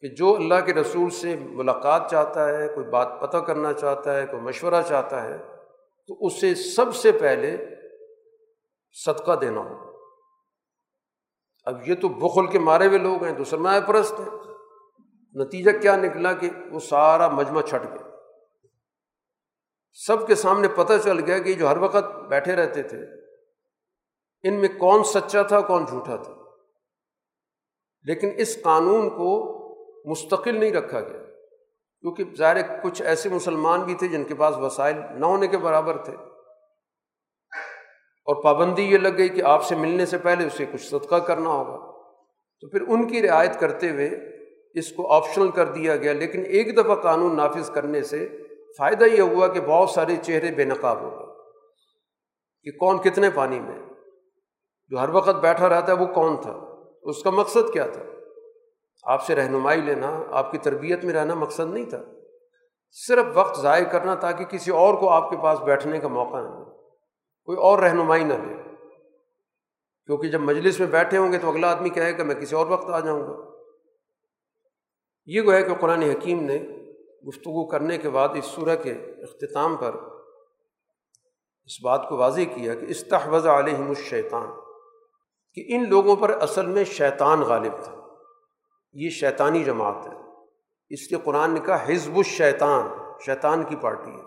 کہ 0.00 0.08
جو 0.14 0.34
اللہ 0.34 0.54
کے 0.66 0.74
رسول 0.74 1.10
سے 1.10 1.36
ملاقات 1.36 2.10
چاہتا 2.10 2.48
ہے، 2.48 2.68
کوئی 2.68 2.86
بات 2.86 3.08
پتہ 3.20 3.36
کرنا 3.36 3.72
چاہتا 3.72 4.16
ہے، 4.16 4.26
کوئی 4.26 4.42
مشورہ 4.42 4.82
چاہتا 4.88 5.22
ہے، 5.22 5.38
تو 6.06 6.26
اسے 6.26 6.54
سب 6.54 6.94
سے 6.94 7.12
پہلے 7.12 7.56
صدقہ 8.92 9.32
دینا 9.32 9.60
ہو۔ 9.60 9.92
اب 11.64 11.88
یہ 11.88 11.94
تو 11.94 12.08
بخل 12.08 12.46
کے 12.46 12.58
مارے 12.58 12.86
ہوئے 12.86 12.98
لوگ 12.98 13.24
ہیں 13.24 13.36
تو 13.36 13.44
سرمایہ 13.44 13.80
پرست 13.80 14.20
ہیں۔ 14.20 14.38
نتیجہ 15.34 15.70
کیا 15.78 15.96
نکلا 15.96 16.32
کہ 16.32 16.50
وہ 16.70 16.78
سارا 16.78 17.28
مجمع 17.28 17.60
چھٹ 17.60 17.84
گیا 17.84 18.07
سب 20.06 20.26
کے 20.26 20.34
سامنے 20.34 20.68
پتہ 20.68 20.92
چل 21.04 21.24
گیا 21.24 21.38
کہ 21.38 21.54
جو 21.54 21.68
ہر 21.68 21.76
وقت 21.76 22.16
بیٹھے 22.28 22.56
رہتے 22.56 22.82
تھے، 22.82 22.98
ان 24.42 24.54
میں 24.54 24.68
کون 24.78 25.04
سچا 25.04 25.42
تھا، 25.42 25.60
کون 25.60 25.84
جھوٹا 25.84 26.16
تھا۔ 26.16 26.32
لیکن 28.02 28.30
اس 28.36 28.62
قانون 28.62 29.10
کو 29.10 29.58
مستقل 30.10 30.60
نہیں 30.60 30.72
رکھا 30.72 31.00
گیا، 31.00 31.22
کیونکہ 32.00 32.24
ظاہر 32.38 32.80
کچھ 32.82 33.02
ایسے 33.02 33.28
مسلمان 33.28 33.82
بھی 33.82 33.94
تھے 33.94 34.08
جن 34.08 34.24
کے 34.24 34.34
پاس 34.34 34.56
وسائل 34.56 34.96
نہ 35.10 35.26
ہونے 35.26 35.46
کے 35.46 35.58
برابر 35.58 35.96
تھے۔ 35.96 36.12
اور 38.26 38.42
پابندی 38.42 38.82
یہ 38.82 38.98
لگ 38.98 39.18
گئی 39.18 39.28
کہ 39.28 39.42
آپ 39.42 39.64
سے 39.64 39.76
ملنے 39.76 40.06
سے 40.06 40.18
پہلے 40.18 40.46
اسے 40.46 40.64
کچھ 40.72 40.82
صدقہ 40.82 41.16
کرنا 41.16 41.50
ہوگا۔ 41.50 41.92
تو 42.60 42.68
پھر 42.68 42.80
ان 42.80 43.08
کی 43.08 43.22
رعایت 43.22 43.60
کرتے 43.60 43.90
ہوئے 43.90 44.10
اس 44.74 44.92
کو 44.92 45.12
آپشنل 45.12 45.50
کر 45.50 45.66
دیا 45.66 45.96
گیا، 45.96 46.12
لیکن 46.12 46.42
ایک 46.46 46.76
دفعہ 46.76 46.94
قانون 46.94 47.36
نافذ 47.36 47.70
کرنے 47.70 48.02
سے 48.02 48.28
فائدہ 48.78 49.04
یہ 49.04 49.20
ہوا 49.20 49.48
کہ 49.48 49.60
بہت 49.60 49.90
سارے 49.90 50.16
چہرے 50.16 50.54
بے 50.54 50.64
نقاب 50.64 51.00
ہو 51.00 51.10
گئے 51.10 51.26
کہ 52.62 52.78
کون 52.78 52.98
کتنے 52.98 53.30
پانی 53.30 53.60
میں 53.60 53.78
جو 54.88 54.98
ہر 54.98 55.08
وقت 55.08 55.36
بیٹھا 55.36 55.68
رہتا 55.68 55.86
ہے 55.86 55.96
وہ 55.96 56.06
کون 56.06 56.36
تھا؟ 56.42 56.58
اس 57.02 57.22
کا 57.22 57.30
مقصد 57.30 57.72
کیا 57.72 57.86
تھا؟ 57.86 58.02
آپ 59.02 59.24
سے 59.24 59.34
رہنمائی 59.34 59.80
لینا، 59.80 60.22
آپ 60.30 60.52
کی 60.52 60.58
تربیت 60.58 61.04
میں 61.04 61.14
رہنا 61.14 61.34
مقصد 61.34 61.74
نہیں 61.74 61.84
تھا۔ 61.84 62.04
صرف 62.92 63.26
وقت 63.34 63.60
ضائع 63.60 63.84
کرنا 63.84 64.14
تاکہ 64.14 64.44
کسی 64.44 64.70
اور 64.70 64.94
کو 64.94 65.10
آپ 65.10 65.30
کے 65.30 65.36
پاس 65.42 65.60
بیٹھنے 65.60 66.00
کا 66.00 66.08
موقع 66.08 66.36
نہ 66.36 66.50
ملے۔ 66.50 66.88
کوئی 67.44 67.58
اور 67.58 67.78
رہنمائی 67.78 68.24
نہ 68.24 68.34
لے۔ 68.34 68.54
کیونکہ 70.06 70.28
جب 70.28 70.40
مجلس 70.40 70.80
میں 70.80 70.88
بیٹھے 70.88 71.18
ہوں 71.18 71.32
گے 71.32 71.38
تو 71.38 71.50
اگلا 71.50 71.70
آدمی 71.70 71.88
کہے 71.88 72.12
کہ 72.12 72.22
میں 72.22 72.34
کسی 72.34 72.54
اور 72.54 72.66
وقت 72.66 72.90
آ 72.90 73.00
جاؤں 73.00 73.22
گا۔ 73.22 73.50
یہ 75.26 75.40
وہ 75.40 75.52
ہے 75.52 75.62
کہ 75.62 75.74
قرآن 75.80 76.02
حکیم 76.02 76.42
نے 76.42 76.77
گفتگو 77.26 77.66
کرنے 77.66 77.98
کے 77.98 78.10
بعد 78.10 78.28
اس 78.34 78.44
صورح 78.44 78.74
کے 78.74 78.92
اختتام 78.92 79.76
پر 79.76 79.94
اس 81.64 81.84
بات 81.84 82.08
کو 82.08 82.16
واضح 82.16 82.40
کیا 82.54 82.74
کہ 82.74 82.86
استحوذ 82.88 83.46
علیہم 83.46 83.88
الشیطان، 83.88 84.46
کہ 85.54 85.64
ان 85.68 85.88
لوگوں 85.88 86.16
پر 86.16 86.30
اصل 86.30 86.66
میں 86.66 86.84
شیطان 86.84 87.40
غالب 87.40 87.72
تھا۔ 87.82 87.94
یہ 88.92 89.10
شیطانی 89.10 89.64
جماعت 89.64 90.06
ہے۔ 90.06 90.12
اس 90.90 91.12
لیے 91.12 91.20
قرآن 91.24 91.50
نے 91.50 91.60
کہا 91.60 91.84
حزب 91.88 92.16
الشیطان، 92.16 92.88
شیطان 93.26 93.62
کی 93.62 93.76
پارٹی 93.76 94.10
ہے۔ 94.10 94.22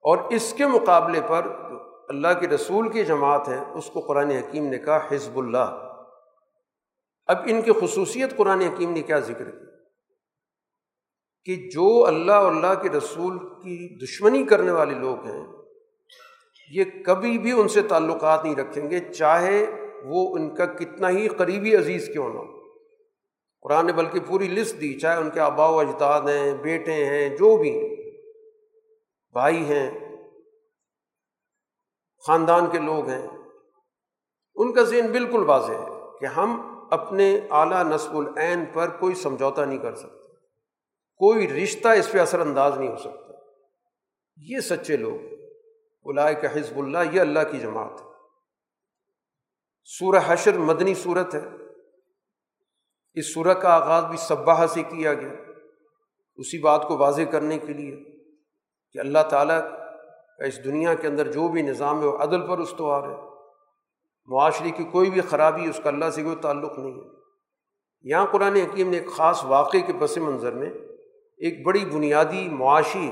اور 0.00 0.18
اس 0.30 0.54
کے 0.58 0.66
مقابلے 0.66 1.20
پر 1.28 1.42
جو 1.70 1.96
اللہ 2.08 2.28
کے 2.40 2.48
رسول 2.48 2.88
کی 2.88 3.04
جماعت 3.04 3.48
ہے، 3.48 3.64
اس 3.74 3.90
کو 3.90 4.00
قرآن 4.00 4.30
حکیم 4.30 4.66
نے 4.66 4.78
کہا 4.78 5.06
حزب 5.10 5.38
اللہ۔ 5.38 5.92
اب 7.26 7.36
ان 7.46 7.62
کی 7.62 7.72
خصوصیت 7.80 8.36
قرآن 8.36 8.60
حکیم 8.60 8.92
نے 8.92 9.02
کیا 9.02 9.18
ذکر 9.18 9.50
کی؟ 9.50 9.65
کہ 11.46 11.56
جو 11.72 12.04
اللہ 12.06 12.32
اور 12.32 12.52
اللہ 12.52 12.74
کے 12.82 12.88
رسول 12.88 13.38
کی 13.38 14.04
دشمنی 14.04 14.44
کرنے 14.44 14.70
والے 14.70 14.94
لوگ 14.94 15.24
ہیں، 15.26 15.46
یہ 16.70 16.84
کبھی 17.06 17.38
بھی 17.38 17.52
ان 17.52 17.68
سے 17.68 17.82
تعلقات 17.82 18.44
نہیں 18.44 18.54
رکھیں 18.54 18.90
گے، 18.90 19.00
چاہے 19.12 19.66
وہ 20.04 20.36
ان 20.36 20.54
کا 20.54 20.66
کتنا 20.66 21.10
ہی 21.10 21.28
قریبی 21.28 21.76
عزیز 21.76 22.08
کیوں 22.12 22.28
نہ 22.28 22.38
ہو۔ 22.38 22.56
قرآن 23.60 23.86
نے 23.86 23.92
بلکہ 23.92 24.20
پوری 24.20 24.48
لسٹ 24.48 24.80
دی، 24.80 24.98
چاہے 24.98 25.16
ان 25.16 25.30
کے 25.30 25.40
آبا 25.40 25.68
و 25.68 25.78
اجداد 25.78 26.20
ہیں، 26.20 26.54
بیٹے 26.54 27.04
ہیں، 27.04 27.28
جو 27.28 27.56
بھی 27.56 27.72
بھائی 29.32 29.64
ہیں، 29.64 29.90
خاندان 32.26 32.70
کے 32.70 32.78
لوگ 32.78 33.08
ہیں، 33.08 33.26
ان 34.54 34.72
کا 34.72 34.82
ذہن 34.82 35.10
بالکل 35.12 35.42
واضح 35.42 35.72
ہے 35.72 36.18
کہ 36.20 36.26
ہم 36.26 36.60
اپنے 36.90 37.40
اعلیٰ 37.50 37.84
نصب 37.84 38.16
العین 38.16 38.64
پر 38.72 38.88
کوئی 38.88 39.14
سمجھوتا 39.14 39.64
نہیں 39.64 39.78
کر 39.78 39.94
سکتے۔ 39.94 40.25
کوئی 41.16 41.48
رشتہ 41.48 41.88
اس 41.88 42.12
پہ 42.12 42.18
اثر 42.18 42.40
انداز 42.40 42.78
نہیں 42.78 42.88
ہو 42.88 42.96
سکتا۔ 42.96 43.32
یہ 44.36 44.60
سچے 44.60 44.96
لوگ 44.96 45.18
الائے 46.04 46.34
کا 46.34 46.56
حزب 46.56 46.78
اللہ، 46.78 46.98
یہ 47.12 47.20
اللہ 47.20 47.38
کی 47.50 47.58
جماعت 47.58 48.00
ہے۔ 48.00 48.06
سورہ 49.84 50.20
حشر 50.26 50.58
مدنی 50.58 50.94
صورت 50.94 51.34
ہے۔ 51.34 51.40
اس 53.14 53.34
سورہ 53.34 53.54
کا 53.54 53.74
آغاز 53.74 54.04
بھی 54.04 54.16
سباہ 54.16 54.66
سے 54.66 54.82
کیا 54.82 55.14
گیا۔ 55.14 55.32
اسی 56.36 56.58
بات 56.58 56.88
کو 56.88 56.98
واضح 56.98 57.22
کرنے 57.22 57.58
کے 57.58 57.72
لیے 57.72 57.96
کہ 58.92 58.98
اللہ 58.98 59.18
تعالیٰ 59.30 59.60
کا 60.38 60.44
اس 60.44 60.64
دنیا 60.64 60.94
کے 60.94 61.06
اندر 61.06 61.32
جو 61.32 61.48
بھی 61.48 61.62
نظام 61.62 62.00
ہے، 62.00 62.06
وہ 62.06 62.18
عدل 62.18 62.46
پر 62.46 62.58
استوار 62.58 63.02
ہے۔ 63.02 63.16
معاشرے 64.26 64.70
کی 64.70 64.84
کوئی 64.84 65.10
بھی 65.10 65.20
خرابی 65.20 65.68
اس 65.68 65.80
کا 65.82 65.90
اللہ 65.90 66.10
سے 66.10 66.22
کوئی 66.22 66.36
تعلق 66.36 66.78
نہیں 66.78 66.94
ہے۔ 66.94 67.16
یہاں 68.02 68.26
قرآن 68.26 68.56
حکیم 68.56 68.90
نے 68.90 68.98
ایک 68.98 69.08
خاص 69.10 69.44
واقعے 69.44 69.80
کے 69.80 69.92
پس 70.00 70.18
منظر 70.18 70.52
میں 70.52 70.70
ایک 71.36 71.66
بڑی 71.66 71.84
بنیادی 71.84 72.48
معاشی 72.48 73.10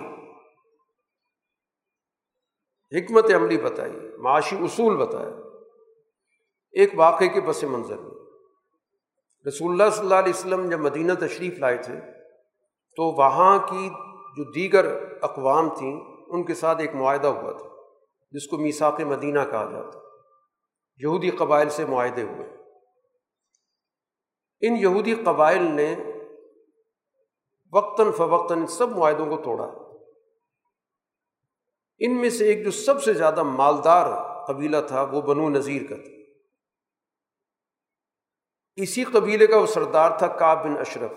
حکمت 2.98 3.24
عملی 3.34 3.58
بتائی، 3.58 3.92
معاشی 4.18 4.56
اصول 4.56 4.96
بتایا۔ 4.96 5.28
ایک 6.72 6.90
واقعے 6.94 7.28
کے 7.28 7.40
پس 7.40 7.64
منظر 7.64 7.98
میں۔ 7.98 8.10
رسول 9.48 9.70
اللہ 9.70 9.90
صلی 9.90 10.04
اللہ 10.04 10.14
علیہ 10.14 10.32
وسلم 10.36 10.70
جب 10.70 10.78
مدینہ 10.78 11.12
تشریف 11.12 11.58
لائے 11.58 11.76
تھے، 11.76 12.00
تو 12.96 13.04
وہاں 13.04 13.58
کی 13.58 13.88
جو 14.36 14.52
دیگر 14.52 14.84
اقوام 15.22 15.68
تھیں، 15.68 16.00
ان 16.26 16.44
کے 16.44 16.54
ساتھ 16.54 16.80
ایک 16.80 16.94
معاہدہ 16.94 17.26
ہوا 17.26 17.52
تھا، 17.52 17.68
جس 18.30 18.46
کو 18.46 18.56
میساق 18.56 19.00
مدینہ 19.00 19.40
کہا 19.50 19.70
جاتا۔ 19.72 19.98
یہودی 20.96 21.30
قبائل 21.30 21.68
سے 21.68 21.84
معاہدے 21.84 22.22
ہوئے۔ 22.22 22.48
ان 24.60 24.76
یہودی 24.76 25.14
قبائل 25.14 25.62
نے 25.62 25.96
وقتاً 27.74 28.12
فوقتاً 28.12 28.58
ان 28.58 28.66
سب 28.66 28.88
معاہدوں 28.88 29.26
کو 29.26 29.42
توڑا۔ 29.42 29.66
ان 31.98 32.20
میں 32.20 32.30
سے 32.30 32.44
ایک 32.44 32.64
جو 32.64 32.70
سب 32.70 33.02
سے 33.02 33.12
زیادہ 33.12 33.42
مالدار 33.42 34.06
قبیلہ 34.46 34.76
تھا، 34.86 35.02
وہ 35.02 35.20
بنو 35.20 35.48
نذیر 35.48 35.82
کا 35.88 35.96
تھا۔ 35.96 36.14
اسی 38.76 39.04
قبیلے 39.04 39.46
کا 39.46 39.58
وہ 39.58 39.66
سردار 39.66 40.18
تھا 40.18 40.26
کاب 40.26 40.64
بن 40.64 40.78
اشرف، 40.78 41.10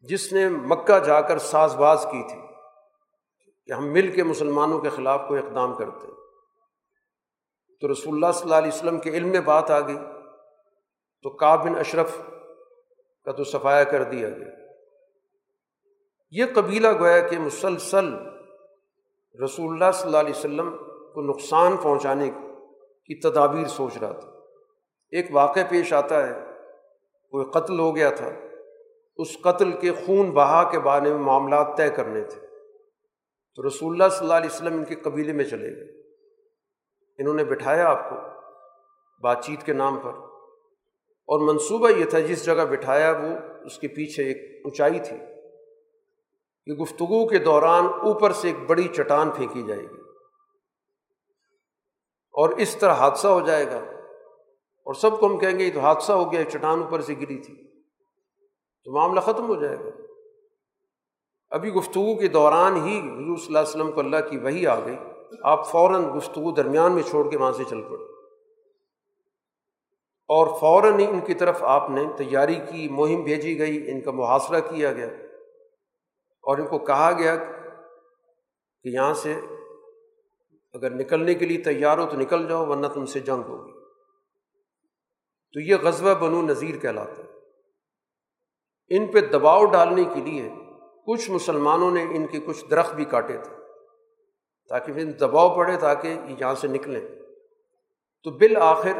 جس 0.00 0.32
نے 0.32 0.48
مکہ 0.48 0.98
جا 0.98 1.20
کر 1.20 1.38
ساز 1.38 1.76
باز 1.76 2.06
کی 2.12 2.22
تھی 2.22 2.40
کہ 3.66 3.72
ہم 3.72 3.92
مل 3.92 4.12
کے 4.14 4.22
مسلمانوں 4.22 4.80
کے 4.80 4.88
خلاف 4.88 5.20
کوئی 5.28 5.42
اقدام 5.46 5.74
کرتے 5.74 6.06
تو 7.80 7.92
رسول 7.92 8.14
اللہ 8.14 8.32
صلی 8.32 8.42
اللہ 8.42 8.54
علیہ 8.54 8.72
وسلم 8.74 8.98
کے 8.98 9.10
علم 9.10 9.28
میں 9.28 9.40
بات 9.40 9.70
آ 9.70 9.80
گئی۔ 9.80 9.98
تو 11.22 11.30
کاب 11.30 11.64
بن 11.64 11.78
اشرف 11.78 12.18
کا 13.24 13.32
تو 13.32 13.44
صفایا 13.44 13.84
کر 13.84 14.02
دیا 14.02 14.30
گیا۔ 14.30 14.67
یہ 16.30 16.44
قبیلہ 16.54 16.88
گویا 17.00 17.28
کہ 17.28 17.38
مسلسل 17.38 18.14
رسول 19.44 19.72
اللہ 19.72 19.92
صلی 19.94 20.06
اللہ 20.06 20.16
علیہ 20.16 20.38
وسلم 20.38 20.76
کو 21.14 21.20
نقصان 21.20 21.76
پہنچانے 21.76 22.30
کی 23.06 23.20
تدابیر 23.20 23.66
سوچ 23.66 23.98
رہا 23.98 24.12
تھا۔ 24.12 24.28
ایک 25.10 25.26
واقعہ 25.30 25.62
پیش 25.68 25.92
آتا 25.92 26.28
ہے، 26.28 26.32
کوئی 27.30 27.46
قتل 27.50 27.78
ہو 27.78 27.96
گیا 27.96 28.10
تھا، 28.10 28.30
اس 29.16 29.28
قتل 29.42 29.72
کے 29.72 29.92
خون 29.92 30.30
بہا 30.30 30.70
کے 30.70 30.78
بارے 30.78 31.10
میں 31.10 31.18
معاملات 31.18 31.76
طے 31.76 31.90
کرنے 31.90 32.20
تھے۔ 32.20 32.46
تو 33.54 33.68
رسول 33.68 33.92
اللہ 33.92 34.08
صلی 34.08 34.20
اللہ 34.20 34.34
علیہ 34.34 34.50
وسلم 34.52 34.72
ان 34.72 34.84
کے 34.84 34.94
قبیلے 34.94 35.32
میں 35.32 35.44
چلے 35.44 35.76
گئے۔ 35.76 36.02
انہوں 37.18 37.34
نے 37.34 37.44
بٹھایا 37.44 37.88
آپ 37.88 38.10
کو 38.10 38.16
بات 39.22 39.44
چیت 39.44 39.62
کے 39.62 39.72
نام 39.72 39.98
پر۔ 39.98 40.10
اور 41.26 41.52
منصوبہ 41.52 41.90
یہ 41.90 42.04
تھا، 42.04 42.20
جس 42.20 42.44
جگہ 42.44 42.64
بٹھایا 42.70 43.10
وہ 43.10 43.60
اس 43.64 43.78
کے 43.78 43.88
پیچھے 43.88 44.24
ایک 44.24 44.36
اونچائی 44.64 44.98
تھی۔ 44.98 45.16
کہ 46.68 46.74
گفتگو 46.74 47.28
کے 47.28 47.38
دوران 47.38 47.84
اوپر 47.84 48.32
سے 48.32 48.48
ایک 48.48 48.70
بڑی 48.70 48.88
چٹان 48.88 49.30
پھینکی 49.30 49.62
جائے 49.62 49.80
گی 49.80 50.00
اور 52.32 52.48
اس 52.48 52.76
طرح 52.76 52.92
حادثہ 52.92 53.28
ہو 53.28 53.40
جائے 53.40 53.66
گا 53.66 53.78
اور 54.84 54.94
سب 54.94 55.20
کو 55.20 55.26
ہم 55.26 55.38
کہیں 55.38 55.58
گے 55.58 55.64
یہ 55.64 55.74
تو 55.74 55.80
حادثہ 55.80 56.12
ہو 56.12 56.32
گیا 56.32 56.44
چٹان 56.44 56.82
اوپر 56.82 57.00
سے 57.00 57.14
گری 57.14 57.38
تھی۔ 57.38 57.82
تو 58.84 58.92
معاملہ 58.92 59.20
ختم 59.20 59.48
ہو 59.48 59.54
جائے 59.54 59.78
گا۔ 59.78 60.02
ابھی 61.50 61.72
گفتگو 61.72 62.18
کے 62.18 62.28
دوران 62.28 62.76
ہی 62.76 62.98
حضور 62.98 63.36
صلی 63.36 63.46
اللہ 63.46 63.58
علیہ 63.58 63.68
وسلم 63.68 63.92
کو 63.92 64.00
اللہ 64.00 64.16
کی 64.30 64.38
وہی 64.38 64.66
آ 64.66 64.80
گئی۔ 64.84 64.96
آپ 65.42 65.70
فوراً 65.70 66.16
گفتگو 66.16 66.50
درمیان 66.50 66.92
میں 66.92 67.02
چھوڑ 67.02 67.30
کے 67.30 67.38
وہاں 67.38 67.52
سے 67.52 67.64
چل 67.64 67.82
پڑے۔ 67.82 68.04
اور 70.28 70.58
فوراً 70.60 70.98
ہی 70.98 71.06
ان 71.06 71.20
کی 71.20 71.34
طرف 71.34 71.62
آپ 71.62 71.90
نے 71.90 72.04
تیاری 72.16 72.54
کی، 72.54 72.88
مہم 72.88 73.22
بھیجی 73.22 73.58
گئی، 73.58 73.90
ان 73.90 74.00
کا 74.00 74.10
محاصرہ 74.10 74.60
کیا 74.60 74.92
گیا۔ 74.92 75.08
اور 76.48 76.58
ان 76.58 76.66
کو 76.66 76.78
کہا 76.78 77.12
گیا 77.18 77.36
کہ 78.82 78.88
یہاں 78.88 79.14
سے 79.14 79.40
اگر 80.72 80.90
نکلنے 80.90 81.34
کے 81.34 81.46
لیے 81.46 81.62
تیار 81.62 81.98
ہو 81.98 82.06
تو 82.06 82.16
نکل 82.16 82.48
جاؤ، 82.48 82.66
ورنہ 82.66 82.86
تم 82.86 83.06
سے 83.06 83.20
جنگ 83.20 83.42
ہوگی۔ 83.42 83.72
تو 85.52 85.60
یہ 85.60 85.76
غزوہ 85.76 86.14
بنو 86.14 86.42
نذیر 86.42 86.78
کہلاتا 86.78 87.22
ہے۔ 87.22 87.28
ان 88.88 89.06
پہ 89.06 89.20
دباؤ 89.20 89.64
ڈالنے 89.64 90.04
کے 90.04 90.20
لیے 90.20 90.48
کچھ 91.06 91.30
مسلمانوں 91.30 91.90
نے 91.90 92.02
ان 92.02 92.26
کے 92.26 92.40
کچھ 92.40 92.64
درخت 92.70 92.94
بھی 92.94 93.04
کاٹے 93.04 93.36
تھے 93.36 93.56
تاکہ 94.68 94.92
پھر 94.92 95.04
دباؤ 95.04 95.56
پڑے، 95.56 95.76
تاکہ 95.76 96.18
یہاں 96.40 96.54
سے 96.54 96.68
نکلیں۔ 96.68 97.08
تو 98.24 98.30
بالآخر 98.30 98.92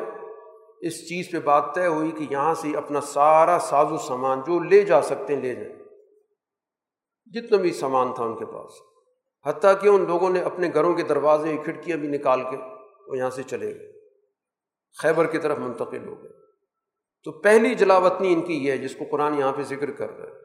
اس 0.81 1.09
چیز 1.09 1.31
پہ 1.33 1.39
بات 1.39 1.75
طے 1.75 1.87
ہوئی 1.87 2.11
کہ 2.11 2.27
یہاں 2.31 2.55
سے 2.55 2.77
اپنا 2.77 3.01
سارا 3.01 3.59
ساز 3.59 3.93
و 3.93 3.97
سامان 3.97 4.41
جو 4.41 4.61
لے 4.61 4.83
جا 4.83 5.03
سکتے 5.03 5.35
ہیں 5.35 5.43
لے 5.43 5.55
جائیں۔ 5.55 5.78
جتنا 7.35 7.57
بھی 7.57 7.73
سامان 7.73 8.15
تھا 8.15 8.25
ان 8.25 8.39
کے 8.39 8.47
پاس۔ 8.47 8.73
حتیٰ 9.47 9.81
کہ 9.81 9.89
ان 9.89 10.05
لوگوں 10.09 10.31
نے 10.31 10.41
اپنے 10.41 10.71
گھروں 10.75 10.95
کے 10.95 11.03
دروازے 11.03 11.57
کھڑکیاں 11.65 11.97
بھی 11.97 12.09
نکال 12.09 12.43
کے 12.43 12.57
وہ 13.07 13.17
یہاں 13.17 13.31
سے 13.31 13.43
چلے 13.43 13.79
گئے۔ 13.79 13.93
خیبر 15.03 15.27
کی 15.27 15.39
طرف 15.39 15.59
منتقل 15.59 16.09
ہو 16.09 16.23
گئے۔ 16.23 16.31
تو 17.25 17.33
پہلی 17.33 17.75
جلاوطنی 17.75 18.33
ان 18.33 18.43
کی 18.43 18.67
یہ 18.67 18.73
ہے 18.73 18.79
جس 18.79 18.97
کو 18.97 19.05
قرآن 19.11 19.39
یہاں 19.39 19.53
پہ 19.53 19.63
ذکر 19.63 19.91
کر 19.91 20.11
رہا 20.11 20.27
ہے۔ 20.27 20.39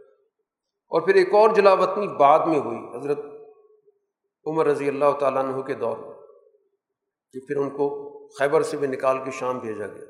اور 0.90 1.02
پھر 1.02 1.16
ایک 1.16 1.34
اور 1.34 1.50
جلاوطنی 1.50 2.08
بعد 2.08 2.48
میں 2.48 2.60
ہوئی، 2.60 2.98
حضرت 2.98 3.20
عمر 4.46 4.66
رضی 4.66 4.88
اللہ 4.88 5.12
تعالیٰ 5.20 5.46
عنہ 5.46 5.62
کے 5.62 5.74
دور 5.74 5.98
میں، 5.98 6.14
کہ 7.32 7.40
پھر 7.40 7.58
ان 7.58 7.70
کو 7.70 8.14
خیبر 8.28 8.62
سے 8.62 8.78
بھی 8.78 8.88
نکال 8.88 9.18
کے 9.26 9.32
شام 9.32 9.60
بھیجا 9.60 9.88
گیا۔ 9.88 10.06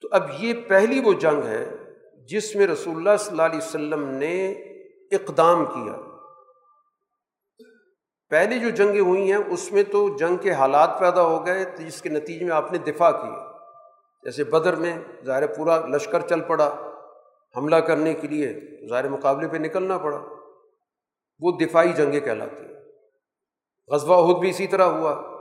تو 0.00 0.08
اب 0.10 0.22
یہ 0.38 0.54
پہلی 0.68 1.00
وہ 1.00 1.12
جنگ 1.12 1.42
ہے 1.42 1.87
جس 2.28 2.56
میں 2.56 2.66
رسول 2.66 2.96
اللہ 2.96 3.16
صلی 3.18 3.30
اللہ 3.30 3.42
علیہ 3.42 3.58
وسلم 3.58 4.08
نے 4.08 4.50
اقدام 5.10 5.64
کیا۔ 5.64 5.92
پہلی 8.30 8.60
جو 8.60 8.70
جنگیں 8.70 9.00
ہوئی 9.00 9.32
ہیں، 9.32 9.38
اس 9.48 9.72
میں 9.72 9.82
تو 9.82 10.16
جنگ 10.16 10.36
کے 10.36 10.52
حالات 10.52 11.00
پیدا 11.00 11.22
ہو 11.22 11.46
گئے، 11.46 11.64
جس 11.78 12.02
کے 12.02 12.08
نتیجے 12.08 12.44
میں 12.44 12.54
آپ 12.54 12.72
نے 12.72 12.78
دفاع 12.78 13.10
کیا۔ 13.10 13.52
جیسے 14.22 14.44
بدر 14.44 14.74
میں 14.74 14.98
ظاہر 15.24 15.46
پورا 15.46 15.86
لشکر 15.86 16.20
چل 16.20 16.40
پڑا، 16.40 16.92
حملہ 17.56 17.76
کرنے 17.76 18.14
کے 18.14 18.28
لیے 18.28 18.60
ظاہر 18.88 19.08
مقابلے 19.08 19.48
پہ 19.48 19.56
نکلنا 19.56 19.98
پڑا۔ 19.98 20.24
وہ 21.40 21.58
دفاعی 21.58 21.88
جنگیں 21.88 22.20
کہلاتی 22.20 22.64
ہیں۔ 22.64 22.82
غزوہ 23.88 24.28
عہد 24.28 24.40
بھی 24.40 24.50
اسی 24.50 24.66
طرح 24.66 24.84
ہوا 24.84 25.40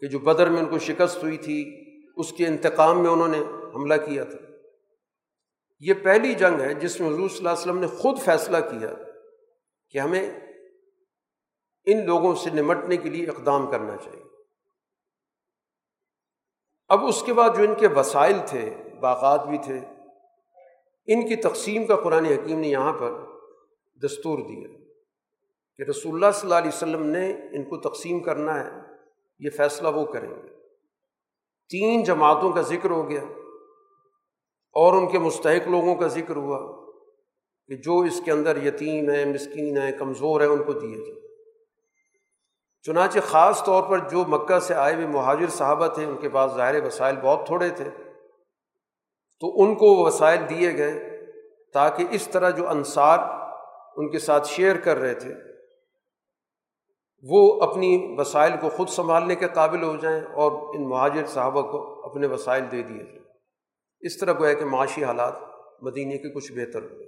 کہ 0.00 0.06
جو 0.06 0.18
بدر 0.18 0.48
میں 0.48 0.58
ان 0.58 0.66
کو 0.66 0.78
شکست 0.78 1.22
ہوئی 1.22 1.36
تھی، 1.36 1.84
اس 2.16 2.32
کے 2.32 2.46
انتقام 2.46 3.02
میں 3.02 3.10
انہوں 3.10 3.28
نے 3.28 3.40
حملہ 3.74 3.94
کیا 3.94 4.24
تھا۔ 4.24 4.47
یہ 5.80 5.94
پہلی 5.94 6.34
جنگ 6.34 6.60
ہے 6.60 6.74
جس 6.74 7.00
میں 7.00 7.08
حضور 7.08 7.28
صلی 7.28 7.38
اللہ 7.38 7.48
علیہ 7.48 7.60
وسلم 7.60 7.78
نے 7.78 7.86
خود 7.86 8.18
فیصلہ 8.18 8.56
کیا 8.56 8.94
کہ 9.90 9.98
ہمیں 9.98 10.40
ان 11.84 12.06
لوگوں 12.06 12.34
سے 12.34 12.50
نمٹنے 12.50 12.96
کے 12.96 13.10
لیے 13.10 13.26
اقدام 13.26 13.70
کرنا 13.70 13.96
چاہیے۔ 13.96 14.22
اب 16.88 17.04
اس 17.04 17.22
کے 17.22 17.32
بعد 17.32 17.50
جو 17.56 17.62
ان 17.62 17.74
کے 17.74 17.86
وسائل 17.86 18.36
تھے، 18.46 18.76
باغات 19.00 19.46
بھی 19.46 19.58
تھے، 19.58 19.80
ان 21.06 21.28
کی 21.28 21.36
تقسیم 21.36 21.86
کا 21.86 21.96
قرآن 21.96 22.24
حکیم 22.24 22.60
نے 22.60 22.68
یہاں 22.68 22.92
پر 22.92 23.12
دستور 23.94 24.38
دیا 24.38 24.68
کہ 25.76 25.82
رسول 25.82 26.14
اللہ 26.14 26.30
صلی 26.34 26.42
اللہ 26.42 26.54
علیہ 26.54 26.68
وسلم 26.68 27.06
نے 27.06 27.30
ان 27.30 27.64
کو 27.64 27.76
تقسیم 27.76 28.20
کرنا 28.20 28.64
ہے، 28.64 28.70
یہ 29.38 29.50
فیصلہ 29.50 29.88
وہ 29.88 30.04
کریں 30.04 30.30
گے۔ 30.30 30.48
تین 31.68 32.02
جماعتوں 32.02 32.52
کا 32.52 32.60
ذکر 32.62 32.90
ہو 32.90 33.10
گیا۔ 33.10 33.20
اور 34.78 34.92
ان 34.92 35.08
کے 35.08 35.18
مستحق 35.18 35.68
لوگوں 35.68 35.94
کا 35.94 36.06
ذکر 36.06 36.36
ہوا 36.36 36.58
کہ 37.66 37.76
جو 37.76 37.98
اس 37.98 38.20
کے 38.24 38.30
اندر 38.30 38.66
یتیم 38.66 39.10
ہیں، 39.10 39.24
مسکین 39.24 39.78
ہیں، 39.78 39.92
کمزور 39.92 40.40
ہیں، 40.40 40.48
ان 40.48 40.62
کو 40.62 40.72
دیے 40.72 40.96
جائیں۔ 40.96 41.28
چنانچہ 42.82 43.18
خاص 43.26 43.64
طور 43.64 43.82
پر 43.82 43.98
جو 43.98 44.24
مکہ 44.28 44.58
سے 44.58 44.74
آئے 44.74 44.94
ہوئے 44.94 45.06
مہاجر 45.06 45.48
صحابہ 45.48 45.86
تھے، 45.86 46.04
ان 46.04 46.16
کے 46.16 46.28
پاس 46.28 46.52
ظاہر 46.52 46.84
وسائل 46.84 47.16
بہت 47.22 47.46
تھوڑے 47.46 47.68
تھے، 47.68 47.84
تو 49.40 49.62
ان 49.62 49.74
کو 49.74 49.86
وہ 49.86 50.06
وسائل 50.06 50.40
دیے 50.50 50.76
گئے 50.76 50.92
تاکہ 51.74 52.04
اس 52.10 52.28
طرح 52.28 52.50
جو 52.50 52.68
انصار 52.68 53.18
ان 53.96 54.10
کے 54.10 54.18
ساتھ 54.18 54.48
شیئر 54.48 54.76
کر 54.76 54.96
رہے 54.96 55.14
تھے، 55.14 55.34
وہ 57.22 57.60
اپنی 57.62 58.14
وسائل 58.18 58.52
کو 58.60 58.68
خود 58.68 58.88
سنبھالنے 58.88 59.34
کے 59.34 59.46
قابل 59.54 59.82
ہو 59.82 59.96
جائیں 59.96 60.20
اور 60.20 60.76
ان 60.76 60.88
مہاجر 60.88 61.26
صحابہ 61.26 61.62
کو 61.62 62.04
اپنے 62.04 62.26
وسائل 62.26 62.64
دے 62.72 62.82
دیے 62.82 63.04
جائیں۔ 63.04 63.27
اس 64.00 64.18
طرح 64.18 64.32
گویا 64.32 64.52
کہ 64.52 64.64
معاشی 64.64 65.04
حالات 65.04 65.34
مدینے 65.82 66.18
کے 66.18 66.28
کچھ 66.34 66.52
بہتر 66.52 66.82
ہوئے۔ 66.82 67.06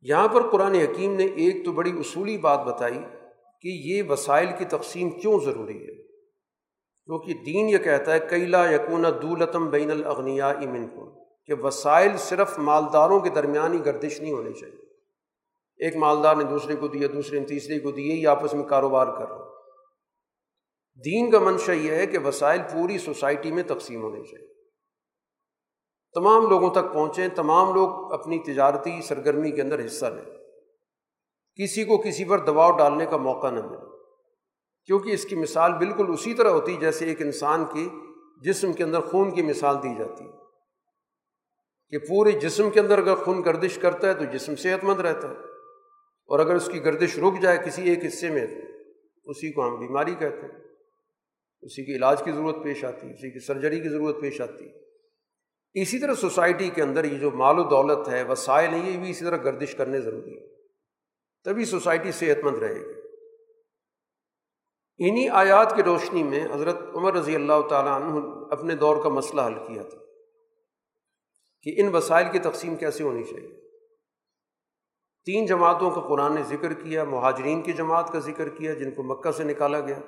یہاں 0.00 0.28
پر 0.28 0.50
قرآن 0.50 0.74
حکیم 0.74 1.14
نے 1.14 1.24
ایک 1.24 1.64
تو 1.64 1.72
بڑی 1.72 1.90
اصولی 1.98 2.38
بات 2.38 2.64
بتائی 2.66 2.98
کہ 3.62 3.68
یہ 3.68 4.02
وسائل 4.08 4.48
کی 4.58 4.64
تقسیم 4.64 5.10
کیوں 5.10 5.40
ضروری 5.40 5.78
ہے، 5.78 6.02
کیونکہ 7.04 7.34
دین 7.46 7.68
یہ 7.68 7.78
کہتا 7.78 8.12
ہے 8.12 8.20
کیلا 8.30 8.70
یقون 8.70 9.04
دولتم 9.22 9.70
بین 9.70 9.90
الاغنیا 9.90 10.48
امن 10.48 10.88
کن 10.88 11.10
کہ 11.46 11.54
وسائل 11.54 12.16
صرف 12.16 12.58
مالداروں 12.58 13.20
کے 13.20 13.30
درمیان 13.30 13.72
ہی 13.72 13.84
گردش 13.84 14.20
نہیں 14.20 14.32
ہونی 14.32 14.52
چاہیے۔ 14.52 14.84
ایک 15.80 15.96
مالدار 15.96 16.36
نے 16.36 16.44
دوسرے 16.44 16.76
کو 16.76 16.88
دیا، 16.88 17.08
دوسرے 17.12 17.40
نے 17.40 17.46
تیسرے 17.46 17.78
کو 17.78 17.90
دیے، 17.90 18.14
یہ 18.14 18.28
آپس 18.28 18.54
میں 18.54 18.64
کاروبار 18.64 19.06
کر 19.06 19.28
رہا 19.28 19.44
دین 21.04 21.30
کا 21.30 21.38
منشا 21.38 21.72
یہ 21.72 21.92
ہے 21.92 22.06
کہ 22.06 22.18
وسائل 22.18 22.60
پوری 22.72 22.98
سوسائٹی 22.98 23.52
میں 23.52 23.62
تقسیم 23.62 24.02
ہونے 24.02 24.22
چاہیے۔ 24.24 24.53
تمام 26.14 26.48
لوگوں 26.48 26.70
تک 26.70 26.94
پہنچیں، 26.94 27.28
تمام 27.28 27.74
لوگ 27.74 28.12
اپنی 28.12 28.38
تجارتی 28.38 29.02
سرگرمی 29.02 29.50
کے 29.50 29.62
اندر 29.62 29.86
حصہ 29.86 30.06
لیں۔ 30.06 30.34
کسی 31.62 31.84
کو 31.84 31.98
کسی 31.98 32.24
پر 32.24 32.38
دباؤ 32.38 32.76
ڈالنے 32.76 33.06
کا 33.06 33.16
موقع 33.16 33.50
نہ 33.50 33.66
ملے۔ 33.66 33.86
کیونکہ 34.86 35.10
اس 35.10 35.24
کی 35.24 35.36
مثال 35.36 35.72
بالکل 35.72 36.04
اسی 36.08 36.34
طرح 36.34 36.48
ہوتی، 36.48 36.76
جیسے 36.76 37.04
ایک 37.04 37.22
انسان 37.22 37.64
کی 37.64 37.88
جسم 38.42 38.72
کے 38.72 38.84
اندر 38.84 39.00
خون 39.00 39.34
کی 39.34 39.42
مثال 39.42 39.76
دی 39.82 39.94
جاتی۔ 39.98 40.24
ہے 40.24 40.30
کہ 41.88 41.98
پورے 41.98 42.32
جسم 42.32 42.70
کے 42.70 42.80
اندر 42.80 42.98
اگر 42.98 43.14
خون 43.14 43.42
گردش 43.44 43.78
کرتا 43.78 44.08
ہے 44.08 44.14
تو 44.14 44.24
جسم 44.24 44.56
صحت 44.56 44.84
مند 44.84 45.00
رہتا 45.00 45.28
ہے۔ 45.28 45.34
اور 46.26 46.38
اگر 46.38 46.54
اس 46.54 46.68
کی 46.72 46.84
گردش 46.84 47.18
رک 47.18 47.42
جائے 47.42 47.58
کسی 47.66 47.90
ایک 47.90 48.04
حصے 48.04 48.30
میں، 48.30 48.46
اسی 49.24 49.52
کو 49.52 49.68
ہم 49.68 49.76
بیماری 49.78 50.14
کہتے 50.14 50.40
ہیں۔ 50.40 50.64
اسی 51.62 51.84
کی 51.84 51.96
علاج 51.96 52.22
کی 52.22 52.32
ضرورت 52.32 52.56
پیش 52.62 52.84
آتی 52.84 53.06
ہے 53.06 53.12
اسی 53.12 53.30
کی 53.30 53.38
سرجری 53.38 53.80
کی 53.80 53.88
ضرورت 53.88 54.20
پیش 54.20 54.40
آتی۔ 54.40 54.68
ہے 54.68 54.83
اسی 55.74 55.98
طرح 55.98 56.14
سوسائٹی 56.14 56.70
کے 56.70 56.82
اندر 56.82 57.04
یہ 57.04 57.18
جو 57.18 57.30
مال 57.30 57.58
و 57.58 57.62
دولت 57.62 58.08
ہے، 58.08 58.22
وسائل 58.22 58.74
ہیں، 58.74 58.90
یہ 58.90 58.98
بھی 58.98 59.10
اسی 59.10 59.24
طرح 59.24 59.36
گردش 59.36 59.74
کرنے 59.74 60.00
ضروری 60.00 60.38
ہے 60.38 60.54
تبھی 61.44 61.64
سوسائٹی 61.64 62.12
صحت 62.12 62.44
مند 62.44 62.56
رہے 62.56 62.74
گی۔ 62.74 63.00
انہیں 64.98 65.28
آیات 65.28 65.76
کی 65.76 65.82
روشنی 65.82 66.22
میں 66.22 66.46
حضرت 66.54 66.76
عمر 66.94 67.14
رضی 67.14 67.34
اللہ 67.34 67.60
تعالیٰ 67.70 67.92
عنہ 67.92 68.20
اپنے 68.50 68.74
دور 68.74 69.02
کا 69.02 69.08
مسئلہ 69.08 69.40
حل 69.40 69.54
کیا 69.54 69.82
تھا 69.82 69.98
کہ 71.62 71.74
ان 71.76 71.94
وسائل 71.94 72.26
کی 72.32 72.38
تقسیم 72.38 72.76
کیسے 72.76 73.04
ہونی 73.04 73.22
چاہیے۔ 73.22 73.60
تین 75.24 75.46
جماعتوں 75.46 75.90
کا 75.90 76.00
قرآن 76.00 76.34
نے 76.34 76.42
ذکر 76.42 76.72
کیا، 76.72 77.04
مہاجرین 77.04 77.62
کی 77.62 77.72
جماعت 77.72 78.12
کا 78.12 78.18
ذکر 78.18 78.48
کیا، 78.48 78.74
جن 78.74 78.90
کو 78.90 79.02
مکہ 79.02 79.30
سے 79.30 79.44
نکالا 79.44 79.80
گیا۔ 79.80 80.00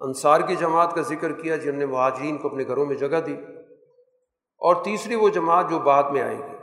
انصار 0.00 0.40
کی 0.40 0.56
جماعت 0.56 0.94
کا 0.94 1.02
ذکر 1.02 1.32
کیا 1.32 1.56
جن 1.56 1.78
نے 1.78 1.86
مہاجرین 1.86 2.38
کو 2.38 2.48
اپنے 2.48 2.64
گھروں 2.66 2.86
میں 2.86 2.96
جگہ 2.96 3.20
دی۔ 3.26 3.36
اور 4.62 4.84
تیسری 4.84 5.14
وہ 5.14 5.28
جماعت 5.28 5.70
جو 5.70 5.78
بعد 5.78 6.02
میں 6.02 6.22
آئے 6.22 6.36
گی 6.36 6.56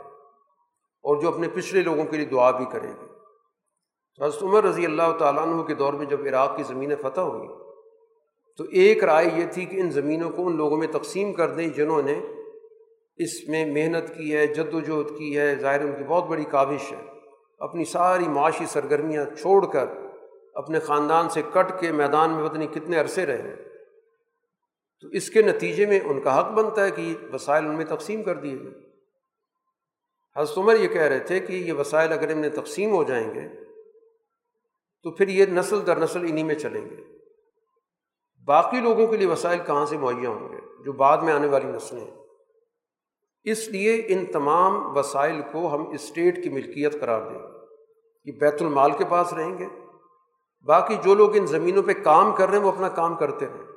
اور 1.02 1.22
جو 1.22 1.28
اپنے 1.28 1.48
پچھلے 1.48 1.82
لوگوں 1.82 2.04
کے 2.04 2.16
لیے 2.16 2.26
دعا 2.26 2.50
بھی 2.50 2.64
کرے 2.64 2.88
گی۔ 2.88 3.06
حضرت 4.24 4.42
عمر 4.42 4.64
رضی 4.64 4.84
اللہ 4.84 5.12
تعالیٰ 5.18 5.42
عنہ 5.42 5.62
کے 5.62 5.74
دور 5.74 5.92
میں 5.92 6.06
جب 6.06 6.20
عراق 6.26 6.56
کی 6.56 6.62
زمینیں 6.62 6.96
فتح 6.96 7.20
ہوئی، 7.20 7.48
تو 8.56 8.64
ایک 8.72 9.04
رائے 9.04 9.26
یہ 9.36 9.44
تھی 9.50 9.64
کہ 9.64 9.80
ان 9.80 9.90
زمینوں 9.90 10.30
کو 10.30 10.46
ان 10.46 10.56
لوگوں 10.56 10.76
میں 10.76 10.86
تقسیم 10.86 11.32
کر 11.32 11.50
دیں 11.50 11.68
جنہوں 11.68 12.02
نے 12.02 12.20
اس 13.16 13.48
میں 13.48 13.66
محنت 13.66 14.08
کی 14.08 14.36
ہے 14.36 14.46
جد 14.46 14.74
و 14.74 14.80
جہد 14.80 15.18
کی 15.18 15.38
ہے، 15.38 15.54
ظاہر 15.54 15.80
ان 15.80 15.92
کی 15.92 16.04
بہت 16.04 16.24
بڑی 16.24 16.44
کاوش 16.44 16.92
ہے۔ 16.92 17.02
اپنی 17.58 17.84
ساری 17.84 18.28
معاشی 18.28 18.66
سرگرمیاں 18.66 19.24
چھوڑ 19.24 19.66
کر، 19.66 19.86
اپنے 20.54 20.78
خاندان 20.78 21.28
سے 21.28 21.42
کٹ 21.52 21.80
کے 21.80 21.92
میدان 21.92 22.30
میں 22.30 22.48
پتہ 22.48 22.78
کتنے 22.78 23.00
عرصے 23.00 23.26
رہے۔ 23.26 23.69
تو 25.00 25.08
اس 25.08 25.30
کے 25.30 25.42
نتیجے 25.42 25.86
میں 25.86 26.00
ان 26.04 26.20
کا 26.20 26.40
حق 26.40 26.52
بنتا 26.52 26.84
ہے 26.84 26.90
کہ 26.90 27.16
وسائل 27.32 27.64
ان 27.66 27.76
میں 27.76 27.84
تقسیم 27.84 28.22
کر 28.22 28.34
دیے 28.34 28.56
جائیں۔ 28.56 28.90
حضرت 30.36 30.58
عمر 30.58 30.74
یہ 30.74 30.88
کہہ 30.88 31.02
رہے 31.02 31.18
تھے 31.18 31.40
کہ 31.40 31.52
یہ 31.52 31.72
وسائل 31.72 32.12
اگر 32.12 32.28
ان 32.28 32.38
میں 32.38 32.48
تقسیم 32.48 32.90
ہو 32.90 33.04
جائیں 33.04 33.34
گے، 33.34 33.48
تو 35.02 35.10
پھر 35.10 35.28
یہ 35.28 35.46
نسل 35.46 35.86
در 35.86 35.96
نسل 35.96 36.20
انہیں 36.30 36.44
میں 36.44 36.54
چلیں 36.54 36.90
گے۔ 36.90 36.96
باقی 38.44 38.80
لوگوں 38.80 39.06
کے 39.06 39.16
لیے 39.16 39.26
وسائل 39.26 39.60
کہاں 39.66 39.86
سے 39.86 39.96
مہیا 39.96 40.28
ہوں 40.28 40.52
گے؟ 40.52 40.84
جو 40.84 40.92
بعد 40.92 41.18
میں 41.18 41.32
آنے 41.32 41.46
والی 41.46 41.66
نسلیں 41.66 42.00
ہیں۔ 42.00 42.16
اس 43.44 43.68
لیے 43.68 44.02
ان 44.06 44.26
تمام 44.26 44.96
وسائل 44.96 45.40
کو 45.52 45.74
ہم 45.74 45.90
اسٹیٹ 45.90 46.42
کی 46.42 46.48
ملکیت 46.48 47.00
قرار 47.00 47.30
دیں۔ 47.30 47.38
یہ 48.24 48.32
بیت 48.32 48.62
المال 48.62 48.92
کے 48.92 49.04
پاس 49.08 49.32
رہیں 49.32 49.58
گے۔ 49.58 49.66
باقی 50.62 50.96
جو 51.04 51.14
لوگ 51.14 51.36
ان 51.36 51.46
زمینوں 51.46 51.82
پہ 51.82 51.92
کام 52.04 52.32
کر 52.32 52.48
رہے 52.48 52.58
ہیں، 52.58 52.64
وہ 52.64 52.72
اپنا 52.72 52.88
کام 52.88 53.16
کرتے 53.16 53.46
رہیں۔ 53.46 53.69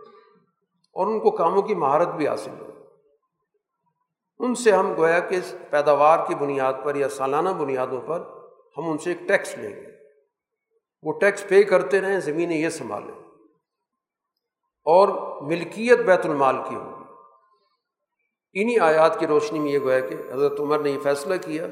اور 0.93 1.07
ان 1.07 1.19
کو 1.19 1.31
کاموں 1.31 1.61
کی 1.61 1.75
مہارت 1.75 2.07
بھی 2.07 2.27
حاصل 2.27 2.51
ہو 2.59 2.67
ان 4.39 4.55
سے 4.55 4.71
ہم 4.71 4.93
گویا 4.97 5.19
کہ 5.19 5.37
پیداوار 5.69 6.19
کی 6.27 6.35
بنیاد 6.35 6.73
پر 6.83 6.95
یا 6.95 7.09
سالانہ 7.09 7.49
بنیادوں 7.49 8.01
پر 8.01 8.19
ہم 8.77 8.91
ان 8.91 8.97
سے 8.97 9.09
ایک 9.09 9.27
ٹیکس 9.27 9.57
لیں 9.57 9.75
گے۔ 9.75 9.85
وہ 11.03 11.19
ٹیکس 11.19 11.47
پے 11.47 11.63
کرتے 11.63 12.01
رہیں، 12.01 12.19
زمینیں 12.19 12.57
یہ 12.57 12.69
سنبھالیں۔ 12.69 13.23
اور 14.85 15.41
ملکیت 15.41 15.99
بیت 15.99 16.25
المال 16.25 16.55
کی 16.69 16.75
ہوگی۔ 16.75 17.03
انہیں 18.61 18.79
آیات 18.79 19.19
کی 19.19 19.27
روشنی 19.27 19.59
میں 19.59 19.71
یہ 19.71 19.79
گویا 19.79 19.99
کہ 19.99 20.15
حضرت 20.33 20.59
عمر 20.59 20.79
نے 20.79 20.89
یہ 20.89 20.99
فیصلہ 20.99 21.33
کیا 21.41 21.65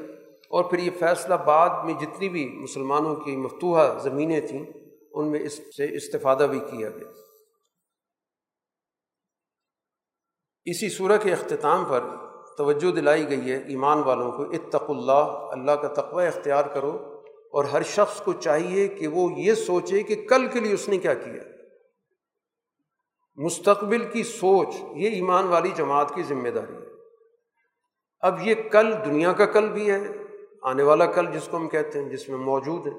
اور 0.50 0.64
پھر 0.64 0.78
یہ 0.78 0.90
فیصلہ 0.98 1.34
بعد 1.34 1.84
میں 1.84 1.94
جتنی 1.94 2.28
بھی 2.28 2.48
مسلمانوں 2.48 3.14
کی 3.14 3.36
مفتوحہ 3.36 3.98
زمینیں 3.98 4.40
تھیں، 4.40 4.64
ان 5.12 5.30
میں 5.30 5.40
اس 5.40 5.76
سے 5.76 5.96
استفادہ 5.96 6.46
بھی 6.50 6.58
کیا 6.58 6.88
گیا۔ 6.90 7.21
اسی 10.64 10.88
صورح 10.88 11.16
کے 11.16 11.32
اختتام 11.32 11.84
پر 11.84 12.00
توجہ 12.56 12.92
دلائی 12.92 13.28
گئی 13.28 13.52
ہے 13.52 13.56
ایمان 13.56 13.98
والوں 13.98 14.32
کو 14.32 14.42
اتق 14.42 14.90
اللہ 14.90 15.38
اللہ 15.50 15.72
کا 15.72 15.88
تقوی 15.88 16.26
اختیار 16.26 16.64
کرو 16.64 17.22
اور 17.52 17.64
ہر 17.64 17.82
شخص 17.82 18.22
کو 18.22 18.32
چاہیے 18.32 18.88
کہ 18.88 19.06
وہ 19.08 19.32
یہ 19.36 19.54
سوچے 19.54 20.02
کہ 20.02 20.26
کل 20.28 20.46
کے 20.46 20.60
لیے 20.60 20.74
اس 20.74 20.88
نے 20.88 20.98
کیا 20.98 21.14
کیا۔ 21.14 21.42
مستقبل 23.36 24.04
کی 24.04 24.22
سوچ، 24.22 24.68
یہ 24.96 25.10
ایمان 25.10 25.48
والی 25.48 25.70
جماعت 25.76 26.14
کی 26.14 26.22
ذمہ 26.22 26.48
داری 26.48 26.74
ہے۔ 26.74 26.92
اب 28.20 28.46
یہ 28.46 28.54
کل 28.54 28.92
دنیا 29.06 29.32
کا 29.32 29.46
کل 29.46 29.68
بھی 29.68 29.90
ہے، 29.90 29.98
آنے 30.62 30.82
والا 30.82 31.06
کل 31.06 31.26
جس 31.26 31.48
کو 31.50 31.56
ہم 31.56 31.68
کہتے 31.68 32.02
ہیں، 32.02 32.10
جس 32.10 32.28
میں 32.28 32.38
موجود 32.38 32.86
ہے۔ 32.86 32.92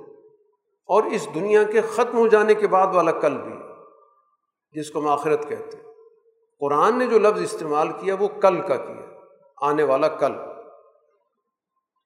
اور 0.85 1.03
اس 1.03 1.27
دنیا 1.35 1.63
کے 1.63 1.81
ختم 1.81 2.17
ہو 2.17 2.27
جانے 2.27 2.53
کے 2.53 2.67
بعد 2.67 2.95
والا 2.95 3.11
کل 3.11 3.37
بھی، 3.37 3.53
جس 4.71 4.91
کو 4.91 4.99
ہم 4.99 5.07
آخرت 5.07 5.49
کہتے 5.49 5.77
ہیں۔ 5.77 5.82
قرآن 6.63 6.99
نے 6.99 7.07
جو 7.07 7.19
لفظ 7.19 7.41
استعمال 7.41 7.91
کیا 7.91 8.15
وہ 8.19 8.27
کل 8.27 8.61
کا 8.61 8.75
کیا، 8.75 9.19
آنے 9.61 9.83
والا 9.83 10.07
کل۔ 10.07 10.33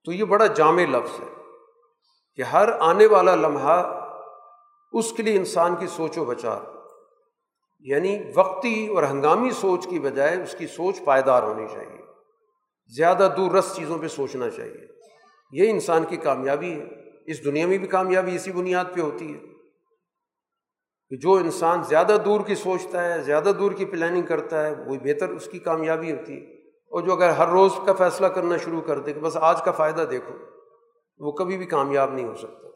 تو 0.05 0.11
یہ 0.11 0.23
بڑا 0.23 0.47
جامع 0.47 0.85
لفظ 0.85 1.19
ہے 1.19 1.33
کہ 2.35 2.41
ہر 2.41 2.69
آنے 2.79 3.05
والا 3.05 3.35
لمحہ 3.35 4.03
اس 4.91 5.11
کے 5.11 5.23
لیے 5.23 5.37
انسان 5.37 5.75
کی 5.75 5.87
سوچ 5.87 6.17
و 6.17 6.25
بچار 6.25 6.59
یعنی 7.79 8.19
وقتی 8.35 8.87
اور 8.87 9.03
ہنگامی 9.03 9.49
سوچ 9.49 9.87
کی 9.87 9.99
بجائے 9.99 10.43
اس 10.43 10.55
کی 10.57 10.67
سوچ 10.67 10.95
پائیدار 11.05 11.43
ہونی 11.43 11.67
چاہیے۔ 11.73 12.01
زیادہ 12.95 13.33
دور 13.37 13.51
رس 13.51 13.75
چیزوں 13.75 13.99
پہ 13.99 14.07
سوچنا 14.07 14.49
چاہیے۔ 14.49 14.87
یہ 15.51 15.69
انسان 15.69 16.05
کی 16.05 16.17
کامیابی 16.17 16.81
ہے، 16.81 16.85
اس 17.25 17.45
دنیا 17.45 17.67
میں 17.67 17.77
بھی 17.77 17.87
کامیابی 17.87 18.35
اسی 18.35 18.51
بنیاد 18.51 18.85
پہ 18.95 19.01
ہوتی 19.01 19.33
ہے۔ 19.33 19.56
کہ 21.09 21.17
جو 21.17 21.33
انسان 21.33 21.83
زیادہ 21.83 22.17
دور 22.25 22.41
کی 22.45 22.55
سوچتا 22.55 23.13
ہے، 23.13 23.21
زیادہ 23.21 23.51
دور 23.59 23.71
کی 23.71 23.85
پلاننگ 23.85 24.21
کرتا 24.21 24.67
ہے، 24.67 24.73
وہی 24.85 24.97
بہتر 24.97 25.29
اس 25.29 25.45
کی 25.45 25.59
کامیابی 25.59 26.11
ہوتی 26.11 26.33
ہے۔ 26.33 26.57
اور 26.67 27.01
جو 27.01 27.13
اگر 27.13 27.29
ہر 27.29 27.47
روز 27.47 27.71
کا 27.85 27.93
فیصلہ 27.93 28.27
کرنا 28.27 28.57
شروع 28.57 28.81
کر 28.81 28.99
دے 28.99 29.13
کہ 29.13 29.19
بس 29.19 29.37
آج 29.37 29.61
کا 29.61 29.71
فائدہ 29.71 30.05
دیکھو، 30.09 30.33
وہ 31.17 31.31
کبھی 31.31 31.57
بھی 31.57 31.65
کامیاب 31.65 32.13
نہیں 32.13 32.27
ہو 32.27 32.35
سکتا۔ 32.35 32.67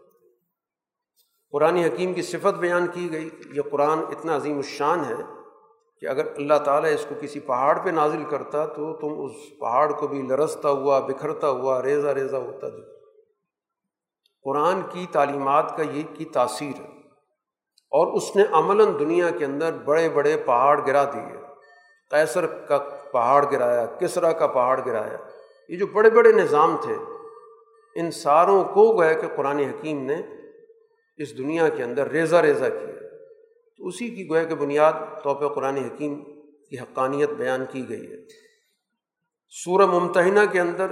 قرآن 1.51 1.75
حکیم 1.75 2.13
کی 2.13 2.21
صفت 2.21 2.59
بیان 2.59 2.87
کی 2.87 3.11
گئی، 3.11 3.29
یہ 3.53 3.61
قرآن 3.71 3.99
اتنا 3.99 4.35
عظیم 4.35 4.55
الشان 4.55 4.99
ہے 4.99 5.23
کہ 5.99 6.05
اگر 6.05 6.25
اللہ 6.35 6.57
تعالیٰ 6.65 6.93
اس 6.93 7.05
کو 7.09 7.15
کسی 7.21 7.39
پہاڑ 7.39 7.79
پہ 7.83 7.89
نازل 7.89 8.23
کرتا 8.29 8.65
تو 8.65 8.93
تم 8.93 9.25
اس 9.25 9.59
پہاڑ 9.59 9.91
کو 9.91 10.07
بھی 10.07 10.21
لرستا 10.21 10.69
ہوا، 10.69 10.99
بکھرتا 10.99 11.49
ہوا، 11.49 11.83
ریزہ 11.83 12.07
ریزہ 12.07 12.35
ہوتا۔ 12.35 12.69
جو 12.69 12.81
قرآن 14.43 14.81
کی 14.89 15.05
تعلیمات 15.11 15.77
کا 15.77 15.83
یہ 15.83 16.01
کی 16.13 16.25
تاثیر 16.25 16.81
ہے۔ 16.81 17.00
اور 17.91 18.13
اس 18.13 18.35
نے 18.35 18.43
عملاً 18.51 18.87
دنیا 18.99 19.29
کے 19.29 19.45
اندر 19.45 19.73
بڑے 19.73 20.09
بڑے 20.09 20.37
پہاڑ 20.45 20.87
گرا 20.87 21.03
دیے۔ 21.03 21.37
کیسر 22.09 22.47
کا 22.47 22.77
پہاڑ 23.11 23.51
گرایا، 23.51 23.85
کسرا 23.85 24.31
کا 24.31 24.47
پہاڑ 24.47 24.85
گرایا۔ 24.85 25.17
یہ 25.69 25.77
جو 25.77 25.87
بڑے 25.87 26.09
بڑے 26.09 26.31
نظام 26.31 26.77
تھے، 26.81 26.95
ان 27.95 28.11
ساروں 28.11 28.63
کو 28.63 28.93
گویا 28.97 29.13
کہ 29.13 29.27
قرآن 29.35 29.59
حکیم 29.59 30.05
نے 30.05 30.15
اس 31.17 31.37
دنیا 31.37 31.69
کے 31.69 31.83
اندر 31.83 32.07
ریزہ 32.07 32.35
ریزہ 32.35 32.65
کیا۔ 32.65 33.07
تو 33.77 33.87
اسی 33.87 34.09
کی 34.09 34.29
گویا 34.29 34.43
کہ 34.43 34.55
بنیاد 34.55 34.93
طور 35.23 35.35
پہ 35.35 35.47
قرآن 35.47 35.77
حکیم 35.77 36.23
کی 36.69 36.79
حقانیت 36.79 37.29
بیان 37.29 37.65
کی 37.69 37.89
گئی 37.89 38.11
ہے۔ 38.11 38.25
سورہ 39.49 39.85
ممتحنہ 39.85 40.39
کے 40.51 40.59
اندر 40.59 40.87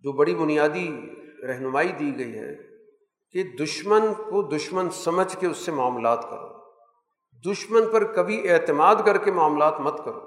جو 0.00 0.12
بڑی 0.12 0.34
بنیادی 0.34 1.00
رہنمائی 1.46 1.88
دی 1.88 2.18
گئی 2.18 2.38
ہے 2.38 2.75
کہ 3.30 3.42
دشمن 3.42 4.14
کو 4.14 4.42
دشمن 4.42 4.90
سمجھ 4.90 5.36
کے 5.36 5.46
اس 5.46 5.56
سے 5.56 5.72
معاملات 5.72 6.30
کرو۔ 6.30 6.56
دشمن 7.52 7.82
پر 7.92 8.04
کبھی 8.04 8.50
اعتماد 8.50 8.96
کر 9.04 9.18
کے 9.18 9.30
معاملات 9.30 9.80
مت 9.80 10.04
کرو۔ 10.04 10.20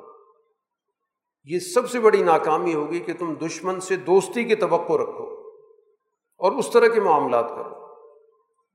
یہ 1.44 1.60
سب 1.60 1.90
سے 1.90 2.00
بڑی 2.00 2.24
ناکامی 2.24 2.74
ہوگی 2.74 3.00
کہ 3.00 3.14
تم 3.20 3.34
دشمن 3.34 3.80
سے 3.80 3.96
دوستی 3.96 4.44
کی 4.44 4.56
توقع 4.56 4.94
رکھو 4.94 5.50
اور 6.38 6.52
اس 6.52 6.72
طرح 6.72 6.88
کے 6.88 7.02
معاملات 7.02 7.50
کرو۔ 7.50 7.80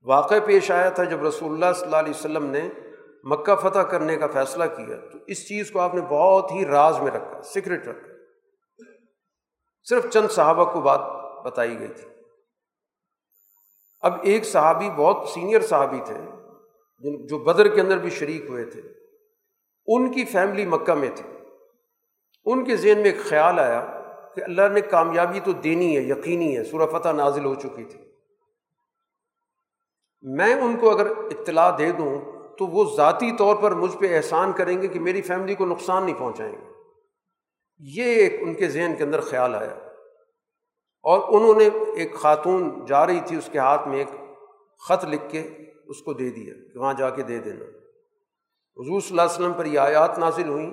واقع 0.03 0.35
پیش 0.45 0.71
آیا 0.71 0.89
تھا 0.89 1.03
جب 1.03 1.23
رسول 1.23 1.51
اللہ 1.51 1.73
صلی 1.75 1.85
اللہ 1.85 1.95
علیہ 1.95 2.13
وسلم 2.15 2.45
نے 2.45 2.69
مکہ 3.23 3.55
فتح 3.55 3.79
کرنے 3.79 4.17
کا 4.17 4.27
فیصلہ 4.27 4.63
کیا، 4.63 4.95
تو 5.11 5.17
اس 5.27 5.47
چیز 5.47 5.71
کو 5.71 5.79
آپ 5.79 5.95
نے 5.95 6.01
بہت 6.01 6.51
ہی 6.51 6.65
راز 6.65 6.99
میں 6.99 7.11
رکھا، 7.11 7.41
سیکرٹ 7.41 7.87
رکھا۔ 7.87 8.13
صرف 9.89 10.13
چند 10.13 10.27
صحابہ 10.27 10.73
کو 10.73 10.81
بات 10.81 10.99
بتائی 11.45 11.79
گئی 11.79 11.87
تھی۔ 11.87 12.14
اب 14.05 14.13
ایک 14.21 14.45
صحابی 14.45 14.89
بہت 14.95 15.29
سینئر 15.29 15.59
صحابی 15.59 15.99
تھے 16.05 16.17
جو 17.27 17.39
بدر 17.39 17.75
کے 17.75 17.81
اندر 17.81 17.97
بھی 17.97 18.09
شریک 18.09 18.45
ہوئے 18.49 18.65
تھے۔ 18.65 18.81
ان 19.87 20.11
کی 20.11 20.25
فیملی 20.25 20.65
مکہ 20.65 20.93
میں 20.93 21.09
تھی۔ 21.15 21.37
ان 22.45 22.63
کے 22.63 22.75
ذہن 22.75 22.97
میں 22.97 23.11
ایک 23.11 23.19
خیال 23.19 23.59
آیا 23.59 24.01
کہ 24.35 24.43
اللہ 24.43 24.61
نے 24.73 24.81
کامیابی 24.81 25.39
تو 25.39 25.51
دینی 25.51 25.97
ہے، 25.97 26.01
یقینی 26.01 26.57
ہے، 26.57 26.63
سورہ 26.63 26.99
فتح 26.99 27.09
نازل 27.09 27.45
ہو 27.45 27.55
چکی 27.55 27.83
تھی۔ 27.83 27.99
میں 30.21 30.53
ان 30.53 30.77
کو 30.77 30.91
اگر 30.91 31.05
اطلاع 31.17 31.71
دے 31.77 31.91
دوں 31.91 32.21
تو 32.57 32.67
وہ 32.67 32.95
ذاتی 32.95 33.37
طور 33.37 33.55
پر 33.55 33.71
مجھ 33.71 33.97
پہ 33.97 34.17
احسان 34.17 34.51
کریں 34.51 34.81
گے 34.81 34.87
کہ 34.87 34.99
میری 34.99 35.21
فیملی 35.21 35.55
کو 35.55 35.65
نقصان 35.65 36.03
نہیں 36.03 36.19
پہنچائیں 36.19 36.53
گے۔ 36.53 36.67
یہ 37.77 38.03
ایک 38.03 38.33
ان 38.41 38.53
کے 38.53 38.67
ذہن 38.67 38.93
کے 38.97 39.03
اندر 39.03 39.21
خیال 39.21 39.55
آیا۔ 39.55 39.94
اور 41.05 41.41
انہوں 41.41 41.53
نے 41.53 41.69
ایک 41.95 42.15
خاتون 42.15 42.85
جا 42.85 43.07
رہی 43.07 43.19
تھی 43.25 43.37
اس 43.37 43.49
کے 43.51 43.59
ہاتھ 43.59 43.87
میں 43.87 43.97
ایک 43.97 44.07
خط 44.89 45.05
لکھ 45.05 45.23
کے 45.29 45.41
اس 45.87 46.01
کو 46.01 46.13
دے 46.13 46.29
دیا 46.29 46.53
کہ 46.73 46.79
وہاں 46.79 46.93
جا 46.93 47.09
کے 47.09 47.23
دے 47.23 47.39
دینا۔ 47.39 47.65
حضور 48.77 48.99
صلی 48.99 49.09
اللہ 49.09 49.21
علیہ 49.21 49.31
وسلم 49.31 49.53
پر 49.53 49.65
یہ 49.65 49.79
آیات 49.79 50.19
نازل 50.19 50.47
ہوئیں۔ 50.47 50.71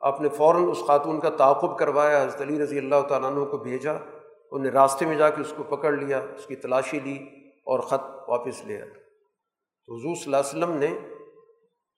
آپ 0.00 0.20
نے 0.20 0.28
فوراً 0.28 0.68
اس 0.68 0.82
خاتون 0.86 1.20
کا 1.20 1.30
تعاقب 1.30 1.78
کروایا، 1.78 2.22
حضرت 2.22 2.40
علی 2.40 2.62
رضی 2.62 2.78
اللہ 2.78 3.00
تعالیٰ 3.08 3.30
عنہ 3.30 3.44
کو 3.44 3.58
بھیجا۔ 3.58 3.92
انہوں 3.92 4.58
نے 4.58 4.68
راستے 4.68 5.06
میں 5.06 5.16
جا 5.16 5.30
کے 5.30 5.40
اس 5.40 5.54
کو 5.56 5.76
پکڑ 5.76 5.92
لیا، 5.92 6.18
اس 6.18 6.46
کی 6.46 6.56
تلاشی 6.56 7.00
لی 7.00 7.16
اور 7.66 7.80
خط 7.80 8.02
واپس 8.28 8.64
لیا 8.64 8.84
تو 9.86 9.96
حضور 9.96 10.14
صلی 10.14 10.34
اللہ 10.34 10.36
علیہ 10.36 10.58
وسلم 10.58 10.76
نے 10.76 11.14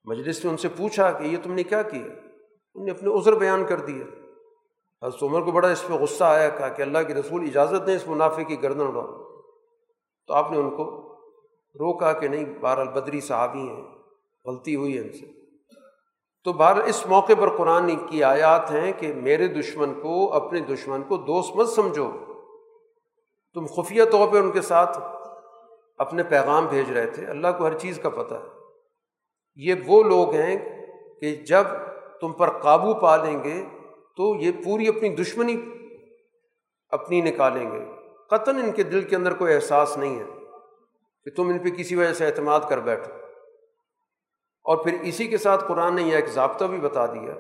مجلس 0.05 0.45
نے 0.45 0.51
ان 0.51 0.57
سے 0.57 0.69
پوچھا 0.69 1.13
کہ 1.13 1.25
یہ 1.25 1.37
تم 1.43 1.53
نے 1.53 1.63
کیا 1.63 1.83
کیا؟ 1.83 2.03
انہوں 2.03 2.85
نے 2.85 2.91
اپنے 2.91 3.19
عذر 3.19 3.35
بیان 3.35 3.65
کر 3.65 3.81
دیا۔ 3.81 4.05
حضرت 5.03 5.23
عمر 5.23 5.41
کو 5.41 5.51
بڑا 5.51 5.69
اس 5.69 5.89
پہ 5.89 5.93
غصہ 5.93 6.25
آیا، 6.25 6.49
کہا 6.49 6.69
کہ 6.69 6.83
اللہ 6.83 6.99
کے 7.07 7.15
رسول 7.15 7.43
اجازت 7.43 7.87
دیں 7.87 7.97
اس 7.97 8.07
منافع 8.07 8.43
کی 8.43 8.63
گردن 8.63 8.81
اڑاؤ۔ 8.81 9.41
تو 10.27 10.35
آپ 10.35 10.53
نے 10.53 10.59
ان 10.59 10.71
کو 10.71 11.11
روکا 11.75 12.13
کہ 12.13 12.29
نہیں 12.29 12.45
بہر 12.61 12.79
البدری 12.79 13.21
صحابی 13.21 13.69
ہیں، 13.69 13.85
غلطی 14.45 14.77
ہوئی 14.77 14.97
ہے 14.97 15.03
ان 15.03 15.13
سے۔ 15.13 15.27
تو 16.45 16.53
بہر 16.53 16.77
اس 16.77 17.07
موقع 17.07 17.33
پر 17.41 17.57
قرآن 17.57 18.07
کی 18.07 18.25
آیات 18.25 18.71
ہیں 18.71 18.93
کہ 18.93 19.13
میرے 19.15 19.49
دشمن 19.49 20.01
کو، 20.01 20.33
اپنے 20.33 20.61
دشمن 20.61 21.03
کو 21.03 21.17
دوست 21.17 21.57
مت 21.57 21.69
سمجھو۔ 21.69 22.11
تم 23.55 23.67
خفیہ 23.67 24.05
طور 24.05 24.29
پہ 24.29 24.39
ان 24.39 24.51
کے 24.51 24.61
ساتھ 24.61 24.99
اپنے 25.99 26.23
پیغام 26.23 26.67
بھیج 26.67 26.91
رہے 26.91 27.07
تھے۔ 27.07 27.27
اللہ 27.27 27.49
کو 27.59 27.67
ہر 27.67 27.79
چیز 27.79 27.99
کا 28.03 28.09
پتہ 28.09 28.35
ہے۔ 28.35 28.49
یہ 29.57 29.75
وہ 29.87 30.03
لوگ 30.03 30.35
ہیں 30.35 30.87
کہ 31.21 31.35
جب 31.35 31.65
تم 32.21 32.33
پر 32.33 32.51
قابو 32.51 32.95
پا 32.95 33.17
لیں 33.17 33.45
گے 33.45 33.65
تو 34.21 34.35
یہ 34.35 34.53
پوری 34.65 34.89
اپنی 34.89 35.09
دشمنی 35.09 35.57
اپنی 36.89 37.21
نکالیں 37.21 37.71
گے۔ 37.71 37.85
قطن 38.31 38.57
ان 38.57 38.73
کے 38.73 38.83
دل 38.83 39.01
کے 39.01 39.17
اندر 39.17 39.35
کوئی 39.35 39.55
احساس 39.55 39.97
نہیں 39.97 40.19
ہے 40.19 40.25
کہ 41.25 41.31
تم 41.37 41.49
ان 41.49 41.59
پہ 41.59 41.69
کسی 41.69 41.97
وجہ 41.97 42.13
سے 42.13 42.27
اعتماد 42.27 42.61
کر 42.69 42.79
بیٹھو۔ 42.79 43.13
اور 44.65 44.77
پھر 44.77 45.01
اسی 45.03 45.27
کے 45.27 45.39
ساتھ 45.39 45.65
قرآن 45.69 45.97
نے 45.97 46.03
یہ 46.03 46.17
ایک 46.17 46.29
ضابطہ 46.29 46.65
بھی 46.65 46.79
بتا 46.79 47.07
دیا 47.07 47.35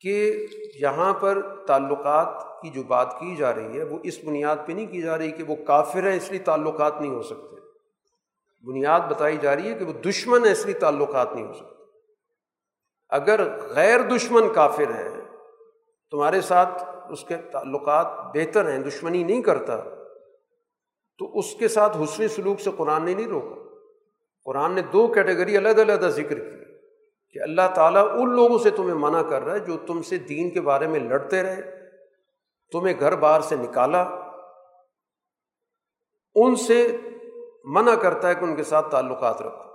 کہ 0.00 0.46
یہاں 0.80 1.14
پر 1.14 1.64
تعلقات 1.66 2.62
کی 2.62 2.70
جو 2.70 2.82
بات 2.82 3.20
کی 3.20 3.36
جا 3.36 3.54
رہی 3.54 3.78
ہے 3.78 3.84
وہ 3.84 3.98
اس 4.02 4.24
بنیاد 4.24 4.56
پہ 4.66 4.72
نہیں 4.72 4.86
کی 4.86 5.02
جا 5.02 5.18
رہی 5.18 5.30
کہ 5.30 5.42
وہ 5.42 5.56
کافر 5.66 6.08
ہیں 6.08 6.16
اس 6.16 6.30
لیے 6.30 6.40
تعلقات 6.40 7.00
نہیں 7.00 7.14
ہو 7.14 7.22
سکتے۔ 7.22 7.56
بنیاد 8.66 9.00
بتائی 9.00 9.36
جا 9.36 9.56
رہی 9.56 9.68
ہے 9.68 9.74
کہ 9.74 9.84
وہ 9.84 9.92
دشمن 9.92 10.46
ہے 10.46 10.52
اس 10.52 10.66
لیے 10.66 10.74
تعلقات 10.74 11.34
نہیں 11.34 11.46
ہو 11.46 11.52
سکتے۔ 11.52 11.84
اگر 13.08 13.60
غیر 13.60 14.00
دشمن 14.00 14.52
کافر 14.54 14.94
ہے 14.94 15.19
تمہارے 16.10 16.40
ساتھ 16.40 16.82
اس 17.10 17.24
کے 17.24 17.36
تعلقات 17.36 18.06
بہتر 18.36 18.72
ہیں، 18.72 18.78
دشمنی 18.78 19.22
نہیں 19.22 19.42
کرتا۔ 19.42 19.80
تو 21.18 21.38
اس 21.38 21.54
کے 21.54 21.68
ساتھ 21.68 21.96
حسنی 21.96 22.28
سلوک 22.28 22.60
سے 22.60 22.70
قرآن 22.76 23.04
نے 23.04 23.14
نہیں 23.14 23.28
روکا۔ 23.28 23.60
قرآن 24.44 24.72
نے 24.72 24.82
دو 24.82 25.06
کیٹیگری 25.06 25.56
علیحدہ 25.56 25.80
علیحدہ 25.80 26.06
ذکر 26.06 26.38
کی 26.38 26.64
کہ 27.30 27.42
اللہ 27.42 27.74
تعالیٰ 27.74 28.08
ان 28.20 28.36
لوگوں 28.36 28.58
سے 28.58 28.70
تمہیں 28.70 28.94
منع 28.94 29.22
کر 29.22 29.42
رہا 29.42 29.54
ہے 29.54 29.58
جو 29.58 29.76
تم 29.86 30.02
سے 30.02 30.18
دین 30.18 30.50
کے 30.50 30.60
بارے 30.60 30.86
میں 30.86 31.00
لڑتے 31.00 31.42
رہے، 31.42 31.62
تمہیں 32.72 33.00
گھر 33.00 33.16
بار 33.16 33.40
سے 33.40 33.56
نکالا۔ 33.56 34.02
ان 36.34 36.56
سے 36.56 36.96
منع 37.64 37.94
کرتا 37.94 38.28
ہے 38.28 38.34
کہ 38.34 38.44
ان 38.44 38.56
کے 38.56 38.62
ساتھ 38.62 38.90
تعلقات 38.90 39.42
رکھو۔ 39.42 39.70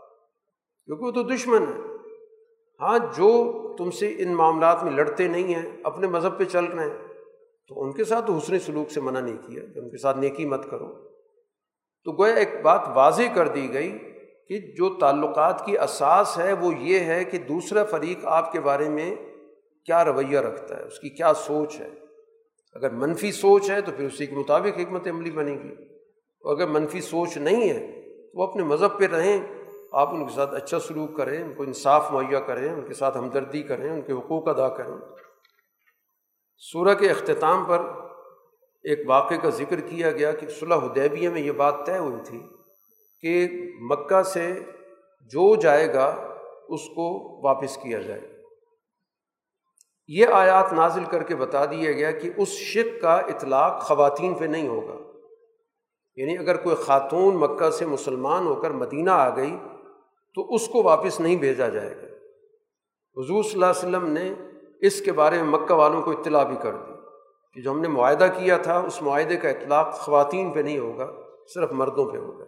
کیونکہ 0.86 1.06
وہ 1.06 1.12
تو 1.12 1.24
دشمن 1.24 1.62
ہے 1.62 1.80
ہاں 2.80 2.99
جو 2.99 3.62
تم 3.77 3.91
سے 3.91 4.15
ان 4.18 4.35
معاملات 4.35 4.84
میں 4.84 4.91
لڑتے 4.91 5.27
نہیں 5.27 5.53
ہیں، 5.53 5.69
اپنے 5.84 6.07
مذہب 6.07 6.39
پہ 6.39 6.43
چل 6.43 6.65
رہے 6.65 6.84
ہیں۔ 6.84 6.97
تو 7.68 7.84
ان 7.84 7.91
کے 7.91 8.03
ساتھ 8.03 8.31
حسن 8.31 8.60
سلوک 8.60 8.91
سے 8.91 9.02
منع 9.02 9.19
نہیں 9.19 9.38
کیا، 9.47 9.61
کہ 9.73 9.80
ان 9.80 9.89
کے 9.89 9.97
ساتھ 9.97 10.18
نیکی 10.18 10.45
مت 10.45 10.69
کرو۔ 10.69 11.10
تو 12.03 12.11
گویا 12.11 12.34
ایک 12.34 12.49
بات 12.61 12.81
واضح 12.93 13.22
کر 13.35 13.47
دی 13.47 13.73
گئی 13.73 13.97
کہ 14.47 14.60
جو 14.60 14.95
تعلقات 14.95 15.65
کی 15.65 15.77
اساس 15.77 16.38
ہے، 16.38 16.53
وہ 16.53 16.76
یہ 16.76 16.99
ہے 16.99 17.23
کہ 17.23 17.38
دوسرا 17.38 17.84
فریق 17.84 18.18
آپ 18.23 18.52
کے 18.52 18.60
بارے 18.60 18.89
میں 18.89 19.15
کیا 19.85 20.06
رویہ 20.06 20.39
رکھتا 20.39 20.77
ہے، 20.77 20.84
اس 20.84 20.99
کی 20.99 21.10
کیا 21.10 21.34
سوچ 21.34 21.80
ہے۔ 21.80 21.89
اگر 22.73 22.89
منفی 22.89 23.31
سوچ 23.31 23.72
ہے 23.72 23.81
تو 23.81 23.91
پھر 23.97 24.06
اسی 24.06 24.26
کے 24.26 24.35
مطابق 24.35 24.80
حکمت 24.80 25.07
عملی 25.07 25.31
بنے 25.31 25.53
گی۔ 25.64 25.84
اور 26.41 26.57
اگر 26.57 26.68
منفی 26.68 27.02
سوچ 27.02 27.38
نہیں 27.38 27.69
ہے، 27.69 28.02
تو 28.31 28.39
وہ 28.39 28.47
اپنے 28.47 28.64
مذہب 28.64 28.99
پہ 28.99 29.06
رہیں۔ 29.06 29.65
آپ 29.91 30.10
ان 30.10 30.28
کے 30.28 30.34
ساتھ 30.34 30.53
اچھا 30.53 30.80
سلوک 30.80 31.18
کریں، 31.18 31.44
ان 31.44 31.53
کو 31.53 31.64
انصاف 31.64 32.12
مہیا 32.12 32.40
کریں، 32.40 32.74
ان 32.74 32.86
کے 32.88 32.94
ساتھ 32.94 33.18
ہمدردی 33.18 33.64
کریں، 33.64 33.91
ان 33.91 34.02
کے 34.02 34.14
حقوق 34.14 34.48
ادا 34.48 34.70
کریں۔ 34.70 34.98
سورہ 36.57 36.94
کے 36.94 37.10
اختتام 37.10 37.66
پر 37.66 37.80
ایک 38.84 38.99
واقعے 39.07 39.38
کا 39.38 39.49
ذکر 39.49 39.80
کیا 39.80 40.12
گیا 40.12 40.32
کہ 40.32 40.48
صلح 40.48 40.76
حدیبیہ 40.76 41.30
میں 41.30 41.41
یہ 41.41 41.52
بات 41.52 41.76
طے 41.86 41.98
ہوئی 41.98 42.22
تھی 42.26 42.41
کہ 43.20 43.48
مکہ 43.82 44.24
سے 44.24 44.60
جو 45.22 45.56
جائے 45.56 45.94
گا، 45.94 46.16
اس 46.70 46.82
کو 46.95 47.38
واپس 47.48 47.78
کیا 47.78 48.02
جائے۔ 48.02 48.22
یہ 50.07 50.26
آیات 50.26 50.74
نازل 50.74 51.03
کر 51.03 51.24
کے 51.24 51.36
بتا 51.36 51.66
دیا 51.66 51.91
گیا 51.91 52.12
کہ 52.12 52.30
اس 52.38 52.48
شک 52.48 53.02
کا 53.02 53.14
اطلاق 53.14 53.82
خواتین 53.82 54.34
پہ 54.34 54.45
نہیں 54.45 54.68
ہوگا۔ 54.68 55.20
یعنی 56.16 56.38
اگر 56.38 56.57
کوئی 56.57 56.76
خاتون 56.76 57.36
مکہ 57.36 57.70
سے 57.70 57.86
مسلمان 57.86 58.48
ہو 58.48 58.56
کر 58.56 58.70
مدینہ 58.70 59.12
آ 59.12 59.36
گئی 59.36 59.57
تو 60.36 60.53
اس 60.53 60.68
کو 60.68 60.84
واپس 60.84 61.20
نہیں 61.20 61.36
بھیجا 61.36 61.68
جائے 61.68 61.95
گا۔ 61.95 62.06
حضور 63.22 63.44
صلی 63.44 63.53
اللہ 63.53 63.66
علیہ 63.66 63.88
وسلم 63.88 64.07
نے 64.07 64.34
اس 64.82 65.02
کے 65.02 65.12
بارے 65.12 65.44
میں 65.44 65.60
مکہ 65.60 65.74
والوں 65.74 66.02
کو 66.02 66.12
اطلاع 66.12 66.44
بھی 66.44 66.56
کر 66.62 66.74
دی 66.74 66.94
کہ 67.53 67.62
جو 67.62 67.72
ہم 67.72 67.80
نے 67.80 67.88
معاہدہ 67.88 68.28
کیا 68.38 68.57
تھا، 68.57 68.80
اس 68.80 69.02
معاہدے 69.02 69.38
کا 69.38 69.49
اطلاق 69.49 69.94
خواتین 69.94 70.52
پہ 70.52 70.60
نہیں 70.60 70.80
ہوگا، 70.80 71.12
صرف 71.53 71.72
مردوں 71.72 72.12
پہ 72.12 72.18
ہوگا۔ 72.18 72.45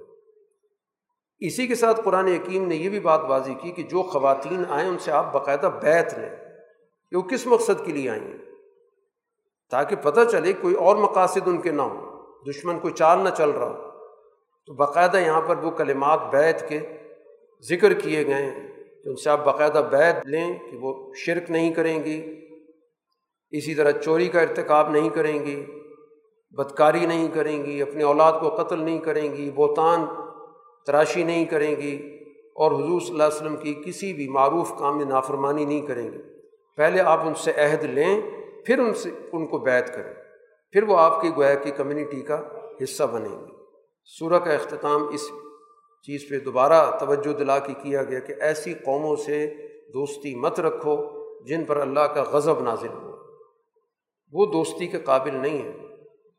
اسی 1.39 1.67
کے 1.67 1.75
ساتھ 1.75 2.01
قرآن 2.03 2.27
یقین 2.27 2.69
نے 2.69 2.75
یہ 2.75 2.89
بھی 2.89 2.99
بات 2.99 3.19
واضح 3.23 3.51
کی 3.61 3.71
کہ 3.71 3.83
جو 3.83 4.03
خواتین 4.03 4.63
آئیں، 4.69 4.89
ان 4.89 4.97
سے 4.97 5.11
آپ 5.11 5.33
باقاعدہ 5.33 5.69
بیت 5.81 6.19
لیں 6.19 6.29
کہ 7.09 7.17
وہ 7.17 7.21
کس 7.21 7.47
مقصد 7.47 7.85
کے 7.85 7.91
لیے 7.91 8.09
آئیں۔ 8.09 8.21
ہیں 8.21 8.37
تاکہ 9.71 9.95
پتہ 9.95 10.19
چلے 10.31 10.53
کوئی 10.53 10.75
اور 10.75 10.95
مقاصد 10.95 11.47
ان 11.47 11.61
کے 11.61 11.71
نہ 11.71 11.81
ہوں، 11.81 12.23
دشمن 12.51 12.79
کوئی 12.79 12.93
چال 12.93 13.19
نہ 13.19 13.29
چل 13.37 13.49
رہا 13.49 13.67
ہو۔ 13.67 14.07
تو 14.65 14.73
باقاعدہ 14.73 15.17
یہاں 15.17 15.41
پر 15.41 15.57
وہ 15.57 15.71
کلمات 15.71 16.19
بیت 16.31 16.69
کے 16.69 16.79
ذکر 17.63 17.93
کیے 17.93 18.25
گئے 18.25 18.33
ہیں 18.33 18.67
کہ 19.03 19.09
ان 19.09 19.15
سے 19.15 19.29
آپ 19.29 19.45
باقاعدہ 19.45 19.87
بیت 19.91 20.25
لیں 20.25 20.47
کہ 20.71 20.77
وہ 20.77 20.93
شرک 21.15 21.51
نہیں 21.51 21.73
کریں 21.73 22.03
گی، 22.03 22.19
اسی 23.53 23.75
طرح 23.75 23.91
چوری 24.03 24.27
کا 24.27 24.41
ارتکاب 24.41 24.89
نہیں 24.89 25.09
کریں 25.09 25.45
گی، 25.45 25.63
بدکاری 26.55 27.05
نہیں 27.05 27.27
کریں 27.27 27.65
گی 27.65 27.81
اپنے 27.81 28.03
اولاد 28.03 28.39
کو 28.41 28.49
قتل 28.55 28.79
نہیں 28.79 28.99
کریں 28.99 29.31
گی 29.35 29.49
بہتان 29.55 30.05
تراشی 30.87 31.23
نہیں 31.23 31.45
کریں 31.45 31.75
گی 31.75 31.95
اور 32.55 32.71
حضور 32.71 32.99
صلی 32.99 33.11
اللہ 33.11 33.23
علیہ 33.23 33.35
وسلم 33.35 33.57
کی 33.57 33.73
کسی 33.85 34.13
بھی 34.13 34.27
معروف 34.27 34.71
کام 34.79 34.97
میں 34.97 35.05
نافرمانی 35.05 35.65
نہیں 35.65 35.81
کریں 35.81 36.11
گے۔ 36.11 36.17
پہلے 36.77 37.01
آپ 37.01 37.19
ان 37.19 37.33
سے 37.33 37.51
عہد 37.57 37.83
لیں، 37.83 38.21
پھر 38.65 38.79
ان 38.79 38.93
سے 38.93 39.09
ان 39.31 39.45
کو 39.47 39.57
بیت 39.57 39.93
کریں، 39.95 40.13
پھر 40.73 40.83
وہ 40.83 40.97
آپ 40.97 41.21
کی 41.21 41.29
گویا 41.35 41.53
کی 41.55 41.71
کمیونٹی 41.71 42.21
کا 42.21 42.41
حصہ 42.83 43.03
بنیں 43.03 43.29
گے۔ 43.29 43.51
سورہ 44.19 44.39
کا 44.39 44.51
اختتام 44.51 45.07
اس 45.07 45.29
چیز 46.01 46.21
پہ 46.29 46.39
دوبارہ 46.39 46.99
توجہ 46.99 47.33
دلا 47.33 47.59
کے 47.59 47.73
کیا 47.73 48.03
گیا 48.03 48.19
کہ 48.19 48.33
ایسی 48.39 48.73
قوموں 48.73 49.15
سے 49.15 49.53
دوستی 49.93 50.35
مت 50.35 50.59
رکھو 50.59 50.95
جن 51.45 51.65
پر 51.65 51.77
اللہ 51.77 51.99
کا 51.99 52.23
غضب 52.23 52.59
نازل 52.59 52.87
ہو 52.87 53.11
وہ 54.31 54.45
دوستی 54.45 54.87
کے 54.87 54.99
قابل 54.99 55.35
نہیں 55.35 55.63
ہے 55.63 55.71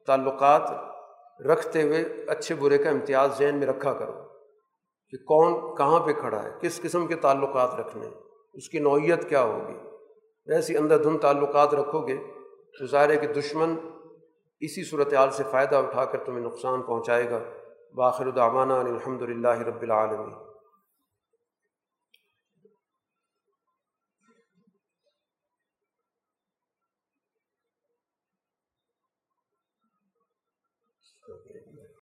تعلقات 0.07 0.71
رکھتے 1.43 1.83
ہوئے 1.83 2.05
اچھے 2.29 2.55
برے 2.55 2.79
کا 2.79 2.91
امتیاز 2.91 3.39
ذہن 3.39 3.59
میں 3.59 3.67
رکھا 3.67 3.93
کرو 3.93 4.13
کہ 5.13 5.17
کون 5.25 5.77
کہاں 5.77 6.01
پہ 6.01 6.13
کھڑا 6.13 6.43
ہے، 6.45 6.51
کس 6.61 6.81
قسم 6.83 7.07
کے 7.07 7.15
تعلقات 7.15 7.75
رکھنے 7.75 8.07
اس 8.55 8.69
کی 8.69 8.79
نوعیت 8.79 9.29
کیا 9.29 9.43
ہوگی۔ 9.43 9.75
ویسے 10.47 10.77
اندر 10.79 11.03
دھن 11.03 11.19
تعلقات 11.19 11.75
رکھو 11.75 12.07
گے 12.07 12.17
تو 12.79 12.87
ظاہر 12.87 13.11
ہے 13.11 13.17
کہ 13.17 13.27
دشمن 13.27 13.77
اسی 14.61 14.85
صورتحال 14.85 15.31
سے 15.31 15.43
فائدہ 15.51 15.77
اٹھا 15.77 16.05
کر 16.05 16.25
تمہیں 16.25 16.45
نقصان 16.45 16.83
پہنچائے 16.83 17.31
گا۔ 17.31 17.39
باخر 17.94 18.31
دعوانا 18.31 18.81
الحمد 18.81 19.23
للہ 19.23 19.59
رب 19.59 19.82
العالمین۔ 19.82 20.48